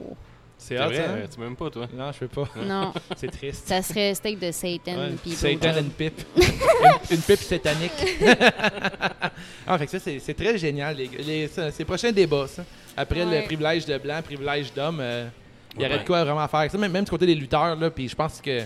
C'est 0.64 0.78
C'est 0.78 0.80
hot, 0.84 0.86
vrai, 0.90 0.96
ça? 0.98 1.02
euh, 1.04 1.26
tu 1.34 1.40
m'aimes 1.40 1.56
pas, 1.56 1.70
toi. 1.72 1.88
Non, 1.92 2.12
je 2.12 2.20
peux 2.20 2.28
pas. 2.28 2.48
Non, 2.64 2.94
C'est 3.18 3.32
triste. 3.32 3.68
ça 3.68 3.82
serait 3.82 4.14
steak 4.14 4.38
de 4.40 4.52
Satan 4.52 4.96
Ouais. 4.96 5.10
puis 5.20 5.32
Satan 5.32 5.70
and 5.80 5.90
pipe. 5.98 6.22
une, 6.38 7.16
une 7.16 7.22
pipe 7.22 7.40
satanique. 7.40 7.92
ah, 9.68 9.78
fait 9.78 9.86
que 9.86 9.92
ça, 9.92 10.00
c'est 10.00 10.20
c'est 10.20 10.34
très 10.34 10.58
génial. 10.58 10.96
Les, 10.96 11.08
les, 11.24 11.48
ça, 11.48 11.72
ces 11.72 11.86
prochains 11.86 12.12
débats, 12.12 12.48
ça. 12.48 12.64
Après 12.96 13.24
Ouais. 13.24 13.40
le 13.42 13.46
privilège 13.46 13.86
de 13.86 13.98
blanc, 13.98 14.22
privilège 14.24 14.72
d'homme, 14.74 15.00
euh, 15.02 15.28
il 15.74 15.78
y 15.78 15.84
Ouais, 15.84 15.86
aurait 15.88 15.96
ben. 15.98 16.02
de 16.04 16.08
quoi 16.08 16.24
vraiment 16.24 16.48
faire. 16.48 16.70
Ça, 16.70 16.78
même, 16.78 16.92
même 16.92 17.06
du 17.06 17.10
côté 17.10 17.26
des 17.26 17.36
lutteurs, 17.36 17.76
là, 17.76 17.90
puis 17.90 18.08
je 18.08 18.16
pense 18.16 18.40
que 18.42 18.62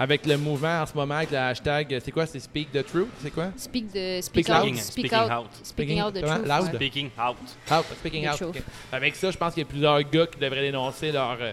avec 0.00 0.24
le 0.26 0.38
mouvement 0.38 0.80
en 0.80 0.86
ce 0.86 0.94
moment, 0.94 1.16
avec 1.16 1.30
le 1.30 1.36
hashtag, 1.36 2.00
c'est 2.02 2.10
quoi? 2.10 2.24
C'est 2.24 2.40
Speak 2.40 2.72
the 2.72 2.82
Truth? 2.84 3.08
C'est 3.22 3.30
quoi? 3.30 3.48
Speak 3.56 3.92
de 3.92 4.20
Speak 4.22 4.46
speak 4.46 4.48
out, 4.48 4.64
loud. 4.64 4.76
speak 4.78 5.06
Speaking 5.06 5.18
out, 5.20 5.30
out. 5.30 5.46
speaking 5.62 6.00
out 6.02 6.14
the 6.14 6.20
truth. 6.22 6.46
Loud? 6.46 6.62
ouais. 6.64 6.74
Speaking 6.74 7.10
out. 7.18 7.36
Out, 7.70 7.84
speaking 7.98 8.24
The 8.24 8.42
out. 8.42 8.56
Avec 8.92 9.14
ça, 9.14 9.30
je 9.30 9.36
pense 9.36 9.52
qu'il 9.52 9.62
y 9.62 9.66
a 9.66 9.68
plusieurs 9.68 10.02
gars 10.02 10.26
qui 10.26 10.38
devraient 10.40 10.62
dénoncer 10.62 11.12
leur 11.12 11.36
euh, 11.38 11.52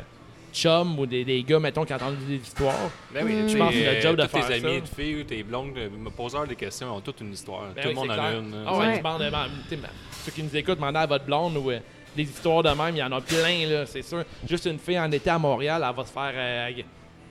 chum 0.53 0.97
ou 0.97 1.05
des, 1.05 1.25
des 1.25 1.43
gars, 1.43 1.59
mettons, 1.59 1.83
qui 1.83 1.91
ont 1.91 1.97
entendu 1.97 2.23
des 2.25 2.35
histoires. 2.37 2.73
Ben 3.13 3.25
oui, 3.25 3.33
Mm. 3.33 3.45
tu 3.47 3.53
Je 3.53 3.57
pense 3.57 3.71
que 3.73 3.77
c'est 3.79 3.85
notre 3.85 4.01
job 4.01 4.15
de 4.15 4.21
tous 4.23 4.27
tes 4.29 4.41
faire 4.41 4.51
amis 4.65 4.75
ça. 4.75 4.79
de 4.81 5.01
filles 5.01 5.15
ou 5.19 5.23
tes 5.25 5.43
blondes, 5.43 5.77
euh, 5.77 5.89
me 5.89 6.09
poseurs 6.09 6.47
des 6.47 6.55
questions, 6.55 6.95
ont 6.95 7.01
toute 7.01 7.19
une 7.19 7.33
histoire. 7.33 7.63
Ben 7.75 7.81
Tout 7.81 7.87
oui, 7.89 7.93
le 7.95 7.99
monde 7.99 8.11
en 8.11 8.23
a 8.23 8.31
une. 8.31 8.63
Ah 8.65 8.73
ouais, 8.77 8.87
Ouais. 8.87 8.95
tu 8.95 9.03
parles 9.03 9.25
de 9.25 9.29
ma- 9.29 9.45
tu 9.67 9.75
sais, 9.75 9.81
ma- 9.81 9.89
ceux 10.25 10.31
qui 10.31 10.41
nous 10.41 10.55
écoutent, 10.55 10.75
demandez 10.79 10.99
à 10.99 11.05
votre 11.05 11.25
blonde 11.25 11.57
ou 11.57 11.69
euh, 11.69 11.79
des 12.15 12.23
histoires 12.23 12.63
de 12.63 12.69
même, 12.69 12.95
il 12.95 12.99
y 12.99 13.03
en 13.03 13.11
a 13.11 13.19
plein, 13.19 13.67
là, 13.69 13.85
c'est 13.85 14.01
sûr. 14.03 14.23
Juste 14.49 14.65
une 14.65 14.79
fille 14.79 14.97
en 14.99 15.11
été 15.11 15.29
à 15.29 15.37
Montréal, 15.37 15.85
elle 15.87 15.95
va 15.95 16.05
se 16.05 16.11
faire 16.13 16.31
euh, 16.33 16.69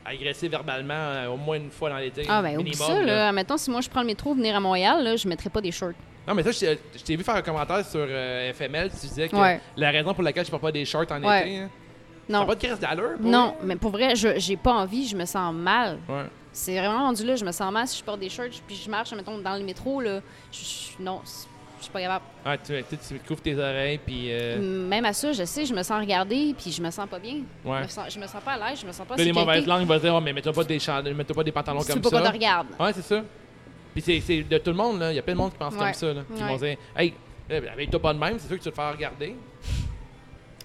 ag- 0.09 0.15
agresser 0.17 0.49
verbalement 0.49 0.95
euh, 0.95 1.29
au 1.29 1.37
moins 1.37 1.57
une 1.57 1.71
fois 1.71 1.91
dans 1.91 1.99
l'été. 1.99 2.25
Ah, 2.29 2.43
ben, 2.43 2.59
oublie 2.59 2.71
minimum, 2.71 2.87
ça, 2.89 3.03
là. 3.03 3.33
Mettons, 3.33 3.57
si 3.57 3.71
moi 3.71 3.81
je 3.81 3.89
prends 3.89 4.01
le 4.03 4.07
métro 4.07 4.35
venir 4.35 4.55
à 4.57 4.61
Montréal, 4.61 5.03
là, 5.05 5.17
je 5.17 5.27
mettrais 5.29 5.51
pas 5.51 5.61
des 5.61 5.73
shorts. 5.73 5.93
Non, 6.27 6.35
mais 6.35 6.43
ça, 6.43 6.51
je 6.51 6.59
t'ai- 6.59 6.79
je 6.97 7.03
t'ai 7.05 7.17
vu 7.17 7.23
faire 7.23 7.37
un 7.37 7.43
commentaire 7.43 7.85
sur 7.87 8.01
euh, 8.09 8.53
FML, 8.53 8.91
tu 8.91 9.07
disais 9.07 9.29
que 9.29 9.37
Ouais. 9.37 9.61
la 9.77 9.91
raison 9.91 10.13
pour 10.15 10.23
laquelle 10.25 10.45
je 10.45 10.51
porte 10.51 10.63
pas 10.63 10.73
des 10.73 10.85
shorts 10.85 11.07
en 11.11 11.23
Ouais. 11.23 11.41
été, 11.43 11.59
hein, 11.59 11.71
t'as 12.29 12.33
Non. 12.41 12.47
pas 12.47 12.55
de 12.57 12.65
crise 12.67 12.79
d'allure? 12.81 13.17
pour 13.21 13.31
Non, 13.31 13.55
mais 13.63 13.77
pour 13.77 13.91
vrai, 13.93 14.17
je 14.17 14.39
j'ai 14.39 14.57
pas 14.57 14.73
envie, 14.73 15.07
je 15.07 15.17
me 15.17 15.25
sens 15.25 15.55
mal. 15.55 15.99
vrai? 16.09 16.23
Ouais. 16.23 16.27
C'est 16.53 16.79
vraiment 16.79 17.01
rendu 17.05 17.25
là, 17.25 17.37
je 17.37 17.45
me 17.45 17.53
sens 17.53 17.71
mal 17.71 17.87
si 17.87 17.99
je 17.99 18.03
porte 18.05 18.19
des 18.19 18.31
shorts 18.31 18.47
puis 18.67 18.75
je 18.77 18.91
marche, 18.91 19.13
mettons, 19.13 19.39
dans 19.39 19.57
le 19.57 19.63
métro, 19.63 20.01
là. 20.01 20.21
Je, 20.51 20.59
je- 20.59 21.03
non, 21.03 21.21
c'est- 21.25 21.47
je 21.79 21.83
suis 21.85 21.93
pas 21.93 22.01
capable. 22.01 22.25
Ouais, 22.45 22.59
tu, 22.59 22.97
tu, 22.97 22.97
tu 23.15 23.19
couvres 23.27 23.41
tes 23.43 23.55
oreilles, 23.57 23.99
puis... 24.05 24.29
euh, 24.33 24.87
Même 24.89 25.05
à 25.05 25.13
ça, 25.13 25.33
je 25.33 25.45
sais, 25.45 25.65
je 25.67 25.75
me 25.75 25.83
sens 25.83 26.01
regardée 26.01 26.55
puis 26.59 26.71
je 26.73 26.83
me 26.83 26.91
sens 26.91 27.09
pas 27.09 27.19
bien. 27.19 27.41
ouais. 27.65 27.79
Je, 27.79 27.83
me 27.85 27.89
sens, 27.89 28.05
je 28.15 28.19
me 28.21 28.27
sens 28.27 28.43
pas 28.43 28.53
à 28.53 28.71
l'aise, 28.71 28.81
je 28.81 28.87
me 28.87 28.93
sens 28.93 29.07
pas 29.07 29.17
Là, 29.17 29.25
les 29.25 29.33
mauvaises 29.33 29.67
langues 29.67 29.87
vont 29.87 29.99
dire, 29.99 30.15
oh, 30.15 30.21
mais 30.21 30.33
mets-toi 30.33 30.53
pas 30.53 30.65
des, 30.65 30.79
pas 30.79 31.03
des 31.45 31.53
pantalons 31.53 31.81
comme 31.83 32.01
pas 32.01 32.11
ça. 32.11 32.19
qu'on 32.21 32.27
te 32.27 32.33
regarde. 32.33 32.67
Ouais, 32.79 32.93
c'est 32.93 33.03
ça. 33.03 33.23
Puis 33.93 34.03
c'est, 34.03 34.21
c'est 34.21 34.43
de 34.43 34.59
tout 34.59 34.71
le 34.71 34.77
monde, 34.77 35.01
là. 35.01 35.13
Il 35.13 35.17
y 35.17 35.19
a 35.19 35.23
plein 35.23 35.33
de 35.35 35.39
monde 35.39 35.53
qui 35.53 35.59
pense 35.59 35.73
Ouais. 35.75 35.81
comme 35.81 35.95
ça, 35.95 36.13
là. 36.13 36.23
Qui 36.37 36.43
Ouais. 36.43 36.49
vont 36.49 36.57
dire, 36.57 36.77
hey, 36.97 37.15
euh, 37.51 37.61
avec-toi 37.73 38.01
pas 38.03 38.13
de 38.13 38.19
même, 38.19 38.39
c'est 38.39 38.49
sûr 38.49 38.59
que 38.59 38.63
tu 38.63 38.69
vas 38.69 38.71
te 38.73 38.77
faire 38.77 38.93
regarder. 38.93 39.37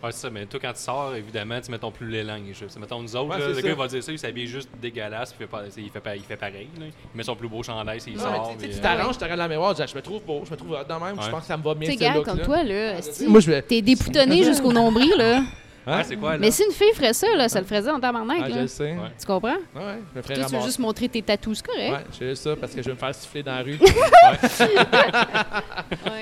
Ouais, 0.03 0.11
c'est 0.11 0.19
ça, 0.21 0.29
mais 0.31 0.45
toi, 0.47 0.59
quand 0.59 0.73
tu 0.73 0.79
sors, 0.81 1.13
évidemment, 1.15 1.61
tu 1.61 1.69
mettons 1.69 1.91
plus 1.91 2.09
les 2.09 2.23
langues. 2.23 2.53
Je- 2.53 2.79
Mettons 2.79 3.01
nous 3.01 3.15
autres, 3.15 3.29
Ouais, 3.29 3.37
là, 3.37 3.43
c'est 3.43 3.49
le 3.49 3.55
ça. 3.55 3.61
gars 3.61 3.69
il 3.69 3.75
va 3.75 3.87
dire 3.87 4.03
ça, 4.03 4.11
il 4.11 4.17
s'habille 4.19 4.47
juste 4.47 4.69
dégueulasse, 4.81 5.31
il 5.35 5.37
fait, 5.37 5.47
pas, 5.47 5.63
il, 5.77 5.89
fait 5.91 5.99
pas- 5.99 6.15
il 6.15 6.23
fait 6.23 6.35
pareil. 6.37 6.69
Là. 6.79 6.85
Il 6.87 7.17
met 7.17 7.23
son 7.23 7.35
plus 7.35 7.47
beau 7.47 7.61
chandail, 7.61 7.99
il 8.07 8.13
Non, 8.17 8.19
sort. 8.23 8.55
puis, 8.57 8.69
tu 8.69 8.75
euh, 8.77 8.81
t'arranges, 8.81 9.13
tu 9.13 9.17
te 9.19 9.23
regardes 9.25 9.41
dans 9.41 9.59
la 9.59 9.67
Ah, 9.79 9.85
je 9.85 9.95
me 9.95 10.01
trouve 10.01 10.23
beau, 10.23 10.41
je 10.45 10.51
me 10.51 10.55
trouve 10.57 10.69
de 10.71 10.93
même, 11.05 11.21
je 11.21 11.29
pense 11.29 11.41
que 11.41 11.45
ça 11.47 11.57
me 11.57 11.63
va 11.63 11.75
bien 11.75 11.89
Tu 11.91 11.97
gars, 11.97 12.13
comme 12.25 12.39
toi, 12.39 12.63
là, 12.63 12.93
Moi, 13.27 13.39
je 13.41 13.51
vais. 13.51 13.61
t'es 13.61 13.81
dépoutonné 13.81 14.43
jusqu'au 14.43 14.73
nombril, 14.73 15.13
là. 15.17 15.37
Hein? 15.37 15.97
Ouais, 15.97 16.03
c'est 16.03 16.15
quoi, 16.15 16.33
là? 16.33 16.37
Mais 16.37 16.51
si 16.51 16.63
une 16.63 16.71
fille 16.71 16.93
ferait 16.93 17.11
ça, 17.13 17.25
là, 17.35 17.49
ça 17.49 17.59
le 17.59 17.65
ferait 17.65 17.89
en 17.89 17.99
tabarnak, 17.99 18.37
Ah, 18.43 18.49
je 18.51 18.55
là. 18.55 18.67
sais. 18.67 18.91
Ouais. 18.91 18.97
Tu 19.19 19.25
comprends? 19.25 19.49
Ouais, 19.49 19.97
je 20.13 20.17
me 20.17 20.21
ferais 20.21 20.35
Toi, 20.35 20.45
tu 20.47 20.55
veux 20.55 20.61
juste 20.61 20.77
montrer 20.77 21.09
tes 21.09 21.23
tatous, 21.23 21.57
c'est 21.57 21.65
correct. 21.65 21.91
Ouais, 21.91 22.05
je 22.11 22.17
fais 22.17 22.29
juste 22.29 22.43
ça 22.43 22.55
parce 22.55 22.71
que 22.75 22.81
je 22.83 22.87
vais 22.87 22.93
me 22.93 22.99
faire 22.99 23.15
siffler 23.15 23.41
dans 23.41 23.55
la 23.55 23.63
rue. 23.63 23.79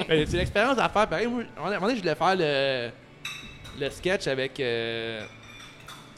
Ouais. 0.08 0.26
C'est 0.28 0.38
l'expérience 0.38 0.78
à 0.80 0.90
faire. 0.90 1.08
Pareil, 1.08 1.28
moi, 1.28 1.44
à 1.58 1.60
un 1.62 1.64
moment 1.72 1.82
donné, 1.88 1.96
je 1.96 2.02
voulais 2.02 2.16
faire 2.16 2.36
le, 2.38 2.90
le 3.80 3.90
sketch 3.90 4.28
avec, 4.28 4.60
euh, 4.60 5.24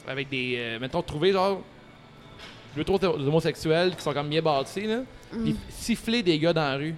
avec 0.06 0.28
des. 0.28 0.54
euh, 0.58 0.78
mettons, 0.78 1.02
trouver 1.02 1.32
genre. 1.32 1.62
Deux, 2.74 2.84
trois 2.84 3.04
homosexuels 3.04 3.94
qui 3.94 4.02
sont 4.02 4.14
comme 4.14 4.28
bien 4.28 4.40
bâtis, 4.40 4.86
là. 4.86 5.00
Mm. 5.32 5.42
Puis 5.44 5.56
siffler 5.68 6.22
des 6.22 6.38
gars 6.38 6.52
dans 6.54 6.62
la 6.62 6.76
rue. 6.76 6.94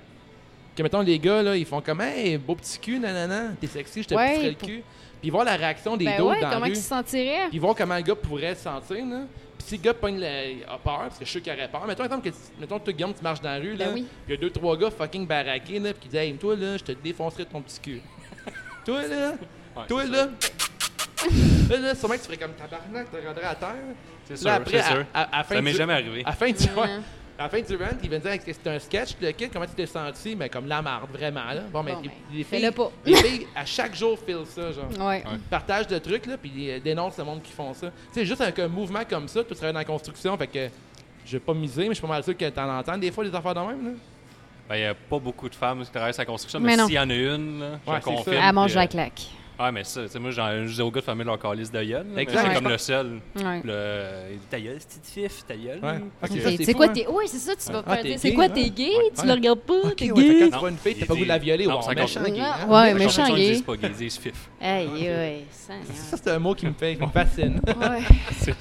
que, 0.77 0.83
mettons, 0.85 1.01
les 1.01 1.19
gars, 1.19 1.43
là, 1.43 1.57
ils 1.57 1.65
font 1.67 1.81
comme, 1.81 2.01
hey, 2.01 2.37
beau 2.39 2.55
petit 2.55 2.79
cul, 2.79 2.99
nanana, 3.01 3.53
t'es 3.61 3.67
sexy, 3.67 4.03
je 4.05 4.09
te 4.09 4.15
Ouais, 4.15 4.51
le 4.51 4.55
cul. 4.55 4.83
Puis 5.21 5.31
voir 5.31 5.45
la 5.45 5.57
réaction 5.57 5.97
des 5.97 6.05
Ben 6.05 6.21
ouais, 6.23 6.41
dans 6.41 6.49
la 6.49 6.55
comment 6.55 6.67
rue. 6.67 6.73
il 6.73 6.77
se 6.77 6.83
sentirait? 6.83 7.49
Puis 7.49 7.59
voir 7.59 7.75
comment 7.75 7.97
le 7.97 8.03
gars 8.03 8.15
pourrait 8.15 8.55
se 8.55 8.63
sentir, 8.65 9.05
là. 9.07 9.23
Puis 9.59 9.67
si 9.69 9.77
le 9.79 9.83
gars 9.83 9.95
pogne 9.95 10.21
le- 10.21 10.65
a 10.69 10.79
peur, 10.79 10.99
parce 11.09 11.19
que 11.19 11.25
je 11.25 11.31
suis 11.31 11.41
sûr 11.41 11.43
qu'il 11.43 11.53
aurait 11.53 11.69
peur. 11.69 11.87
Mettons, 11.87 12.05
exemple, 12.05 12.25
que, 12.29 12.35
tu- 12.35 12.61
mettons, 12.61 12.79
toi, 12.79 12.93
Guillaume, 12.93 13.15
tu 13.15 13.23
marches 13.23 13.41
dans 13.41 13.51
la 13.51 13.59
rue, 13.59 13.75
là. 13.77 13.87
Ben 13.87 13.95
oui. 13.95 14.03
Puis 14.03 14.11
il 14.29 14.31
y 14.33 14.35
a 14.35 14.41
deux, 14.41 14.51
trois 14.51 14.77
gars 14.77 14.91
fucking 14.91 15.27
baraqués, 15.27 15.79
là, 15.81 15.93
puis 15.93 16.03
qui 16.03 16.09
disent, 16.09 16.19
hey, 16.21 16.35
toi, 16.35 16.55
là, 16.55 16.77
je 16.77 16.85
te 16.85 16.93
défoncerai 16.93 17.47
ton 17.47 17.61
petit 17.63 17.81
cul. 17.81 18.01
toi, 18.85 19.07
là, 19.07 19.33
Ouais, 19.77 19.87
toi, 19.89 20.05
là. 20.05 20.29
là, 21.71 21.77
là, 21.79 21.95
sûrement 21.95 22.15
que 22.15 22.21
tu 22.21 22.27
ferais 22.27 22.37
comme 22.37 22.53
tabarnak, 22.53 23.07
tu 23.11 23.27
rendrais 23.27 23.45
à 23.45 23.55
terre. 23.55 23.75
C'est 24.27 24.37
sûr, 24.37 24.51
c'est 24.67 24.77
à, 24.79 24.83
sûr. 24.85 25.05
à- 25.13 25.39
à 25.41 25.45
fin 25.45 25.55
Ça 25.57 25.63
m'est 25.63 25.73
jamais 25.73 25.93
arrivé. 25.95 26.23
À 26.25 26.31
la 26.31 26.37
fin 26.37 26.47
du, 26.51 26.63
ouais, 26.65 26.89
à 27.39 27.43
la 27.45 27.49
fin 27.49 27.61
du 27.61 27.77
rant, 27.77 27.89
il 28.03 28.09
vient 28.09 28.19
dire 28.19 28.39
que 28.45 28.53
c'était 28.53 28.71
un 28.71 28.79
sketch, 28.79 29.17
le 29.21 29.31
kid, 29.33 29.51
comment 29.53 29.67
tu 29.67 29.73
t'es 29.73 29.87
senti? 29.87 30.37
Mais 30.37 30.49
comme 30.49 30.67
la 30.67 30.81
marde, 30.83 31.11
vraiment, 31.13 31.45
là. 31.53 31.63
Bon, 31.73 31.83
mais 31.83 31.93
Bon, 31.93 32.01
les, 32.03 32.09
ben, 32.09 32.15
les 32.33 32.45
filles, 32.45 32.71
pas. 32.71 32.91
les 33.05 33.15
filles, 33.17 33.47
à 33.57 33.65
chaque 33.65 33.95
jour, 33.95 34.19
filent 34.25 34.47
ça, 34.47 34.71
genre. 34.73 34.89
Ouais. 34.99 35.25
Ouais. 35.25 35.39
Partagent 35.51 35.89
de 35.89 35.99
trucs, 35.99 36.27
là, 36.27 36.37
puis 36.37 36.53
ils 36.55 36.83
dénoncent 36.83 37.19
le 37.19 37.25
monde 37.25 37.43
qui 37.43 37.53
font 37.53 37.75
ça. 37.75 37.89
Tu 38.13 38.21
sais, 38.21 38.25
juste 38.27 38.41
avec 38.41 38.59
un 38.61 38.69
mouvement 38.69 39.03
comme 39.09 39.29
ça, 39.29 39.43
tu 39.45 39.55
serais 39.55 39.73
dans 39.73 39.79
la 39.81 39.85
construction, 39.85 40.37
fait 40.39 40.47
que 40.47 40.69
je 41.27 41.33
vais 41.33 41.41
pas 41.41 41.55
miser, 41.55 41.83
mais 41.83 41.89
je 41.89 41.95
suis 41.95 42.03
pas 42.03 42.09
mal 42.09 42.23
sûr 42.23 42.37
que 42.37 42.49
t'en 42.51 42.79
entends 42.79 42.97
des 42.99 43.11
fois 43.11 43.25
des 43.25 43.35
affaires 43.35 43.55
de 43.55 43.61
même, 43.61 43.85
là. 43.85 43.91
Ben, 44.69 44.77
il 44.77 44.81
n'y 44.81 44.87
a 44.87 44.95
pas 44.95 45.19
beaucoup 45.19 45.49
de 45.49 45.55
femmes 45.55 45.85
qui 45.85 45.91
travaillent 45.91 46.15
sur 46.15 46.23
la 46.23 46.27
construction, 46.27 46.59
Mais 46.61 46.77
s'il 46.79 46.93
y 46.95 46.99
en 46.99 47.11
a 47.11 47.15
une, 47.15 47.61
là, 47.61 47.67
je 47.87 47.91
Ouais, 47.93 48.01
confirme. 48.01 48.25
ça. 48.41 48.49
Elle 48.49 48.55
mange 48.55 48.71
puis, 48.71 48.77
la 48.77 48.83
euh, 48.83 48.87
claque. 48.87 49.23
Ah, 49.59 49.71
mais 49.71 49.85
ça, 49.85 50.03
tu 50.03 50.09
sais, 50.09 50.19
moi, 50.19 50.31
je 50.33 50.73
dis 50.75 50.83
aux 50.83 50.91
gars 50.91 51.01
de 51.01 51.05
fermer 51.05 51.23
leur 51.25 51.39
calice 51.39 51.71
de 51.71 51.79
gueule. 51.83 51.91
là, 51.93 52.03
mais. 52.13 52.27
C'est 52.29 52.37
Ouais. 52.37 52.55
comme 52.55 52.69
le 52.69 52.79
seul. 52.79 53.21
Ouais. 53.37 53.63
Le... 53.65 54.59
Gueule, 54.61 54.77
c'est 54.79 55.01
petite 55.01 55.07
fif, 55.07 55.47
ta 55.47 55.57
gueule. 55.57 55.81
Ouais. 55.83 56.01
Ok, 56.23 56.31
C'est- 56.65 56.75
quoi 56.75 56.87
hein. 56.87 56.93
t'es. 56.93 57.07
Oui, 57.09 57.25
c'est 57.29 57.39
ça, 57.39 57.53
tu 57.57 57.73
vas 57.73 57.83
Ah, 57.87 57.97
faire. 57.97 58.19
C'est 58.19 58.29
gay, 58.31 58.35
quoi 58.35 58.45
hein? 58.45 58.49
t'es 58.51 58.71
gay? 58.71 58.91
Tu 59.15 59.21
Ouais. 59.21 59.27
le 59.27 59.33
regardes 59.33 59.61
pas? 59.61 59.91
T'es 59.97 60.11
ouais, 60.11 60.23
gay? 60.23 60.39
quand 60.41 60.51
tu 60.51 60.59
vois 60.61 60.71
une 60.71 60.77
fille, 60.79 60.95
t'as 60.97 61.07
pas 61.07 61.15
de 61.15 61.25
la 61.25 61.39
violer, 61.39 61.67
Non, 61.67 61.79
ou 61.79 61.83
c'est 61.83 61.95
méchant 61.95 62.23
gay. 62.23 62.41
Hein? 62.41 62.55
ouais, 62.69 62.95
méchant 62.95 63.23
méchant, 63.23 63.27
ils 63.27 63.35
gay. 63.45 63.51
disent 63.53 63.63
pas 63.63 63.77
gay, 63.77 63.89
ils 63.91 63.97
disent 63.97 64.19
fif. 64.19 64.49
Aïe, 64.61 65.09
aïe. 65.09 65.45
Ça, 65.51 65.75
c'est 66.17 66.31
un 66.31 66.39
mot 66.39 66.55
qui 66.55 66.67
me 66.67 66.73
fait, 66.73 66.97
qui 66.97 67.03
me 67.03 67.09
fascine. 67.09 67.61
Ouais. 67.67 68.03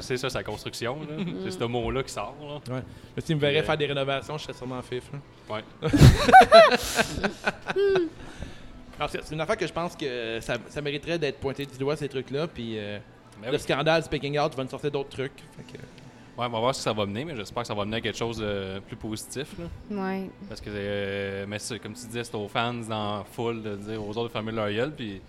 C'est 0.00 0.16
ça, 0.16 0.28
c'est 0.28 0.38
la 0.38 0.42
construction. 0.42 0.98
là. 1.08 1.24
C'est 1.44 1.52
ce 1.52 1.64
mot-là 1.64 2.02
qui 2.02 2.12
sort. 2.12 2.34
Là. 2.68 2.74
Ouais. 2.74 2.82
Si 3.18 3.26
tu 3.26 3.34
me 3.36 3.40
verrais 3.40 3.60
Euh, 3.60 3.62
faire 3.62 3.76
des 3.78 3.86
rénovations, 3.86 4.36
je 4.36 4.42
serais 4.42 4.52
sûrement 4.52 4.82
fif. 4.82 5.04
Ouais. 5.48 5.62
Alors, 8.98 9.10
c'est 9.10 9.34
une 9.34 9.40
affaire 9.40 9.56
que 9.56 9.66
je 9.66 9.72
pense 9.72 9.96
que 9.96 10.38
ça, 10.40 10.56
ça 10.68 10.80
mériterait 10.80 11.18
d'être 11.18 11.38
pointé 11.40 11.66
du 11.66 11.76
doigt, 11.78 11.96
ces 11.96 12.08
trucs-là. 12.08 12.46
Puis 12.46 12.78
euh, 12.78 12.98
Ben 13.40 13.48
le 13.50 13.56
oui. 13.56 13.60
scandale 13.62 14.02
Speaking 14.02 14.38
Out 14.38 14.54
va 14.54 14.62
nous 14.64 14.70
sortir 14.70 14.90
d'autres 14.90 15.10
trucs. 15.10 15.32
Fait 15.56 15.72
que- 15.72 15.78
Ouais, 16.36 16.46
on 16.46 16.50
va 16.50 16.58
voir 16.58 16.74
ce 16.74 16.80
que 16.80 16.84
ça 16.84 16.92
va 16.92 17.06
mener, 17.06 17.24
mais 17.24 17.36
j'espère 17.36 17.62
que 17.62 17.68
ça 17.68 17.74
va 17.74 17.84
mener 17.84 17.98
à 17.98 18.00
quelque 18.00 18.18
chose 18.18 18.38
de 18.38 18.80
plus 18.80 18.96
positif. 18.96 19.46
Là. 19.56 19.66
Ouais. 19.96 20.28
Parce 20.48 20.60
que, 20.60 20.68
euh, 20.68 21.44
mais 21.48 21.58
comme 21.80 21.92
tu 21.94 22.06
disais, 22.06 22.24
c'est 22.24 22.34
aux 22.34 22.48
fans 22.48 22.74
dans 22.74 23.18
la 23.18 23.24
foule 23.24 23.62
de 23.62 23.76
dire 23.76 24.04
aux 24.04 24.10
autres 24.10 24.24
de 24.24 24.32
fermer 24.32 24.50
leur 24.50 24.68
gueule. 24.68 24.92
Puis 24.92 25.20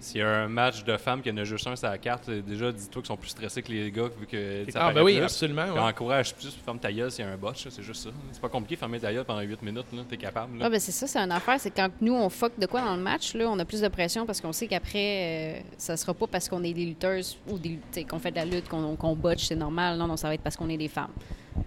s'il 0.00 0.20
y 0.20 0.22
a 0.22 0.28
un 0.28 0.48
match 0.48 0.84
de 0.84 0.96
femmes 0.96 1.20
qui 1.22 1.30
en 1.30 1.36
a 1.38 1.44
juste 1.44 1.66
un 1.66 1.74
sur 1.76 1.88
la 1.88 1.98
carte, 1.98 2.30
déjà, 2.30 2.70
dis-toi 2.72 3.02
qu'ils 3.02 3.06
sont 3.08 3.16
plus 3.16 3.30
stressés 3.30 3.62
que 3.62 3.72
les 3.72 3.90
gars, 3.90 4.08
vu 4.18 4.26
que 4.26 4.64
ça 4.70 4.86
Ah, 4.86 4.92
ben 4.92 5.02
oui, 5.02 5.16
plus. 5.16 5.24
absolument. 5.24 5.72
Ouais. 5.72 5.78
encourage 5.80 6.34
plus, 6.34 6.56
ferme 6.64 6.78
ta 6.78 6.92
gueule 6.92 7.10
s'il 7.10 7.24
y 7.24 7.28
a 7.28 7.30
un 7.32 7.36
botch, 7.36 7.66
c'est 7.68 7.82
juste 7.82 8.04
ça. 8.04 8.10
C'est 8.32 8.40
pas 8.40 8.48
compliqué 8.48 8.74
de 8.76 8.78
fermer 8.80 9.00
ta 9.00 9.12
gueule 9.12 9.24
pendant 9.24 9.40
8 9.40 9.62
minutes, 9.62 9.86
là, 9.92 10.02
t'es 10.08 10.16
capable. 10.16 10.58
là. 10.58 10.66
Ah, 10.66 10.70
ben 10.70 10.78
c'est 10.80 10.92
ça, 10.92 11.06
c'est 11.06 11.18
une 11.18 11.32
affaire. 11.32 11.56
C'est 11.58 11.70
quand 11.70 11.90
nous, 12.00 12.14
on 12.14 12.28
fuck 12.28 12.52
de 12.58 12.66
quoi 12.66 12.82
dans 12.82 12.96
le 12.96 13.02
match, 13.02 13.34
là, 13.34 13.48
on 13.50 13.58
a 13.58 13.64
plus 13.64 13.80
de 13.80 13.88
pression 13.88 14.24
parce 14.26 14.40
qu'on 14.40 14.52
sait 14.52 14.66
qu'après, 14.68 15.58
euh, 15.58 15.60
ça 15.76 15.96
sera 15.96 16.14
pas 16.14 16.26
parce 16.26 16.48
qu'on 16.48 16.62
est 16.62 16.72
des 16.72 16.84
lutteuses 16.86 17.36
ou 17.48 17.58
des, 17.58 17.78
qu'on 18.08 18.18
fait 18.18 18.30
de 18.30 18.36
la 18.36 18.44
lutte, 18.44 18.68
qu'on 18.68 18.94
qu'on 18.96 19.14
botche, 19.16 19.46
c'est 19.46 19.56
normal. 19.56 19.98
Non, 19.98 20.06
non, 20.06 20.16
ça 20.16 20.28
va 20.28 20.34
être 20.34 20.42
parce 20.42 20.56
qu'on 20.56 20.68
est 20.68 20.76
des 20.76 20.88
femmes. 20.88 21.10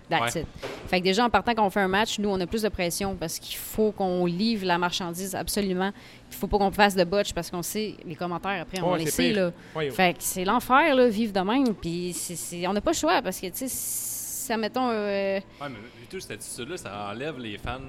That's 0.09 0.35
Ouais. 0.35 0.41
it. 0.41 0.47
Fait 0.87 0.99
que 0.99 1.03
déjà, 1.05 1.25
en 1.25 1.29
partant, 1.29 1.53
quand 1.55 1.65
on 1.65 1.69
fait 1.69 1.79
un 1.81 1.87
match, 1.87 2.19
nous, 2.19 2.29
on 2.29 2.39
a 2.39 2.45
plus 2.47 2.61
de 2.63 2.69
pression 2.69 3.15
parce 3.15 3.39
qu'il 3.39 3.57
faut 3.57 3.91
qu'on 3.91 4.25
livre 4.25 4.65
la 4.65 4.77
marchandise 4.77 5.35
absolument. 5.35 5.91
Il 6.29 6.35
faut 6.35 6.47
pas 6.47 6.57
qu'on 6.57 6.71
fasse 6.71 6.95
de 6.95 7.03
botch 7.03 7.33
parce 7.33 7.49
qu'on 7.51 7.61
sait 7.61 7.95
les 8.05 8.15
commentaires 8.15 8.61
après, 8.61 8.81
on 8.81 8.91
Ouais, 8.93 8.99
les 8.99 9.09
sait, 9.11 9.31
là. 9.33 9.51
Ouais, 9.75 9.89
Fait 9.91 10.13
que 10.13 10.19
c'est 10.23 10.45
l'enfer, 10.45 10.95
là, 10.95 11.07
vivre 11.07 11.33
de 11.33 11.39
même. 11.41 11.73
Puis 11.75 12.13
c'est- 12.13 12.35
c'est- 12.35 12.67
on 12.67 12.73
n'a 12.73 12.81
pas 12.81 12.91
le 12.91 12.95
choix 12.97 13.21
parce 13.21 13.39
que, 13.39 13.47
tu 13.47 13.51
sais, 13.55 13.67
ça, 13.67 14.57
mettons. 14.57 14.89
euh, 14.89 15.35
Ouais, 15.37 15.41
mais 15.69 15.69
vu 15.99 16.07
tout 16.09 16.19
cette 16.19 16.31
attitude-là, 16.31 16.77
ça 16.77 17.09
enlève 17.11 17.37
les 17.39 17.57
fans, 17.57 17.79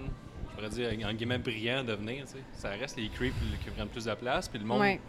je 0.51 0.55
pourrais 0.57 0.69
dire, 0.71 1.09
en 1.09 1.13
guillemets, 1.15 1.39
brillants 1.39 1.83
de 1.85 1.93
venir. 1.95 2.25
tu 2.27 2.33
sais. 2.33 2.39
Ça 2.55 2.69
reste 2.71 2.97
les 2.97 3.09
creeps 3.09 3.35
qui 3.65 3.71
prennent 3.71 3.89
plus 3.89 4.05
de 4.05 4.15
place, 4.15 4.49
puis 4.49 4.59
le 4.59 4.65
monde 4.65 4.81
ouais. 4.81 5.01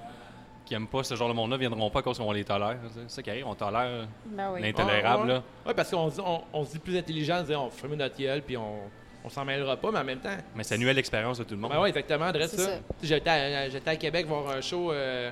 Qui 0.73 0.77
aime 0.77 0.87
pas 0.87 1.03
ce 1.03 1.13
genre 1.13 1.29
de 1.29 1.33
monde-là 1.35 1.57
viendront 1.57 1.89
pas 1.91 2.01
cause 2.01 2.17
qu'on 2.17 2.31
les 2.31 2.43
tolère. 2.43 2.77
C'est 2.91 3.07
ça 3.09 3.21
qui 3.21 3.29
arrive, 3.29 3.45
on 3.45 3.53
tolère 3.53 4.07
Ben 4.25 4.51
oui. 4.51 4.61
l'intolérable. 4.61 5.43
Ouais, 5.67 5.73
parce 5.75 5.91
qu'on 5.91 6.09
se 6.09 6.15
dit- 6.15 6.21
on, 6.25 6.41
on 6.51 6.65
se 6.65 6.71
dit 6.71 6.79
plus 6.79 6.97
intelligent, 6.97 7.43
dire 7.43 7.61
on 7.61 7.69
ferme 7.69 7.93
notre 7.93 8.17
gueule, 8.17 8.41
puis 8.41 8.57
on, 8.57 8.79
on 9.23 9.29
s'en 9.29 9.45
mêlera 9.45 9.77
pas, 9.77 9.91
mais 9.91 9.99
en 9.99 10.03
même 10.03 10.19
temps. 10.19 10.35
Mais 10.55 10.63
ça 10.63 10.75
nuit 10.77 10.89
à 10.89 10.93
l'expérience 10.93 11.37
de 11.37 11.43
tout 11.43 11.53
le 11.53 11.59
monde. 11.61 11.71
Ben 11.71 11.79
ouais, 11.79 11.89
exactement, 11.89 12.31
ça. 12.33 12.47
ça. 12.47 12.79
J'étais 13.03 13.29
à, 13.29 13.69
j'étais 13.69 13.89
à 13.91 13.95
Québec 13.97 14.25
voir 14.25 14.49
un 14.49 14.61
show 14.61 14.91
euh, 14.91 15.29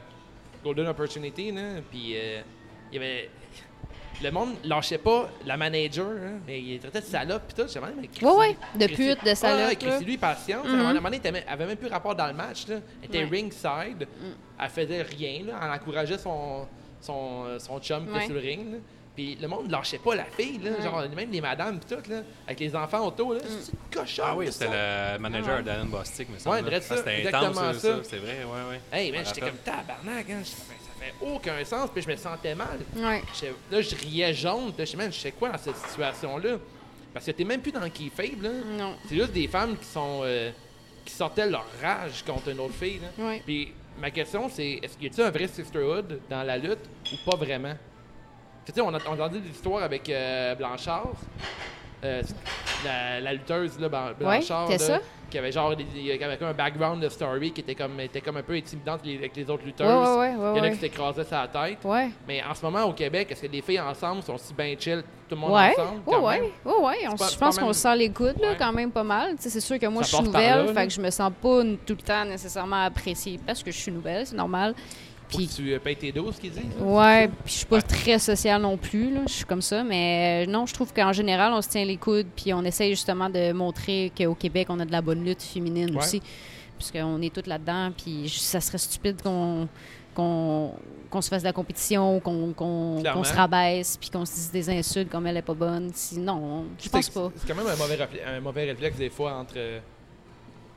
Golden 0.63 0.87
Opportunity, 0.87 1.51
là, 1.51 1.61
puis 1.89 2.13
euh, 2.15 2.41
il 2.91 2.95
y 2.95 2.97
avait. 3.03 3.29
Le 4.24 4.30
monde 4.32 4.55
lâchait 4.63 4.97
pas 4.99 5.30
la 5.45 5.57
manager, 5.57 6.05
hein, 6.05 6.39
mais 6.45 6.59
il 6.61 6.80
traitait 6.80 7.01
de 7.01 7.05
salope, 7.05 7.41
puis 7.47 7.63
tout. 7.63 7.69
Je 7.72 7.80
me 7.80 7.86
demandais, 7.86 8.01
mais 8.01 8.07
Christy- 8.07 8.26
Ouais, 8.26 8.32
ouais, 8.38 8.57
de 8.76 8.86
Christy- 8.86 9.15
pute, 9.15 9.26
de 9.26 9.34
salope, 9.36 9.59
Ouais, 9.59 9.67
là. 9.69 9.76
Christy, 9.76 10.05
lui, 10.05 10.17
patience. 10.17 10.67
Mhm. 10.67 10.74
À 10.80 10.89
un 10.89 10.93
moment 10.93 11.09
donné, 11.09 11.22
elle 11.24 11.43
avait 11.47 11.65
même 11.65 11.78
plus 11.78 11.88
rapport 11.89 12.15
dans 12.15 12.28
le 12.28 12.34
match. 12.34 12.67
Là. 12.67 12.76
Elle 13.01 13.09
était 13.09 13.17
Ouais. 13.19 13.26
Mm. 13.26 13.30
ringside. 13.32 14.07
Elle 14.59 14.69
faisait 14.69 15.01
rien. 15.01 15.43
Là. 15.47 15.53
Elle 15.63 15.72
encourageait 15.72 16.17
son, 16.19 16.67
son, 17.01 17.45
euh, 17.47 17.57
son 17.59 17.80
chum 17.80 18.03
qui 18.03 18.09
était 18.11 18.19
Ouais. 18.19 18.26
sur 18.26 18.34
le 18.36 18.39
ring. 18.41 18.72
là. 18.74 18.78
Puis 19.13 19.38
le 19.41 19.47
monde 19.49 19.69
lâchait 19.69 19.97
pas 19.97 20.15
la 20.15 20.24
fille. 20.26 20.59
Là. 20.59 20.72
Ouais. 20.72 20.80
Mm. 20.80 20.84
Genre, 20.84 21.03
même 21.15 21.32
les 21.32 21.41
madames, 21.41 21.80
puis 21.80 21.95
tout, 21.97 22.09
là, 22.09 22.22
avec 22.47 22.59
les 22.59 22.76
enfants 22.76 23.05
autour. 23.07 23.34
Là. 23.34 23.39
C'est 23.43 23.72
une 23.74 23.78
cochonne. 24.01 24.26
Ah 24.28 24.36
oui, 24.38 24.51
c'était 24.51 24.67
ça. 24.67 25.13
le 25.13 25.19
manager 25.19 25.49
Ah 25.53 25.57
ouais. 25.57 25.63
d'Alan 25.63 25.86
Bostic, 25.86 26.28
mais 26.30 26.36
Ouais, 26.49 26.57
ça. 26.59 26.61
drette 26.61 26.84
ça, 26.84 26.97
C'était 26.97 27.17
exactement 27.19 27.61
intense, 27.61 27.78
ça. 27.82 27.95
ça. 27.97 28.03
C'est 28.03 28.17
vrai, 28.17 28.38
ouais, 28.45 28.69
ouais. 28.69 28.82
Hey, 28.97 29.07
Je 29.07 29.11
man, 29.13 29.22
me 29.22 29.26
j'étais 29.26 29.41
rappelle. 29.41 29.57
comme 29.65 29.74
tabarnak. 30.05 30.30
Hein. 30.30 30.41
Fait 31.02 31.14
aucun 31.22 31.64
sens. 31.66 31.89
Puis 31.93 32.02
je 32.04 32.10
me 32.10 32.16
sentais 32.16 32.56
mal. 32.56 32.80
Ouais. 32.95 33.22
Là, 33.72 33.82
je 33.82 33.95
riais 33.95 34.34
jaune. 34.34 34.74
Là, 34.78 34.86
je 34.86 34.91
sais, 34.91 34.97
man, 34.97 35.12
je 35.12 35.20
sais 35.20 35.32
quoi 35.32 35.49
dans 35.49 35.58
cette 35.58 35.78
situation-là? 35.78 36.58
Parce 37.14 37.26
que 37.26 37.32
t'es 37.32 37.43
même 37.43 37.62
plus 37.62 37.72
dans 37.72 37.82
le 37.82 37.89
kayfabe, 37.89 38.41
là. 38.41 38.52
Non. 38.78 38.95
C'est 39.08 39.16
juste 39.16 39.34
des 39.34 39.47
femmes 39.47 39.78
qui 39.78 39.86
sont 39.86 40.22
euh, 40.24 40.52
qui 41.04 41.14
sortaient 41.14 41.49
leur 41.49 41.66
rage 41.82 42.24
contre 42.24 42.49
une 42.49 42.60
autre 42.60 42.74
fille. 42.74 42.99
Là. 42.99 43.26
Ouais. 43.26 43.41
Puis 43.45 43.74
ma 43.99 44.12
question, 44.12 44.49
c'est 44.49 44.80
est-ce 44.82 44.97
qu'il 44.97 45.14
y 45.14 45.22
a 45.22 45.28
un 45.28 45.32
vrai 45.32 45.47
sisterhood 45.47 46.22
dans 46.30 46.43
la 46.43 46.58
lutte 46.58 46.88
ou 47.12 47.30
pas 47.30 47.36
vraiment? 47.36 47.76
Tu 48.66 48.72
sais, 48.72 48.82
on 48.82 48.93
a, 48.93 48.99
on 49.08 49.12
a 49.12 49.14
entendu 49.16 49.39
des 49.39 49.49
histoires 49.49 49.84
avec 49.84 50.08
euh, 50.10 50.56
Blanchard, 50.56 51.14
euh, 52.04 52.22
la, 52.86 53.20
la 53.20 53.34
lutteuse 53.34 53.80
là, 53.80 53.89
Blan- 53.89 54.14
Blanchard, 54.20 54.68
t'es 54.68 54.78
là, 54.78 54.80
ça? 54.80 54.99
qui 55.30 55.38
avait 55.38 55.52
genre 55.52 55.76
des- 55.76 55.86
qui 55.86 56.12
avait 56.24 56.36
comme 56.38 56.49
un 56.49 56.54
background 56.54 57.02
de 57.02 57.08
story 57.08 57.52
qui 57.52 57.62
était 57.62 57.76
comme, 57.76 57.99
était 58.02 58.20
comme 58.22 58.38
un 58.38 58.43
peu 58.43 58.54
intimidante 58.54 58.99
avec 59.06 59.36
les 59.36 59.49
autres 59.49 59.64
lutteuses. 59.64 59.88
Ouais, 59.88 60.34
ouais, 60.34 60.36
ouais, 60.36 60.52
Il 60.54 60.58
y 60.58 60.62
en 60.62 60.64
a 60.64 60.70
qui 60.72 60.78
s'écrasaient 60.78 61.24
sa 61.24 61.47
tête. 61.47 61.78
Mais 62.28 62.43
en 62.43 62.54
ce 62.54 62.66
moment, 62.66 62.84
au 62.84 62.93
Québec, 62.93 63.28
est-ce 63.32 63.43
que 63.43 63.47
les 63.52 63.62
filles 63.62 63.80
ensemble 63.80 64.24
sont 64.24 64.38
si 64.38 64.54
bien 64.54 64.76
chill, 64.78 65.04
tout 65.30 65.36
le 65.36 65.41
monde 65.41 65.52
ensemble? 65.72 66.02
quand 66.06 66.30
même? 66.30 66.43
ouais. 66.66 67.08
On- 67.10 67.16
pas- 67.16 67.30
je 67.30 67.38
pense 67.38 67.58
qu'on 67.58 67.66
même- 67.66 67.74
se 67.74 67.80
sent 67.82 67.95
les 67.95 68.10
là, 68.41 68.49
Ouais. 68.49 68.56
quand 68.60 68.74
même 68.74 68.91
pas 68.91 69.04
mal. 69.04 69.36
C'est 69.39 69.60
sûr 69.62 69.80
que 69.80 69.86
moi, 69.86 70.04
Ça 70.04 70.10
je 70.12 70.16
suis 70.18 70.26
nouvelle, 70.26 70.66
là, 70.66 70.74
fait 70.74 70.88
que 70.88 70.93
je 70.93 71.02
me 71.02 71.10
sens 71.10 71.32
pas 71.41 71.62
tout 71.86 71.93
le 71.93 71.95
temps 72.04 72.26
nécessairement 72.26 72.84
appréciée 72.84 73.39
parce 73.45 73.64
que 73.64 73.72
je 73.72 73.78
suis 73.78 73.91
nouvelle, 73.91 74.26
c'est 74.28 74.36
normal. 74.36 74.74
Puis, 75.38 75.47
tu 75.47 75.73
euh, 75.73 75.79
payes 75.79 75.95
tes 75.95 76.11
doses, 76.11 76.38
qu'ils 76.38 76.51
disent. 76.51 76.61
ouais, 76.79 77.27
puis 77.27 77.38
je 77.45 77.51
suis 77.59 77.65
pas 77.65 77.82
très 77.82 78.19
sociale 78.19 78.61
non 78.61 78.77
plus, 78.77 79.13
là. 79.13 79.21
Je 79.27 79.34
suis 79.34 79.45
comme 79.45 79.61
ça, 79.61 79.84
mais 79.84 80.45
euh, 80.45 80.51
non, 80.51 80.65
je 80.65 80.73
trouve 80.73 80.93
qu'en 80.93 81.13
général, 81.13 81.53
on 81.53 81.61
se 81.61 81.69
tient 81.69 81.86
les 81.86 81.97
coudes, 81.97 82.27
puis 82.36 82.53
on 82.53 82.63
essaye 82.63 82.91
justement 82.91 83.29
de 83.29 83.51
montrer 83.53 84.11
qu'au 84.17 84.36
Québec, 84.36 84.67
on 84.69 84.79
a 84.79 84.86
de 84.86 84.91
la 84.91 85.01
bonne 85.01 85.23
lutte 85.23 85.41
féminine 85.41 85.91
Ouais. 85.91 85.97
aussi, 85.97 86.21
puisqu'on 86.77 87.21
est 87.21 87.34
toutes 87.34 87.47
là-dedans, 87.47 87.91
puis 87.97 88.27
ça 88.29 88.59
serait 88.61 88.77
stupide 88.77 89.21
qu'on 89.21 89.67
qu'on 90.13 91.21
se 91.21 91.29
fasse 91.29 91.41
de 91.41 91.47
la 91.47 91.53
compétition, 91.53 92.19
qu'on 92.19 92.53
se 93.23 93.34
rabaisse, 93.34 93.95
puis 93.97 94.09
qu'on 94.09 94.25
se 94.25 94.34
dise 94.34 94.51
des 94.51 94.69
insultes 94.69 95.09
comme 95.09 95.25
elle 95.25 95.38
est 95.38 95.41
pas 95.41 95.53
bonne. 95.53 95.89
Sinon, 95.93 96.65
je 96.77 96.89
pense 96.89 97.09
pas. 97.09 97.32
C'est 97.38 97.47
quand 97.47 97.55
même 97.55 97.67
un 97.67 97.75
mauvais, 97.77 97.95
réflexe, 97.95 98.23
un 98.27 98.39
mauvais 98.41 98.65
réflexe 98.65 98.97
des 98.97 99.09
fois 99.09 99.34
entre, 99.36 99.53
euh, 99.57 99.79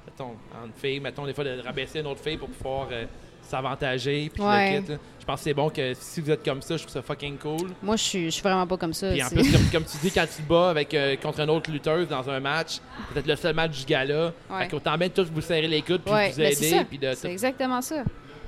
mettons, 0.06 0.32
entre 0.64 0.74
filles, 0.76 1.00
mettons 1.00 1.26
des 1.26 1.34
fois 1.34 1.44
de 1.44 1.60
rabaisser 1.60 1.98
une 2.00 2.06
autre 2.06 2.20
fille 2.20 2.36
pour 2.36 2.48
pouvoir 2.48 2.88
euh, 2.92 3.04
s'avantager. 3.44 4.30
Puis 4.32 4.42
Ouais. 4.42 4.76
le 4.76 4.82
kit, 4.82 4.92
là. 4.92 4.98
Je 5.20 5.24
pense 5.24 5.40
que 5.40 5.44
c'est 5.44 5.54
bon 5.54 5.70
que 5.70 5.94
si 5.94 6.20
vous 6.20 6.30
êtes 6.30 6.44
comme 6.44 6.60
ça, 6.60 6.76
je 6.76 6.82
trouve 6.82 6.92
ça 6.92 7.00
fucking 7.00 7.38
cool. 7.38 7.70
Moi, 7.82 7.96
je 7.96 8.02
suis, 8.02 8.24
je 8.26 8.30
suis 8.30 8.42
vraiment 8.42 8.66
pas 8.66 8.76
comme 8.76 8.92
ça. 8.92 9.10
Puis 9.10 9.22
en 9.22 9.28
plus, 9.30 9.50
comme, 9.52 9.70
comme 9.72 9.84
tu 9.84 9.96
dis, 10.02 10.10
quand 10.10 10.26
tu 10.26 10.42
te 10.42 10.48
bats 10.48 10.68
avec, 10.70 10.92
euh, 10.92 11.16
contre 11.16 11.40
une 11.40 11.48
autre 11.50 11.70
lutteuse 11.70 12.08
dans 12.08 12.28
un 12.28 12.40
match, 12.40 12.78
peut-être 13.12 13.26
le 13.26 13.36
seul 13.36 13.54
match 13.54 13.78
du 13.78 13.84
gala, 13.86 14.32
Ouais. 14.50 14.68
fait 14.68 14.96
bien 14.98 15.08
de 15.08 15.12
tous 15.14 15.30
vous 15.32 15.40
serrer 15.40 15.66
les 15.66 15.80
coudes 15.80 16.02
puis 16.02 16.12
Ouais, 16.12 16.30
vous 16.30 16.36
ben 16.36 16.52
aider. 16.52 16.98
de, 16.98 17.14
C'est 17.14 17.30
exactement 17.32 17.80
ça. 17.80 18.02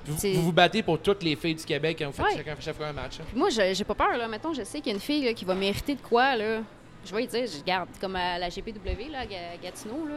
vous, 0.05 0.17
vous 0.35 0.43
vous 0.43 0.53
battez 0.53 0.83
pour 0.83 0.99
toutes 1.01 1.23
les 1.23 1.35
filles 1.35 1.55
du 1.55 1.65
Québec 1.65 1.97
quand 1.99 2.07
vous 2.11 2.13
faites 2.25 2.37
chacun 2.37 2.55
chaque 2.61 2.77
fois 2.77 2.89
un 2.89 2.93
match. 2.93 3.21
hein. 3.21 3.25
Moi, 3.35 3.49
j'ai 3.51 3.85
pas 3.85 3.95
peur, 3.95 4.17
là. 4.19 4.29
Mettons, 4.29 4.53
je 4.53 4.63
sais 4.63 4.81
qu'il 4.81 4.89
y 4.89 4.91
a 4.91 4.95
une 4.97 5.01
fille 5.01 5.25
là, 5.25 5.33
qui 5.33 5.47
va 5.47 5.55
mériter 5.55 5.95
de 5.95 6.01
quoi, 6.03 6.37
là. 6.37 6.59
Je 7.07 7.15
vais 7.15 7.21
lui 7.23 7.27
dire, 7.29 7.47
je 7.47 7.65
garde, 7.65 7.89
comme 8.01 8.17
à 8.17 8.39
la 8.39 8.51
GPW, 8.51 9.11
là, 9.11 9.21
à 9.21 9.27
Ga- 9.27 9.57
Gatineau, 9.63 10.07
là. 10.07 10.17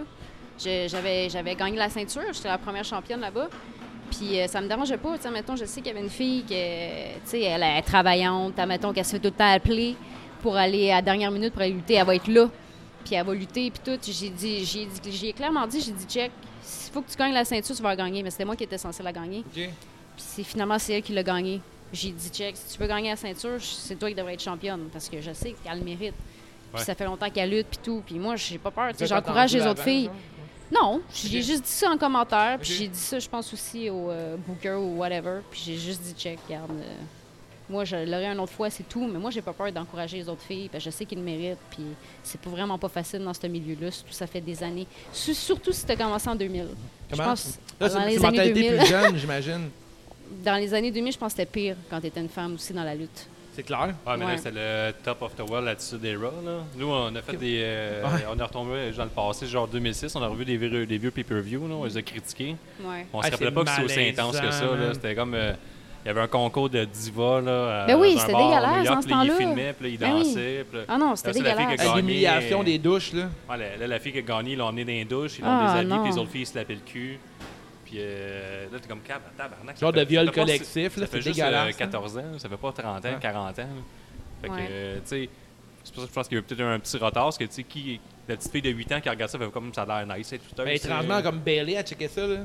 J'avais 0.88 1.55
gagné 1.55 1.77
la 1.77 1.89
ceinture, 1.89 2.21
j'étais 2.34 2.49
la 2.49 2.57
première 2.57 2.84
championne 2.84 3.21
là-bas. 3.21 3.47
Puis 4.12 4.39
euh, 4.39 4.47
ça 4.47 4.62
me 4.62 4.68
dérangeait 4.68 4.97
pas, 4.97 5.16
tu 5.18 5.24
sais, 5.24 5.32
mettons, 5.32 5.55
je 5.55 5.66
sais 5.66 5.82
qu'il 5.82 5.88
y 5.93 5.95
avait 5.95 6.03
une 6.03 6.10
fille 6.10 6.43
qui, 6.43 6.53
tu 6.53 7.30
sais, 7.30 7.41
elle 7.41 7.64
est 7.64 7.82
travaillante, 7.82 8.57
mettons, 8.68 8.91
qu'elle 8.93 9.05
se 9.05 9.12
fait 9.12 9.20
tout 9.20 9.26
le 9.26 9.32
temps 9.32 9.51
appeler 9.51 9.95
pour 10.41 10.55
aller 10.55 10.91
à 10.91 10.95
la 10.95 11.01
dernière 11.01 11.32
minute 11.32 11.53
pour 11.53 11.62
aller 11.62 11.74
lutter, 11.74 11.95
elle 11.95 12.05
va 12.05 12.16
être 12.16 12.28
là. 12.28 12.49
puis 13.05 13.16
elle 13.16 13.26
va 13.26 13.34
lutter, 13.34 13.72
puis 13.72 13.82
tout. 13.84 13.99
J'ai 14.01 14.30
dit, 14.30 14.66
j'ai 14.66 14.86
dit, 14.86 15.12
j'ai 15.12 15.34
clairement 15.34 15.66
dit, 15.68 15.82
j'ai 15.82 15.91
dit, 15.91 16.05
check, 16.05 16.32
s'il 16.62 16.91
faut 16.93 17.01
que 17.01 17.10
tu 17.10 17.18
gagnes 17.18 17.34
la 17.34 17.45
ceinture, 17.45 17.76
tu 17.76 17.82
vas 17.82 17.89
la 17.89 17.95
gagner. 17.95 18.24
Mais 18.24 18.30
c'était 18.32 18.45
moi 18.45 18.55
qui 18.55 18.64
étais 18.64 18.78
censé 18.78 19.01
la 19.03 19.12
gagner. 19.14 19.43
Puis 20.16 20.26
c'est 20.26 20.43
finalement 20.43 20.78
c'est 20.80 20.93
elle 20.93 21.01
qui 21.01 21.14
l'a 21.14 21.24
gagné. 21.24 21.62
J'ai 21.91 22.12
dit, 22.12 22.30
check, 22.30 22.55
si 22.55 22.74
tu 22.76 22.82
veux 22.82 22.88
gagner 22.88 23.10
la 23.10 23.16
ceinture, 23.16 23.57
c'est 23.62 23.95
toi 23.95 24.10
qui 24.10 24.16
devrais 24.16 24.34
être 24.36 24.43
championne, 24.43 24.89
parce 24.93 25.10
que 25.10 25.20
je 25.22 25.32
sais 25.34 25.55
qu'elle 25.64 25.80
le 25.80 25.84
mérite. 25.86 26.14
Puis 26.72 26.80
Ouais. 26.80 26.84
ça 26.86 26.93
fait 26.93 27.05
longtemps 27.05 27.30
qu'elle 27.32 27.49
lutte, 27.49 27.68
puis 27.68 27.80
tout. 27.84 28.03
Puis 28.05 28.20
moi, 28.20 28.36
j'ai 28.36 28.60
pas 28.60 28.70
peur. 28.70 28.91
J'encourage 28.99 29.53
les 29.53 29.66
autres 29.66 29.82
filles. 29.82 30.10
Non, 30.72 31.01
j'ai 31.13 31.41
juste 31.41 31.63
dit 31.63 31.70
ça 31.72 31.89
en 31.89 31.97
commentaire, 31.97 32.59
puis 32.59 32.72
j'ai 32.74 32.88
dit 32.88 32.97
ça, 32.99 33.17
je 33.20 33.28
pense 33.28 33.51
aussi 33.53 33.89
au 33.89 34.09
euh, 34.11 34.36
Booker 34.47 34.74
ou 34.80 34.97
whatever, 34.97 35.39
puis 35.49 35.61
j'ai 35.65 35.78
juste 35.78 36.01
dit 36.01 36.13
check, 36.17 36.38
regarde. 36.47 36.70
euh, 36.72 36.93
moi, 37.70 37.86
je 37.86 37.95
l'aurais 37.97 38.26
une 38.28 38.39
autre 38.39 38.51
fois, 38.51 38.70
c'est 38.70 38.88
tout, 38.88 39.07
mais 39.07 39.20
moi, 39.20 39.30
j'ai 39.32 39.41
pas 39.41 39.53
peur 39.53 39.72
d'encourager 39.72 40.17
les 40.17 40.28
autres 40.30 40.41
filles, 40.41 40.70
parce 40.70 40.84
que 40.84 40.89
je 40.91 40.95
sais 40.95 41.05
qu'ils 41.05 41.20
le 41.20 41.24
méritent, 41.24 41.57
puis 41.70 41.84
c'est 42.24 42.39
pas 42.41 42.49
vraiment 42.49 42.78
pas 42.80 42.89
facile 42.89 43.20
dans 43.24 43.34
ce 43.34 43.45
milieu-là, 43.47 43.91
surtout 43.91 44.13
ça 44.13 44.26
fait 44.28 44.41
des 44.41 44.63
années. 44.63 44.88
Su- 45.13 45.34
Surtout 45.36 45.72
si 45.72 45.86
tu 45.86 45.91
as 45.91 45.95
commencé 45.95 46.28
en 46.30 46.36
2000. 46.36 46.67
Je 47.11 47.15
Comment? 47.15 47.30
pense 47.30 47.59
Là, 47.80 47.89
dans 47.89 47.99
c'est 48.01 48.05
les 48.07 48.17
années 48.26 48.38
mentalité 48.38 48.53
2000. 48.63 48.78
plus 48.78 48.88
jeune, 48.88 49.17
j'imagine. 49.17 49.70
Dans 50.43 50.55
les 50.57 50.72
années 50.76 50.91
2000, 50.91 51.13
je 51.13 51.17
pense 51.17 51.34
que 51.34 51.39
c'était 51.39 51.51
pire 51.51 51.76
quand 51.89 51.99
tu 51.99 52.05
étais 52.07 52.20
une 52.22 52.30
femme 52.30 52.53
aussi 52.53 52.72
dans 52.72 52.84
la 52.84 52.93
lutte. 52.93 53.28
C'est 53.60 53.64
clair. 53.66 53.88
Ouais, 54.07 54.16
mais 54.18 54.24
Ouais. 54.26 54.32
là, 54.32 54.38
c'était 54.38 54.51
le 54.51 54.93
top 55.03 55.22
of 55.22 55.36
the 55.36 55.41
world 55.49 55.68
Attitude 55.68 56.05
Era. 56.05 56.28
Là. 56.45 56.60
Nous, 56.78 56.88
on 56.89 57.14
a 57.14 57.22
fait 57.22 57.36
des. 57.36 57.60
euh, 57.62 58.03
Ouais. 58.03 58.24
On 58.34 58.39
est 58.39 58.43
retombé 58.43 58.91
dans 58.95 59.03
le 59.03 59.10
passé, 59.10 59.47
genre 59.47 59.68
2006, 59.68 60.16
on 60.16 60.24
a 60.24 60.28
revu 60.28 60.45
des, 60.45 60.55
vieux- 60.55 60.86
des 60.86 60.97
vieux 60.97 61.12
pay-per-view, 61.12 61.68
là, 61.68 61.76
on 61.76 61.84
les 61.84 61.97
a 61.97 62.01
critiqués. 62.01 62.55
Ouais. 62.82 63.05
On 63.12 63.20
Ah, 63.20 63.26
se 63.26 63.32
rappelait 63.32 63.47
c'est 63.47 63.53
pas 63.53 63.64
que 63.66 63.70
c'était 63.72 63.84
aussi 63.84 64.10
intense 64.12 64.39
que 64.39 64.51
ça. 64.51 64.66
là. 64.66 64.93
C'était 64.93 65.14
comme. 65.14 65.34
euh, 65.34 65.51
il 66.05 66.07
y 66.07 66.12
avait 66.12 66.22
un 66.22 66.28
concours 66.28 66.70
de 66.70 66.86
diva. 66.86 67.41
Là, 67.41 67.51
euh, 67.51 67.86
Ben 67.88 67.99
oui, 67.99 68.16
c'était 68.18 68.32
dégueulasse 68.32 68.78
New 68.78 68.84
York, 68.86 68.95
dans 68.95 69.01
ce 69.01 69.05
puis 69.07 69.12
là, 69.16 69.18
temps-là. 69.20 69.34
Il 69.34 69.45
filmait, 69.45 69.74
puis 69.74 69.84
là, 69.88 69.89
il 69.93 69.97
Ben 69.99 70.14
oui. 70.14 70.24
dansait. 70.24 70.66
puis 70.70 70.80
là- 70.80 70.86
Ah 70.88 70.97
non, 70.97 71.16
c'était 71.18 71.28
Là, 71.28 71.34
c'est 71.34 71.41
la 71.43 71.49
fille 71.49 71.57
qui 71.57 71.62
a 71.62 71.76
dégueulasse. 71.76 71.95
gagné. 71.95 72.01
L'humiliation 72.07 72.64
des 72.64 72.78
douches, 72.78 73.12
là. 73.14 73.24
Ouais, 73.49 73.57
la, 73.57 73.76
là, 73.78 73.88
la 73.88 73.99
fille 73.99 74.14
qui 74.14 74.20
a 74.20 74.22
gagné, 74.22 74.51
ils 74.53 74.57
l'ont 74.57 74.68
emmené 74.68 74.86
dans 74.86 74.91
les 74.93 75.03
douches, 75.03 75.39
ils 75.39 75.43
l'ont 75.43 75.51
Ah, 75.51 75.68
déshabillé, 75.74 75.89
non. 75.97 76.03
puis 76.03 76.12
les 76.14 76.18
autres 76.18 76.32
filles 76.32 76.45
se 76.45 76.55
lapaient 76.57 76.76
le 76.76 76.80
cul. 76.86 77.20
Puis 77.89 77.97
euh, 77.99 78.65
là, 78.71 78.79
t'es 78.79 78.87
comme 78.87 79.01
cab, 79.01 79.21
tabarnak. 79.35 79.75
ça 79.77 79.81
Genre 79.81 79.91
de 79.93 80.01
viol 80.01 80.25
ça 80.27 80.31
fait 80.31 80.39
pas- 80.39 80.45
collectif, 80.45 80.93
ça 80.93 81.01
là, 81.01 81.07
fait 81.07 81.11
c'est 81.17 81.21
juste 81.21 81.35
dégueulasse, 81.39 81.65
euh, 81.65 81.69
hein. 81.69 81.73
14 81.77 82.17
ans, 82.19 82.23
ça 82.37 82.47
fait 82.49 82.57
pas 82.57 82.71
30 82.71 82.85
ans, 83.05 83.09
Ouais. 83.09 83.17
40 83.19 83.59
ans. 83.59 83.61
là. 83.63 83.67
Fait 84.41 84.47
que, 84.47 84.53
euh, 84.69 84.95
tu 84.97 85.01
sais, 85.05 85.29
c'est 85.83 85.93
pour 85.93 86.01
ça 86.03 86.05
que 86.05 86.09
je 86.11 86.13
pense 86.13 86.27
qu'il 86.27 86.37
y 86.37 86.39
a 86.39 86.43
peut-être 86.43 86.61
un 86.61 86.79
petit 86.79 86.97
retard, 86.97 87.23
parce 87.23 87.37
que, 87.39 87.45
tu 87.45 87.51
sais, 87.53 87.63
qui, 87.63 87.99
la 88.27 88.35
petite 88.37 88.51
fille 88.51 88.61
de 88.61 88.69
8 88.69 88.91
ans 88.91 89.01
qui 89.01 89.09
regarde 89.09 89.31
ça, 89.31 89.39
fait 89.39 89.49
comme 89.49 89.73
ça 89.73 89.81
a 89.83 90.03
l'air 90.05 90.17
nice, 90.17 90.31
et 90.33 90.37
tout 90.37 90.45
Mais 90.63 90.75
étrangement, 90.75 91.21
comme 91.23 91.39
Bailey 91.39 91.77
a 91.77 91.83
checké 91.83 92.07
ça, 92.07 92.27
là. 92.27 92.37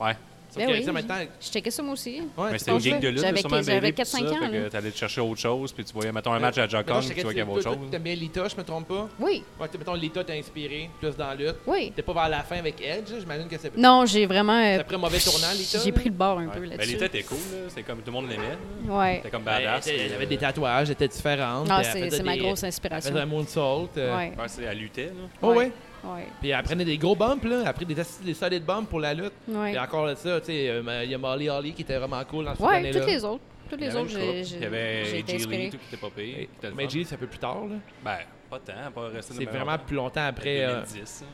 Ouais. 0.00 0.16
Ben 0.56 0.70
oui, 0.70 0.84
tu 0.84 0.90
maintenant, 0.92 1.16
Je 1.40 1.46
checkais 1.50 1.70
ça 1.70 1.82
moi 1.82 1.92
aussi. 1.94 2.20
ouais, 2.20 2.50
Mais 2.52 2.58
c'est 2.58 2.70
c'était 2.70 2.70
une 2.72 2.78
gang 2.92 3.00
de 3.00 3.08
lutte, 3.08 3.20
J'avais- 3.20 3.32
là, 3.32 3.38
sûrement 3.40 3.56
j'avais 3.56 3.80
Bailey, 3.80 3.92
puis 3.92 4.02
4-5 4.04 4.18
tout 4.18 4.28
ça, 4.28 4.34
ans, 4.34 4.50
que 4.50 4.68
t'allais 4.68 4.90
te 4.90 4.96
chercher 4.98 5.20
autre 5.20 5.40
chose, 5.40 5.72
puis 5.72 5.84
tu 5.84 5.92
voyais, 5.92 6.12
mettons, 6.12 6.32
un 6.32 6.38
match 6.38 6.58
à 6.58 6.66
puis 6.66 6.76
tu 6.76 6.92
vois 6.92 7.00
checkais- 7.02 7.22
qu'il 7.22 7.36
y 7.36 7.40
avait 7.40 7.50
autre 7.52 7.62
chose. 7.62 7.76
T'aimes 7.90 8.02
bien 8.02 8.14
Lita, 8.14 8.48
je 8.48 8.56
me 8.56 8.62
trompe 8.64 8.88
pas? 8.88 9.08
Oui, 9.20 9.42
Ouais, 9.60 9.68
t'es- 9.68 9.78
mettons, 9.78 9.94
Lita 9.94 10.24
t'a 10.24 10.32
inspiré 10.34 10.90
plus 11.00 11.16
dans 11.16 11.26
la 11.28 11.34
lutte. 11.34 11.56
oui. 11.66 11.92
T'es 11.94 12.02
pas 12.02 12.12
vers 12.12 12.28
la 12.28 12.42
fin 12.42 12.56
avec 12.58 12.80
Edge, 12.80 13.08
j'imagine 13.20 13.48
que 13.48 13.56
c'est 13.58 13.76
Non, 13.76 14.04
j'ai 14.06 14.26
vraiment. 14.26 14.52
euh, 14.58 14.74
c'est 14.76 14.80
après 14.80 14.94
un 14.96 14.98
mauvais 14.98 15.18
tournant, 15.18 15.52
Lita. 15.52 15.78
j'ai 15.78 15.92
pris 15.92 16.04
le 16.08 16.14
bord 16.14 16.38
un 16.38 16.48
peu 16.48 16.64
là-dessus. 16.64 16.92
l'état 16.92 17.06
était 17.06 17.22
cool. 17.22 17.38
C'était 17.68 17.82
comme 17.82 17.98
tout 17.98 18.06
le 18.06 18.12
monde 18.12 18.28
l'aimait. 18.28 18.58
Ouais. 18.88 19.16
C'était 19.16 19.30
comme 19.30 19.42
Ben, 19.42 19.58
badass. 19.58 19.86
elle 19.88 20.12
avait 20.12 20.24
euh, 20.24 20.28
des 20.28 20.38
tatouages, 20.38 20.88
elle 20.88 20.92
était 20.92 21.08
différente. 21.08 21.68
Non, 21.68 21.78
elle 21.78 22.10
c'est 22.12 22.22
ma 22.22 22.36
grosse 22.36 22.62
Elle 22.62 22.68
inspiration. 22.68 23.10
faisait 23.10 23.22
un 23.22 23.26
moonsault. 23.26 23.90
euh. 23.96 24.16
Ouais. 24.16 24.32
elle 24.68 24.78
luttait, 24.78 25.06
là. 25.06 25.10
Oh, 25.42 25.54
ouais. 25.54 25.72
Ouais. 26.04 26.26
Puis 26.40 26.50
elle 26.50 26.62
prenait 26.62 26.84
des 26.84 26.98
gros 26.98 27.14
bumps, 27.16 27.44
là. 27.44 27.60
Elle 27.62 27.66
a 27.68 27.72
pris 27.72 27.86
des, 27.86 27.94
des 27.94 28.34
solides 28.34 28.64
bumps 28.64 28.88
pour 28.88 29.00
la 29.00 29.14
lutte. 29.14 29.32
Ouais. 29.48 29.72
Et 29.74 29.78
encore 29.78 30.06
là, 30.06 30.14
ça, 30.16 30.40
tu 30.40 30.46
sais, 30.46 30.68
euh, 30.68 31.00
il 31.04 31.10
y 31.10 31.14
a 31.14 31.18
Molly 31.18 31.48
Holly 31.48 31.72
qui 31.72 31.82
était 31.82 31.96
vraiment 31.98 32.22
cool 32.24 32.44
dans 32.44 32.54
cette 32.54 32.60
Ouais, 32.66 32.76
année-là. 32.76 33.00
toutes 33.00 33.08
les 33.08 33.24
autres. 33.24 33.42
Toutes 33.70 33.80
Il 33.80 33.84
y 33.84 33.86
les 33.88 33.92
avait 33.96 34.00
autres, 34.02 34.10
j'ai 34.12 34.40
Il 34.56 34.62
y 34.62 34.64
avait 34.66 35.02
inspirée. 35.34 35.70
tout 35.70 35.78
qui 35.78 35.86
était 35.88 35.96
pas 35.96 36.10
payé. 36.10 36.34
qui 36.34 36.42
était 36.58 36.68
le 36.68 36.74
Mais 36.74 36.82
fun. 36.84 36.88
G, 36.90 37.04
ça 37.04 37.16
fait 37.16 37.26
plus 37.26 37.38
tard, 37.38 37.62
là. 37.68 37.76
Ben, 38.04 38.18
pas 38.50 38.58
tant, 38.58 38.90
pas 38.94 39.08
resté 39.08 39.34
C'est 39.38 39.44
vraiment 39.46 39.78
plus 39.78 39.96
longtemps 39.96 40.26
après. 40.26 40.64
euh, 40.64 40.82
2010. 40.82 41.22
hein. 41.24 41.26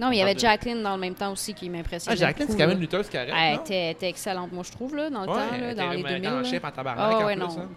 Non, 0.00 0.08
mais 0.10 0.16
il 0.16 0.18
y 0.18 0.22
avait 0.22 0.38
Jacqueline 0.38 0.82
dans 0.82 0.94
le 0.94 1.00
même 1.00 1.14
temps 1.14 1.32
aussi 1.32 1.54
qui 1.54 1.66
Ah, 1.68 1.70
m'impressionnait. 1.76 2.16
Jacqueline, 2.16 2.48
c'est 2.48 2.56
quand 2.58 2.66
même 2.66 2.76
une 2.76 2.80
lutteuse. 2.80 3.08
Elle 3.14 3.28
non? 3.30 3.54
était, 3.62 3.74
elle 3.74 3.90
était 3.92 4.08
excellente, 4.08 4.50
moi, 4.52 4.62
je 4.66 4.72
trouve, 4.72 4.96
là, 4.96 5.08
dans 5.10 5.22
le 5.22 5.28
Ouais, 5.28 5.34
temps, 5.34 5.40
elle 5.54 5.60
là, 5.60 5.66
était 5.72 5.80
dans 5.82 5.90
les 5.90 6.02
vraiment 6.02 6.18
2000. 6.18 6.28
en 6.30 6.36
là. 6.40 6.44
chef 6.44 6.64
en 6.64 6.70
tabarnak, 6.70 7.06
Ah 7.10 7.18
en 7.18 7.26
ouais, 7.26 7.36
non. 7.36 7.68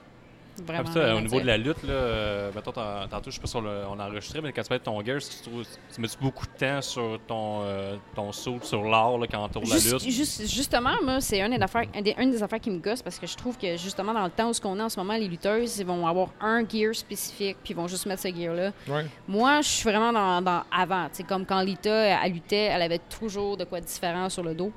Vraiment. 0.66 0.84
puis 0.86 0.94
ça, 0.94 1.06
rien 1.06 1.16
au 1.18 1.22
niveau 1.22 1.40
de 1.42 1.46
la 1.46 1.58
lutte, 1.58 1.84
là, 1.84 1.94
euh, 1.94 2.52
mettons, 2.56 2.72
tant- 2.72 3.08
tantôt, 3.10 3.30
je 3.30 3.36
sais 3.36 3.42
pas 3.42 3.48
si 3.48 3.58
on 3.58 4.00
a 4.00 4.08
enregistré, 4.08 4.42
mais 4.42 4.54
quand 4.54 4.62
tu 4.62 4.68
fais 4.70 4.80
ton 4.80 5.04
gear, 5.04 5.20
tu, 5.20 5.50
trouves- 5.50 5.66
tu 5.94 6.02
mets 6.02 6.08
beaucoup 6.22 6.46
de 6.46 6.52
temps 6.58 6.82
sur 6.82 7.20
ton, 7.28 7.62
euh, 7.64 7.96
ton 8.16 8.32
saut 8.32 8.60
sur 8.62 8.84
l'art 8.84 9.18
là, 9.18 9.28
quand 9.30 9.44
on 9.44 9.50
tourne 9.50 9.70
la 9.70 9.76
lutte? 9.76 10.02
juste- 10.10 10.48
justement, 10.50 10.94
moi, 11.04 11.20
c'est 11.22 11.42
une 11.42 11.56
des, 11.56 11.62
affaires, 11.64 11.84
un 11.94 12.02
des, 12.02 12.16
une 12.18 12.32
des 12.32 12.42
affaires 12.42 12.60
qui 12.60 12.70
me 12.70 12.80
gosse 12.80 13.02
parce 13.02 13.20
que 13.20 13.28
je 13.28 13.36
trouve 13.36 13.58
que 13.58 13.76
justement 13.78 14.14
dans 14.14 14.24
le 14.24 14.30
temps 14.32 14.50
où 14.50 14.54
ce 14.54 14.62
qu'on 14.62 14.80
est 14.80 14.84
en 14.84 14.90
ce 14.90 15.00
moment, 15.00 15.14
les 15.16 15.28
lutteuses, 15.28 15.80
ils 15.80 15.86
vont 15.86 16.08
avoir 16.08 16.30
un 16.40 16.62
gear 16.68 16.96
spécifique 16.96 17.58
puis 17.64 17.74
ils 17.74 17.78
vont 17.78 17.88
juste 17.88 18.06
mettre 18.06 18.22
ce 18.22 18.30
gear-là. 18.30 18.72
Ouais. 18.88 19.06
Moi, 19.28 19.62
je 19.62 19.68
suis 19.68 19.90
vraiment 19.90 20.14
dans, 20.14 20.42
dans 20.42 20.64
avant. 20.76 21.08
C'est 21.12 21.24
comme 21.26 21.46
quand 21.46 21.62
Lita, 21.62 21.92
elle 22.24 22.32
luttait, 22.32 22.56
elle 22.72 22.82
avait 22.82 23.00
toujours 23.10 23.58
de 23.58 23.66
quoi 23.66 23.82
de 23.82 23.86
différent 23.86 24.30
sur 24.30 24.44
le 24.44 24.54
dos. 24.54 24.72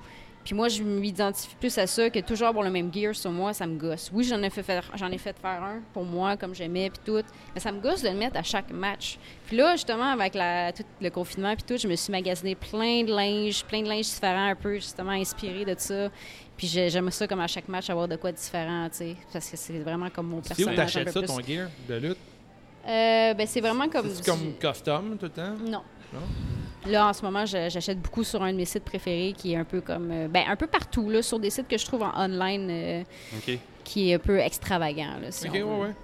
Puis 0.49 0.55
moi, 0.57 0.69
je 0.71 0.83
m'identifie 0.83 1.55
plus 1.57 1.77
à 1.77 1.87
ça 1.87 2.09
que 2.09 2.21
toujours 2.21 2.49
avoir 2.49 2.65
le 2.65 2.71
même 2.71 2.91
gear 2.91 3.15
sur 3.15 3.31
moi, 3.31 3.53
ça 3.53 3.67
me 3.67 3.77
gosse. 3.77 4.09
Oui, 4.15 4.25
j'en 4.25 4.43
ai 4.43 4.49
fait 4.49 4.63
faire, 4.63 4.83
j'en 4.95 5.11
ai 5.11 5.19
fait 5.19 5.37
faire 5.39 5.63
un 5.63 5.81
pour 5.93 6.05
moi, 6.07 6.39
comme 6.39 6.55
j'aimais, 6.55 6.89
puis 6.89 7.01
tout. 7.05 7.23
Mais 7.55 7.61
ça 7.61 7.71
me 7.71 7.79
gosse 7.83 8.01
de 8.01 8.09
le 8.09 8.15
mettre 8.15 8.39
à 8.39 8.43
chaque 8.43 8.71
match. 8.71 9.19
Puis 9.47 9.59
là, 9.59 9.73
justement, 9.77 10.05
avec 10.11 10.33
la, 10.35 10.73
tout 10.73 10.85
le 11.03 11.11
confinement, 11.11 11.55
puis 11.55 11.65
tout, 11.65 11.77
je 11.79 11.87
me 11.87 11.95
suis 11.97 12.11
magasiné 12.11 12.55
plein 12.55 13.05
de 13.05 13.15
linge, 13.15 13.63
plein 13.67 13.83
de 13.83 13.89
linge 13.89 14.07
différents, 14.07 14.49
un 14.49 14.55
peu 14.55 14.77
justement 14.77 15.11
inspiré 15.11 15.67
de 15.67 15.75
ça. 15.77 16.09
Puis 16.57 16.67
j'ai- 16.67 16.89
j'aime 16.89 17.11
ça, 17.11 17.27
comme 17.29 17.41
à 17.41 17.47
chaque 17.47 17.69
match, 17.69 17.91
avoir 17.91 18.09
de 18.09 18.17
quoi 18.17 18.33
de 18.33 18.39
différent, 18.39 18.89
tu 18.91 18.97
sais. 18.97 19.17
Parce 19.31 19.51
que 19.51 19.57
c'est 19.59 19.79
vraiment 19.81 20.09
comme 20.09 20.29
mon 20.29 20.41
Tu 20.41 20.55
sais 20.55 20.63
où 20.63 20.67
personnage. 20.69 20.95
t'achètes 20.95 21.11
ça, 21.13 21.21
plus. 21.21 21.27
ton 21.27 21.41
gear 21.47 21.69
de 21.87 21.95
lutte? 21.97 22.17
Euh, 22.87 23.35
ben, 23.35 23.47
c'est 23.47 23.61
vraiment 23.61 23.87
comme. 23.91 24.09
C'est 24.09 24.23
du- 24.25 24.31
comme 24.31 24.55
custom 24.59 25.19
tout 25.19 25.27
le 25.27 25.31
temps? 25.31 25.55
non. 25.63 25.83
Non? 26.11 26.21
Là, 26.89 27.09
en 27.09 27.13
ce 27.13 27.23
moment, 27.23 27.45
j'achète 27.47 28.01
beaucoup 28.01 28.25
sur 28.25 28.43
un 28.43 28.53
de 28.53 28.57
mes 28.57 28.65
sites 28.65 28.85
préférés 28.85 29.35
qui 29.37 29.53
est 29.53 29.57
un 29.57 29.65
peu 29.65 29.81
comme. 29.81 30.11
euh, 30.11 30.29
ben, 30.29 30.45
un 30.49 30.57
peu 30.57 30.67
partout, 30.67 31.09
là, 31.11 31.23
sur 31.23 31.39
des 31.39 31.51
sites 31.51 31.69
que 31.69 31.77
je 31.79 31.85
trouve 31.85 32.03
en 32.03 32.13
online 32.17 32.69
euh, 32.71 33.03
qui 33.85 34.11
est 34.11 34.15
un 34.15 34.19
peu 34.19 34.39
extravagant, 34.39 35.19
là, 35.21 35.31
si 35.31 35.49
Ok, 35.49 35.55
ouais, 35.55 35.95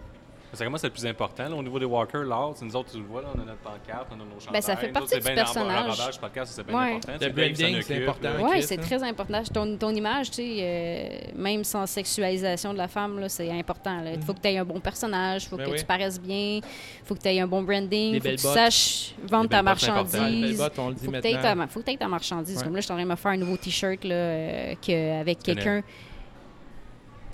ouais. 0.54 0.56
C'est 0.56 0.64
comment 0.64 0.78
c'est 0.78 0.86
le 0.86 0.92
plus 0.92 1.06
important 1.06 1.48
là, 1.48 1.54
au 1.54 1.62
niveau 1.62 1.78
des 1.78 1.84
walkers, 1.84 2.24
l'art? 2.24 2.52
c'est 2.54 2.64
Nous 2.64 2.76
autres, 2.76 2.92
tu 2.92 2.98
le 2.98 3.04
vois, 3.04 3.22
là, 3.22 3.28
on 3.34 3.40
a 3.40 3.44
notre 3.44 3.58
pancarte, 3.58 4.06
on 4.10 4.14
a 4.14 4.18
nos 4.18 4.40
chandails. 4.40 4.52
Ben, 4.52 4.60
ça 4.60 4.76
fait 4.76 4.88
partie 4.88 5.16
autres, 5.16 5.28
du 5.28 5.34
personnage. 5.34 5.90
Rodage, 5.98 6.20
podcast, 6.20 6.52
c'est 6.54 6.66
bien 6.66 6.78
Ouais. 6.78 6.94
important. 6.94 7.12
Le 7.20 7.28
branding, 7.30 7.82
c'est 7.82 8.02
important. 8.02 8.28
Oui, 8.42 8.62
c'est 8.62 8.78
hein. 8.78 8.82
très 8.82 9.02
important. 9.02 9.42
Ton, 9.52 9.76
ton 9.76 9.90
image, 9.90 10.30
tu 10.30 10.36
sais, 10.36 10.56
euh, 10.60 11.08
même 11.36 11.64
sans 11.64 11.86
sexualisation 11.86 12.72
de 12.72 12.78
la 12.78 12.88
femme, 12.88 13.18
là, 13.18 13.28
c'est 13.28 13.50
important. 13.50 14.00
là. 14.00 14.12
Il 14.12 14.22
faut 14.22 14.34
que 14.34 14.40
tu 14.40 14.48
aies 14.48 14.58
un 14.58 14.64
bon 14.64 14.80
personnage, 14.80 15.44
il 15.44 15.48
faut 15.48 15.56
Ben 15.56 15.66
que 15.66 15.70
oui. 15.72 15.78
tu 15.78 15.84
paraisses 15.84 16.20
bien, 16.20 16.56
il 16.56 16.62
faut 17.04 17.14
que 17.14 17.20
tu 17.20 17.28
aies 17.28 17.40
un 17.40 17.46
bon 17.46 17.62
branding, 17.62 18.14
il 18.14 18.20
faut 18.20 18.28
que 18.28 18.34
tu 18.34 18.42
bottes. 18.42 18.54
saches 18.54 19.14
vendre 19.24 19.48
ta 19.48 19.62
marchandise. 19.62 20.12
dit 20.12 20.56
faut 20.56 21.10
que 21.10 21.20
tu 21.20 21.28
aies 21.28 21.40
ta, 21.40 21.54
que 21.54 22.08
marchandise. 22.08 22.62
Comme 22.62 22.74
là, 22.74 22.80
je 22.80 22.84
suis 22.84 22.92
en 22.92 22.96
train 22.96 23.04
de 23.04 23.10
me 23.10 23.16
faire 23.16 23.32
un 23.32 23.36
nouveau 23.36 23.56
T-shirt 23.56 24.04
là, 24.04 24.14
euh, 24.14 24.74
que, 24.80 25.20
avec 25.20 25.42
quelqu'un. 25.42 25.82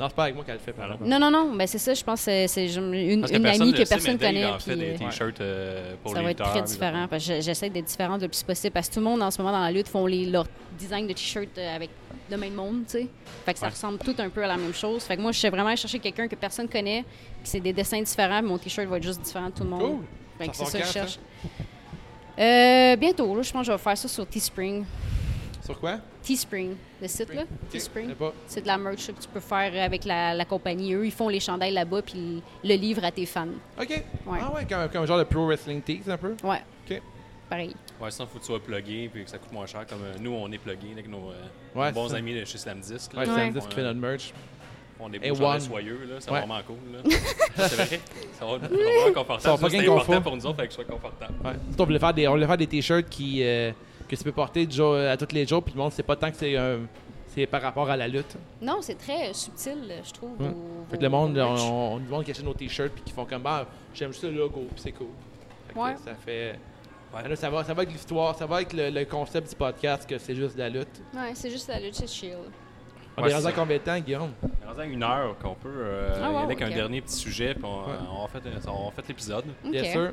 Non, 0.01 0.07
c'est 0.09 0.14
pas 0.16 0.22
avec 0.24 0.34
moi 0.34 0.44
qu'elle 0.44 0.55
le 0.55 0.61
fait, 0.61 0.72
par 0.72 0.86
exemple. 0.86 1.05
Non, 1.05 1.18
non, 1.18 1.30
non, 1.30 1.55
ben 1.55 1.66
c'est 1.66 1.76
ça, 1.78 1.92
je 1.92 2.03
pense 2.03 2.24
que 2.24 2.46
c'est- 2.46 2.74
une, 2.74 3.22
amie 3.24 3.72
que 3.74 3.86
personne 3.86 4.16
Dave, 4.16 4.30
connaît. 4.30 4.46
en 4.46 4.59
fait 4.59 4.72
puis, 4.72 4.80
des 4.80 4.94
euh, 4.94 4.98
t-shirts 5.11 5.40
euh, 5.42 5.94
pour 6.03 6.12
ça 6.12 6.18
les 6.20 6.24
va 6.24 6.30
être 6.30 6.42
très 6.42 6.62
différent. 6.62 7.07
j'essaie 7.18 7.68
d'être 7.68 7.84
différente 7.84 8.22
le 8.22 8.28
plus 8.28 8.42
possible. 8.42 8.72
Parce 8.72 8.88
que 8.88 8.94
tout 8.94 9.01
le 9.01 9.05
monde 9.05 9.22
en 9.22 9.30
ce 9.30 9.42
moment 9.42 9.53
dans 9.55 9.62
la 9.62 9.70
lutte 9.70 9.88
font 9.88 10.07
les, 10.07 10.24
leur 10.24 10.46
design 10.78 11.07
de 11.07 11.12
t-shirt 11.12 11.51
euh, 11.59 11.76
avec 11.76 11.90
le 12.30 12.36
même 12.38 12.55
monde, 12.55 12.84
tu 12.86 12.92
sais. 12.92 13.09
Fait 13.44 13.53
que 13.53 13.59
ça 13.59 13.66
Ouais. 13.66 13.72
ressemble 13.72 13.98
tout 13.98 14.14
un 14.18 14.30
peu 14.30 14.42
à 14.42 14.46
la 14.46 14.57
même 14.57 14.72
chose. 14.72 15.03
Fait 15.03 15.16
que 15.16 15.20
moi, 15.20 15.32
je 15.32 15.38
sais 15.40 15.51
vraiment 15.51 15.76
chercher 15.76 15.98
quelqu'un 15.98 16.28
que 16.28 16.34
personne 16.36 16.66
connaît, 16.68 17.03
puis 17.03 17.42
c'est 17.44 17.61
des 17.61 17.72
dessins 17.74 18.01
différents, 18.01 18.38
puis 18.40 18.48
mon 18.48 18.57
t-shirt 18.57 18.88
va 18.88 18.96
être 18.96 19.03
juste 19.03 19.20
différent 19.20 19.46
de 19.51 19.55
tout 19.55 19.64
le 19.64 19.70
monde. 19.70 19.80
Cool. 19.82 20.05
Fait 20.38 20.48
que 20.48 20.57
Ça 20.57 20.64
c'est 20.64 20.70
ça 20.70 20.78
que 20.80 20.86
je 20.86 20.92
cherche. 20.92 21.18
Euh, 22.38 22.96
bientôt, 22.96 23.34
là, 23.36 23.42
je 23.42 23.53
pense 23.53 23.61
que 23.61 23.66
je 23.66 23.72
vais 23.72 23.78
faire 23.78 23.98
ça 23.98 24.09
sur 24.09 24.26
Teespring. 24.26 24.84
Sur 25.62 25.78
quoi? 25.78 25.98
Teespring, 26.22 26.74
le 27.00 27.08
site, 27.08 27.32
là. 27.34 27.42
Teespring. 27.70 28.14
C'est 28.46 28.60
de 28.62 28.66
la 28.66 28.76
merch 28.76 29.06
que 29.06 29.20
tu 29.22 29.28
peux 29.32 29.40
faire 29.40 29.72
avec 29.82 30.04
la, 30.04 30.34
la 30.34 30.44
compagnie. 30.44 30.92
Eux, 30.94 31.06
ils 31.06 31.12
font 31.12 31.28
les 31.28 31.40
chandails 31.40 31.72
là-bas, 31.72 32.02
puis 32.02 32.42
le 32.62 32.74
livrent 32.74 33.04
à 33.04 33.10
tes 33.10 33.24
fans. 33.26 33.48
Ok. 33.80 33.88
Ouais. 34.26 34.38
Ah 34.42 34.52
ouais, 34.54 34.66
comme, 34.68 34.88
comme 34.90 35.06
genre 35.06 35.18
de 35.18 35.24
pro 35.24 35.46
wrestling 35.46 35.80
tees 35.80 36.02
un 36.08 36.16
peu? 36.18 36.34
Ouais. 36.44 36.60
Ok. 36.88 37.00
Pareil. 37.48 37.74
Ouais, 38.00 38.08
il 38.10 38.12
faut 38.12 38.24
que 38.26 38.38
tu 38.38 38.44
sois 38.46 38.60
plugué 38.62 39.08
puis 39.12 39.24
que 39.24 39.30
ça 39.30 39.38
coûte 39.38 39.50
moins 39.52 39.66
cher. 39.66 39.84
Comme 39.86 40.02
euh, 40.04 40.14
nous, 40.20 40.30
on 40.32 40.50
est 40.52 40.58
plugués 40.58 40.92
avec 40.92 41.08
nos, 41.08 41.30
euh, 41.30 41.34
Ouais, 41.74 41.88
nos 41.88 41.94
bons 41.94 42.08
ça. 42.10 42.16
amis 42.16 42.34
de 42.34 42.44
chez 42.44 42.58
Slam 42.58 42.80
Disc. 42.80 43.12
Ouais, 43.16 43.24
là. 43.26 43.48
disque 43.50 43.68
qui 43.68 43.74
fait 43.74 43.82
notre 43.82 43.98
merch. 43.98 44.32
On 45.02 45.10
est 45.12 45.18
beaux 45.30 45.58
soyeux, 45.58 46.00
là. 46.08 46.16
C'est 46.20 46.30
Ouais. 46.30 46.40
vraiment 46.40 46.60
cool, 46.66 46.76
là. 46.92 47.10
Ça, 47.56 47.68
c'est 47.70 47.74
vrai. 47.76 48.00
Ça 48.38 48.44
va, 48.44 48.52
ça 48.52 48.58
va 48.58 48.68
vraiment 48.68 49.04
Ça 49.06 49.12
confortable. 49.14 49.42
va 49.42 49.56
Ça, 49.56 49.62
pas 49.62 49.70
C'est 49.70 49.88
important 49.88 50.20
pour 50.22 50.36
nous 50.36 50.46
autres, 50.46 50.56
fait 50.58 50.64
que 50.66 50.70
je 50.70 50.74
sois 50.74 50.84
confortable. 50.84 51.34
Ouais. 51.42 51.52
Nous, 51.70 51.74
on 51.78 51.84
voulait 51.86 51.98
faire 51.98 52.12
des, 52.14 52.28
on 52.28 52.32
voulait 52.32 52.46
faire 52.46 52.58
des 52.58 52.66
t-shirts 52.66 53.08
qui, 53.08 53.42
euh, 53.42 53.72
que 54.11 54.16
tu 54.16 54.24
peux 54.24 54.32
porter 54.32 54.66
du 54.66 54.76
jour- 54.76 54.94
à 54.96 55.16
tous 55.16 55.32
les 55.34 55.46
jours, 55.46 55.62
puis 55.62 55.72
le 55.74 55.80
monde, 55.80 55.92
c'est 55.92 56.02
pas 56.02 56.16
tant 56.16 56.30
que 56.30 56.36
c'est 56.36 56.56
un- 56.56 56.80
c'est 57.28 57.46
par 57.46 57.62
rapport 57.62 57.88
à 57.88 57.96
la 57.96 58.08
lutte. 58.08 58.36
Non, 58.61 58.78
c'est 58.80 58.96
très 58.96 59.30
euh, 59.30 59.32
subtil, 59.32 59.78
je 60.04 60.12
trouve. 60.12 60.32
Ouais. 60.40 60.50
Fait 60.90 60.98
que 60.98 61.02
le 61.02 61.08
monde, 61.08 61.30
on, 61.38 61.50
merch. 61.52 61.61
on, 61.62 61.98
du 61.98 62.08
monde 62.08 62.24
qui 62.24 62.30
achète 62.32 62.44
nos 62.44 62.54
t-shirts 62.54 62.92
puis 62.92 63.02
qui 63.04 63.12
font 63.12 63.24
comme 63.24 63.42
bah 63.42 63.66
j'aime 63.94 64.11
juste 64.12 64.24
le 64.24 64.30
logo 64.32 64.66
puis 64.72 64.80
c'est 64.82 64.92
cool. 64.92 65.06
Fait 65.68 65.74
que 65.74 65.78
Ouais. 65.78 65.94
Ça 66.04 66.14
fait. 66.14 66.58
Ouais. 67.14 67.28
Là, 67.28 67.36
ça 67.36 67.48
va, 67.50 67.62
ça 67.64 67.72
va 67.74 67.82
avec 67.82 67.92
l'histoire, 67.92 68.36
ça 68.36 68.46
va 68.46 68.56
avec 68.56 68.72
le, 68.72 68.90
le 68.90 69.04
concept 69.04 69.48
du 69.50 69.54
podcast 69.56 70.08
que 70.08 70.18
c'est 70.18 70.34
juste 70.34 70.54
de 70.54 70.61
la 70.61 70.68
lutte. 70.68 71.00
Ouais, 71.14 71.30
c'est 71.34 71.50
juste 71.50 71.68
la 71.68 71.78
lutte, 71.80 71.94
c'est 71.94 72.08
chill. 72.08 72.34
On 73.16 73.22
Ouais, 73.22 73.30
est 73.30 73.34
rendu 73.34 73.46
à 73.48 73.52
combien 73.52 73.76
de 73.76 73.82
temps, 73.82 73.98
Guillaume? 73.98 74.30
On 74.42 74.46
est 74.64 74.68
rendu 74.68 74.80
à 74.80 74.84
une 74.84 75.02
heure 75.02 75.36
qu'on 75.42 75.54
peut 75.54 75.68
euh, 75.68 76.12
Ah, 76.14 76.20
y 76.20 76.22
aller 76.24 76.34
wow, 76.34 76.38
avec 76.44 76.62
un 76.62 76.70
dernier 76.70 77.00
petit 77.00 77.16
sujet, 77.16 77.54
puis 77.54 77.64
on, 77.64 77.80
Ouais. 77.88 77.96
on 78.12 78.22
va 78.26 78.28
faire, 78.40 78.72
on 78.72 78.90
faire 78.92 79.04
l'épisode. 79.08 79.44
Bien 79.64 79.84
sûr. 79.84 80.12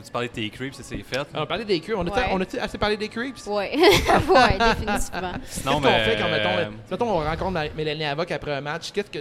Peux-tu 0.00 0.12
parler 0.12 0.28
de 0.28 0.32
tes 0.32 0.48
creeps? 0.50 0.80
C'est 0.82 0.96
fait? 1.02 1.26
On 1.34 1.42
a 1.42 1.46
parlé 1.46 1.64
des 1.64 1.78
creeps. 1.80 1.98
On 1.98 2.06
a, 2.06 2.10
Ouais. 2.10 2.26
on 2.32 2.40
a 2.40 2.62
assez 2.64 2.78
parlé 2.78 2.96
des 2.96 3.08
creeps? 3.08 3.46
Ouais, 3.46 3.70
ouais, 3.76 4.58
définitivement. 4.58 5.32
Sinon, 5.44 5.72
Qu'est-ce 5.72 5.72
qu'on 5.72 5.80
mais, 5.82 6.04
fait 6.04 6.16
quand, 6.18 6.28
mettons, 6.30 6.56
euh, 6.58 6.70
mettons, 6.90 7.10
on 7.10 7.18
rencontre 7.24 7.60
Mélanie 7.76 8.04
Avoc 8.04 8.30
après 8.30 8.52
un 8.54 8.60
match? 8.62 8.90
Qu'est-ce 8.92 9.10
que 9.10 9.18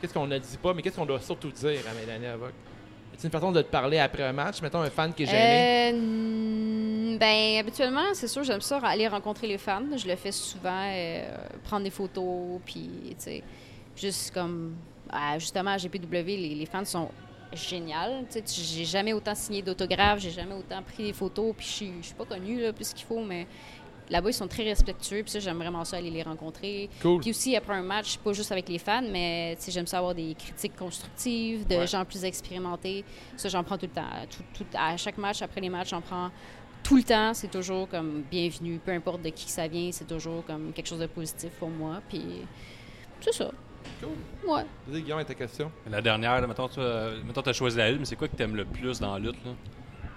qu'est-ce 0.00 0.12
qu'on 0.12 0.26
ne 0.26 0.38
dit 0.38 0.58
pas, 0.62 0.74
mais 0.74 0.82
qu'est-ce 0.82 0.96
qu'on 0.96 1.06
doit 1.06 1.20
surtout 1.20 1.50
dire 1.50 1.80
à 1.90 1.94
Mélanie 1.98 2.26
Avoc? 2.26 2.52
C'est 3.16 3.28
une 3.28 3.32
façon 3.32 3.50
de 3.50 3.62
te 3.62 3.70
parler 3.70 3.98
après 3.98 4.22
un 4.24 4.32
match? 4.34 4.60
Mettons 4.60 4.82
un 4.82 4.90
fan 4.90 5.14
qui 5.14 5.22
est 5.22 5.26
gêné. 5.26 5.92
Euh, 5.94 7.16
ben, 7.18 7.58
habituellement, 7.58 8.12
c'est 8.12 8.28
sûr, 8.28 8.44
j'aime 8.44 8.60
ça 8.60 8.78
aller 8.84 9.08
rencontrer 9.08 9.46
les 9.46 9.56
fans. 9.56 9.82
Je 9.96 10.06
le 10.06 10.16
fais 10.16 10.32
souvent, 10.32 10.82
euh, 10.92 11.24
prendre 11.64 11.84
des 11.84 11.90
photos, 11.90 12.60
puis, 12.66 12.90
tu 13.10 13.14
sais, 13.16 13.42
juste 13.96 14.34
comme, 14.34 14.74
ah, 15.10 15.38
justement, 15.38 15.70
à 15.70 15.78
GPW, 15.78 16.36
les, 16.36 16.54
les 16.54 16.66
fans 16.66 16.84
sont 16.84 17.08
géniales. 17.52 18.24
Tu 18.30 18.40
sais, 18.44 18.62
j'ai 18.62 18.84
jamais 18.84 19.12
autant 19.12 19.34
signé 19.34 19.62
d'autographes, 19.62 20.18
j'ai 20.20 20.30
jamais 20.30 20.54
autant 20.54 20.82
pris 20.82 21.04
des 21.04 21.12
photos, 21.12 21.54
puis 21.56 21.66
je 21.66 21.72
suis- 21.72 21.92
je 22.00 22.06
suis 22.06 22.14
pas 22.14 22.24
connue, 22.24 22.60
là, 22.60 22.72
plus 22.72 22.92
qu'il 22.92 23.06
faut, 23.06 23.22
mais 23.24 23.46
là-bas, 24.10 24.30
ils 24.30 24.34
sont 24.34 24.48
très 24.48 24.62
respectueux, 24.64 25.22
puis 25.22 25.30
ça, 25.30 25.40
j'aime 25.40 25.56
vraiment 25.56 25.84
ça, 25.84 25.96
aller 25.96 26.10
les 26.10 26.22
rencontrer. 26.22 26.88
Cool. 27.02 27.20
Puis 27.20 27.30
aussi, 27.30 27.56
après 27.56 27.74
un 27.74 27.82
match, 27.82 28.18
pas 28.18 28.32
juste 28.32 28.52
avec 28.52 28.68
les 28.68 28.78
fans, 28.78 29.02
mais 29.02 29.56
j'aime 29.68 29.86
ça 29.86 29.98
avoir 29.98 30.14
des 30.14 30.34
critiques 30.34 30.76
constructives 30.76 31.66
de 31.66 31.76
Ouais. 31.76 31.86
gens 31.86 32.04
plus 32.04 32.24
expérimentés. 32.24 33.04
Ça, 33.36 33.48
j'en 33.48 33.64
prends 33.64 33.78
tout 33.78 33.86
le 33.86 33.92
temps. 33.92 34.10
Tout, 34.30 34.42
tout- 34.64 34.76
à 34.76 34.96
chaque 34.96 35.18
match, 35.18 35.42
après 35.42 35.60
les 35.60 35.68
matchs, 35.70 35.90
j'en 35.90 36.00
prends 36.00 36.30
tout 36.82 36.96
le 36.96 37.02
temps. 37.02 37.34
C'est 37.34 37.50
toujours 37.50 37.88
comme 37.88 38.22
bienvenue. 38.30 38.78
Peu 38.84 38.92
importe 38.92 39.22
de 39.22 39.30
qui 39.30 39.50
ça 39.50 39.66
vient, 39.66 39.90
c'est 39.90 40.06
toujours 40.06 40.44
comme 40.46 40.72
quelque 40.72 40.86
chose 40.86 41.00
de 41.00 41.06
positif 41.06 41.50
pour 41.58 41.68
moi. 41.70 42.00
Puis 42.08 42.22
c'est 43.20 43.32
ça. 43.34 43.50
Cool. 44.00 44.50
Ouais. 44.50 44.62
Vas-y, 44.86 45.02
Guillaume, 45.02 45.24
ta 45.24 45.34
question. 45.34 45.70
La 45.90 46.00
dernière, 46.02 46.40
là, 46.40 46.46
mettons, 46.46 46.68
tu 46.68 46.80
as 46.80 47.52
choisi 47.52 47.76
la 47.78 47.90
lutte, 47.90 48.00
mais 48.00 48.06
c'est 48.06 48.16
quoi 48.16 48.28
que 48.28 48.36
tu 48.36 48.42
aimes 48.42 48.56
le 48.56 48.64
plus 48.64 49.00
dans 49.00 49.14
la 49.14 49.18
lutte? 49.18 49.44
Là? 49.44 49.52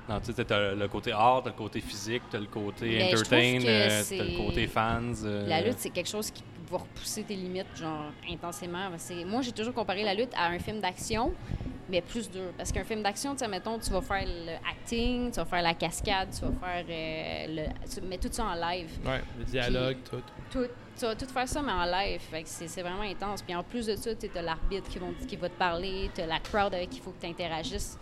Non, 0.09 0.19
tu 0.19 0.33
sais, 0.33 0.43
t'as 0.43 0.73
le 0.73 0.87
côté 0.87 1.11
art, 1.11 1.41
t'as 1.43 1.51
le 1.51 1.55
côté 1.55 1.81
physique, 1.81 2.23
t'as 2.31 2.39
le 2.39 2.47
côté 2.47 2.97
Ben, 2.97 3.07
entertain, 3.13 3.59
euh, 3.63 4.01
t'as 4.09 4.23
le 4.23 4.37
côté 4.37 4.65
fans. 4.67 5.01
euh, 5.23 5.47
La 5.47 5.61
lutte, 5.61 5.77
c'est 5.77 5.91
quelque 5.91 6.09
chose 6.09 6.31
qui 6.31 6.43
va 6.71 6.79
repousser 6.79 7.23
tes 7.23 7.35
limites, 7.35 7.67
genre, 7.77 8.05
intensément. 8.29 8.89
Moi, 9.27 9.41
j'ai 9.43 9.51
toujours 9.51 9.73
comparé 9.73 10.03
la 10.03 10.15
lutte 10.15 10.31
à 10.35 10.47
un 10.47 10.57
film 10.57 10.79
d'action, 10.81 11.31
mais 11.87 12.01
plus 12.01 12.29
dur. 12.29 12.51
Parce 12.57 12.71
qu'un 12.71 12.83
film 12.83 13.03
d'action, 13.03 13.33
tu 13.33 13.39
sais, 13.39 13.47
mettons, 13.47 13.77
tu 13.77 13.91
vas 13.91 14.01
faire 14.01 14.25
le 14.25 14.53
acting, 14.67 15.29
tu 15.31 15.35
vas 15.37 15.45
faire 15.45 15.61
la 15.61 15.75
cascade, 15.75 16.29
tu 16.31 16.41
vas 16.43 16.51
faire 16.67 16.85
euh, 16.89 17.45
le... 17.47 17.87
Tu 17.93 18.01
mets 18.01 18.17
tout 18.17 18.29
ça 18.31 18.45
en 18.45 18.55
live. 18.55 18.89
Ouais, 19.05 19.21
le 19.37 19.43
dialogue, 19.45 19.97
tout. 20.09 20.21
Tout, 20.51 20.65
tu 20.99 21.05
vas 21.05 21.15
tout 21.15 21.25
faire 21.25 21.47
ça, 21.47 21.61
mais 21.61 21.71
en 21.71 21.85
live. 21.85 22.21
C'est 22.45 22.81
vraiment 22.81 23.01
intense. 23.01 23.41
Puis 23.41 23.55
en 23.55 23.63
plus 23.63 23.85
de 23.85 23.95
ça, 23.95 24.13
tu 24.13 24.29
as 24.35 24.41
l'arbitre 24.41 24.89
qui, 24.89 24.99
qui 25.25 25.35
va 25.37 25.49
te 25.49 25.57
parler, 25.57 26.11
tu 26.13 26.21
la 26.21 26.39
crowd 26.39 26.73
avec 26.73 26.89
qui 26.89 26.97
il 26.97 27.03
faut 27.03 27.11
que 27.11 27.21
tu 27.21 27.27
interagisses. 27.27 27.97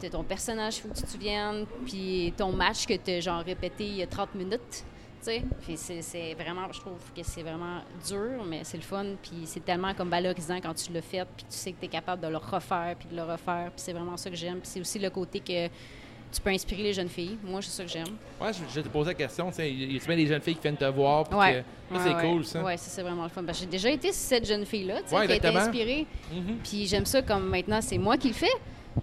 Tu 0.00 0.08
ton 0.10 0.22
personnage, 0.22 0.76
il 0.76 0.82
faut 0.82 0.88
que 0.88 0.94
tu 0.94 1.02
te 1.02 1.08
souviennes. 1.08 1.66
Puis 1.84 2.32
ton 2.36 2.52
match 2.52 2.86
que 2.86 2.94
tu 2.94 3.10
as 3.10 3.20
genre 3.20 3.42
répété 3.42 3.86
il 3.86 3.96
y 3.96 4.02
a 4.02 4.06
30 4.06 4.34
minutes. 4.34 4.84
Puis 5.62 5.76
c'est 5.76 6.34
vraiment, 6.34 6.70
je 6.70 6.78
trouve 6.78 7.00
que 7.14 7.22
c'est 7.24 7.42
vraiment 7.42 7.80
dur, 8.06 8.44
mais 8.46 8.62
c'est 8.62 8.76
le 8.76 8.82
fun. 8.84 9.06
Puis 9.20 9.42
c'est 9.44 9.64
tellement 9.64 9.92
comme 9.94 10.10
valorisant 10.10 10.60
quand 10.60 10.74
tu 10.74 10.92
l'as 10.92 11.02
fait, 11.02 11.26
puis 11.36 11.46
tu 11.50 11.56
sais 11.56 11.72
que 11.72 11.80
tu 11.80 11.86
es 11.86 11.88
capable 11.88 12.22
de 12.22 12.28
le 12.28 12.36
refaire, 12.36 12.94
puis 12.96 13.08
de 13.08 13.16
le 13.16 13.24
refaire. 13.24 13.72
Puis 13.72 13.80
c'est 13.80 13.92
vraiment 13.92 14.16
ça 14.16 14.30
que 14.30 14.36
j'aime. 14.36 14.60
Puis 14.60 14.68
c'est 14.68 14.80
aussi 14.80 15.00
le 15.00 15.10
côté 15.10 15.40
que 15.40 15.68
tu 16.36 16.40
peux 16.42 16.50
inspirer 16.50 16.82
les 16.82 16.92
jeunes 16.92 17.08
filles. 17.08 17.36
Moi, 17.44 17.60
c'est 17.62 17.70
ça 17.70 17.84
que 17.84 17.90
j'aime. 17.90 18.14
Ouais, 18.40 18.52
je, 18.52 18.58
je 18.74 18.80
te 18.80 18.88
posais 18.88 19.10
la 19.10 19.14
question. 19.14 19.50
Il 19.58 19.92
y 19.96 19.98
a 19.98 20.16
des 20.16 20.26
jeunes 20.26 20.40
filles 20.42 20.54
qui 20.54 20.62
viennent 20.62 20.76
te 20.76 20.84
voir. 20.84 21.24
puis 21.24 21.38
Ouais. 21.38 21.64
que- 21.90 21.96
ça, 21.96 22.02
c'est 22.04 22.14
ouais. 22.14 22.22
cool, 22.30 22.44
ça. 22.44 22.62
Ouais, 22.62 22.76
ça, 22.76 22.90
c'est 22.90 23.02
vraiment 23.02 23.22
le 23.24 23.28
fun. 23.28 23.42
Parce 23.44 23.58
que 23.58 23.64
j'ai 23.64 23.70
déjà 23.70 23.90
été 23.90 24.12
cette 24.12 24.46
jeune 24.46 24.64
fille-là, 24.66 25.02
tu 25.02 25.08
sais, 25.10 25.16
Ouais, 25.16 25.26
qui 25.26 25.32
a 25.32 25.36
été 25.36 25.48
inspirée. 25.48 26.06
Mhm. 26.32 26.56
Puis 26.64 26.86
j'aime 26.86 27.06
ça 27.06 27.22
comme 27.22 27.48
maintenant, 27.48 27.80
c'est 27.80 27.98
moi 27.98 28.16
qui 28.16 28.28
le 28.28 28.34
fais. 28.34 28.46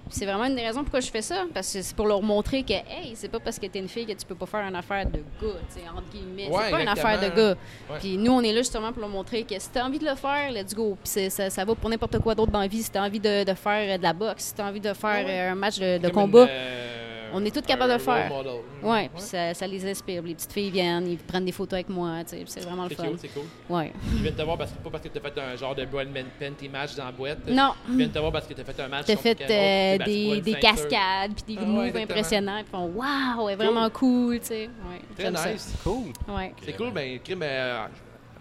C'est 0.09 0.25
vraiment 0.25 0.45
une 0.45 0.55
des 0.55 0.63
raisons 0.65 0.81
pourquoi 0.81 1.01
je 1.01 1.11
fais 1.11 1.21
ça. 1.21 1.43
Parce 1.53 1.71
que 1.71 1.81
c'est 1.83 1.95
pour 1.95 2.07
leur 2.07 2.19
montrer 2.23 2.63
que, 2.63 2.73
hey, 2.73 3.13
c'est 3.13 3.27
pas 3.29 3.39
parce 3.39 3.59
que 3.59 3.67
t'es 3.67 3.77
une 3.77 3.87
fille 3.87 4.07
que 4.07 4.13
tu 4.13 4.25
peux 4.25 4.33
pas 4.33 4.47
faire 4.47 4.61
une 4.67 4.75
affaire 4.75 5.05
de 5.05 5.17
gars, 5.19 5.21
tu 5.39 5.47
sais, 5.69 5.81
entre 5.87 6.09
guillemets. 6.11 6.49
C'est 6.51 6.71
pas 6.71 6.81
une 6.81 6.87
affaire 6.87 7.21
de 7.21 7.29
gars. 7.35 7.55
Puis 7.99 8.17
nous, 8.17 8.31
on 8.31 8.41
est 8.41 8.51
là 8.51 8.61
justement 8.61 8.91
pour 8.91 9.01
leur 9.01 9.09
montrer 9.11 9.43
que 9.43 9.53
si 9.59 9.69
t'as 9.69 9.85
envie 9.85 9.99
de 9.99 10.05
le 10.09 10.15
faire, 10.15 10.51
let's 10.51 10.73
go. 10.73 10.97
Puis 11.03 11.11
c'est- 11.11 11.29
ça, 11.29 11.49
ça 11.51 11.63
va 11.63 11.75
pour 11.75 11.91
n'importe 11.91 12.17
quoi 12.19 12.33
d'autre 12.33 12.51
dans 12.51 12.59
la 12.61 12.67
vie. 12.67 12.81
Si 12.81 12.89
t'as 12.89 13.05
envie 13.05 13.19
de, 13.19 13.43
de 13.43 13.53
faire 13.53 13.99
de 13.99 14.03
la 14.03 14.13
boxe, 14.13 14.45
si 14.45 14.55
t'as 14.55 14.67
envie 14.67 14.79
de 14.81 14.93
faire 14.93 15.51
un 15.51 15.55
match 15.55 15.77
de, 15.77 16.09
combat. 16.09 16.43
une, 16.45 16.49
euh, 16.49 16.92
On 17.33 17.43
est 17.45 17.51
toutes 17.53 17.65
capables 17.65 17.89
de 17.91 17.97
le 17.97 18.03
faire. 18.03 18.29
role 18.31 18.45
model. 18.45 18.61
Ouais, 18.83 19.09
puis 19.13 19.21
ça, 19.23 19.53
ça 19.53 19.65
les 19.67 19.89
inspire. 19.89 20.21
Les 20.23 20.35
petites 20.35 20.51
filles 20.53 20.69
viennent, 20.71 21.07
ils 21.07 21.17
prennent 21.17 21.45
des 21.45 21.51
photos 21.51 21.73
avec 21.73 21.89
moi, 21.89 22.17
tu 22.23 22.29
sais, 22.31 22.35
puis 22.37 22.45
c'est 22.47 22.59
vraiment 22.61 22.83
le 22.83 22.89
C'est 22.89 22.95
fun. 22.95 23.03
cool, 23.07 23.17
c'est 23.19 23.27
cool. 23.33 23.43
Ouais. 23.69 23.91
Ils 24.15 24.21
viennent 24.21 24.35
te 24.35 24.41
voir 24.41 24.57
parce 24.57 24.71
que, 24.71 24.77
pas 24.77 24.89
parce 24.91 25.03
que 25.03 25.09
t'as 25.09 25.19
fait 25.19 25.39
un 25.39 25.55
genre 25.55 25.73
de 25.75 25.85
Brad 25.85 26.07
Penty 26.39 26.69
match 26.69 26.95
dans 26.95 27.05
la 27.05 27.11
boîte. 27.11 27.39
Non. 27.47 27.71
Ils 27.89 27.97
viennent 27.97 28.11
te 28.11 28.19
voir 28.19 28.31
parce 28.31 28.45
que 28.47 28.53
t'as 28.53 28.63
fait 28.63 28.81
un 28.81 28.87
match 28.87 29.05
T'as 29.07 29.13
contre 29.15 29.23
fait 29.23 29.41
euh, 29.49 29.97
tu 29.99 30.05
des, 30.05 30.41
des 30.41 30.53
cascades 30.59 31.33
puis 31.45 31.55
des 31.55 31.61
Ah 31.61 31.65
moves 31.65 31.97
impressionnants. 31.97 32.57
Puis 32.57 32.65
ils 32.67 32.71
font 32.71 32.91
Waouh, 32.93 33.49
elle 33.49 33.53
est 33.53 33.55
vraiment 33.57 33.89
cool, 33.89 34.39
tu 34.39 34.45
sais. 34.47 34.67
Ouais, 34.67 35.01
Très 35.17 35.35
ça. 35.35 35.51
nice. 35.51 35.73
Cool. 35.83 36.13
Ouais. 36.27 36.53
C'est 36.63 36.73
cool, 36.77 36.91
ben, 36.91 37.19
Kim, 37.23 37.39
euh, 37.41 37.85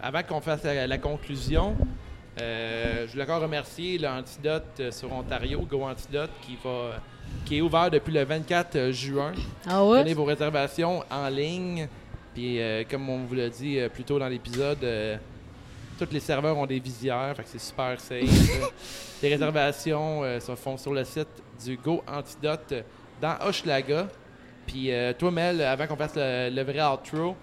avant 0.03 0.23
qu'on 0.23 0.41
fasse 0.41 0.65
la, 0.65 0.87
la 0.87 0.99
conclusion, 0.99 1.77
euh, 2.41 3.07
je 3.07 3.13
voulais 3.13 3.25
encore 3.25 3.43
remercier 3.43 3.99
l'Antidote 3.99 4.65
euh, 4.81 4.91
sur 4.91 5.13
Ontario, 5.13 5.61
Go 5.63 5.83
Antidote, 5.83 6.31
qui, 6.43 6.57
va, 6.65 6.97
qui 7.45 7.59
est 7.59 7.61
ouvert 7.61 7.91
depuis 7.91 8.13
le 8.13 8.25
24 8.25 8.91
juin. 8.91 9.33
Ah 9.67 9.81
Prenez 9.85 10.03
ouais? 10.11 10.15
vos 10.15 10.25
réservations 10.25 11.05
en 11.11 11.29
ligne. 11.29 11.89
Puis, 12.35 12.61
euh, 12.61 12.85
comme 12.91 13.09
on 13.11 13.25
vous 13.25 13.35
l'a 13.35 13.51
dit 13.51 13.79
euh, 13.79 13.89
plus 13.91 14.05
tôt 14.05 14.19
dans 14.19 14.29
l'épisode, 14.29 14.83
euh, 14.83 15.17
tous 15.99 16.09
les 16.11 16.21
serveurs 16.21 16.57
ont 16.57 16.65
des 16.67 16.81
visières, 16.81 17.35
fait 17.37 17.43
que 17.43 17.49
c'est 17.51 17.61
super 17.61 18.01
safe. 18.01 18.23
les 19.23 19.29
réservations 19.29 20.23
euh, 20.25 20.41
se 20.41 20.55
font 20.55 20.79
sur 20.79 20.95
le 20.95 21.05
site 21.05 21.29
du 21.63 21.77
Go 21.77 22.03
Antidote 22.07 22.73
dans 23.21 23.37
Hochelaga. 23.47 24.09
Puis, 24.67 24.91
euh, 24.91 25.13
toi, 25.13 25.31
Mel, 25.31 25.61
avant 25.61 25.87
qu'on 25.87 25.97
fasse 25.97 26.15
le, 26.17 26.49
le 26.51 26.63
vrai 26.63 26.81
outro, 26.83 27.37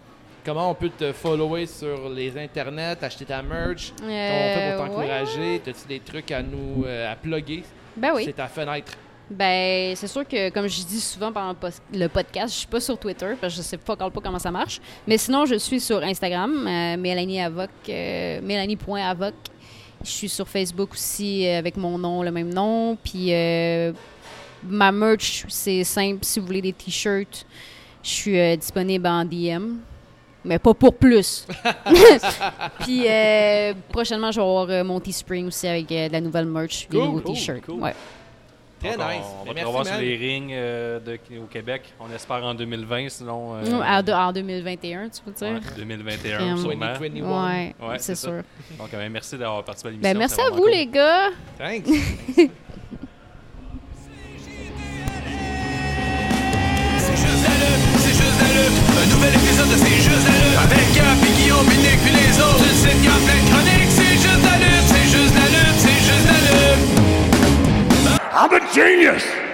comment 0.46 0.72
on 0.72 0.74
peut 0.76 0.90
te 0.98 1.12
follower 1.14 1.66
sur 1.66 2.10
les 2.10 2.38
internets, 2.38 2.98
acheter 3.04 3.26
ta 3.26 3.42
merch? 3.42 3.94
Comment 3.98 4.10
on 4.12 4.14
fait 4.14 4.74
pour 4.76 4.84
Euh, 4.84 4.88
t'encourager? 4.88 5.62
T'as-tu 5.64 5.88
des 5.88 6.00
trucs 6.00 6.32
à 6.32 6.42
nous 6.42 6.84
euh, 6.86 7.12
à 7.12 7.16
plugger? 7.16 7.64
Ben 7.96 8.12
oui. 8.16 8.24
C'est 8.26 8.34
ta 8.34 8.48
fenêtre. 8.48 8.94
Ben, 9.30 9.96
c'est 9.96 10.08
sûr 10.08 10.28
que, 10.28 10.50
comme 10.50 10.68
je 10.68 10.84
dis 10.84 11.00
souvent 11.00 11.32
pendant 11.32 11.56
le 11.94 12.08
podcast, 12.08 12.52
je 12.54 12.60
suis 12.60 12.68
pas 12.68 12.80
sur 12.80 12.98
Twitter 12.98 13.34
parce 13.40 13.54
que 13.54 13.58
je 13.62 13.62
sais 13.64 13.78
pas, 13.78 13.94
encore 13.94 14.12
pas 14.12 14.22
comment 14.22 14.40
ça 14.40 14.50
marche. 14.50 14.82
Mais 15.08 15.20
sinon, 15.20 15.46
je 15.46 15.54
suis 15.56 15.80
sur 15.80 16.02
Instagram, 16.04 16.66
euh, 16.68 16.98
Mélanie 16.98 17.40
Avoc, 17.40 17.70
euh, 17.90 18.40
Mélanie.avoc. 18.42 19.36
Je 20.04 20.10
suis 20.10 20.30
sur 20.30 20.48
Facebook 20.48 20.94
aussi 20.94 21.46
euh, 21.46 21.60
avec 21.60 21.78
mon 21.78 21.98
nom, 22.00 22.24
le 22.24 22.32
même 22.32 22.52
nom. 22.52 22.98
Puis 23.04 23.28
ma 24.64 24.92
merch, 24.92 25.46
c'est 25.48 25.84
simple. 25.84 26.20
Si 26.24 26.40
vous 26.40 26.48
voulez 26.48 26.62
des 26.62 26.74
t-shirts, 26.74 27.46
je 28.02 28.10
suis 28.10 28.58
disponible 28.58 29.06
en 29.08 29.24
DM. 29.26 29.76
Mais 30.46 30.58
pas 30.60 30.74
pour 30.74 30.94
plus. 30.96 31.46
Puis 32.80 33.04
euh, 33.08 33.74
prochainement, 33.92 34.32
je 34.32 34.40
vais 34.40 34.46
avoir 34.46 34.70
euh, 34.70 34.84
mon 34.84 35.00
Teespring 35.00 35.48
aussi 35.48 35.68
avec 35.68 35.92
euh, 35.92 36.08
de 36.08 36.14
la 36.14 36.22
nouvelle 36.22 36.46
merch, 36.46 36.88
des 36.90 36.98
Cool, 36.98 37.08
nouveaux 37.08 37.20
cool, 37.22 37.36
t-shirts. 37.36 37.66
cool. 37.66 37.82
Ouais. 37.82 37.94
Très 38.80 38.96
Donc, 38.96 39.08
nice. 39.10 39.26
On, 39.42 39.44
va 39.44 39.50
te 39.50 39.56
merci, 39.56 39.66
revoir 39.66 39.86
sur 39.86 39.98
les 39.98 40.16
rings 40.16 40.50
euh, 40.54 41.00
de- 41.02 41.20
au 41.44 41.48
Québec. 41.48 41.82
On 42.00 42.10
espère 42.16 42.42
en 42.46 42.54
2020, 42.54 43.10
sinon. 43.10 43.52
En, 43.60 44.08
en 44.10 44.32
2021, 44.32 45.10
tu 45.10 45.22
peux 45.22 45.32
dire? 45.32 45.48
ouais, 45.56 45.60
2021, 45.76 46.38
Crème. 46.38 46.58
sûrement. 46.58 46.94
2021. 46.98 47.26
Ouais, 47.28 47.76
Ouais, 47.82 47.96
c'est 48.00 48.16
ça. 48.16 48.28
sûr. 48.30 48.42
Donc, 48.78 48.94
euh, 48.94 49.10
merci 49.12 49.38
d'avoir 49.38 49.66
participé 49.66 49.90
à 49.90 49.92
l'émission. 49.92 50.14
Ben, 50.14 50.18
merci 50.18 50.36
c'est 50.36 50.42
à 50.48 50.50
vous, 50.52 50.62
cool. 50.62 50.72
les 50.72 50.88
gars. 50.88 51.28
Thanks. 51.58 51.86
Un 58.60 59.08
nouvel 59.14 59.34
épisode 59.36 59.70
de 59.70 59.78
C'est 59.78 60.02
juste 60.04 60.26
la 60.28 60.36
lutte. 60.36 60.60
Avec 60.64 60.94
Gap 60.94 61.20
et 61.24 61.34
Guillaume, 61.42 61.66
Binic 61.68 62.00
puis 62.04 62.14
les 62.14 62.40
autres. 62.40 62.64
Une 62.64 62.76
sitcom 62.76 63.20
plein 63.26 63.40
de 63.40 63.48
chroniques. 63.50 63.92
C'est 63.92 64.18
juste 64.20 64.44
la 64.44 64.56
lutte, 64.60 64.88
c'est 64.88 65.08
juste 65.16 65.36
la 65.36 65.48
lutte, 65.54 65.80
c'est 65.80 66.02
juste 66.08 66.28
la 66.28 66.40
lutte. 66.46 66.60
I'm 68.36 68.54
a 68.54 68.60
genius! 68.74 69.49